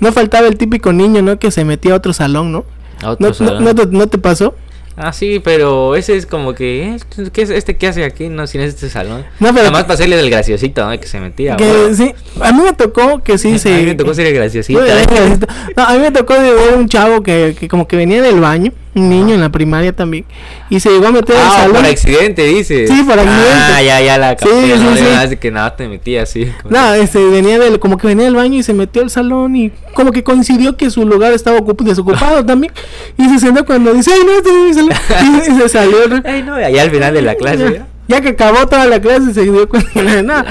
no 0.00 0.12
faltaba 0.12 0.46
el 0.46 0.56
típico 0.56 0.92
niño, 0.92 1.20
¿no? 1.20 1.36
Que 1.38 1.50
se 1.50 1.64
metía 1.64 1.94
a 1.94 1.96
otro 1.96 2.12
salón, 2.12 2.52
¿no? 2.52 2.64
¿No, 3.02 3.16
no- 3.18 3.60
no 3.60 3.74
te, 3.74 3.86
no 3.86 4.06
te 4.06 4.18
pasó? 4.18 4.54
Ah, 4.94 5.10
sí, 5.14 5.40
pero 5.42 5.96
ese 5.96 6.16
es 6.16 6.26
como 6.26 6.52
que, 6.54 6.82
eh, 6.96 6.96
¿qué 7.32 7.42
es 7.42 7.48
este 7.50 7.76
qué 7.78 7.88
hace 7.88 8.04
aquí? 8.04 8.28
No, 8.28 8.46
sin 8.46 8.60
este 8.60 8.90
salón. 8.90 9.24
No, 9.40 9.48
pero- 9.48 9.60
Nada 9.64 9.70
más 9.70 9.82
para 9.84 9.94
hacerle 9.94 10.16
del 10.16 10.28
graciosito, 10.28 10.84
¿no? 10.88 11.00
Que 11.00 11.06
se 11.06 11.18
metía. 11.18 11.56
Que 11.56 11.94
sí, 11.94 12.14
a 12.40 12.52
mí 12.52 12.60
me 12.62 12.74
tocó 12.74 13.22
que 13.22 13.38
sí 13.38 13.58
se... 13.58 13.74
A 13.74 13.78
mí 13.78 13.84
me 13.86 13.94
tocó 13.94 14.12
ser 14.12 14.26
el 14.26 14.34
graciosito. 14.34 14.80
No, 14.84 15.36
no, 15.76 15.82
a 15.88 15.92
mí 15.94 15.98
me 15.98 16.10
tocó 16.10 16.34
de 16.34 16.52
ver 16.52 16.74
un 16.76 16.88
chavo 16.88 17.22
que, 17.22 17.56
que 17.58 17.68
como 17.68 17.88
que 17.88 17.96
venía 17.96 18.20
del 18.20 18.38
baño, 18.40 18.72
un 18.94 19.08
niño 19.08 19.34
en 19.34 19.40
la 19.40 19.48
primaria 19.50 19.92
también, 19.94 20.24
y 20.68 20.78
se 20.80 20.90
llegó 20.90 21.06
a 21.08 21.12
meter 21.12 21.34
al 21.36 21.42
Ah, 21.46 21.50
salón. 21.62 21.76
por 21.76 21.86
accidente, 21.86 22.44
dice. 22.44 22.86
Sí, 22.86 23.02
por 23.04 23.18
accidente. 23.18 23.48
Ah, 23.74 23.82
ya, 23.82 24.00
ya 24.02 24.18
la 24.18 24.30
Sí, 24.30 24.36
capté, 24.40 24.76
sí, 24.76 24.82
no, 24.84 24.96
sí. 24.96 25.04
es 25.32 25.38
que 25.38 25.50
nada 25.50 25.74
te 25.76 25.88
metía 25.88 26.22
así. 26.24 26.46
No, 26.68 26.94
este, 26.94 27.24
venía 27.24 27.58
del, 27.58 27.78
como 27.78 27.96
que 27.96 28.06
venía 28.06 28.24
del 28.26 28.34
baño 28.34 28.58
y 28.58 28.62
se 28.62 28.74
metió 28.74 29.02
al 29.02 29.10
salón 29.10 29.56
y 29.56 29.72
como 29.94 30.12
que 30.12 30.22
coincidió 30.22 30.76
que 30.76 30.90
su 30.90 31.06
lugar 31.06 31.32
estaba 31.32 31.58
ocup- 31.58 31.82
desocupado 31.84 32.44
también. 32.46 32.72
Y 33.16 33.28
se 33.28 33.38
sentó 33.38 33.64
cuando 33.64 33.92
dice, 33.94 34.10
ay, 34.12 34.20
no, 34.26 34.32
este 34.32 34.50
es 34.50 34.56
mi 34.56 34.74
salón", 34.74 35.42
Y, 35.58 35.60
se 35.62 35.68
salió. 35.68 35.96
Ay, 36.24 36.42
no, 36.42 36.54
allá 36.54 36.82
al 36.82 36.90
final 36.90 37.14
de 37.14 37.22
la 37.22 37.34
clase. 37.34 37.82
Ya, 38.12 38.20
que 38.20 38.28
acabó 38.30 38.66
toda 38.68 38.86
la 38.86 39.00
clase 39.00 39.32
se 39.34 39.42
dio 39.42 39.68
cuenta 39.68 40.02
de 40.02 40.22
nada 40.22 40.44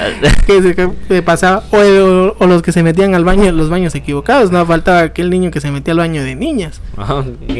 que 0.46 0.60
se 0.62 0.74
que- 0.74 1.22
pasaba. 1.22 1.62
O, 1.70 1.76
o- 1.78 2.36
o 2.38 2.46
los 2.46 2.60
que 2.62 2.72
se 2.72 2.82
metían 2.82 3.14
al 3.14 3.24
baño, 3.24 3.50
los 3.52 3.70
baños 3.70 3.94
equivocados. 3.94 4.50
No 4.50 4.66
faltaba 4.66 5.00
aquel 5.00 5.30
niño 5.30 5.50
que 5.50 5.60
se 5.60 5.70
metía 5.70 5.92
al 5.92 5.98
baño 5.98 6.22
de 6.24 6.34
niñas. 6.34 6.80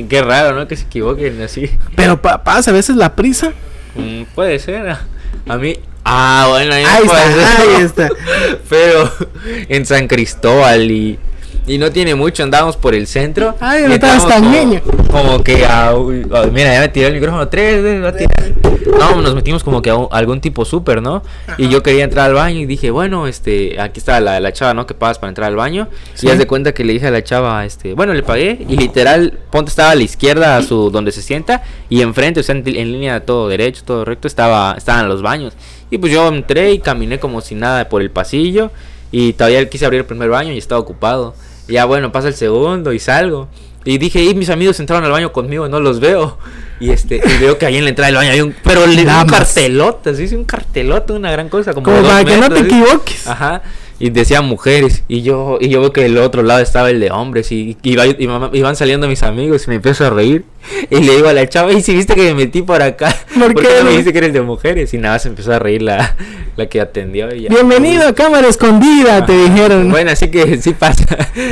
Qué- 0.08 0.22
raro, 0.22 0.54
¿no? 0.56 0.66
Que 0.68 0.76
se 0.76 0.84
equivoquen 0.84 1.40
así. 1.42 1.70
Pero 1.96 2.20
pa- 2.20 2.42
pasa 2.44 2.70
a 2.70 2.74
veces 2.74 2.96
la 2.96 3.14
prisa. 3.14 3.52
Mm, 3.94 4.22
puede 4.34 4.58
ser. 4.58 4.88
ah. 4.88 5.00
A 5.48 5.56
mí. 5.56 5.76
Ah, 6.04 6.46
bueno, 6.50 6.74
Ahí 6.74 6.84
puede 7.06 7.42
está, 7.42 7.62
ahí 7.62 7.82
está. 7.84 8.08
Pero 8.68 9.10
en 9.68 9.86
San 9.86 10.08
Cristóbal 10.08 10.90
y. 10.90 11.18
Y 11.66 11.78
no 11.78 11.90
tiene 11.92 12.14
mucho, 12.14 12.42
andábamos 12.42 12.76
por 12.76 12.94
el 12.94 13.06
centro. 13.06 13.54
Ay, 13.60 13.84
no 13.86 13.94
estabas 13.94 14.26
tan 14.26 14.42
como- 14.42 14.56
niño. 14.56 14.80
Como 15.10 15.42
que 15.44 15.64
a, 15.64 15.90
ah, 15.90 16.46
mira, 16.52 16.72
ya 16.74 16.80
me 16.80 16.88
tiró 16.88 17.08
el 17.08 17.14
micrófono 17.14 17.48
tres 17.48 17.82
veces, 17.82 18.26
a. 18.38 18.42
No, 18.98 19.22
nos 19.22 19.34
metimos 19.34 19.62
como 19.62 19.80
que 19.80 19.90
a 19.90 19.94
un- 19.94 20.08
algún 20.10 20.40
tipo 20.40 20.64
súper, 20.64 21.00
¿no? 21.02 21.22
Y 21.58 21.68
yo 21.68 21.82
quería 21.82 22.02
entrar 22.04 22.26
al 22.26 22.34
baño 22.34 22.58
y 22.60 22.66
dije, 22.66 22.90
bueno, 22.90 23.26
este, 23.28 23.80
aquí 23.80 24.00
está 24.00 24.20
la, 24.20 24.40
la 24.40 24.52
chava, 24.52 24.74
¿no? 24.74 24.86
Que 24.86 24.94
pagas 24.94 25.18
para 25.18 25.28
entrar 25.28 25.48
al 25.48 25.56
baño. 25.56 25.88
Sí. 26.14 26.26
Y 26.26 26.30
haz 26.30 26.38
de 26.38 26.46
cuenta 26.46 26.72
que 26.74 26.82
le 26.84 26.94
dije 26.94 27.06
a 27.06 27.10
la 27.10 27.22
chava, 27.22 27.64
este, 27.64 27.94
bueno, 27.94 28.12
le 28.12 28.22
pagué 28.22 28.64
y 28.68 28.76
literal, 28.76 29.38
ponte 29.50 29.68
estaba 29.68 29.90
a 29.90 29.94
la 29.94 30.02
izquierda, 30.02 30.56
a 30.56 30.62
su, 30.62 30.90
donde 30.90 31.12
se 31.12 31.22
sienta, 31.22 31.62
y 31.88 32.00
enfrente, 32.02 32.40
o 32.40 32.42
sea, 32.42 32.56
en, 32.56 32.66
en 32.66 32.92
línea 32.92 33.20
todo 33.24 33.48
derecho, 33.48 33.82
todo 33.84 34.04
recto, 34.04 34.26
estaba, 34.26 34.74
estaban 34.76 35.08
los 35.08 35.22
baños. 35.22 35.54
Y 35.90 35.98
pues 35.98 36.12
yo 36.12 36.26
entré 36.28 36.72
y 36.72 36.78
caminé 36.80 37.20
como 37.20 37.40
si 37.40 37.54
nada 37.54 37.88
por 37.88 38.02
el 38.02 38.10
pasillo. 38.10 38.70
Y 39.12 39.34
todavía 39.34 39.68
quise 39.68 39.84
abrir 39.84 40.00
el 40.00 40.06
primer 40.06 40.28
baño 40.30 40.52
y 40.52 40.58
estaba 40.58 40.80
ocupado. 40.80 41.34
Y 41.68 41.74
ya 41.74 41.84
bueno, 41.84 42.10
pasa 42.10 42.26
el 42.28 42.34
segundo 42.34 42.92
y 42.92 42.98
salgo. 42.98 43.48
Y 43.84 43.98
dije, 43.98 44.22
y 44.22 44.34
mis 44.34 44.48
amigos 44.48 44.78
entraron 44.80 45.04
al 45.04 45.10
baño 45.10 45.32
conmigo, 45.32 45.68
no 45.68 45.78
los 45.80 46.00
veo. 46.00 46.38
Y 46.80 46.90
este, 46.90 47.16
y 47.16 47.40
veo 47.40 47.58
que 47.58 47.66
ahí 47.66 47.76
en 47.76 47.84
la 47.84 47.90
entrada 47.90 48.06
del 48.08 48.16
baño 48.16 48.30
hay 48.30 48.40
un, 48.40 48.54
pero 48.64 48.86
le 48.86 49.00
un 49.00 49.06
Damas. 49.06 49.32
cartelote, 49.38 50.10
así, 50.10 50.28
sí, 50.28 50.34
un 50.34 50.44
cartelote, 50.44 51.12
una 51.12 51.30
gran 51.30 51.48
cosa, 51.48 51.72
como, 51.74 51.86
para 51.86 52.24
que 52.24 52.36
no 52.36 52.48
te 52.48 52.60
así. 52.60 52.64
equivoques. 52.64 53.26
Ajá. 53.26 53.62
Y 54.04 54.10
decía 54.10 54.42
mujeres. 54.42 55.04
Y 55.06 55.22
yo, 55.22 55.58
y 55.60 55.68
yo 55.68 55.80
veo 55.80 55.92
que 55.92 56.02
del 56.02 56.18
otro 56.18 56.42
lado 56.42 56.58
estaba 56.60 56.90
el 56.90 56.98
de 56.98 57.12
hombres. 57.12 57.52
Y, 57.52 57.76
y, 57.84 57.92
iba- 57.92 58.04
y 58.06 58.26
mamá- 58.26 58.50
iban 58.52 58.74
saliendo 58.74 59.06
mis 59.06 59.22
amigos. 59.22 59.64
Y 59.66 59.68
me 59.70 59.76
empiezo 59.76 60.04
a 60.04 60.10
reír. 60.10 60.44
Y 60.90 60.96
le 61.02 61.14
digo 61.16 61.28
a 61.28 61.32
la 61.32 61.48
chava, 61.48 61.72
¿y 61.72 61.82
si 61.82 61.94
viste 61.94 62.14
que 62.16 62.22
me 62.22 62.34
metí 62.34 62.62
por 62.62 62.82
acá? 62.82 63.14
¿Por 63.38 63.54
¿Por 63.54 63.62
qué 63.62 63.68
no 63.78 63.84
me 63.84 63.90
dijiste 63.92 64.12
que 64.12 64.18
eres 64.18 64.32
de 64.32 64.42
mujeres? 64.42 64.92
Y 64.92 64.98
nada, 64.98 65.20
se 65.20 65.28
empezó 65.28 65.52
a 65.52 65.60
reír 65.60 65.82
la, 65.82 66.16
la 66.56 66.66
que 66.66 66.80
atendió. 66.80 67.32
Y 67.32 67.42
ya. 67.42 67.48
Bienvenido 67.50 68.08
a 68.08 68.12
cámara 68.12 68.48
escondida, 68.48 69.24
te 69.24 69.36
dijeron. 69.36 69.88
Bueno, 69.90 70.10
así 70.10 70.28
que 70.32 70.60
sí 70.60 70.72
pasa. 70.74 71.04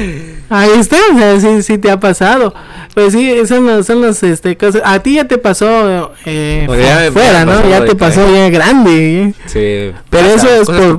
Ahí 0.50 0.70
está, 0.76 0.96
o 1.14 1.18
sea, 1.18 1.38
sí, 1.40 1.62
sí 1.62 1.78
te 1.78 1.88
ha 1.88 2.00
pasado. 2.00 2.52
Pues 2.94 3.12
sí, 3.12 3.32
son 3.46 3.64
las, 3.68 3.86
son 3.86 4.00
las 4.02 4.20
este, 4.24 4.56
cosas. 4.56 4.82
A 4.84 5.00
ti 5.00 5.14
ya 5.14 5.28
te 5.28 5.38
pasó 5.38 6.12
eh, 6.26 6.66
me- 6.68 7.10
fuera, 7.12 7.46
me 7.46 7.52
¿no? 7.52 7.68
Ya 7.70 7.84
te 7.84 7.94
pasó 7.94 8.26
ya 8.34 8.48
grande. 8.50 9.22
¿eh? 9.22 9.34
Sí, 9.46 9.96
Pero 10.10 10.32
pasa, 10.34 10.56
eso 10.56 10.72
es 10.74 10.96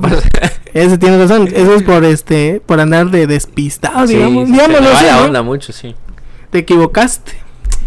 Eso 0.74 0.98
tiene 0.98 1.18
razón. 1.18 1.48
Eso 1.54 1.74
es 1.74 1.82
por 1.82 2.04
este, 2.04 2.60
por 2.64 2.80
andar 2.80 3.10
de 3.10 3.26
despistado, 3.26 4.06
Sí, 4.06 4.14
digamos. 4.14 4.48
sí, 4.48 4.54
se 4.56 4.62
digámoslo 4.68 4.96
así, 4.96 5.06
onda 5.24 5.42
mucho, 5.42 5.72
sí. 5.72 5.94
Te 6.50 6.58
equivocaste. 6.58 7.32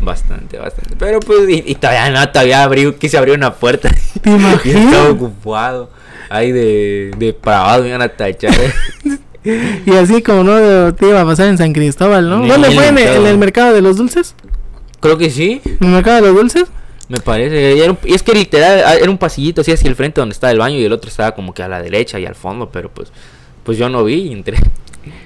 Bastante, 0.02 0.58
bastante. 0.58 0.96
Pero 0.98 1.20
pues, 1.20 1.50
y, 1.50 1.64
y 1.66 1.76
todavía 1.76 2.10
no, 2.12 2.30
todavía 2.30 2.64
abrí, 2.64 2.94
quise 2.94 3.18
abrir 3.18 3.36
una 3.36 3.54
puerta. 3.54 3.90
¿Te 4.22 4.30
y 4.30 4.34
imaginas? 4.34 4.86
estaba 4.86 5.10
ocupado. 5.10 5.90
Ahí 6.30 6.52
de, 6.52 7.12
de 7.18 7.34
pravado 7.34 7.84
me 7.84 7.90
iban 7.90 8.02
a 8.02 8.10
tachar. 8.10 8.54
Y 9.86 9.92
así 9.92 10.24
como 10.24 10.44
no 10.44 10.92
te 10.96 11.08
iba 11.08 11.22
a 11.22 11.26
pasar 11.26 11.46
en 11.50 11.60
San 11.60 11.72
Cristóbal, 11.72 12.28
¿no? 12.28 12.40
Ni 12.40 12.50
¿Dónde 12.50 12.72
fue? 12.72 12.88
¿En 12.88 12.98
el, 12.98 13.08
en 13.08 13.26
el 13.28 13.38
mercado 13.38 13.76
de 13.76 13.82
los 13.84 13.96
dulces? 13.96 14.34
Creo 15.00 15.20
que 15.20 15.30
sí, 15.30 15.62
¿En 15.64 15.78
el 15.88 15.94
mercado 15.94 16.16
de 16.16 16.22
los 16.24 16.36
dulces? 16.36 16.64
Me 17.10 17.18
parece. 17.20 17.76
Y, 17.76 17.80
era 17.82 17.92
un- 17.92 17.98
y 18.04 18.14
es 18.14 18.24
que 18.24 18.34
literal 18.34 18.84
ah, 18.86 18.96
era 18.96 19.10
un 19.10 19.18
pasillito 19.18 19.62
así 19.62 19.72
hacia 19.72 19.90
el 19.90 19.96
frente 19.96 20.22
donde 20.22 20.34
estaba 20.34 20.52
el 20.52 20.60
baño 20.60 20.78
y 20.78 20.86
el 20.86 20.92
otro 20.94 21.10
estaba 21.10 21.34
como 21.34 21.54
que 21.54 21.64
a 21.64 21.68
la 21.68 21.82
derecha 21.82 22.20
y 22.20 22.26
al 22.26 22.36
fondo, 22.36 22.70
pero 22.72 22.90
pues 22.90 23.12
pues 23.64 23.78
yo 23.78 23.90
no 23.90 24.04
vi 24.04 24.16
y 24.16 24.32
entré. 24.32 24.58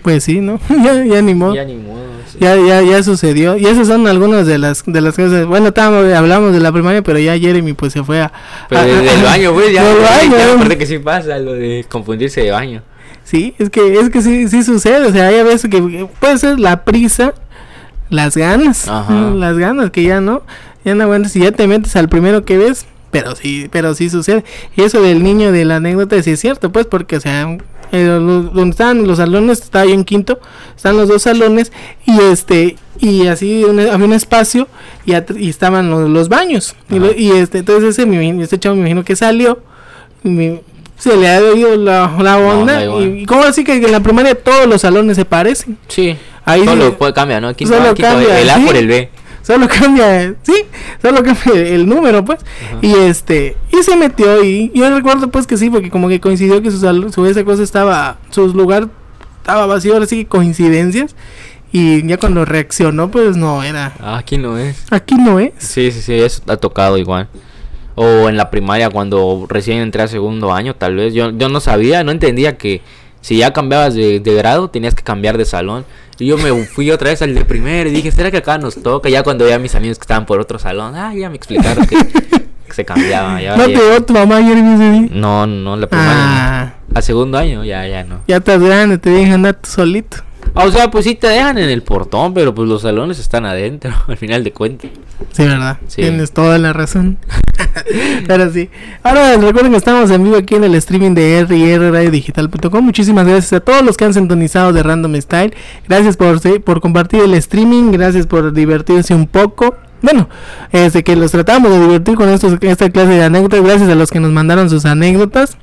Pues 0.01 0.25
sí, 0.25 0.41
¿no? 0.41 0.59
ya, 0.83 1.05
ya 1.05 1.21
ni 1.21 1.33
modo. 1.33 1.55
Ya 1.55 1.63
ni 1.63 1.75
modo. 1.75 2.03
sí. 2.29 2.37
Ya, 2.41 2.57
ya, 2.57 2.81
ya 2.81 3.01
sucedió. 3.01 3.55
Y 3.55 3.65
esas 3.65 3.87
son 3.87 4.07
algunas 4.07 4.45
de 4.45 4.57
las, 4.57 4.83
de 4.85 4.99
las 4.99 5.15
cosas. 5.15 5.45
Bueno, 5.45 5.67
estábamos, 5.67 6.11
hablamos 6.13 6.51
de 6.51 6.59
la 6.59 6.69
primaria, 6.73 7.01
pero 7.01 7.17
ya 7.17 7.37
Jeremy 7.39 7.71
pues 7.71 7.93
se 7.93 8.03
fue 8.03 8.19
a... 8.21 8.29
Pero 8.67 8.81
a- 8.81 8.85
desde 8.85 9.13
el 9.13 9.23
baño, 9.23 9.53
güey, 9.53 9.71
ya, 9.73 9.85
Del 9.85 10.01
baño, 10.03 10.37
ya 10.37 10.45
me 10.47 10.51
acordé 10.51 10.77
que 10.77 10.85
sí 10.85 10.99
pasa 10.99 11.37
lo 11.39 11.53
de 11.53 11.85
confundirse 11.87 12.41
de 12.41 12.51
baño. 12.51 12.81
Sí, 13.23 13.55
es 13.57 13.69
que, 13.69 13.93
es 13.99 14.09
que 14.09 14.21
sí, 14.21 14.49
sí 14.49 14.63
sucede. 14.63 15.07
O 15.07 15.13
sea, 15.13 15.27
hay 15.27 15.37
a 15.37 15.43
veces 15.43 15.71
que 15.71 16.07
puede 16.19 16.37
ser 16.39 16.59
la 16.59 16.83
prisa, 16.83 17.33
las 18.09 18.35
ganas. 18.35 18.85
Ajá. 18.89 19.13
Las 19.13 19.57
ganas 19.57 19.91
que 19.91 20.03
ya 20.03 20.19
no, 20.19 20.43
ya 20.89 20.95
no 20.95 21.03
aguantas 21.03 21.35
y 21.35 21.39
ya 21.41 21.51
te 21.51 21.67
metes 21.67 21.95
al 21.95 22.09
primero 22.09 22.43
que 22.45 22.57
ves. 22.57 22.85
Pero 23.11 23.35
sí, 23.35 23.67
pero 23.71 23.95
sí 23.95 24.09
sucede. 24.09 24.43
Y 24.75 24.83
eso 24.83 25.01
del 25.01 25.23
niño 25.23 25.51
de 25.51 25.65
la 25.65 25.77
anécdota 25.77 26.21
sí 26.21 26.31
es 26.31 26.39
cierto, 26.39 26.71
pues, 26.71 26.85
porque, 26.85 27.17
o 27.17 27.19
sea, 27.19 27.57
eh, 27.91 28.03
donde 28.05 28.69
estaban 28.69 29.07
los 29.07 29.17
salones, 29.17 29.61
estaba 29.61 29.85
yo 29.85 29.93
en 29.95 30.03
quinto, 30.05 30.39
están 30.75 30.95
los 30.95 31.07
dos 31.09 31.23
salones, 31.23 31.71
y 32.05 32.19
este, 32.31 32.75
y 32.99 33.25
así 33.25 33.63
un- 33.63 33.79
había 33.79 34.05
un 34.05 34.13
espacio, 34.13 34.67
y, 35.07 35.13
y 35.37 35.49
estaban 35.49 35.89
los, 35.89 36.07
los 36.07 36.29
baños. 36.29 36.75
Y, 36.91 36.99
lo- 36.99 37.11
y 37.15 37.31
este, 37.31 37.57
entonces 37.59 37.97
ese, 37.97 38.41
este 38.43 38.59
chavo 38.59 38.75
me 38.75 38.81
imagino 38.81 39.03
que 39.03 39.15
salió, 39.15 39.57
me- 40.21 40.61
se 40.99 41.15
le 41.17 41.29
ha 41.33 41.39
oído 41.39 41.77
la, 41.77 42.15
la 42.21 42.37
onda, 42.37 42.83
igual. 42.83 43.17
y, 43.19 43.25
como 43.25 43.43
así 43.43 43.63
que 43.63 43.73
en 43.77 43.91
la 43.91 44.01
primaria 44.01 44.35
todos 44.35 44.67
los 44.67 44.81
salones 44.81 45.15
se 45.15 45.25
parecen. 45.25 45.77
Sí. 45.87 46.15
Ahí 46.45 46.63
Solo 46.65 46.97
puede 46.97 47.13
cambiar, 47.13 47.41
¿no? 47.41 47.47
Aquí, 47.47 47.65
solo 47.65 47.79
no, 47.83 47.89
aquí 47.89 48.01
cambia, 48.01 48.39
el 48.39 48.49
A 48.49 48.55
¿sí? 48.57 48.65
por 48.65 48.75
el 48.75 48.87
B. 48.87 49.09
Solo 49.49 49.67
cambia, 49.67 50.35
sí, 50.43 50.53
solo 51.01 51.23
cambia 51.23 51.53
el 51.55 51.87
número, 51.89 52.23
pues. 52.23 52.39
Y 52.83 52.93
este, 52.93 53.57
y 53.71 53.81
se 53.81 53.95
metió 53.95 54.43
y 54.43 54.71
yo 54.75 54.87
recuerdo 54.95 55.29
pues 55.31 55.47
que 55.47 55.57
sí, 55.57 55.71
porque 55.71 55.89
como 55.89 56.07
que 56.07 56.19
coincidió 56.19 56.61
que 56.61 56.69
su, 56.69 57.25
esa 57.25 57.43
cosa 57.43 57.63
estaba, 57.63 58.17
su 58.29 58.47
lugar 58.49 58.89
estaba 59.41 59.65
vacío, 59.65 59.93
ahora 59.93 60.05
sí 60.05 60.25
coincidencias. 60.25 61.15
Y 61.71 62.05
ya 62.05 62.17
cuando 62.17 62.45
reaccionó, 62.45 63.09
pues 63.09 63.37
no 63.37 63.63
era, 63.63 63.93
Ah, 63.99 64.17
aquí 64.19 64.37
no 64.37 64.55
es. 64.59 64.85
aquí 64.91 65.15
no 65.15 65.39
es. 65.39 65.51
Sí, 65.57 65.91
sí, 65.91 66.01
sí, 66.01 66.13
eso 66.13 66.43
ha 66.47 66.57
tocado 66.57 66.99
igual. 66.99 67.27
O 67.95 68.29
en 68.29 68.37
la 68.37 68.51
primaria 68.51 68.91
cuando 68.91 69.47
recién 69.49 69.79
entré 69.79 70.03
a 70.03 70.07
segundo 70.07 70.53
año, 70.53 70.75
tal 70.75 70.95
vez. 70.95 71.15
Yo, 71.15 71.31
yo 71.31 71.49
no 71.49 71.59
sabía, 71.59 72.03
no 72.03 72.11
entendía 72.11 72.55
que, 72.57 72.81
Si 73.21 73.37
ya 73.37 73.51
cambiabas 73.53 73.93
de, 73.95 74.19
de 74.19 74.33
grado, 74.35 74.69
tenías 74.69 74.95
que 74.95 75.03
cambiar 75.03 75.37
de 75.37 75.45
salón. 75.45 75.85
Y 76.19 76.25
yo 76.27 76.37
me 76.37 76.51
fui 76.65 76.89
otra 76.91 77.09
vez 77.09 77.21
al 77.21 77.33
de 77.35 77.45
primero 77.45 77.89
y 77.89 77.93
dije, 77.93 78.11
¿será 78.11 78.29
que 78.31 78.37
acá 78.37 78.57
nos 78.57 78.81
toca? 78.81 79.09
Ya 79.09 79.23
cuando 79.23 79.43
veía 79.45 79.55
a 79.55 79.59
mis 79.59 79.75
amigos 79.75 79.97
que 79.97 80.03
estaban 80.03 80.25
por 80.25 80.39
otro 80.39 80.59
salón, 80.59 80.95
ah, 80.95 81.13
ya 81.15 81.29
me 81.29 81.35
explicaron 81.37 81.85
que, 81.87 81.95
que 81.97 82.47
se 82.73 82.83
cambiaba. 82.85 83.41
Ya, 83.41 83.55
¿No 83.55 83.65
te 83.65 83.73
ya- 83.73 83.79
dio 83.79 84.03
tu 84.03 84.13
mamá 84.13 84.37
ayer 84.37 84.57
ese 84.57 84.91
día? 84.91 85.09
no, 85.11 85.47
no, 85.47 85.75
la 85.77 85.87
primaria 85.87 86.13
Ah. 86.21 86.73
Al 86.93 87.03
segundo 87.03 87.37
año, 87.37 87.63
ya, 87.63 87.87
ya 87.87 88.03
no. 88.03 88.21
ya 88.27 88.37
estás 88.37 88.59
grande, 88.61 88.97
te 88.97 89.09
dejan 89.11 89.33
andar 89.35 89.59
solito. 89.63 90.17
Ah, 90.59 90.65
o 90.65 90.71
sea, 90.71 90.91
pues 90.91 91.05
sí 91.05 91.15
te 91.15 91.27
dejan 91.27 91.57
en 91.57 91.69
el 91.69 91.83
portón, 91.83 92.33
pero 92.33 92.53
pues 92.53 92.67
los 92.67 92.81
salones 92.81 93.17
están 93.17 93.45
adentro, 93.45 93.93
al 94.07 94.17
final 94.17 94.43
de 94.43 94.51
cuentas. 94.51 94.91
Sí, 95.31 95.43
¿verdad? 95.43 95.77
Sí. 95.87 96.01
Tienes 96.01 96.31
toda 96.33 96.57
la 96.57 96.73
razón. 96.73 97.17
Pero 98.27 98.51
sí. 98.51 98.69
Ahora 99.03 99.35
recuerden 99.37 99.71
que 99.71 99.77
estamos 99.77 100.09
en 100.11 100.23
vivo 100.23 100.37
aquí 100.37 100.55
en 100.55 100.63
el 100.63 100.75
streaming 100.75 101.13
de 101.13 101.45
rrradiodigital.com. 101.45 102.83
Muchísimas 102.83 103.25
gracias 103.25 103.53
a 103.53 103.59
todos 103.59 103.83
los 103.83 103.97
que 103.97 104.05
han 104.05 104.13
sintonizado 104.13 104.73
de 104.73 104.81
Random 104.81 105.15
Style. 105.21 105.53
Gracias 105.87 106.17
por, 106.17 106.39
por 106.61 106.81
compartir 106.81 107.21
el 107.21 107.33
streaming. 107.35 107.91
Gracias 107.91 108.27
por 108.27 108.53
divertirse 108.53 109.13
un 109.13 109.27
poco. 109.27 109.75
Bueno, 110.01 110.29
desde 110.71 111.03
que 111.03 111.15
los 111.15 111.31
tratamos 111.31 111.71
de 111.71 111.79
divertir 111.79 112.15
con 112.15 112.29
estos, 112.29 112.57
esta 112.61 112.89
clase 112.89 113.11
de 113.11 113.23
anécdotas. 113.23 113.61
Gracias 113.61 113.89
a 113.89 113.95
los 113.95 114.09
que 114.09 114.19
nos 114.19 114.31
mandaron 114.31 114.69
sus 114.69 114.85
anécdotas. 114.85 115.57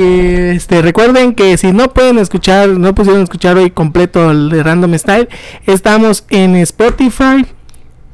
Este, 0.00 0.82
recuerden 0.82 1.34
que 1.34 1.56
si 1.56 1.72
no 1.72 1.88
pueden 1.94 2.18
escuchar, 2.18 2.68
no 2.68 2.94
pudieron 2.94 3.22
escuchar 3.22 3.56
hoy 3.56 3.70
completo 3.70 4.30
el 4.30 4.50
de 4.50 4.62
Random 4.62 4.92
Style, 4.98 5.28
estamos 5.66 6.24
en 6.28 6.54
Spotify, 6.56 7.46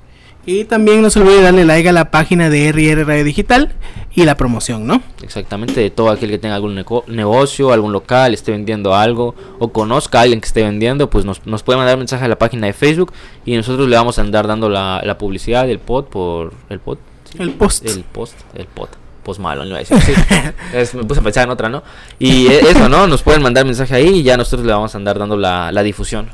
Y 0.46 0.64
también 0.64 1.00
no 1.00 1.08
se 1.08 1.20
olvide 1.20 1.40
darle 1.40 1.64
like 1.64 1.88
a 1.88 1.92
la 1.92 2.10
página 2.10 2.50
de 2.50 2.70
RR 2.70 3.06
Radio 3.06 3.24
Digital 3.24 3.72
y 4.14 4.24
la 4.24 4.36
promoción, 4.36 4.86
¿no? 4.86 5.00
Exactamente, 5.22 5.80
de 5.80 5.90
todo 5.90 6.10
aquel 6.10 6.28
que 6.28 6.38
tenga 6.38 6.54
algún 6.54 6.74
negocio, 6.74 7.72
algún 7.72 7.92
local, 7.92 8.34
esté 8.34 8.52
vendiendo 8.52 8.94
algo 8.94 9.34
o 9.58 9.72
conozca 9.72 10.18
a 10.18 10.22
alguien 10.22 10.42
que 10.42 10.46
esté 10.46 10.62
vendiendo, 10.62 11.08
pues 11.08 11.24
nos, 11.24 11.46
nos 11.46 11.62
puede 11.62 11.78
mandar 11.78 11.96
mensaje 11.96 12.26
a 12.26 12.28
la 12.28 12.38
página 12.38 12.66
de 12.66 12.74
Facebook 12.74 13.12
y 13.46 13.56
nosotros 13.56 13.88
le 13.88 13.96
vamos 13.96 14.18
a 14.18 14.22
andar 14.22 14.46
dando 14.46 14.68
la, 14.68 15.00
la 15.02 15.16
publicidad 15.16 15.66
del 15.66 15.78
pod 15.78 16.04
por 16.04 16.52
el 16.68 16.78
pod. 16.78 16.98
El 17.38 17.50
post. 17.52 17.84
El 17.86 18.04
post, 18.04 18.34
el 18.54 18.66
pod. 18.66 18.88
Post 19.22 19.40
malo, 19.40 19.62
no 19.62 19.68
iba 19.70 19.76
a 19.78 19.80
decir. 19.80 19.98
Sí. 20.00 20.12
Es- 20.74 20.94
me 20.94 21.02
puse 21.04 21.20
a 21.20 21.22
pensar 21.22 21.44
en 21.44 21.50
otra, 21.50 21.68
¿no? 21.68 21.82
Y 22.18 22.46
e- 22.48 22.60
eso, 22.70 22.88
¿no? 22.88 23.06
Nos 23.06 23.22
pueden 23.22 23.42
mandar 23.42 23.64
mensaje 23.64 23.94
ahí 23.94 24.08
y 24.18 24.22
ya 24.22 24.36
nosotros 24.36 24.66
le 24.66 24.72
vamos 24.72 24.94
a 24.94 24.98
andar 24.98 25.18
dando 25.18 25.36
la, 25.36 25.72
la 25.72 25.82
difusión. 25.82 26.28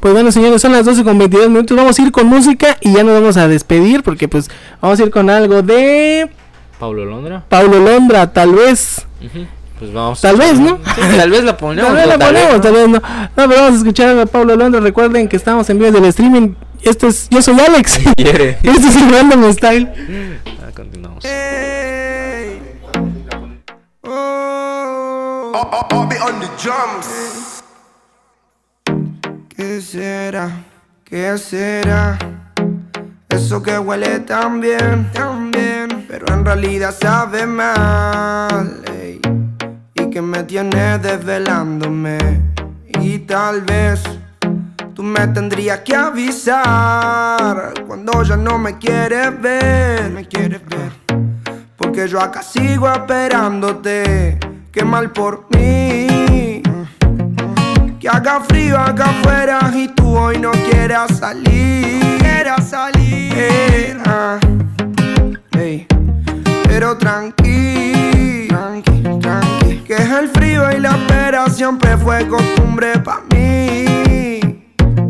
Pues 0.00 0.12
bueno, 0.14 0.30
señores, 0.32 0.60
son 0.62 0.72
las 0.72 0.84
12 0.84 1.04
con 1.04 1.18
22 1.18 1.48
minutos. 1.48 1.76
Vamos 1.76 1.98
a 1.98 2.02
ir 2.02 2.10
con 2.12 2.26
música 2.26 2.76
y 2.80 2.92
ya 2.92 3.04
nos 3.04 3.14
vamos 3.20 3.36
a 3.36 3.46
despedir 3.48 4.02
porque 4.02 4.28
pues 4.28 4.50
vamos 4.80 4.98
a 4.98 5.02
ir 5.04 5.10
con 5.10 5.30
algo 5.30 5.62
de 5.62 6.28
Pablo 6.78 7.04
Londra. 7.04 7.44
Paulo 7.48 7.78
Londra, 7.78 8.32
tal 8.32 8.52
vez. 8.52 9.06
Pues 9.78 9.92
vamos. 9.92 10.20
Tal 10.20 10.36
vez, 10.36 10.58
¿no? 10.58 10.78
Sí, 10.94 11.00
tal 11.16 11.30
vez 11.30 11.44
la 11.44 11.56
ponemos. 11.56 11.88
Tal 11.88 11.96
vez 11.96 12.06
la 12.06 12.18
tal 12.18 12.34
vez 12.34 12.42
ponemos, 12.42 12.56
no. 12.56 12.60
tal 12.62 12.72
vez 12.72 12.88
no. 12.88 12.98
No, 13.36 13.48
pero 13.48 13.60
vamos 13.60 13.74
a 13.74 13.76
escuchar 13.78 14.18
a 14.18 14.26
Paulo 14.26 14.56
Londra. 14.56 14.80
Recuerden 14.80 15.28
que 15.28 15.36
estamos 15.36 15.68
en 15.70 15.78
vivo 15.78 15.90
del 15.92 16.04
streaming. 16.06 16.54
Este 16.84 17.06
es, 17.06 17.28
yo 17.30 17.40
soy 17.40 17.58
Alex. 17.60 17.98
Este 18.16 18.88
es 18.88 18.96
el 18.96 19.10
Random 19.10 19.52
Style. 19.52 20.36
Ah, 20.46 20.70
continuamos. 20.74 21.24
¿Qué 29.48 29.80
será? 29.80 30.50
¿Qué 31.04 31.38
será? 31.38 32.18
Eso 33.28 33.62
que 33.62 33.78
huele 33.78 34.20
tan 34.20 34.60
bien, 34.60 35.10
tan 35.12 35.50
bien, 35.50 36.04
pero 36.08 36.26
en 36.34 36.44
realidad 36.44 36.94
sabe 36.98 37.46
mal. 37.46 38.82
ey. 38.92 39.20
Y 39.94 40.10
que 40.10 40.20
me 40.20 40.42
tiene 40.44 40.98
desvelándome. 40.98 42.18
Y 43.00 43.20
tal 43.20 43.62
vez 43.62 44.02
tú 44.94 45.02
me 45.02 45.26
tendrías 45.28 45.80
que 45.80 45.94
avisar 45.96 47.74
cuando 47.86 48.22
ya 48.22 48.36
no 48.36 48.58
me 48.58 48.78
quieres 48.78 49.40
ver. 49.40 50.10
Me 50.10 50.26
quieres 50.26 50.60
ver. 50.66 50.92
Porque 51.76 52.06
yo 52.08 52.20
acá 52.20 52.42
sigo 52.42 52.88
esperándote. 52.88 54.38
Qué 54.70 54.84
mal 54.84 55.10
por 55.10 55.46
mí. 55.50 56.62
Que 57.98 58.08
haga 58.08 58.40
frío 58.40 58.78
acá 58.78 59.06
afuera 59.06 59.72
y 59.74 59.88
tú 59.88 60.16
hoy 60.16 60.38
no 60.38 60.52
quieras 60.52 61.18
salir. 61.18 62.18
Quieras 62.18 62.68
salir. 62.68 63.98
ah. 64.06 64.38
Ey. 65.58 65.86
Pero 66.68 66.96
tranqui, 66.96 68.48
tranqui, 68.48 69.02
tranqui. 69.20 69.76
Que 69.84 69.94
es 69.94 70.10
el 70.10 70.28
frío 70.28 70.70
y 70.70 70.80
la 70.80 70.90
espera 70.90 71.48
siempre 71.48 71.96
fue 71.96 72.26
costumbre 72.28 72.98
pa' 72.98 73.22
mí. 73.32 74.03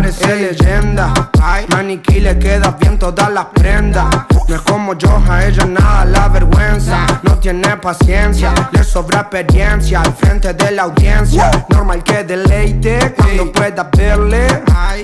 Parece 0.00 0.34
leyenda. 0.34 1.12
Maniquí 1.68 2.20
le 2.20 2.38
queda 2.38 2.74
bien 2.80 2.98
todas 2.98 3.30
las 3.30 3.44
prendas. 3.52 4.06
No 4.48 4.54
es 4.54 4.62
como 4.62 4.94
yo, 4.94 5.22
a 5.28 5.44
ella 5.44 5.66
nada 5.66 6.06
la 6.06 6.28
vergüenza. 6.28 7.06
No 7.22 7.36
tiene 7.36 7.76
paciencia, 7.76 8.54
le 8.72 8.82
sobra 8.82 9.20
experiencia 9.20 10.00
al 10.00 10.14
frente 10.14 10.54
de 10.54 10.70
la 10.70 10.84
audiencia. 10.84 11.50
Normal 11.68 12.02
que 12.02 12.24
deleite 12.24 13.14
cuando 13.14 13.52
pueda 13.52 13.90
verle. 13.94 14.46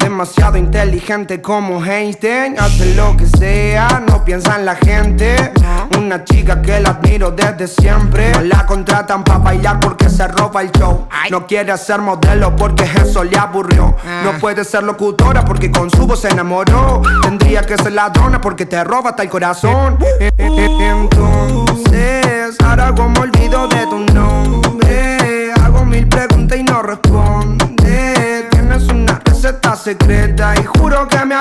Demasiado 0.00 0.56
inteligente 0.56 1.42
como 1.42 1.84
Einstein. 1.84 2.58
Hace 2.58 2.94
lo 2.94 3.14
que 3.18 3.26
sea, 3.26 4.02
no 4.08 4.24
piensa 4.24 4.56
en 4.56 4.64
la 4.64 4.76
gente. 4.76 5.52
Una 5.98 6.24
chica 6.24 6.62
que 6.62 6.80
la 6.80 6.90
admiro 6.90 7.32
desde 7.32 7.68
siempre. 7.68 8.32
No 8.32 8.40
la 8.40 8.64
contratan 8.64 9.22
para 9.24 9.40
bailar 9.40 9.78
porque 9.78 10.08
se 10.08 10.26
roba 10.26 10.62
el 10.62 10.72
show. 10.72 11.06
No 11.30 11.46
quiere 11.46 11.76
ser 11.76 12.00
modelo 12.00 12.56
porque 12.56 12.84
eso 12.84 13.22
le 13.22 13.36
aburrió. 13.36 13.94
No 14.24 14.32
puede 14.40 14.64
ser 14.64 14.85
locutora 14.86 15.44
porque 15.44 15.70
con 15.70 15.90
su 15.90 16.06
voz 16.06 16.20
se 16.20 16.28
enamoró. 16.28 17.02
Tendría 17.22 17.62
que 17.62 17.76
ser 17.76 17.92
ladrona 17.92 18.40
porque 18.40 18.66
te 18.66 18.82
roba 18.84 19.10
hasta 19.10 19.22
el 19.22 19.28
corazón. 19.28 19.98
Entonces, 20.38 22.56
ahora 22.64 22.94
como 22.94 23.20
olvido 23.20 23.68
de 23.68 23.86
tu 23.86 23.98
nombre. 24.14 25.52
Hago 25.62 25.84
mil 25.84 26.08
preguntas 26.08 26.58
y 26.58 26.62
no 26.62 26.82
responde. 26.82 28.46
Tienes 28.50 28.88
una 28.88 29.20
receta 29.24 29.76
secreta 29.76 30.54
y 30.60 30.64
juro 30.64 31.08
que 31.08 31.24
me 31.24 31.34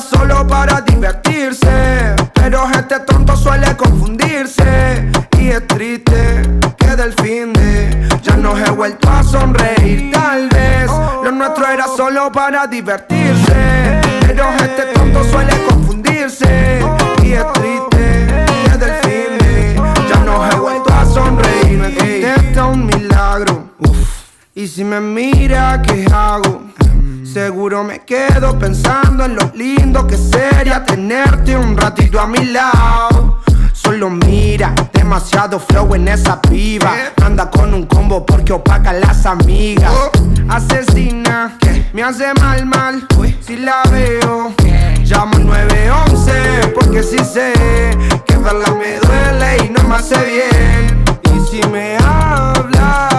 era 0.00 0.18
solo 0.18 0.46
para 0.46 0.80
divertirse. 0.80 2.14
Pero 2.34 2.68
este 2.70 3.00
tonto 3.00 3.36
suele 3.36 3.76
confundirse. 3.76 5.10
Y 5.38 5.48
es 5.48 5.66
triste 5.66 6.42
que 6.76 6.96
del 6.96 7.12
fin 7.14 7.52
de 7.52 8.08
ya 8.22 8.36
no 8.36 8.56
he 8.56 8.70
vuelto 8.70 9.10
a 9.10 9.22
sonreír. 9.22 10.10
Tal 10.12 10.48
vez 10.48 10.90
lo 11.24 11.32
nuestro 11.32 11.66
era 11.68 11.86
solo 11.86 12.30
para 12.32 12.66
divertirse. 12.66 14.00
Pero 14.26 14.44
este 14.60 14.86
tonto 14.94 15.24
suele 15.24 15.52
confundirse. 15.68 16.80
Y 17.22 17.32
es 17.32 17.52
triste 17.52 18.46
que 18.64 18.78
del 18.78 18.94
fin 19.02 19.38
de 19.38 19.82
ya 20.08 20.20
no 20.24 20.46
he 20.46 20.54
vuelto 20.56 20.92
a 20.92 21.04
sonreír. 21.04 21.78
Me 21.78 21.94
contesta 21.94 22.66
un 22.66 22.86
milagro. 22.86 23.70
Y 24.54 24.66
si 24.66 24.84
me 24.84 25.00
mira, 25.00 25.80
¿qué 25.82 26.06
hago? 26.12 26.69
Seguro 27.32 27.84
me 27.84 28.00
quedo 28.00 28.58
pensando 28.58 29.24
en 29.24 29.36
lo 29.36 29.52
lindo 29.54 30.04
que 30.04 30.16
sería 30.16 30.84
tenerte 30.84 31.56
un 31.56 31.76
ratito 31.76 32.18
a 32.18 32.26
mi 32.26 32.44
lado. 32.46 33.40
Solo 33.72 34.10
mira, 34.10 34.74
demasiado 34.92 35.60
flow 35.60 35.94
en 35.94 36.08
esa 36.08 36.40
piba. 36.42 36.92
Anda 37.22 37.48
con 37.48 37.72
un 37.72 37.86
combo 37.86 38.26
porque 38.26 38.52
opaca 38.52 38.92
las 38.92 39.26
amigas. 39.26 39.92
Asesina, 40.48 41.56
me 41.92 42.02
hace 42.02 42.34
mal, 42.34 42.66
mal. 42.66 43.06
Si 43.40 43.56
la 43.58 43.82
veo, 43.92 44.52
llamo 45.04 45.38
911 45.38 46.72
porque 46.74 47.02
si 47.04 47.18
sé 47.18 47.52
que 48.26 48.36
verla 48.38 48.74
me 48.74 48.98
duele 48.98 49.66
y 49.66 49.70
no 49.70 49.88
me 49.88 49.94
hace 49.94 50.16
bien. 50.24 51.04
Y 51.32 51.46
si 51.48 51.68
me 51.68 51.96
habla, 51.98 53.09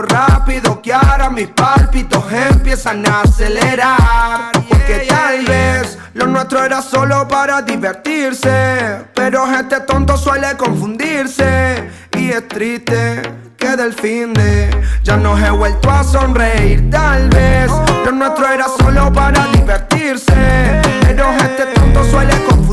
rápido 0.00 0.80
que 0.80 0.92
ahora 0.92 1.28
mis 1.28 1.48
pálpitos 1.48 2.24
empiezan 2.32 3.06
a 3.06 3.20
acelerar. 3.22 4.52
Porque 4.68 5.06
tal 5.06 5.44
vez 5.44 5.98
lo 6.14 6.26
nuestro 6.26 6.64
era 6.64 6.80
solo 6.80 7.28
para 7.28 7.60
divertirse. 7.60 9.04
Pero 9.14 9.44
este 9.52 9.80
tonto 9.80 10.16
suele 10.16 10.56
confundirse. 10.56 11.90
Y 12.16 12.30
es 12.30 12.48
triste 12.48 13.22
que 13.58 13.76
del 13.76 13.92
fin 13.92 14.32
de 14.32 14.70
ya 15.02 15.16
no 15.16 15.36
he 15.36 15.50
vuelto 15.50 15.90
a 15.90 16.02
sonreír. 16.02 16.88
Tal 16.90 17.28
vez 17.28 17.70
lo 18.04 18.12
nuestro 18.12 18.48
era 18.48 18.66
solo 18.68 19.12
para 19.12 19.46
divertirse. 19.48 20.80
Pero 21.02 21.30
este 21.32 21.66
tonto 21.74 22.04
suele 22.04 22.32
confundirse. 22.44 22.71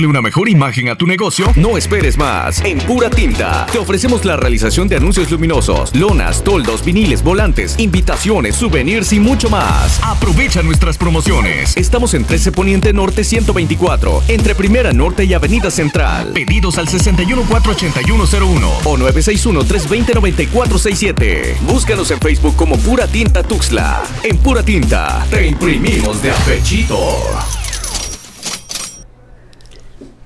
Darle 0.00 0.06
una 0.06 0.22
mejor 0.22 0.48
imagen 0.48 0.88
a 0.88 0.96
tu 0.96 1.06
negocio? 1.06 1.52
No 1.56 1.76
esperes 1.76 2.16
más. 2.16 2.64
En 2.64 2.78
Pura 2.78 3.10
Tinta 3.10 3.66
te 3.70 3.76
ofrecemos 3.78 4.24
la 4.24 4.38
realización 4.38 4.88
de 4.88 4.96
anuncios 4.96 5.30
luminosos, 5.30 5.94
lonas, 5.94 6.42
toldos, 6.42 6.82
viniles, 6.82 7.22
volantes, 7.22 7.74
invitaciones, 7.78 8.56
souvenirs 8.56 9.12
y 9.12 9.20
mucho 9.20 9.50
más. 9.50 10.00
Aprovecha 10.02 10.62
nuestras 10.62 10.96
promociones. 10.96 11.76
Estamos 11.76 12.14
en 12.14 12.24
13 12.24 12.52
Poniente 12.52 12.94
Norte 12.94 13.24
124, 13.24 14.22
entre 14.28 14.54
Primera 14.54 14.94
Norte 14.94 15.24
y 15.24 15.34
Avenida 15.34 15.70
Central. 15.70 16.32
Pedidos 16.32 16.78
al 16.78 16.88
6148101 16.88 18.70
o 18.84 18.96
961-320-9467. 18.96 21.58
Búscanos 21.66 22.10
en 22.10 22.20
Facebook 22.20 22.56
como 22.56 22.78
Pura 22.78 23.06
Tinta 23.06 23.42
Tuxla. 23.42 24.02
En 24.22 24.38
Pura 24.38 24.62
Tinta 24.62 25.26
te 25.30 25.46
imprimimos 25.46 26.22
de 26.22 26.30
apechito. 26.30 26.96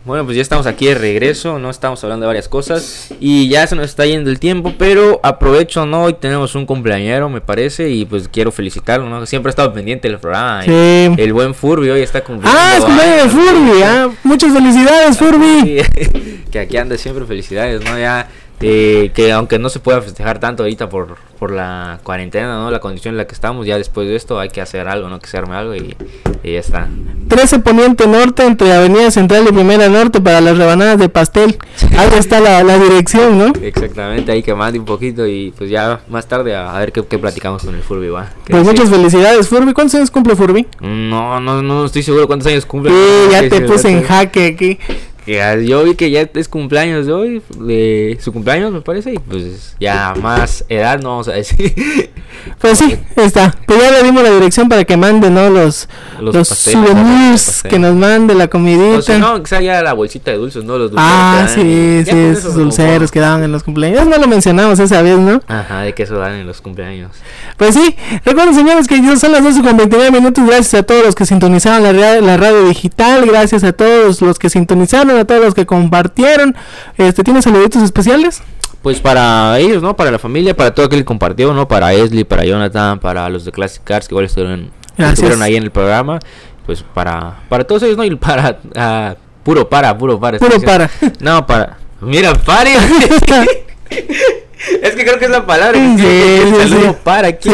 Bueno, 0.04 0.26
pues 0.26 0.36
ya 0.36 0.42
estamos 0.42 0.66
aquí 0.66 0.84
de 0.84 0.94
regreso, 0.94 1.58
¿no? 1.58 1.70
Estamos 1.70 2.04
hablando 2.04 2.24
de 2.24 2.26
varias 2.26 2.46
cosas 2.46 3.08
y 3.20 3.48
ya 3.48 3.66
se 3.66 3.74
nos 3.74 3.86
está 3.86 4.04
yendo 4.04 4.28
el 4.28 4.38
tiempo, 4.38 4.74
pero 4.76 5.18
aprovecho, 5.22 5.86
¿no? 5.86 6.02
Hoy 6.04 6.12
tenemos 6.12 6.54
un 6.54 6.66
cumpleañero, 6.66 7.30
me 7.30 7.40
parece, 7.40 7.88
y 7.88 8.04
pues 8.04 8.28
quiero 8.28 8.52
felicitarlo, 8.52 9.08
¿no? 9.08 9.24
Siempre 9.24 9.48
ha 9.48 9.52
estado 9.52 9.72
pendiente 9.72 10.06
del 10.06 10.18
programa. 10.18 10.62
Sí. 10.62 10.70
El, 10.70 11.18
el 11.18 11.32
buen 11.32 11.54
Furby 11.54 11.88
hoy 11.88 12.02
está 12.02 12.22
cumpliendo. 12.22 12.50
Ah, 12.54 12.74
es 12.76 12.84
cumpleaños 12.84 13.22
de 13.22 13.28
Furby, 13.30 13.82
ah. 13.82 14.10
Muchas 14.24 14.52
felicidades, 14.52 15.16
Furby. 15.16 15.82
Sí, 15.82 16.42
que 16.50 16.58
aquí 16.58 16.76
anda 16.76 16.98
siempre, 16.98 17.24
felicidades, 17.24 17.82
¿no? 17.82 17.98
Ya, 17.98 18.28
eh, 18.60 19.10
que 19.14 19.32
aunque 19.32 19.58
no 19.58 19.68
se 19.68 19.80
pueda 19.80 20.00
festejar 20.00 20.38
tanto 20.38 20.62
ahorita 20.62 20.88
por, 20.88 21.16
por 21.38 21.50
la 21.50 21.98
cuarentena, 22.02 22.54
¿no? 22.58 22.70
La 22.70 22.80
condición 22.80 23.14
en 23.14 23.18
la 23.18 23.26
que 23.26 23.34
estamos, 23.34 23.66
ya 23.66 23.76
después 23.76 24.08
de 24.08 24.16
esto 24.16 24.38
hay 24.38 24.48
que 24.48 24.60
hacer 24.60 24.88
algo, 24.88 25.08
¿no? 25.08 25.18
Que 25.20 25.26
se 25.28 25.36
arme 25.36 25.56
algo 25.56 25.74
y, 25.74 25.96
y 26.42 26.52
ya 26.52 26.60
está. 26.60 26.88
13 27.28 27.58
Poniente 27.60 28.06
Norte 28.06 28.44
entre 28.46 28.72
Avenida 28.72 29.10
Central 29.10 29.46
y 29.48 29.52
Primera 29.52 29.88
Norte 29.88 30.20
para 30.20 30.40
las 30.40 30.56
rebanadas 30.56 30.98
de 30.98 31.08
pastel. 31.08 31.58
Ahí 31.98 32.08
está 32.18 32.38
la, 32.40 32.62
la 32.62 32.78
dirección, 32.78 33.38
¿no? 33.38 33.52
Exactamente, 33.62 34.30
ahí 34.32 34.42
que 34.42 34.54
mande 34.54 34.78
un 34.78 34.84
poquito 34.84 35.26
y 35.26 35.52
pues 35.56 35.68
ya 35.70 36.00
más 36.08 36.26
tarde 36.28 36.54
a, 36.54 36.74
a 36.74 36.78
ver 36.78 36.92
qué, 36.92 37.04
qué 37.04 37.18
platicamos 37.18 37.64
con 37.64 37.74
el 37.74 37.82
Furby, 37.82 38.08
¿va? 38.08 38.30
¿Qué 38.44 38.52
Pues 38.52 38.62
dice? 38.62 38.72
muchas 38.74 38.90
felicidades, 38.90 39.48
Furby. 39.48 39.72
¿Cuántos 39.72 39.96
años 39.96 40.10
cumple 40.10 40.36
Furby? 40.36 40.66
No, 40.80 41.40
no, 41.40 41.62
no 41.62 41.84
estoy 41.86 42.02
seguro 42.02 42.26
cuántos 42.26 42.46
años 42.52 42.64
cumple. 42.66 42.90
Sí, 42.92 43.30
ya 43.32 43.40
te 43.48 43.50
se- 43.58 43.60
puse 43.62 43.88
en 43.90 44.02
jaque 44.04 44.46
aquí. 44.46 44.78
Yo 45.26 45.84
vi 45.84 45.94
que 45.94 46.10
ya 46.10 46.28
es 46.34 46.48
cumpleaños 46.48 47.06
de 47.06 47.12
hoy, 47.12 47.42
de 47.58 48.18
su 48.20 48.32
cumpleaños 48.32 48.72
me 48.72 48.80
parece, 48.80 49.14
y 49.14 49.18
pues 49.18 49.76
ya 49.80 50.14
más 50.20 50.64
edad 50.68 51.00
no 51.00 51.10
vamos 51.10 51.28
a 51.28 51.32
decir. 51.32 52.10
Pues 52.58 52.78
sí, 52.78 52.96
está. 53.16 53.54
Pues 53.66 53.80
ya 53.80 53.90
le 53.90 54.02
dimos 54.02 54.22
la 54.22 54.30
dirección 54.30 54.68
para 54.68 54.84
que 54.84 54.96
mande, 54.96 55.30
¿no? 55.30 55.50
Los, 55.50 55.88
Los 56.20 56.34
los, 56.34 56.48
pasteles, 56.48 56.80
los 56.80 56.90
souvenirs 56.90 57.62
que 57.62 57.78
nos 57.78 57.94
mande 57.94 58.34
la 58.34 58.48
comidita. 58.48 58.98
o 58.98 59.02
si 59.02 59.12
no, 59.18 59.42
que 59.42 59.48
sea 59.48 59.60
ya 59.60 59.82
la 59.82 59.92
bolsita 59.92 60.30
de 60.30 60.38
dulces, 60.38 60.64
¿no? 60.64 60.76
Los 60.76 60.90
dulces 60.90 61.06
ah, 61.08 61.46
sí, 61.48 62.02
sí, 62.04 62.16
esos 62.16 62.54
dulceros 62.54 63.10
que 63.10 63.20
daban 63.20 63.42
en 63.44 63.52
los 63.52 63.62
cumpleaños. 63.62 64.06
No 64.06 64.18
lo 64.18 64.26
mencionamos 64.26 64.78
esa 64.78 65.02
vez, 65.02 65.18
¿no? 65.18 65.40
Ajá, 65.46 65.82
de 65.82 65.94
que 65.94 66.02
eso 66.02 66.16
dan 66.18 66.34
en 66.34 66.46
los 66.46 66.60
cumpleaños. 66.60 67.12
Pues 67.56 67.74
sí, 67.74 67.96
recuerden 68.24 68.54
señores 68.54 68.86
que 68.86 69.16
son 69.16 69.32
las 69.32 69.42
12 69.42 69.62
con 69.62 69.76
29 69.76 70.10
minutos. 70.10 70.44
Gracias 70.46 70.74
a 70.74 70.82
todos 70.82 71.04
los 71.04 71.14
que 71.14 71.26
sintonizaron 71.26 71.82
la, 71.82 72.20
la 72.20 72.36
radio 72.36 72.64
digital. 72.68 73.26
Gracias 73.26 73.64
a 73.64 73.72
todos 73.72 74.20
los 74.22 74.38
que 74.38 74.50
sintonizaron, 74.50 75.13
a 75.18 75.24
todos 75.24 75.42
los 75.42 75.54
que 75.54 75.66
compartieron. 75.66 76.54
Este, 76.96 77.22
¿Tienes 77.22 77.44
saluditos 77.44 77.82
especiales? 77.82 78.42
Pues 78.82 79.00
para 79.00 79.58
ellos, 79.58 79.82
¿no? 79.82 79.96
Para 79.96 80.10
la 80.10 80.18
familia, 80.18 80.54
para 80.54 80.74
todo 80.74 80.86
aquel 80.86 81.00
que 81.00 81.04
compartió, 81.06 81.54
¿no? 81.54 81.66
Para 81.66 81.94
Esli, 81.94 82.24
para 82.24 82.44
Jonathan, 82.44 82.98
para 82.98 83.28
los 83.30 83.44
de 83.44 83.52
Classic 83.52 83.82
Cars 83.82 84.08
que 84.08 84.14
igual 84.14 84.26
estuvieron, 84.26 84.70
estuvieron 84.98 85.40
ahí 85.42 85.56
en 85.56 85.62
el 85.62 85.70
programa. 85.70 86.18
Pues 86.66 86.82
para, 86.82 87.38
para 87.48 87.64
todos 87.64 87.82
ellos, 87.82 87.96
¿no? 87.96 88.04
Y 88.04 88.14
para, 88.16 88.58
ah, 88.76 89.14
puro 89.42 89.68
para, 89.68 89.96
puro 89.96 90.20
para. 90.20 90.38
Puro 90.38 90.60
para. 90.60 90.90
No, 91.20 91.46
para. 91.46 91.78
Mira, 92.00 92.34
pare. 92.34 92.74
es 93.90 94.94
que 94.94 95.04
creo 95.04 95.18
que 95.18 95.24
es 95.24 95.30
la 95.30 95.46
palabra. 95.46 95.78
Sí, 95.96 96.52
saludo 96.58 96.96
para 97.02 97.28
aquí. 97.28 97.50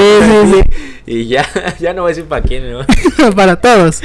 Y 1.13 1.27
ya, 1.27 1.45
ya 1.81 1.93
no 1.93 2.03
voy 2.03 2.11
a 2.11 2.15
decir 2.15 2.27
para 2.29 2.41
quién, 2.43 2.71
¿no? 2.73 2.81
para 3.35 3.57
todos. 3.57 4.01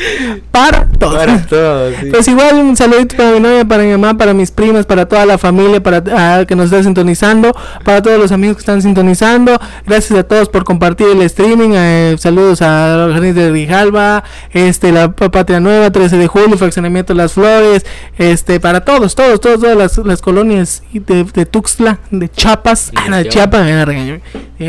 Para 0.50 0.88
todos. 0.88 1.16
Para 1.16 1.46
todos, 1.46 1.94
sí. 2.02 2.08
Pues 2.10 2.28
igual 2.28 2.56
un 2.56 2.76
saludito 2.76 3.16
para 3.16 3.30
mi 3.32 3.40
novia, 3.40 3.64
para 3.64 3.84
mi 3.84 3.92
mamá, 3.92 4.18
para 4.18 4.34
mis 4.34 4.50
primas, 4.50 4.88
para 4.88 5.06
toda 5.08 5.24
la 5.28 5.38
familia, 5.38 5.84
para 5.84 6.46
que 6.48 6.56
nos 6.56 6.66
está 6.66 6.82
sintonizando, 6.82 7.52
para 7.84 8.02
todos 8.02 8.18
los 8.18 8.32
amigos 8.32 8.56
que 8.58 8.62
están 8.62 8.82
sintonizando. 8.82 9.60
Gracias 9.86 10.18
a 10.18 10.24
todos 10.24 10.50
por 10.50 10.64
compartir 10.64 11.06
el 11.10 11.22
streaming. 11.22 11.74
eh, 11.76 12.16
saludos 12.18 12.64
a 12.64 12.96
los 12.98 13.14
jardines 13.14 13.36
de 13.36 13.52
Rijalba, 13.52 14.24
este, 14.52 14.92
la 14.92 15.12
Pa- 15.12 15.30
Patria 15.30 15.60
Nueva, 15.60 15.92
13 15.92 16.18
de 16.18 16.26
julio, 16.26 16.58
Fraccionamiento 16.58 17.14
Las 17.14 17.34
Flores, 17.34 17.86
este, 18.18 18.60
para 18.60 18.82
todos, 18.84 19.14
todos, 19.14 19.40
todos, 19.40 19.60
todas 19.60 19.78
las, 19.78 19.98
las 20.00 20.22
colonias 20.24 20.82
de, 20.92 21.24
de 21.24 21.46
Tuxtla, 21.46 22.00
de 22.10 22.30
Chiapas, 22.30 22.92
de 22.92 22.98
ah, 23.14 23.18
de 23.18 23.30
Chiapas. 23.30 23.68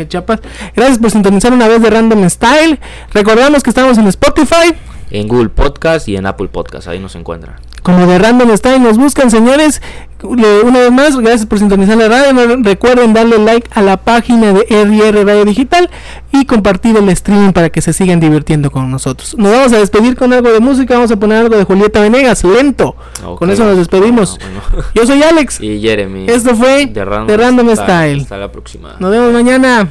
Chiapas. 0.07 0.39
Gracias 0.75 0.99
por 0.99 1.09
sintonizar 1.09 1.51
una 1.51 1.67
vez 1.67 1.81
de 1.81 1.89
Random 1.89 2.26
Style. 2.29 2.79
Recordamos 3.13 3.63
que 3.63 3.69
estamos 3.69 3.97
en 3.97 4.07
Spotify. 4.07 4.73
En 5.09 5.27
Google 5.27 5.49
Podcast 5.49 6.07
y 6.09 6.17
en 6.17 6.25
Apple 6.25 6.49
Podcast, 6.49 6.87
ahí 6.89 6.99
nos 6.99 7.15
encuentran. 7.15 7.55
como 7.81 8.05
de 8.05 8.19
Random 8.19 8.55
Style 8.57 8.79
nos 8.79 8.97
buscan 8.97 9.31
señores 9.31 9.81
una 10.21 10.79
vez 10.79 10.91
más 10.91 11.15
gracias 11.15 11.45
por 11.45 11.59
sintonizar 11.59 11.95
la 11.95 12.09
radio 12.09 12.57
recuerden 12.63 13.13
darle 13.13 13.37
like 13.37 13.69
a 13.71 13.81
la 13.81 13.95
página 13.95 14.51
de 14.51 14.65
RR 14.69 15.23
Radio 15.25 15.45
Digital 15.45 15.89
y 16.33 16.43
compartir 16.45 16.97
el 16.97 17.07
streaming 17.09 17.53
para 17.53 17.69
que 17.69 17.81
se 17.81 17.93
sigan 17.93 18.19
divirtiendo 18.19 18.69
con 18.71 18.91
nosotros 18.91 19.35
nos 19.37 19.51
vamos 19.51 19.71
a 19.71 19.77
despedir 19.77 20.17
con 20.17 20.33
algo 20.33 20.51
de 20.51 20.59
música 20.59 20.95
vamos 20.95 21.11
a 21.11 21.15
poner 21.15 21.37
algo 21.37 21.55
de 21.55 21.63
Julieta 21.63 22.01
Venegas 22.01 22.43
lento 22.43 22.97
con 23.37 23.49
eso 23.49 23.63
nos 23.63 23.77
despedimos 23.77 24.37
bueno, 24.39 24.61
bueno. 24.69 24.85
yo 24.93 25.05
soy 25.05 25.23
Alex 25.23 25.61
Y 25.61 25.79
Jeremy. 25.79 26.25
Esto 26.27 26.55
fue 26.55 26.87
de 26.87 27.05
Random, 27.05 27.27
The 27.27 27.37
Random 27.37 27.69
Style. 27.75 28.21
Hasta 28.23 28.37
la 28.37 28.51
próxima. 28.51 28.95
nos 28.99 29.11
vemos 29.11 29.31
mañana 29.31 29.87